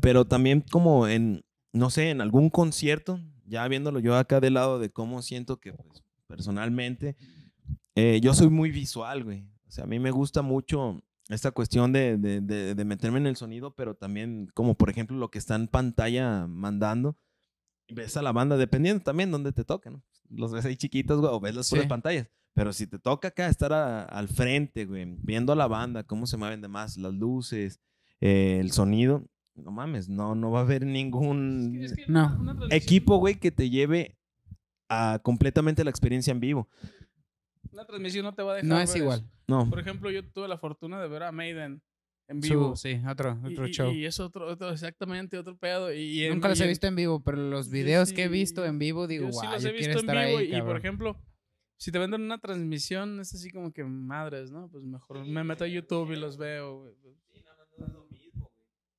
pero 0.00 0.26
también 0.26 0.62
como 0.70 1.08
en, 1.08 1.42
no 1.72 1.90
sé, 1.90 2.10
en 2.10 2.20
algún 2.20 2.50
concierto, 2.50 3.20
ya 3.46 3.66
viéndolo 3.68 3.98
yo 4.00 4.16
acá 4.16 4.40
del 4.40 4.54
lado 4.54 4.78
de 4.78 4.90
cómo 4.90 5.22
siento 5.22 5.58
que, 5.58 5.72
pues, 5.72 6.02
personalmente, 6.26 7.16
eh, 7.94 8.20
yo 8.22 8.34
soy 8.34 8.50
muy 8.50 8.70
visual, 8.70 9.24
güey. 9.24 9.46
O 9.66 9.70
sea, 9.70 9.84
a 9.84 9.86
mí 9.86 9.98
me 9.98 10.10
gusta 10.10 10.42
mucho 10.42 11.02
esta 11.34 11.50
cuestión 11.52 11.92
de, 11.92 12.16
de- 12.16 12.40
de- 12.40 12.74
de 12.74 12.84
meterme 12.84 13.18
en 13.18 13.26
el 13.26 13.36
sonido, 13.36 13.74
pero 13.74 13.94
también 13.94 14.50
como, 14.54 14.74
por 14.74 14.90
ejemplo, 14.90 15.16
lo 15.16 15.30
que 15.30 15.38
está 15.38 15.54
en 15.56 15.68
pantalla 15.68 16.46
mandando. 16.46 17.16
Ves 17.88 18.16
a 18.16 18.22
la 18.22 18.32
banda, 18.32 18.56
dependiendo 18.56 19.02
también 19.02 19.30
dónde 19.30 19.52
te 19.52 19.64
toca, 19.64 19.90
¿no? 19.90 20.02
Los 20.28 20.52
ves 20.52 20.64
ahí 20.64 20.76
chiquitos, 20.76 21.20
güey, 21.20 21.32
o 21.32 21.40
ves 21.40 21.54
las 21.54 21.68
puras 21.70 21.84
Sí. 21.84 21.88
pantallas. 21.88 22.28
Pero 22.54 22.72
si 22.72 22.86
te 22.86 22.98
toca 22.98 23.28
acá 23.28 23.48
estar 23.48 23.72
a- 23.72 24.04
al 24.04 24.28
frente, 24.28 24.84
güey, 24.86 25.04
viendo 25.22 25.52
a 25.52 25.56
la 25.56 25.66
banda, 25.66 26.04
cómo 26.04 26.26
se 26.26 26.36
mueven 26.36 26.60
demás, 26.60 26.96
las 26.96 27.14
luces, 27.14 27.80
eh, 28.20 28.58
el 28.60 28.70
sonido, 28.72 29.24
no 29.54 29.70
mames, 29.72 30.08
no, 30.08 30.34
no 30.34 30.50
va 30.50 30.60
a 30.60 30.62
haber 30.62 30.84
ningún 30.86 31.76
Es 31.80 31.94
que 31.94 32.04
No. 32.08 32.38
equipo, 32.70 33.16
güey, 33.18 33.36
que 33.40 33.50
te 33.50 33.70
lleve 33.70 34.16
a 34.88 35.20
completamente 35.22 35.84
la 35.84 35.90
experiencia 35.90 36.30
en 36.32 36.40
vivo. 36.40 36.68
Una 37.72 37.84
transmisión 37.86 38.24
no 38.24 38.34
te 38.34 38.42
va 38.42 38.52
a 38.52 38.54
dejar. 38.56 38.68
No 38.68 38.80
es 38.80 38.92
ver 38.92 39.02
igual. 39.02 39.18
eso. 39.20 39.28
No. 39.48 39.68
Por 39.68 39.80
ejemplo, 39.80 40.10
yo 40.10 40.26
tuve 40.28 40.48
la 40.48 40.58
fortuna 40.58 41.00
de 41.00 41.08
ver 41.08 41.22
a 41.24 41.32
Maiden 41.32 41.82
en 42.28 42.42
Su- 42.42 42.48
vivo. 42.48 42.76
sí, 42.76 43.00
otro, 43.08 43.38
otro 43.44 43.66
y, 43.66 43.70
show. 43.72 43.90
y 43.92 44.06
es 44.06 44.18
otro, 44.20 44.46
otro, 44.46 44.70
exactamente 44.70 45.36
otro 45.38 45.56
pedo. 45.56 45.92
Y, 45.92 45.98
y 46.00 46.24
en- 46.24 46.34
Nunca 46.34 46.48
los 46.48 46.60
y 46.60 46.62
he 46.64 46.66
visto 46.68 46.86
en 46.86 46.96
vivo, 46.96 47.22
pero 47.22 47.36
los 47.38 47.68
videos 47.70 48.12
que 48.12 48.22
he 48.24 48.26
sí- 48.28 48.32
visto 48.32 48.64
en 48.64 48.78
vivo 48.78 49.06
digo, 49.06 49.26
yo 49.26 49.32
sí 49.32 49.38
guau, 49.38 49.52
los 49.52 49.62
yo 49.62 49.68
he 49.68 49.72
quiero 49.72 49.86
visto 49.94 50.00
en 50.00 50.08
estar 50.10 50.26
vivo 50.26 50.38
ahí, 50.38 50.46
y, 50.46 50.50
por 50.50 50.58
cabrón". 50.58 50.76
ejemplo, 50.78 51.16
si 51.76 51.90
te 51.92 51.98
venden 51.98 52.22
una 52.22 52.38
transmisión, 52.38 53.18
es 53.20 53.34
así 53.34 53.50
como 53.50 53.72
que 53.72 53.82
madres, 53.84 54.50
¿no? 54.50 54.68
Pues 54.68 54.84
mejor 54.84 55.24
me 55.26 55.42
meto 55.44 55.64
a 55.64 55.68
YouTube 55.68 56.12
y 56.12 56.16
los 56.16 56.36
veo. 56.36 56.86
Sí, 56.88 56.94
güey. 57.02 57.16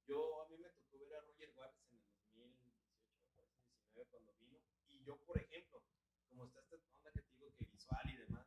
Yo, 0.08 0.42
a 0.44 0.50
mí 0.50 0.58
me 0.58 0.68
tocó 0.70 0.98
ver 1.00 1.14
a 1.16 1.22
Roger 1.22 1.52
Waters 1.56 1.88
en 1.88 2.42
el 2.42 2.52
2018, 2.52 4.08
cuando 4.12 4.34
vino. 4.40 4.58
Y 4.90 5.04
yo, 5.06 5.18
por 5.26 5.38
ejemplo, 5.40 5.82
como 6.28 6.46
está 6.46 6.60
esta 6.60 6.76
onda 6.98 7.12
que 7.14 7.22
te 7.22 7.34
digo 7.38 7.54
que 7.58 7.66
visual 7.66 8.02
y 8.12 8.18
demás, 8.18 8.46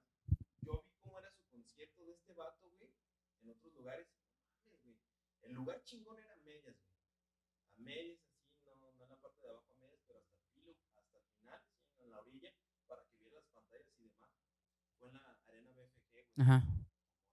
yo 0.62 0.82
vi 0.84 0.92
cómo 1.00 1.18
era 1.20 1.30
su 1.32 1.44
concierto 1.50 2.04
de 2.04 2.12
este 2.12 2.32
vato, 2.34 2.68
güey, 2.78 2.90
en 3.44 3.50
otros 3.50 3.72
lugares. 3.74 4.08
Mames, 4.66 4.98
güey. 4.98 5.34
El 5.54 5.60
lugar 5.60 5.84
chingón 5.84 6.18
era 6.18 6.34
medias, 6.38 6.76
güey. 6.82 6.98
A 7.70 7.76
medias, 7.78 8.18
así, 8.26 8.58
no, 8.64 8.74
no 8.74 9.04
en 9.04 9.08
la 9.08 9.16
parte 9.20 9.40
de 9.40 9.50
abajo 9.52 9.72
a 9.72 9.76
medias, 9.76 10.00
pero 10.04 10.18
hasta 10.18 10.34
el 10.34 10.42
filo, 10.50 10.74
hasta 10.96 11.18
el 11.18 11.24
final, 11.26 11.62
sí, 11.70 12.02
en 12.02 12.10
la 12.10 12.18
orilla, 12.18 12.52
para 12.88 13.06
que 13.06 13.16
viera 13.18 13.36
las 13.36 13.46
pantallas 13.50 13.86
y 13.96 14.02
demás. 14.02 14.32
Fue 14.98 15.10
en 15.10 15.14
la 15.14 15.38
arena 15.46 15.70
BFG, 15.70 16.10
güey 16.10 16.26
Ajá. 16.38 16.58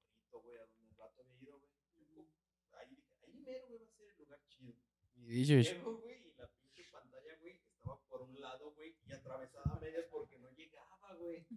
bonito, 0.06 0.39
güey, 0.39 0.57
a 0.57 0.65
donde 0.68 0.88
el 0.88 0.95
vato 0.98 1.22
había 1.22 1.35
ido, 1.41 1.60
güey. 1.60 2.31
Ahí 2.73 2.89
dije, 2.93 3.18
ahí 3.23 3.34
mero, 3.34 3.68
güey, 3.69 3.80
va 3.80 3.85
a 3.88 3.89
ser 3.89 4.11
el 4.11 4.18
lugar 4.19 4.45
chido. 4.49 4.76
Y 5.15 5.26
dicho, 5.26 5.53
Llego, 5.53 5.98
güey, 5.98 6.27
y 6.27 6.34
la 6.35 6.48
pinche 6.53 6.85
pantalla, 6.91 7.35
güey, 7.39 7.60
estaba 7.73 7.99
por 8.06 8.22
un 8.22 8.39
lado, 8.39 8.72
güey, 8.76 8.99
y 9.03 9.14
atravesada 9.14 9.77
a 9.77 9.80
medias 9.80 10.06
porque 10.11 10.38
no 10.38 10.52
llegaba, 10.52 11.15
güey. 11.15 11.48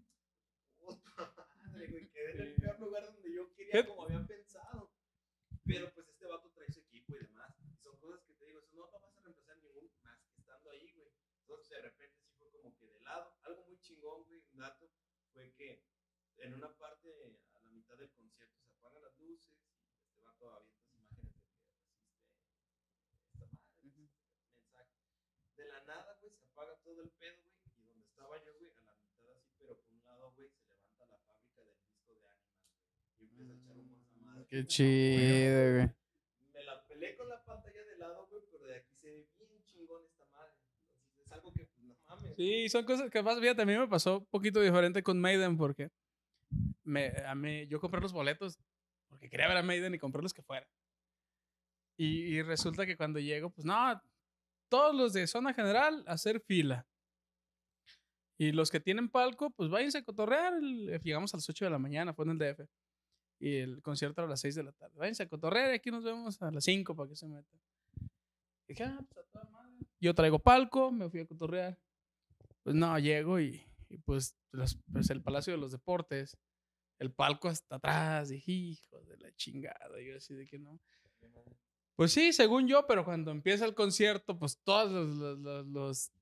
Puta 0.78 1.12
madre, 1.36 1.88
güey, 1.88 2.08
quedé 2.08 2.32
en 2.32 2.40
el 2.40 2.54
peor 2.56 2.80
lugar 2.80 3.04
donde 3.04 3.34
yo 3.34 3.52
quería, 3.52 3.86
como 3.86 4.04
había 4.04 4.26
pensado. 4.26 4.94
Pero 5.66 5.90
pues 5.94 6.06
este 6.08 6.26
vato 6.26 6.50
trae 6.50 6.70
su 6.70 6.80
equipo 6.80 7.14
y 7.16 7.20
demás. 7.20 7.56
Y 7.72 7.76
son 7.78 7.96
cosas 7.98 8.22
que 8.24 8.34
te 8.34 8.44
digo, 8.44 8.60
eso 8.60 8.74
no 8.74 8.82
vas 8.82 8.94
a 8.94 8.98
reemplazar 9.22 9.56
ningún 9.58 9.90
más 10.02 10.20
que 10.26 10.34
estando 10.36 10.70
ahí, 10.70 10.92
güey. 10.92 11.08
Entonces 11.44 11.68
de 11.68 11.82
repente 11.82 12.16
sí 12.24 12.32
fue 12.38 12.50
como 12.50 12.74
que 12.78 12.86
de 12.86 13.00
lado. 13.00 13.36
Algo 13.42 13.64
muy 13.64 13.78
chingón, 13.80 14.24
güey, 14.24 14.40
un 14.52 14.58
dato, 14.58 14.90
fue 15.32 15.52
que 15.52 15.84
en 16.38 16.54
una 16.54 16.74
parte, 16.76 17.38
a 17.52 17.58
la 17.60 17.70
mitad 17.70 17.96
del 17.98 18.10
concierto, 18.12 18.58
se 18.64 18.72
apagan 18.72 19.02
las 19.02 19.18
luces 19.18 19.52
y 19.52 20.00
este 20.00 20.20
vato 20.24 20.50
avienta 20.50 20.80
las 20.80 20.98
imágenes 20.98 21.34
de 21.34 21.42
que 21.42 21.52
resiste 21.60 22.00
esta 22.00 23.36
madre, 23.42 23.52
mensaje. 24.56 24.96
De 25.56 25.64
la 25.66 25.84
nada, 25.84 26.16
güey, 26.20 26.32
se 26.32 26.44
apaga 26.44 26.76
todo 26.82 27.02
el 27.02 27.10
pedo, 27.10 27.42
güey, 27.44 27.76
y 27.76 27.82
donde 27.84 28.06
estaba 28.06 28.42
yo, 28.42 28.58
güey, 28.58 28.72
a 28.72 28.80
la 28.82 28.94
mitad 28.94 29.30
así, 29.32 29.52
pero 29.58 29.76
por 29.76 29.92
un 29.92 30.04
lado, 30.04 30.32
güey, 30.32 30.48
se 30.48 30.64
levanta 30.66 31.06
la 31.06 31.18
fábrica 31.18 31.62
del 31.62 31.76
disco 31.84 32.14
de 32.14 32.26
Animal, 32.26 32.72
güey, 32.72 32.88
y 33.20 33.24
empieza 33.24 33.52
a 33.52 33.56
echar 33.56 33.76
humo 33.76 33.98
a 33.98 34.02
esa 34.02 34.16
madre. 34.16 34.46
Qué 34.48 34.66
chido, 34.66 35.72
güey. 35.74 35.88
Me 36.54 36.62
la 36.64 36.86
peleé 36.86 37.16
con 37.16 37.28
la 37.28 37.44
pantalla 37.44 37.84
de 37.84 37.96
lado, 37.98 38.26
güey, 38.28 38.42
pero 38.50 38.66
de 38.66 38.76
aquí 38.76 38.96
se 38.96 39.10
ve 39.10 39.46
bien 39.46 39.64
chingón 39.66 40.04
esta 40.04 40.24
madre. 40.26 40.54
Entonces 40.92 41.26
es 41.26 41.32
algo 41.32 41.52
que, 41.52 41.66
pues, 41.66 41.84
no 41.84 41.96
mames. 42.08 42.23
Sí, 42.36 42.68
son 42.68 42.84
cosas 42.84 43.10
que 43.10 43.22
más, 43.22 43.38
fíjate, 43.40 43.62
a 43.62 43.66
mí 43.66 43.76
me 43.76 43.88
pasó 43.88 44.18
un 44.18 44.26
poquito 44.26 44.60
diferente 44.60 45.02
con 45.02 45.20
Maiden 45.20 45.56
porque 45.56 45.90
me, 46.84 47.08
a 47.26 47.34
mí, 47.34 47.66
yo 47.68 47.80
compré 47.80 48.00
los 48.00 48.12
boletos 48.12 48.58
porque 49.08 49.28
quería 49.30 49.48
ver 49.48 49.56
a 49.58 49.62
Maiden 49.62 49.94
y 49.94 49.98
compré 49.98 50.22
los 50.22 50.34
que 50.34 50.42
fuera. 50.42 50.66
Y, 51.96 52.36
y 52.36 52.42
resulta 52.42 52.86
que 52.86 52.96
cuando 52.96 53.20
llego, 53.20 53.50
pues 53.50 53.64
no, 53.64 54.00
todos 54.68 54.94
los 54.94 55.12
de 55.12 55.26
zona 55.26 55.54
general 55.54 56.02
hacer 56.06 56.40
fila. 56.40 56.86
Y 58.36 58.50
los 58.50 58.70
que 58.70 58.80
tienen 58.80 59.08
palco, 59.08 59.50
pues 59.50 59.70
váyanse 59.70 59.98
a 59.98 60.02
cotorrear. 60.04 60.54
el- 60.54 61.00
Llegamos 61.02 61.32
a 61.32 61.36
las 61.36 61.48
8 61.48 61.64
de 61.66 61.70
la 61.70 61.78
mañana, 61.78 62.12
fue 62.12 62.24
en 62.24 62.32
el 62.32 62.38
DF. 62.38 62.66
Y 63.38 63.56
el 63.58 63.80
concierto 63.82 64.22
a 64.22 64.26
las 64.26 64.40
6 64.40 64.56
de 64.56 64.64
la 64.64 64.72
tarde. 64.72 64.94
Váyanse 64.98 65.22
a 65.22 65.28
cotorrear 65.28 65.70
y 65.70 65.74
aquí 65.76 65.90
nos 65.92 66.02
vemos 66.02 66.40
a 66.42 66.50
las 66.50 66.64
5 66.64 66.96
para 66.96 67.08
que 67.08 67.16
se 67.16 67.28
metan. 67.28 67.60
Dije, 68.66 68.82
ah, 68.84 68.98
pues 69.08 69.24
a 69.26 69.30
toda 69.30 69.44
madre. 69.50 69.74
Yo 70.00 70.14
traigo 70.14 70.38
palco, 70.40 70.90
me 70.90 71.08
fui 71.08 71.20
a 71.20 71.26
cotorrear. 71.26 71.78
Pues 72.64 72.74
no, 72.74 72.98
llego 72.98 73.38
y, 73.38 73.64
y 73.88 73.98
pues, 73.98 74.36
los- 74.50 74.78
pues 74.92 75.08
el 75.10 75.22
Palacio 75.22 75.52
de 75.52 75.58
los 75.58 75.70
Deportes, 75.70 76.36
el 76.98 77.12
palco 77.12 77.48
hasta 77.48 77.76
atrás, 77.76 78.30
dije, 78.30 78.50
hijo 78.52 79.00
de 79.04 79.16
la 79.18 79.32
chingada, 79.36 80.00
yo 80.00 80.16
así 80.16 80.34
de 80.34 80.46
que 80.46 80.58
no. 80.58 80.80
Pues 81.96 82.12
sí, 82.12 82.32
según 82.32 82.66
yo, 82.66 82.86
pero 82.88 83.04
cuando 83.04 83.30
empieza 83.30 83.64
el 83.66 83.74
concierto, 83.74 84.36
pues 84.38 84.58
todos 84.64 84.90
los, 84.90 85.16
los, 85.16 85.38
los, 85.38 85.66
los- 85.66 86.12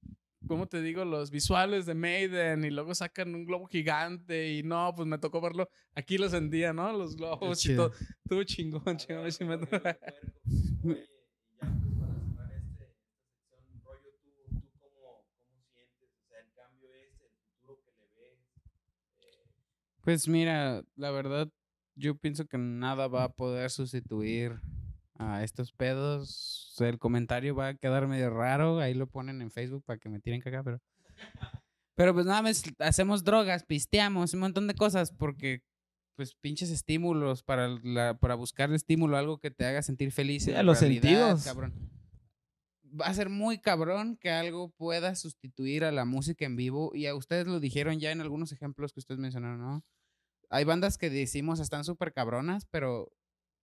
¿cómo 0.49 0.67
te 0.69 0.83
digo? 0.83 1.05
Los 1.05 1.31
visuales 1.31 1.87
de 1.87 1.95
Maiden 1.95 2.65
y 2.65 2.71
luego 2.71 2.95
sacan 2.95 3.35
un 3.35 3.45
globo 3.47 3.67
gigante 3.67 4.51
y 4.53 4.63
no, 4.65 4.93
pues 4.95 5.07
me 5.07 5.19
tocó 5.19 5.41
verlo, 5.41 5.71
aquí 5.95 6.19
los 6.19 6.33
vendía, 6.33 6.73
¿no? 6.73 6.93
Los 6.93 7.15
globos 7.17 7.65
y 7.65 7.77
todo. 7.77 7.93
Estuvo 8.25 8.43
chingón, 8.43 8.97
chingón. 8.99 9.23
ver 9.23 9.33
si 9.33 9.45
me- 9.45 9.55
Oye, 9.57 9.69
y 9.69 11.57
ya 11.57 11.69
pues 11.71 11.95
para 11.97 12.13
cerrar 12.21 12.53
este, 12.53 12.85
esta 12.85 13.57
sección, 13.57 13.81
rollo, 13.85 14.11
¿tú, 14.23 14.31
tú 14.51 14.71
cómo, 14.81 15.25
cómo 15.39 15.63
sientes? 15.73 16.11
O 16.19 16.29
sea, 16.29 16.41
el 16.41 16.53
cambio 16.53 16.93
este, 16.93 17.27
el 17.27 17.33
futuro 17.39 17.81
que 17.85 17.93
le 17.93 18.07
ves. 18.15 18.39
eh, 19.21 19.47
Pues 20.03 20.29
mira, 20.29 20.83
la 20.97 21.11
verdad, 21.11 21.49
yo 21.95 22.17
pienso 22.17 22.47
que 22.47 22.59
nada 22.59 23.07
va 23.07 23.25
a 23.25 23.33
poder 23.33 23.71
sustituir 23.71 24.61
a 25.15 25.45
estos 25.45 25.73
pedos. 25.73 26.75
El 26.81 26.99
comentario 26.99 27.55
va 27.55 27.69
a 27.69 27.75
quedar 27.75 28.09
medio 28.09 28.31
raro. 28.31 28.81
Ahí 28.81 28.95
lo 28.95 29.07
ponen 29.07 29.41
en 29.43 29.51
Facebook 29.51 29.85
para 29.85 29.99
que 29.99 30.09
me 30.09 30.21
tiren 30.21 30.41
caca, 30.41 30.63
pero. 30.63 30.81
Pero 31.95 32.15
pues 32.15 32.27
nada 32.27 32.43
más 32.43 32.63
hacemos 32.79 33.23
drogas, 33.23 33.65
pisteamos, 33.65 34.33
un 34.33 34.41
montón 34.41 34.67
de 34.67 34.75
cosas, 34.75 35.13
porque 35.13 35.63
pues 36.17 36.35
pinches 36.35 36.71
estímulos 36.71 37.43
para, 37.43 37.69
la, 37.69 38.17
para 38.19 38.35
buscar 38.35 38.73
estímulo, 38.73 39.17
algo 39.17 39.39
que 39.39 39.51
te 39.51 39.67
haga 39.67 39.83
sentir 39.83 40.11
feliz. 40.11 40.49
En 40.49 40.57
a 40.57 40.63
los 40.63 40.81
realidad, 40.81 41.03
sentidos. 41.03 41.45
Cabrón. 41.45 42.02
Va 42.99 43.07
a 43.07 43.15
ser 43.15 43.29
muy 43.31 43.59
cabrón 43.59 44.17
que 44.19 44.31
algo 44.31 44.71
pueda 44.71 45.15
sustituir 45.15 45.85
a 45.85 45.93
la 45.93 46.05
música 46.05 46.45
en 46.45 46.57
vivo. 46.57 46.93
Y 46.95 47.07
a 47.07 47.15
ustedes 47.15 47.47
lo 47.47 47.59
dijeron 47.61 47.99
ya 48.01 48.11
en 48.11 48.21
algunos 48.21 48.53
ejemplos 48.53 48.93
que 48.93 49.01
ustedes 49.01 49.19
mencionaron, 49.21 49.61
¿no? 49.61 49.85
Hay 50.51 50.65
bandas 50.65 50.99
que 50.99 51.09
decimos 51.09 51.61
están 51.61 51.85
súper 51.85 52.13
cabronas, 52.13 52.67
pero 52.71 53.11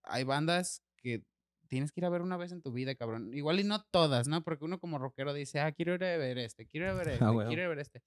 hay 0.03 0.23
bandas 0.23 0.81
que 0.97 1.23
tienes 1.68 1.91
que 1.91 1.99
ir 2.01 2.06
a 2.06 2.10
ver 2.10 2.23
una 2.23 2.38
vez 2.38 2.51
en 2.51 2.64
tu 2.64 2.72
vida, 2.72 2.95
cabrón. 2.95 3.31
Igual 3.34 3.60
y 3.60 3.64
no 3.64 3.84
todas, 3.91 4.27
¿no? 4.27 4.43
Porque 4.43 4.65
uno 4.65 4.80
como 4.80 4.97
rockero 4.97 5.34
dice, 5.34 5.60
ah, 5.60 5.72
quiero 5.72 5.93
ir 5.93 6.03
a 6.03 6.18
ver 6.18 6.39
este, 6.39 6.65
quiero 6.65 6.88
ir 6.88 6.91
a 6.91 6.95
ver 6.95 7.07
este, 7.10 7.23
Ah, 7.23 7.31
huevo. 7.31 7.47
quiero 7.49 7.61
ir 7.61 7.65
a 7.68 7.69
ver 7.69 7.80
este. 7.80 8.01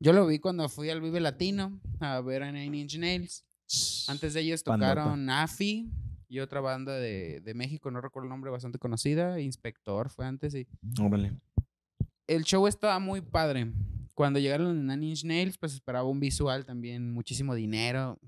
Yo 0.00 0.12
lo 0.12 0.26
vi 0.26 0.40
cuando 0.40 0.68
fui 0.68 0.90
al 0.90 1.00
Vive 1.00 1.20
Latino 1.20 1.80
a 2.00 2.20
ver 2.20 2.42
a 2.42 2.50
Nine 2.50 2.76
Inch 2.76 2.98
Nails. 2.98 3.44
Antes 4.08 4.34
de 4.34 4.40
ellos 4.40 4.64
tocaron 4.64 5.30
AFI 5.30 5.88
y 6.30 6.38
otra 6.38 6.60
banda 6.60 6.94
de, 6.94 7.40
de 7.40 7.54
México, 7.54 7.90
no 7.90 8.00
recuerdo 8.00 8.24
el 8.26 8.30
nombre, 8.30 8.50
bastante 8.50 8.78
conocida. 8.78 9.38
Inspector 9.40 10.08
fue 10.08 10.24
antes 10.26 10.54
y 10.54 10.66
Órale. 10.98 11.32
el 12.26 12.44
show 12.44 12.66
estaba 12.66 12.98
muy 13.00 13.20
padre. 13.20 13.72
Cuando 14.14 14.38
llegaron 14.38 14.86
Nine 14.86 15.06
Inch 15.06 15.24
Nails, 15.24 15.58
pues 15.58 15.74
esperaba 15.74 16.08
un 16.08 16.20
visual 16.20 16.64
también, 16.64 17.10
muchísimo 17.12 17.54
dinero. 17.54 18.18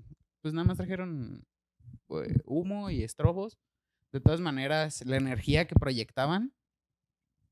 Pues 0.41 0.53
nada 0.53 0.67
más 0.67 0.77
trajeron 0.77 1.45
pues, 2.07 2.29
humo 2.45 2.89
y 2.89 3.03
estrobos. 3.03 3.57
De 4.11 4.19
todas 4.19 4.41
maneras, 4.41 5.03
la 5.05 5.17
energía 5.17 5.65
que 5.65 5.75
proyectaban, 5.75 6.53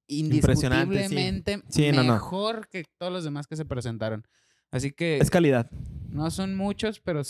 Impresionante, 0.07 1.07
sí. 1.07 1.15
indiscutiblemente 1.15 1.63
Sí, 1.69 1.91
no, 1.91 2.03
no. 2.03 2.13
mejor 2.13 2.67
que 2.67 2.83
todos 2.97 3.13
los 3.13 3.23
demás 3.23 3.47
que 3.47 3.55
se 3.55 3.63
presentaron. 3.65 4.27
Así 4.69 4.91
que 4.91 5.17
Es 5.17 5.29
calidad. 5.29 5.71
no 6.09 6.29
son 6.31 6.55
muchos, 6.55 6.99
pero 6.99 7.21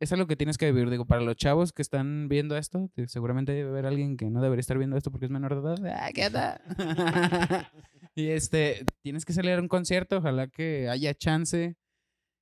es 0.00 0.12
algo 0.12 0.26
que 0.26 0.36
tienes 0.36 0.56
que 0.56 0.72
vivir. 0.72 0.88
Digo, 0.90 1.04
para 1.04 1.20
los 1.20 1.36
chavos 1.36 1.72
que 1.72 1.82
están 1.82 2.28
viendo 2.28 2.56
esto, 2.56 2.90
seguramente 3.06 3.52
debe 3.52 3.68
haber 3.68 3.86
alguien 3.86 4.16
que 4.16 4.30
no 4.30 4.42
debería 4.42 4.60
estar 4.60 4.78
viendo 4.78 4.96
esto 4.96 5.10
porque 5.10 5.26
es 5.26 5.30
menor 5.30 5.54
de 5.54 5.60
edad. 5.60 6.00
¡Ah, 6.00 6.10
qué 6.12 6.30
tal! 6.30 6.60
y 8.14 8.28
este, 8.28 8.84
tienes 9.02 9.26
que 9.26 9.34
salir 9.34 9.52
a 9.52 9.60
un 9.60 9.68
concierto, 9.68 10.16
ojalá 10.16 10.48
que 10.48 10.88
haya 10.88 11.14
chance 11.14 11.76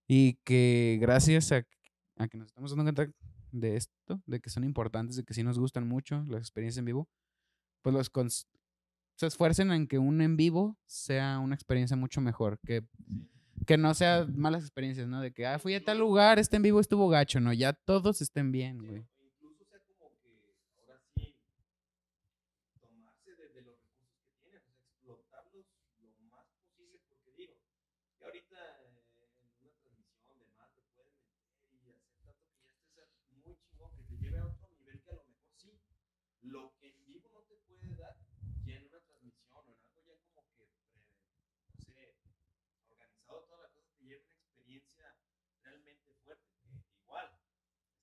y 0.07 0.35
que 0.45 0.99
gracias 1.01 1.51
a, 1.51 1.67
a 2.17 2.29
que 2.29 2.39
nos 2.39 2.47
estamos 2.47 2.71
dando 2.71 2.85
cuenta 2.85 3.13
de 3.51 3.77
esto, 3.77 4.23
de 4.25 4.41
que 4.41 4.51
son 4.51 4.63
importantes, 4.63 5.17
de 5.17 5.25
que 5.25 5.35
sí 5.35 5.43
nos 5.43 5.59
gustan 5.59 5.89
mucho 5.89 6.23
las 6.29 6.41
experiencias 6.41 6.79
en 6.79 6.85
vivo, 6.85 7.09
pues 7.83 7.93
los 7.93 8.11
se 9.17 9.27
esfuercen 9.27 9.73
en 9.73 9.89
que 9.89 9.99
un 9.99 10.21
en 10.21 10.37
vivo 10.37 10.79
sea 10.87 11.41
una 11.41 11.57
experiencia 11.57 11.97
mucho 11.97 12.21
mejor, 12.21 12.61
que 12.65 12.85
que 13.67 13.77
no 13.77 13.95
sea 13.95 14.27
malas 14.35 14.63
experiencias, 14.63 15.07
¿no? 15.09 15.21
De 15.21 15.33
que, 15.33 15.47
ah, 15.47 15.59
fui 15.59 15.75
a 15.75 15.85
tal 15.85 15.99
lugar, 15.99 16.39
este 16.39 16.57
en 16.57 16.63
vivo 16.63 16.81
estuvo 16.81 17.09
gacho, 17.09 17.41
¿no? 17.41 17.53
Ya 17.53 17.73
todos 17.73 18.21
estén 18.23 18.51
bien, 18.53 18.79
güey. 18.79 19.05
incluso 19.23 19.65
sea 19.65 19.81
como 19.99 20.11
que 20.23 20.55
ahora 20.81 20.99
sí 21.15 21.35
tomarse 22.81 23.35
de, 23.37 23.49
de 23.51 23.63
los 23.63 23.77
recursos 23.81 24.21
que 24.33 24.51
tienen, 24.51 24.63
o 24.69 24.81
sea, 24.81 25.07
explotarlos 25.07 25.67
lo 26.01 26.11
más 26.31 26.47
posible, 26.57 27.01
porque 27.09 27.33
digo, 27.37 27.55
que 28.19 28.25
ahorita 28.25 28.57
eh, 28.81 29.05
en 29.21 29.67
una 29.67 29.73
transmisión 29.81 30.39
de 30.39 30.47
más 30.57 30.73
te 30.75 30.83
pueden 30.95 31.15
meter 31.19 31.45
y 31.71 31.77
hacer 31.77 31.97
tanto 32.25 32.47
que 32.51 32.61
ya 32.65 32.71
estés 32.73 32.99
a- 32.99 33.09
muy 33.45 33.57
chingón, 33.61 33.91
que 33.97 34.03
te 34.05 34.17
lleve 34.17 34.39
a 34.39 34.47
otro 34.47 34.69
nivel 34.79 35.01
que 35.03 35.11
a 35.11 35.15
lo 35.15 35.25
mejor 35.25 35.51
sí, 35.57 35.73
lo 36.43 36.73
que 36.79 36.89
en 36.89 37.05
vivo 37.07 37.29
no 37.33 37.43
te 37.43 37.57
puede 37.67 37.95
dar, 37.97 38.17
ya 38.65 38.75
en 38.77 38.87
una 38.89 39.01
transmisión 39.01 39.65
o 39.67 39.73
en 39.75 39.85
algo 39.93 40.13
ya 40.35 40.43
como 40.57 40.67
que, 40.75 40.95
eh, 40.95 41.05
no 41.75 41.81
sé, 41.93 42.15
organizado 42.89 43.43
toda 43.45 43.63
la 43.63 43.69
cosa, 43.69 43.87
te 43.99 44.05
lleva 44.05 44.25
una 44.25 44.35
experiencia 44.35 45.15
realmente 45.63 46.15
fuerte, 46.25 46.47
que 46.63 46.97
igual 47.03 47.29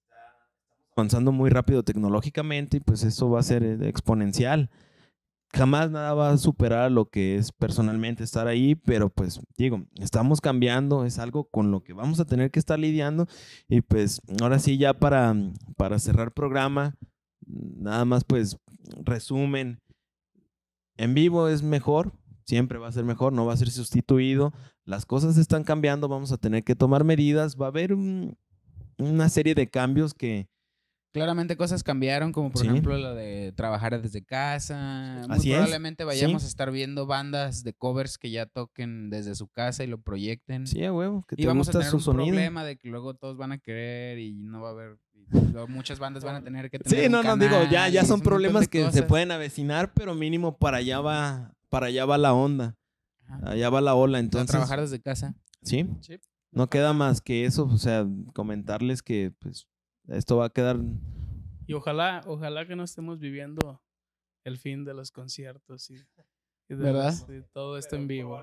está- 0.02 0.50
estamos 0.62 0.84
avanzando 0.96 1.32
muy 1.32 1.50
rápido 1.50 1.84
tecnológicamente 1.84 2.78
y 2.78 2.80
pues 2.80 3.04
eso 3.04 3.30
va 3.30 3.40
a 3.40 3.44
ser 3.44 3.64
eh, 3.64 3.88
exponencial. 3.88 4.70
Jamás 5.54 5.90
nada 5.92 6.14
va 6.14 6.32
a 6.32 6.38
superar 6.38 6.92
lo 6.92 7.10
que 7.10 7.38
es 7.38 7.52
personalmente 7.52 8.24
estar 8.24 8.48
ahí, 8.48 8.76
pero 8.76 9.10
pues 9.10 9.40
digo, 9.58 9.86
estamos 10.00 10.42
cambiando, 10.42 11.06
es 11.06 11.18
algo 11.20 11.46
con 11.46 11.72
lo 11.72 11.82
que 11.84 11.94
vamos 11.94 12.20
a 12.20 12.26
tener 12.26 12.52
que 12.52 12.60
estar 12.60 12.78
lidiando 12.80 13.28
y 13.70 13.82
pues 13.82 14.22
ahora 14.42 14.60
sí 14.60 14.78
ya 14.78 14.94
para, 14.94 15.34
para 15.78 16.00
cerrar 16.00 16.34
programa, 16.34 16.96
nada 17.46 18.04
más 18.06 18.24
pues 18.26 18.58
resumen, 19.04 19.80
en 20.98 21.14
vivo 21.14 21.48
es 21.48 21.62
mejor, 21.64 22.12
siempre 22.46 22.78
va 22.78 22.88
a 22.88 22.92
ser 22.92 23.06
mejor, 23.06 23.32
no 23.32 23.46
va 23.46 23.54
a 23.54 23.58
ser 23.58 23.70
sustituido, 23.70 24.54
las 24.84 25.06
cosas 25.06 25.38
están 25.38 25.64
cambiando, 25.64 26.10
vamos 26.10 26.32
a 26.34 26.38
tener 26.38 26.64
que 26.64 26.76
tomar 26.76 27.04
medidas, 27.06 27.56
va 27.56 27.68
a 27.68 27.70
haber 27.70 27.94
un- 27.94 28.38
una 28.98 29.30
serie 29.30 29.56
de 29.56 29.70
cambios 29.70 30.14
que 30.14 30.50
Claramente 31.20 31.56
cosas 31.58 31.84
cambiaron, 31.84 32.32
como 32.32 32.52
por 32.52 32.62
Sí. 32.62 32.68
ejemplo 32.68 32.98
lo 32.98 33.16
de 33.16 33.52
trabajar 33.56 34.02
desde 34.02 34.24
casa. 34.24 35.24
Muy 35.28 35.38
Así 35.38 35.52
es, 35.52 35.56
probablemente 35.58 36.04
vayamos 36.04 36.42
sí. 36.42 36.46
a 36.48 36.50
estar 36.50 36.72
viendo 36.72 37.06
bandas 37.06 37.64
de 37.64 37.74
covers 37.74 38.18
que 38.18 38.30
ya 38.32 38.46
toquen 38.46 39.10
desde 39.10 39.36
su 39.36 39.48
casa 39.48 39.84
y 39.84 39.88
lo 39.88 40.00
proyecten. 40.02 40.68
sí, 40.68 40.84
a 40.84 40.94
huevo, 40.94 41.24
que 41.28 41.36
y 41.36 41.42
te 41.44 41.48
vamos 41.48 41.68
a 41.68 41.72
gusta 41.72 41.80
tener 41.80 41.90
su 41.92 41.98
un 41.98 42.02
sonido. 42.04 42.28
problema 42.28 42.64
de 42.64 42.78
que 42.78 42.88
luego 42.90 43.14
todos 43.16 43.38
van 43.38 43.52
a 43.52 43.58
querer 43.58 44.20
y 44.20 44.34
no 44.44 44.62
va 44.62 44.70
a 44.70 44.72
haber. 44.72 44.98
y 45.16 45.72
muchas 45.72 45.98
bandas 46.00 46.24
van 46.24 46.36
a 46.36 46.44
tener 46.44 46.70
que 46.70 46.78
tener. 46.80 47.00
Sí, 47.00 47.06
un 47.08 47.12
no, 47.14 47.24
no, 47.24 47.36
digo, 47.38 47.64
ya, 47.64 47.70
canal 47.72 47.92
ya 47.94 48.02
y 48.04 48.06
son 48.06 48.22
problemas 48.22 48.68
que 48.68 48.92
se 48.92 49.02
pueden 49.04 49.32
avecinar, 49.32 49.94
pero 49.94 50.14
mínimo 50.16 50.58
para 50.58 50.78
allá 50.78 51.00
va, 51.02 51.54
para 51.70 51.88
allá 51.88 52.06
va 52.06 52.18
la 52.18 52.34
onda, 52.34 52.76
Ajá. 53.28 53.52
allá 53.52 53.70
va 53.70 53.82
la 53.82 53.96
ola, 53.96 54.18
A 54.18 54.22
entonces, 54.22 54.52
trabajar 54.52 54.82
desde 54.82 55.02
casa. 55.02 55.34
sí, 55.64 55.88
Sí. 56.02 56.20
no 56.52 56.68
queda 56.70 56.94
más 56.94 57.22
que 57.22 57.46
eso, 57.46 57.66
o 57.66 57.78
sea, 57.78 58.06
comentarles 58.34 59.02
que 59.02 59.32
pues 59.40 59.68
esto 60.08 60.38
va 60.38 60.46
a 60.46 60.50
quedar, 60.50 60.78
Y 61.68 61.74
ojalá, 61.74 62.22
ojalá 62.28 62.68
que 62.68 62.76
no 62.76 62.84
estemos 62.84 63.20
viviendo 63.20 63.82
el 64.44 64.58
fin 64.58 64.84
de 64.86 64.94
los 64.94 65.12
conciertos 65.12 65.90
y, 65.90 65.96
y 65.96 66.76
de 66.76 66.76
¿Verdad? 66.76 67.14
los- 67.28 67.52
todo 67.52 67.78
esto 67.78 67.96
en 67.96 68.08
vivo. 68.08 68.40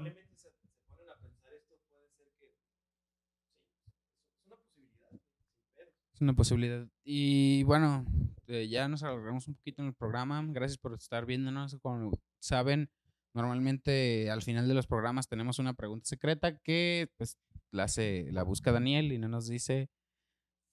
Es 6.15 6.21
una 6.21 6.35
posibilidad. 6.35 6.87
Y 7.05 7.63
bueno, 7.65 8.05
eh, 8.47 8.69
ya 8.69 8.89
nos 8.89 9.03
alargamos 9.03 9.49
un 9.49 9.55
poquito 9.55 9.83
en 9.83 9.89
el 9.89 9.95
programa. 9.95 10.45
Gracias 10.49 10.79
por 10.79 10.95
estar 10.95 11.27
viéndonos. 11.27 11.77
Como 11.81 12.13
saben, 12.41 12.91
normalmente 13.35 14.31
al 14.31 14.43
final 14.43 14.69
de 14.69 14.75
los 14.75 14.87
programas 14.87 15.29
tenemos 15.29 15.59
una 15.59 15.75
pregunta 15.75 16.05
secreta 16.07 16.59
que 16.59 17.09
pues 17.17 17.39
la 17.71 17.85
hace, 17.85 18.29
la 18.33 18.43
busca 18.43 18.73
Daniel 18.73 19.13
y 19.13 19.19
no 19.19 19.29
nos 19.29 19.49
dice 19.49 19.89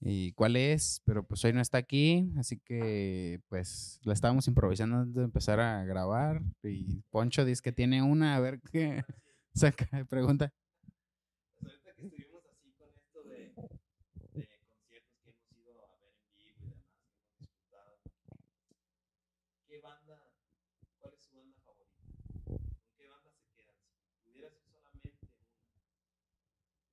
y 0.00 0.32
cuál 0.32 0.56
es, 0.56 1.02
pero 1.04 1.24
pues 1.26 1.44
hoy 1.44 1.52
no 1.52 1.60
está 1.60 1.78
aquí, 1.78 2.30
así 2.38 2.58
que 2.58 3.40
pues 3.48 4.00
la 4.04 4.12
estábamos 4.14 4.48
improvisando 4.48 4.96
antes 4.98 5.14
de 5.16 5.24
empezar 5.24 5.60
a 5.60 5.84
grabar 5.84 6.42
y 6.62 7.02
Poncho 7.10 7.44
dice 7.44 7.62
que 7.62 7.72
tiene 7.72 8.02
una, 8.02 8.36
a 8.36 8.40
ver 8.40 8.60
qué 8.72 9.04
saca 9.54 9.88
de 9.96 10.04
pregunta. 10.06 10.52
Pues 11.58 11.70
ahorita 11.72 11.92
que 11.94 12.02
estuvimos 12.06 12.44
así 12.46 12.72
con 12.72 12.88
esto 12.94 13.22
de, 13.24 13.38
de 14.34 14.48
conciertos 14.66 15.16
que 15.22 15.28
hemos 15.30 15.52
ido 15.52 15.72
a 15.84 15.96
ver 16.00 16.14
en 16.14 16.36
vivo 16.36 16.60
y 16.60 16.64
demás, 16.64 16.84
que 16.96 17.12
hemos 17.12 17.38
disfrutado, 17.38 18.00
¿qué 19.66 19.80
banda, 19.80 20.22
cuál 20.98 21.14
es 21.14 21.22
su 21.22 21.36
banda 21.36 21.56
favorita? 21.64 22.02
¿Con 22.44 22.58
qué 22.96 23.06
banda 23.06 23.30
se 23.32 23.46
quedan? 23.54 23.76
Si 24.02 24.16
pudiera 24.24 24.50
ser 24.50 24.62
solamente 24.64 25.10
una, 25.20 25.36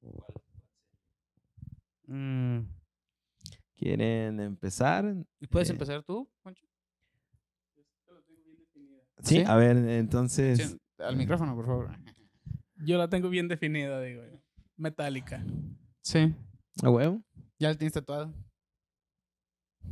¿cuál, 0.02 0.24
cuál 0.24 0.44
sería? 0.44 0.68
Mm, 2.08 2.77
¿Quieren 3.78 4.40
empezar? 4.40 5.06
¿Puedes 5.50 5.70
Eh, 5.70 5.74
empezar 5.74 6.04
tú, 6.04 6.28
Poncho? 6.42 6.66
Sí, 9.24 9.38
¿Sí? 9.38 9.44
a 9.46 9.56
ver, 9.56 9.78
entonces, 9.78 10.58
Sí, 10.60 10.78
al 11.00 11.16
micrófono, 11.16 11.56
por 11.56 11.66
favor. 11.66 11.90
Yo 12.86 12.98
la 12.98 13.10
tengo 13.10 13.30
bien 13.30 13.48
definida, 13.48 14.02
digo. 14.02 14.24
yo. 14.32 14.40
Metálica. 14.78 15.44
Sí. 16.04 16.34
a 16.84 16.90
huevo. 16.90 17.22
¿Ya 17.60 17.70
lo 17.70 17.78
tienes 17.78 17.94
tatuado? 17.94 18.34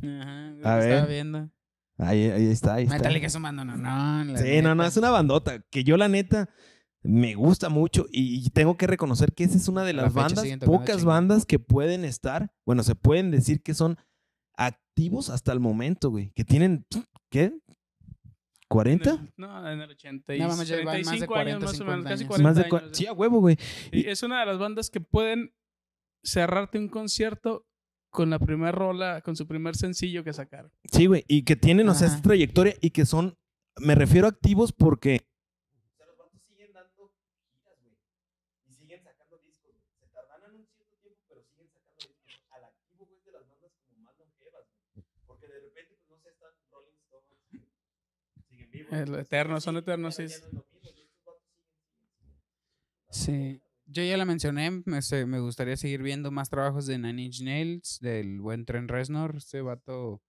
Ajá, 0.02 0.46
A 0.48 0.54
estaba 0.54 0.76
ver. 0.78 1.08
viendo. 1.08 1.50
Ahí, 1.98 2.24
ahí 2.30 2.46
está, 2.46 2.74
ahí 2.74 2.84
está. 2.84 2.96
Metallica 2.96 3.26
es 3.26 3.34
un 3.34 3.42
mando, 3.42 3.64
no, 3.64 3.76
no. 3.76 4.24
la 4.32 4.38
Sí, 4.38 4.60
no, 4.62 4.74
no, 4.74 4.84
es 4.84 4.96
una 4.96 5.10
bandota 5.10 5.60
que 5.70 5.82
yo 5.82 5.96
la 5.96 6.08
neta 6.08 6.48
me 7.06 7.34
gusta 7.34 7.68
mucho 7.68 8.06
y, 8.10 8.48
tengo 8.50 8.76
que 8.76 8.86
reconocer 8.86 9.32
que 9.32 9.44
esa 9.44 9.56
es 9.56 9.68
una 9.68 9.84
de 9.84 9.92
la 9.92 10.02
las 10.02 10.14
bandas, 10.14 10.44
pocas 10.64 11.04
bandas 11.04 11.44
que 11.46 11.58
pueden 11.58 12.04
estar, 12.04 12.50
bueno, 12.64 12.82
se 12.82 12.94
pueden 12.94 13.30
decir 13.30 13.62
que 13.62 13.74
son 13.74 13.96
activos 14.56 15.30
hasta 15.30 15.52
el 15.52 15.60
momento, 15.60 16.10
güey, 16.10 16.30
que 16.30 16.44
tienen, 16.44 16.86
¿qué? 17.30 17.44
En 17.44 17.60
¿40? 18.68 19.20
el- 19.20 19.32
no, 19.36 19.70
en 19.72 19.80
el 19.80 19.90
80 19.90 20.34
y 20.34 20.38
No, 20.40 20.48
más 20.48 20.58
de 20.68 20.74
35 20.76 21.26
40, 21.26 21.56
años 21.56 21.62
más 21.70 21.80
o 21.80 21.84
menos, 21.84 22.00
50 22.04 22.10
casi 22.10 22.22
años. 22.24 22.28
40 22.28 22.48
Más 22.48 22.56
de 22.56 22.62
años. 22.62 22.72
cua- 22.90 22.94
sí, 22.94 23.06
a 23.06 23.12
huevo, 23.12 23.40
güey. 23.40 23.56
Y 23.92 24.08
es 24.08 24.22
una 24.22 24.40
de 24.40 24.46
las 24.46 24.58
bandas 24.58 24.90
que 24.90 25.00
pueden 25.00 25.54
cerrarte 26.24 26.78
un 26.78 26.88
concierto 26.88 27.64
con 28.10 28.30
la 28.30 28.38
primera 28.40 28.72
rola, 28.72 29.20
con 29.20 29.36
su 29.36 29.46
primer 29.46 29.76
sencillo 29.76 30.24
que 30.24 30.32
sacaron. 30.32 30.72
Sí, 30.90 31.06
güey, 31.06 31.24
y 31.28 31.42
que 31.44 31.54
tienen, 31.54 31.88
o 31.88 31.94
sea, 31.94 32.08
esa 32.08 32.20
trayectoria 32.22 32.74
y 32.80 32.90
que 32.90 33.04
son, 33.04 33.36
me 33.78 33.94
refiero 33.94 34.26
a 34.26 34.30
activos 34.30 34.72
porque... 34.72 35.20
O 35.92 35.96
sea, 35.96 36.06
los 36.06 36.16
vatos 36.18 36.40
siguen 36.42 36.72
dando 36.72 37.12
giras, 37.52 37.76
güey. 37.82 37.94
Y 38.66 38.72
siguen 38.74 39.02
sacando 39.04 39.38
discos, 39.44 39.70
güey. 39.70 39.84
Se 40.00 40.08
tardan 40.08 40.54
un 40.56 40.66
cierto 40.66 40.96
tiempo, 41.02 41.20
pero 41.28 41.42
siguen 41.44 41.68
sacando 41.68 42.08
discos. 42.08 42.42
Al 42.50 42.64
activo, 42.64 43.04
güey, 43.06 43.20
de 43.22 43.32
las 43.32 43.46
bandas 43.46 43.70
como 43.84 44.00
más 44.00 44.14
longevas, 44.18 44.64
güey. 44.94 45.04
Porque 45.26 45.46
de 45.46 45.60
repente, 45.60 45.94
pues, 46.00 46.10
no 46.10 46.16
sé, 46.18 46.28
están 46.30 46.50
Rolling 46.72 46.96
Stones, 47.04 47.36
güey. 47.52 47.62
Siguen 48.48 48.70
vivos. 48.72 48.74
El 48.74 48.74
güey, 48.74 48.74
eterno, 48.74 48.74
siguen, 48.74 48.74
son 48.74 48.74
siguen, 48.74 48.74
eternos, 48.74 48.74
pero 48.74 48.74
sí. 48.74 48.74
ya 48.74 48.74
no 48.74 48.74
es 48.74 48.74
lo 48.74 48.74
mismo, 48.74 48.74
y 48.74 48.74
estos 48.74 48.75
siguen, 48.90 49.06
siguen, 50.10 50.12
siguen. 50.12 50.62
Sí. 53.10 53.60
Yo 53.88 54.02
ya 54.02 54.16
la 54.16 54.24
mencioné, 54.24 54.82
me, 54.84 55.00
se- 55.00 55.26
me 55.26 55.38
gustaría 55.38 55.76
seguir 55.76 56.02
viendo 56.02 56.30
más 56.32 56.50
trabajos 56.50 56.86
de 56.86 56.98
Nine 56.98 57.22
Inch 57.22 57.40
Nails, 57.42 57.98
del 58.00 58.40
buen 58.40 58.64
Trent 58.64 58.90
Reznor. 58.90 59.36
Este 59.36 59.60
vato, 59.62 60.20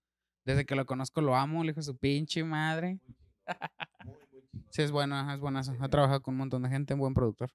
desde 0.45 0.65
que 0.65 0.75
lo 0.75 0.85
conozco 0.85 1.21
lo 1.21 1.35
amo, 1.35 1.63
le 1.63 1.71
dijo 1.71 1.81
su 1.81 1.97
pinche 1.97 2.43
madre. 2.43 2.99
Sí, 4.69 4.83
es 4.83 4.91
bueno, 4.91 5.31
es 5.33 5.39
buenazo. 5.39 5.75
Ha 5.79 5.89
trabajado 5.89 6.21
con 6.21 6.35
un 6.35 6.39
montón 6.39 6.61
de 6.63 6.69
gente, 6.69 6.93
un 6.93 6.99
buen 6.99 7.13
productor. 7.15 7.49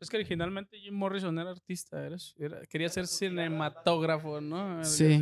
Es 0.00 0.10
que 0.10 0.16
originalmente 0.16 0.78
Jim 0.78 0.94
Morrison 0.94 1.38
era 1.38 1.50
artista, 1.50 2.04
era, 2.04 2.16
era- 2.38 2.66
quería 2.66 2.88
ser 2.88 3.06
cinematógrafo, 3.06 4.40
¿no? 4.40 4.84
Sí. 4.84 5.04
así. 5.04 5.18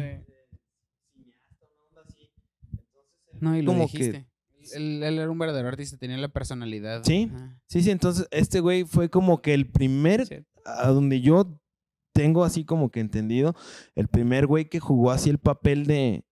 Cineasta, 1.12 1.66
una 1.66 1.82
onda 1.84 2.02
así. 2.06 2.30
Entonces, 2.72 3.04
él 3.34 3.38
No, 3.40 3.56
y 3.58 3.62
lo 3.62 3.72
como 3.72 3.86
que- 3.88 3.98
dijiste. 3.98 4.26
Él, 4.74 5.02
él 5.02 5.18
era 5.18 5.30
un 5.30 5.38
verdadero 5.38 5.68
artista, 5.68 5.96
tenía 5.96 6.16
la 6.18 6.28
personalidad. 6.28 7.02
Sí. 7.04 7.30
Ajá. 7.34 7.60
Sí, 7.66 7.82
sí, 7.82 7.90
entonces 7.90 8.26
este 8.30 8.60
güey 8.60 8.84
fue 8.84 9.08
como 9.10 9.40
que 9.42 9.52
el 9.54 9.70
primer, 9.70 10.26
Sí. 10.26 10.44
A 10.64 10.88
donde 10.88 11.20
yo 11.20 11.60
tengo 12.12 12.44
así 12.44 12.64
como 12.64 12.90
que 12.90 13.00
entendido, 13.00 13.54
el 13.94 14.08
primer 14.08 14.46
güey 14.46 14.68
que 14.68 14.80
jugó 14.80 15.10
así 15.10 15.30
el 15.30 15.38
papel 15.38 15.86
de, 15.86 16.24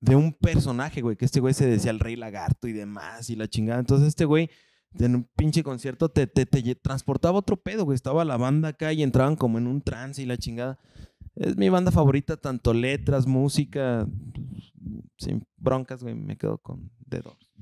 de 0.00 0.16
un 0.16 0.32
personaje, 0.32 1.02
güey, 1.02 1.16
que 1.16 1.24
este 1.24 1.40
güey 1.40 1.54
se 1.54 1.66
decía 1.66 1.90
el 1.90 2.00
rey 2.00 2.16
lagarto 2.16 2.68
y 2.68 2.72
demás 2.72 3.30
y 3.30 3.36
la 3.36 3.48
chingada. 3.48 3.80
Entonces 3.80 4.08
este 4.08 4.24
güey 4.24 4.50
en 4.98 5.14
un 5.16 5.28
pinche 5.36 5.62
concierto 5.62 6.08
te, 6.08 6.26
te, 6.26 6.46
te 6.46 6.74
transportaba 6.74 7.38
otro 7.38 7.56
pedo, 7.56 7.84
güey. 7.84 7.94
Estaba 7.94 8.24
la 8.24 8.36
banda 8.36 8.68
acá 8.70 8.92
y 8.92 9.02
entraban 9.02 9.36
como 9.36 9.58
en 9.58 9.66
un 9.66 9.82
trance 9.82 10.22
y 10.22 10.26
la 10.26 10.36
chingada. 10.36 10.78
Es 11.36 11.56
mi 11.56 11.68
banda 11.68 11.92
favorita, 11.92 12.36
tanto 12.36 12.74
letras, 12.74 13.26
música, 13.26 14.06
sin 15.16 15.46
broncas, 15.56 16.02
güey, 16.02 16.14
me 16.14 16.36
quedo 16.36 16.58
con 16.58 16.90
The 17.08 17.20
Doors. 17.20 17.52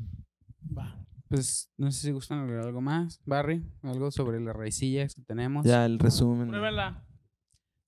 Va. 0.77 1.08
Pues 1.29 1.71
no 1.77 1.91
sé 1.93 2.01
si 2.07 2.11
gustan 2.13 2.39
agregar 2.41 2.65
algo 2.67 2.81
más, 2.81 3.21
Barry, 3.27 3.63
algo 3.83 4.11
sobre 4.11 4.41
las 4.41 4.57
raicillas 4.57 5.15
que 5.15 5.23
tenemos. 5.23 5.67
Ya 5.67 5.85
el 5.85 5.99
resumen. 5.99 6.49
Pruébenla, 6.49 7.05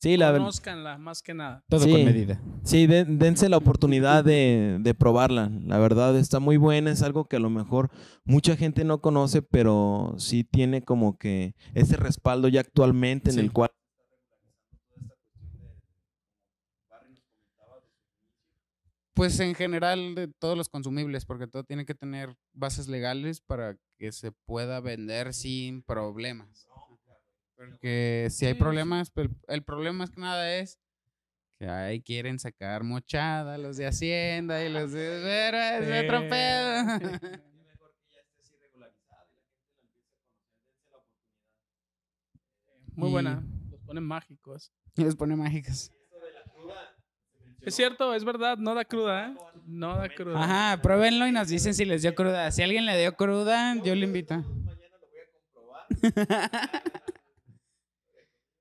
Sí, 0.03 0.17
la 0.17 0.27
verdad. 0.27 0.41
conózcanla, 0.41 0.99
más 0.99 1.23
que 1.23 1.35
nada. 1.35 1.63
Todo 1.69 1.81
Sí. 1.81 1.91
con 1.93 2.05
medida. 2.05 2.41
Sí, 2.65 2.87
de- 2.87 3.05
dense 3.05 3.49
la 3.49 3.57
oportunidad 3.59 4.25
de, 4.25 4.79
de 4.81 4.95
probarla. 4.95 5.51
La 5.65 5.79
verdad 5.79 6.17
está 6.19 6.39
muy 6.41 6.57
buena, 6.59 6.91
es 6.91 7.03
algo 7.03 7.25
que 7.27 7.37
a 7.37 7.41
lo 7.41 7.51
mejor 7.51 7.91
mucha 8.25 8.57
gente 8.57 8.85
no 8.85 9.01
conoce, 9.01 9.43
pero 9.43 10.15
sí 10.19 10.45
tiene 10.45 10.83
como 10.83 11.17
que 11.19 11.55
ese 11.75 11.97
respaldo 11.97 12.49
ya 12.49 12.61
actualmente 12.61 13.31
en 13.31 13.35
Sí. 13.37 13.41
el 13.41 13.53
cual... 13.53 13.71
Pues 19.15 19.39
en 19.41 19.55
general 19.55 20.15
de 20.15 20.29
todos 20.29 20.57
los 20.57 20.69
consumibles, 20.69 21.25
porque 21.25 21.47
todo 21.47 21.65
tiene 21.65 21.85
que 21.85 21.95
tener 21.95 22.37
bases 22.53 22.89
legales 22.89 23.41
para 23.41 23.77
que 23.99 24.13
se 24.13 24.33
pueda 24.33 24.81
vender 24.81 25.35
sin 25.35 25.83
problemas. 25.83 26.67
Porque 27.57 28.29
si 28.31 28.47
hay 28.47 28.55
problemas, 28.55 29.11
pues, 29.11 29.29
el 29.49 29.63
problema 29.63 29.99
más 29.99 30.11
que 30.11 30.21
nada 30.21 30.57
es 30.57 30.81
que 31.59 31.69
ahí 31.69 32.01
quieren 32.01 32.39
sacar 32.39 32.85
mochada 32.85 33.59
los 33.59 33.77
de 33.77 33.87
Hacienda 33.87 34.65
y 34.65 34.73
los 34.73 34.93
de... 34.93 35.21
Pero 35.23 35.59
es 35.59 36.05
otro 36.05 36.21
Sí, 36.23 36.29
pedo. 36.31 37.41
Muy 42.95 43.11
buena, 43.11 43.43
los 43.71 43.81
ponen 43.83 44.05
mágicos. 44.05 44.73
Los 44.97 45.17
pone 45.17 45.37
mágicos. 45.37 45.93
Es 47.63 47.75
cierto, 47.75 48.15
es 48.15 48.25
verdad, 48.25 48.57
no 48.59 48.75
da 48.75 48.85
cruda, 48.85 49.29
¿eh? 49.29 49.35
No 49.67 49.97
da 49.97 50.09
cruda. 50.09 50.43
Ajá, 50.43 50.83
pruébenlo 50.83 51.27
y 51.27 51.33
nos 51.33 51.49
dicen 51.49 51.75
si 51.75 51.85
les 51.85 52.03
dio 52.03 52.15
cruda. 52.15 52.51
Si 52.51 52.63
alguien 52.63 52.87
le 52.87 52.99
dio 52.99 53.15
cruda, 53.17 53.75
yo 53.83 53.95
le 53.95 54.07
invito. 54.07 54.43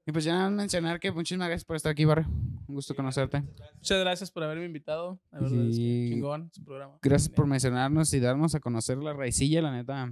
y 0.05 0.11
pues 0.11 0.23
ya 0.25 0.33
nada 0.33 0.49
más 0.49 0.57
mencionar 0.57 0.99
que 0.99 1.11
muchísimas 1.11 1.47
gracias 1.47 1.65
por 1.65 1.75
estar 1.75 1.91
aquí, 1.91 2.05
Barrio. 2.05 2.27
Un 2.67 2.75
gusto 2.75 2.95
conocerte. 2.95 3.41
Muchas 3.75 3.99
gracias 3.99 4.31
por 4.31 4.43
haberme 4.43 4.65
invitado. 4.65 5.19
La 5.31 5.39
verdad 5.39 5.65
es 5.69 5.75
que 5.77 6.09
chingón 6.09 6.51
su 6.53 6.63
programa. 6.63 6.97
Gracias 7.01 7.29
por 7.33 7.47
mencionarnos 7.47 8.13
y 8.13 8.19
darnos 8.19 8.53
a 8.55 8.59
conocer 8.59 8.97
la 8.97 9.13
raicilla, 9.13 9.61
la 9.61 9.71
neta. 9.71 10.11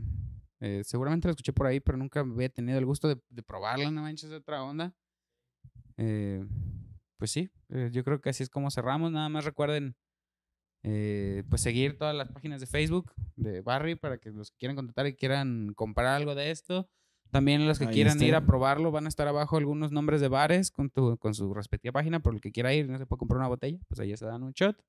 eh, 0.60 0.82
seguramente 0.84 1.28
la 1.28 1.32
escuché 1.32 1.54
por 1.54 1.68
ahí, 1.68 1.80
pero 1.80 1.98
nunca 1.98 2.22
había 2.22 2.50
tenido 2.50 2.80
el 2.80 2.86
gusto 2.86 3.08
de, 3.08 3.20
de 3.30 3.44
probarla, 3.44 3.92
no 3.92 4.02
manches, 4.02 4.30
de 4.30 4.38
otra 4.38 4.64
onda. 4.64 4.94
Eh, 5.98 6.46
pues 7.18 7.32
sí, 7.32 7.50
eh, 7.70 7.90
yo 7.92 8.04
creo 8.04 8.22
que 8.22 8.30
así 8.30 8.44
es 8.44 8.50
como 8.50 8.72
cerramos. 8.72 9.12
Nada 9.12 9.30
más 9.30 9.46
recuerden 9.46 9.96
eh, 10.84 11.44
pues 11.50 11.62
seguir 11.62 11.98
todas 11.98 12.16
las 12.16 12.30
páginas 12.30 12.62
de 12.62 12.68
Facebook 12.68 13.14
de 13.36 13.62
Barry 13.62 13.96
para 13.96 14.18
que 14.18 14.32
los 14.32 14.52
que 14.52 14.58
quieran 14.58 14.76
contactar 14.76 15.08
y 15.08 15.16
quieran 15.16 15.74
comprar 15.76 16.08
algo 16.08 16.36
de 16.36 16.52
esto. 16.52 16.90
También 17.30 17.68
los 17.68 17.78
que 17.78 17.86
Ahí 17.86 17.94
quieran 17.94 18.22
ir 18.24 18.36
a 18.36 18.46
probarlo 18.46 18.90
van 18.92 19.06
a 19.06 19.10
estar 19.10 19.28
abajo 19.28 19.58
algunos 19.58 19.92
nombres 19.92 20.22
de 20.22 20.30
bares 20.30 20.72
con, 20.72 20.90
tu, 20.90 21.18
con 21.18 21.34
su 21.34 21.54
respectiva 21.54 21.92
página. 21.92 22.22
Por 22.22 22.34
el 22.34 22.42
que 22.42 22.52
quiera 22.52 22.74
ir 22.74 22.86
y 22.86 22.88
no 22.88 22.98
se 22.98 23.06
puede 23.06 23.20
comprar 23.20 23.40
una 23.40 23.50
botella, 23.50 23.80
pues 23.90 24.00
ahí 24.00 24.16
se 24.16 24.26
dan 24.26 24.44
un 24.44 24.54
shot. 24.54 24.82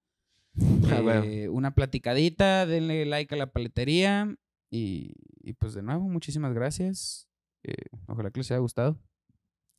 Ah, 0.91 1.01
bueno. 1.01 1.25
Eh, 1.25 1.49
una 1.49 1.75
platicadita, 1.75 2.65
denle 2.67 3.07
like 3.07 3.35
a 3.35 3.39
la 3.39 3.51
paletería 3.51 4.37
y, 4.71 5.15
y 5.41 5.55
pues 5.55 5.75
de 5.75 5.83
nuevo, 5.83 6.09
muchísimas 6.09 6.55
gracias. 6.55 7.29
Eh, 7.65 7.75
ojalá 8.07 8.31
que 8.31 8.41
les 8.41 8.51
haya 8.51 8.61
gustado. 8.61 9.01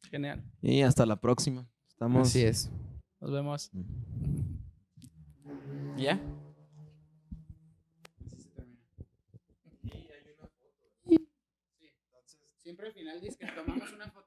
Genial. 0.10 0.44
Y 0.62 0.82
hasta 0.82 1.06
la 1.06 1.20
próxima. 1.20 1.66
Estamos... 1.88 2.28
Así 2.28 2.44
es. 2.44 2.70
Nos 3.20 3.32
vemos. 3.32 3.72
¿Ya? 5.98 6.20
Siempre 12.58 12.88
al 12.88 12.94
final 12.94 13.20
dice 13.20 13.38
que 13.40 13.48
tomamos 13.52 13.92
una 13.94 14.10
foto, 14.12 14.19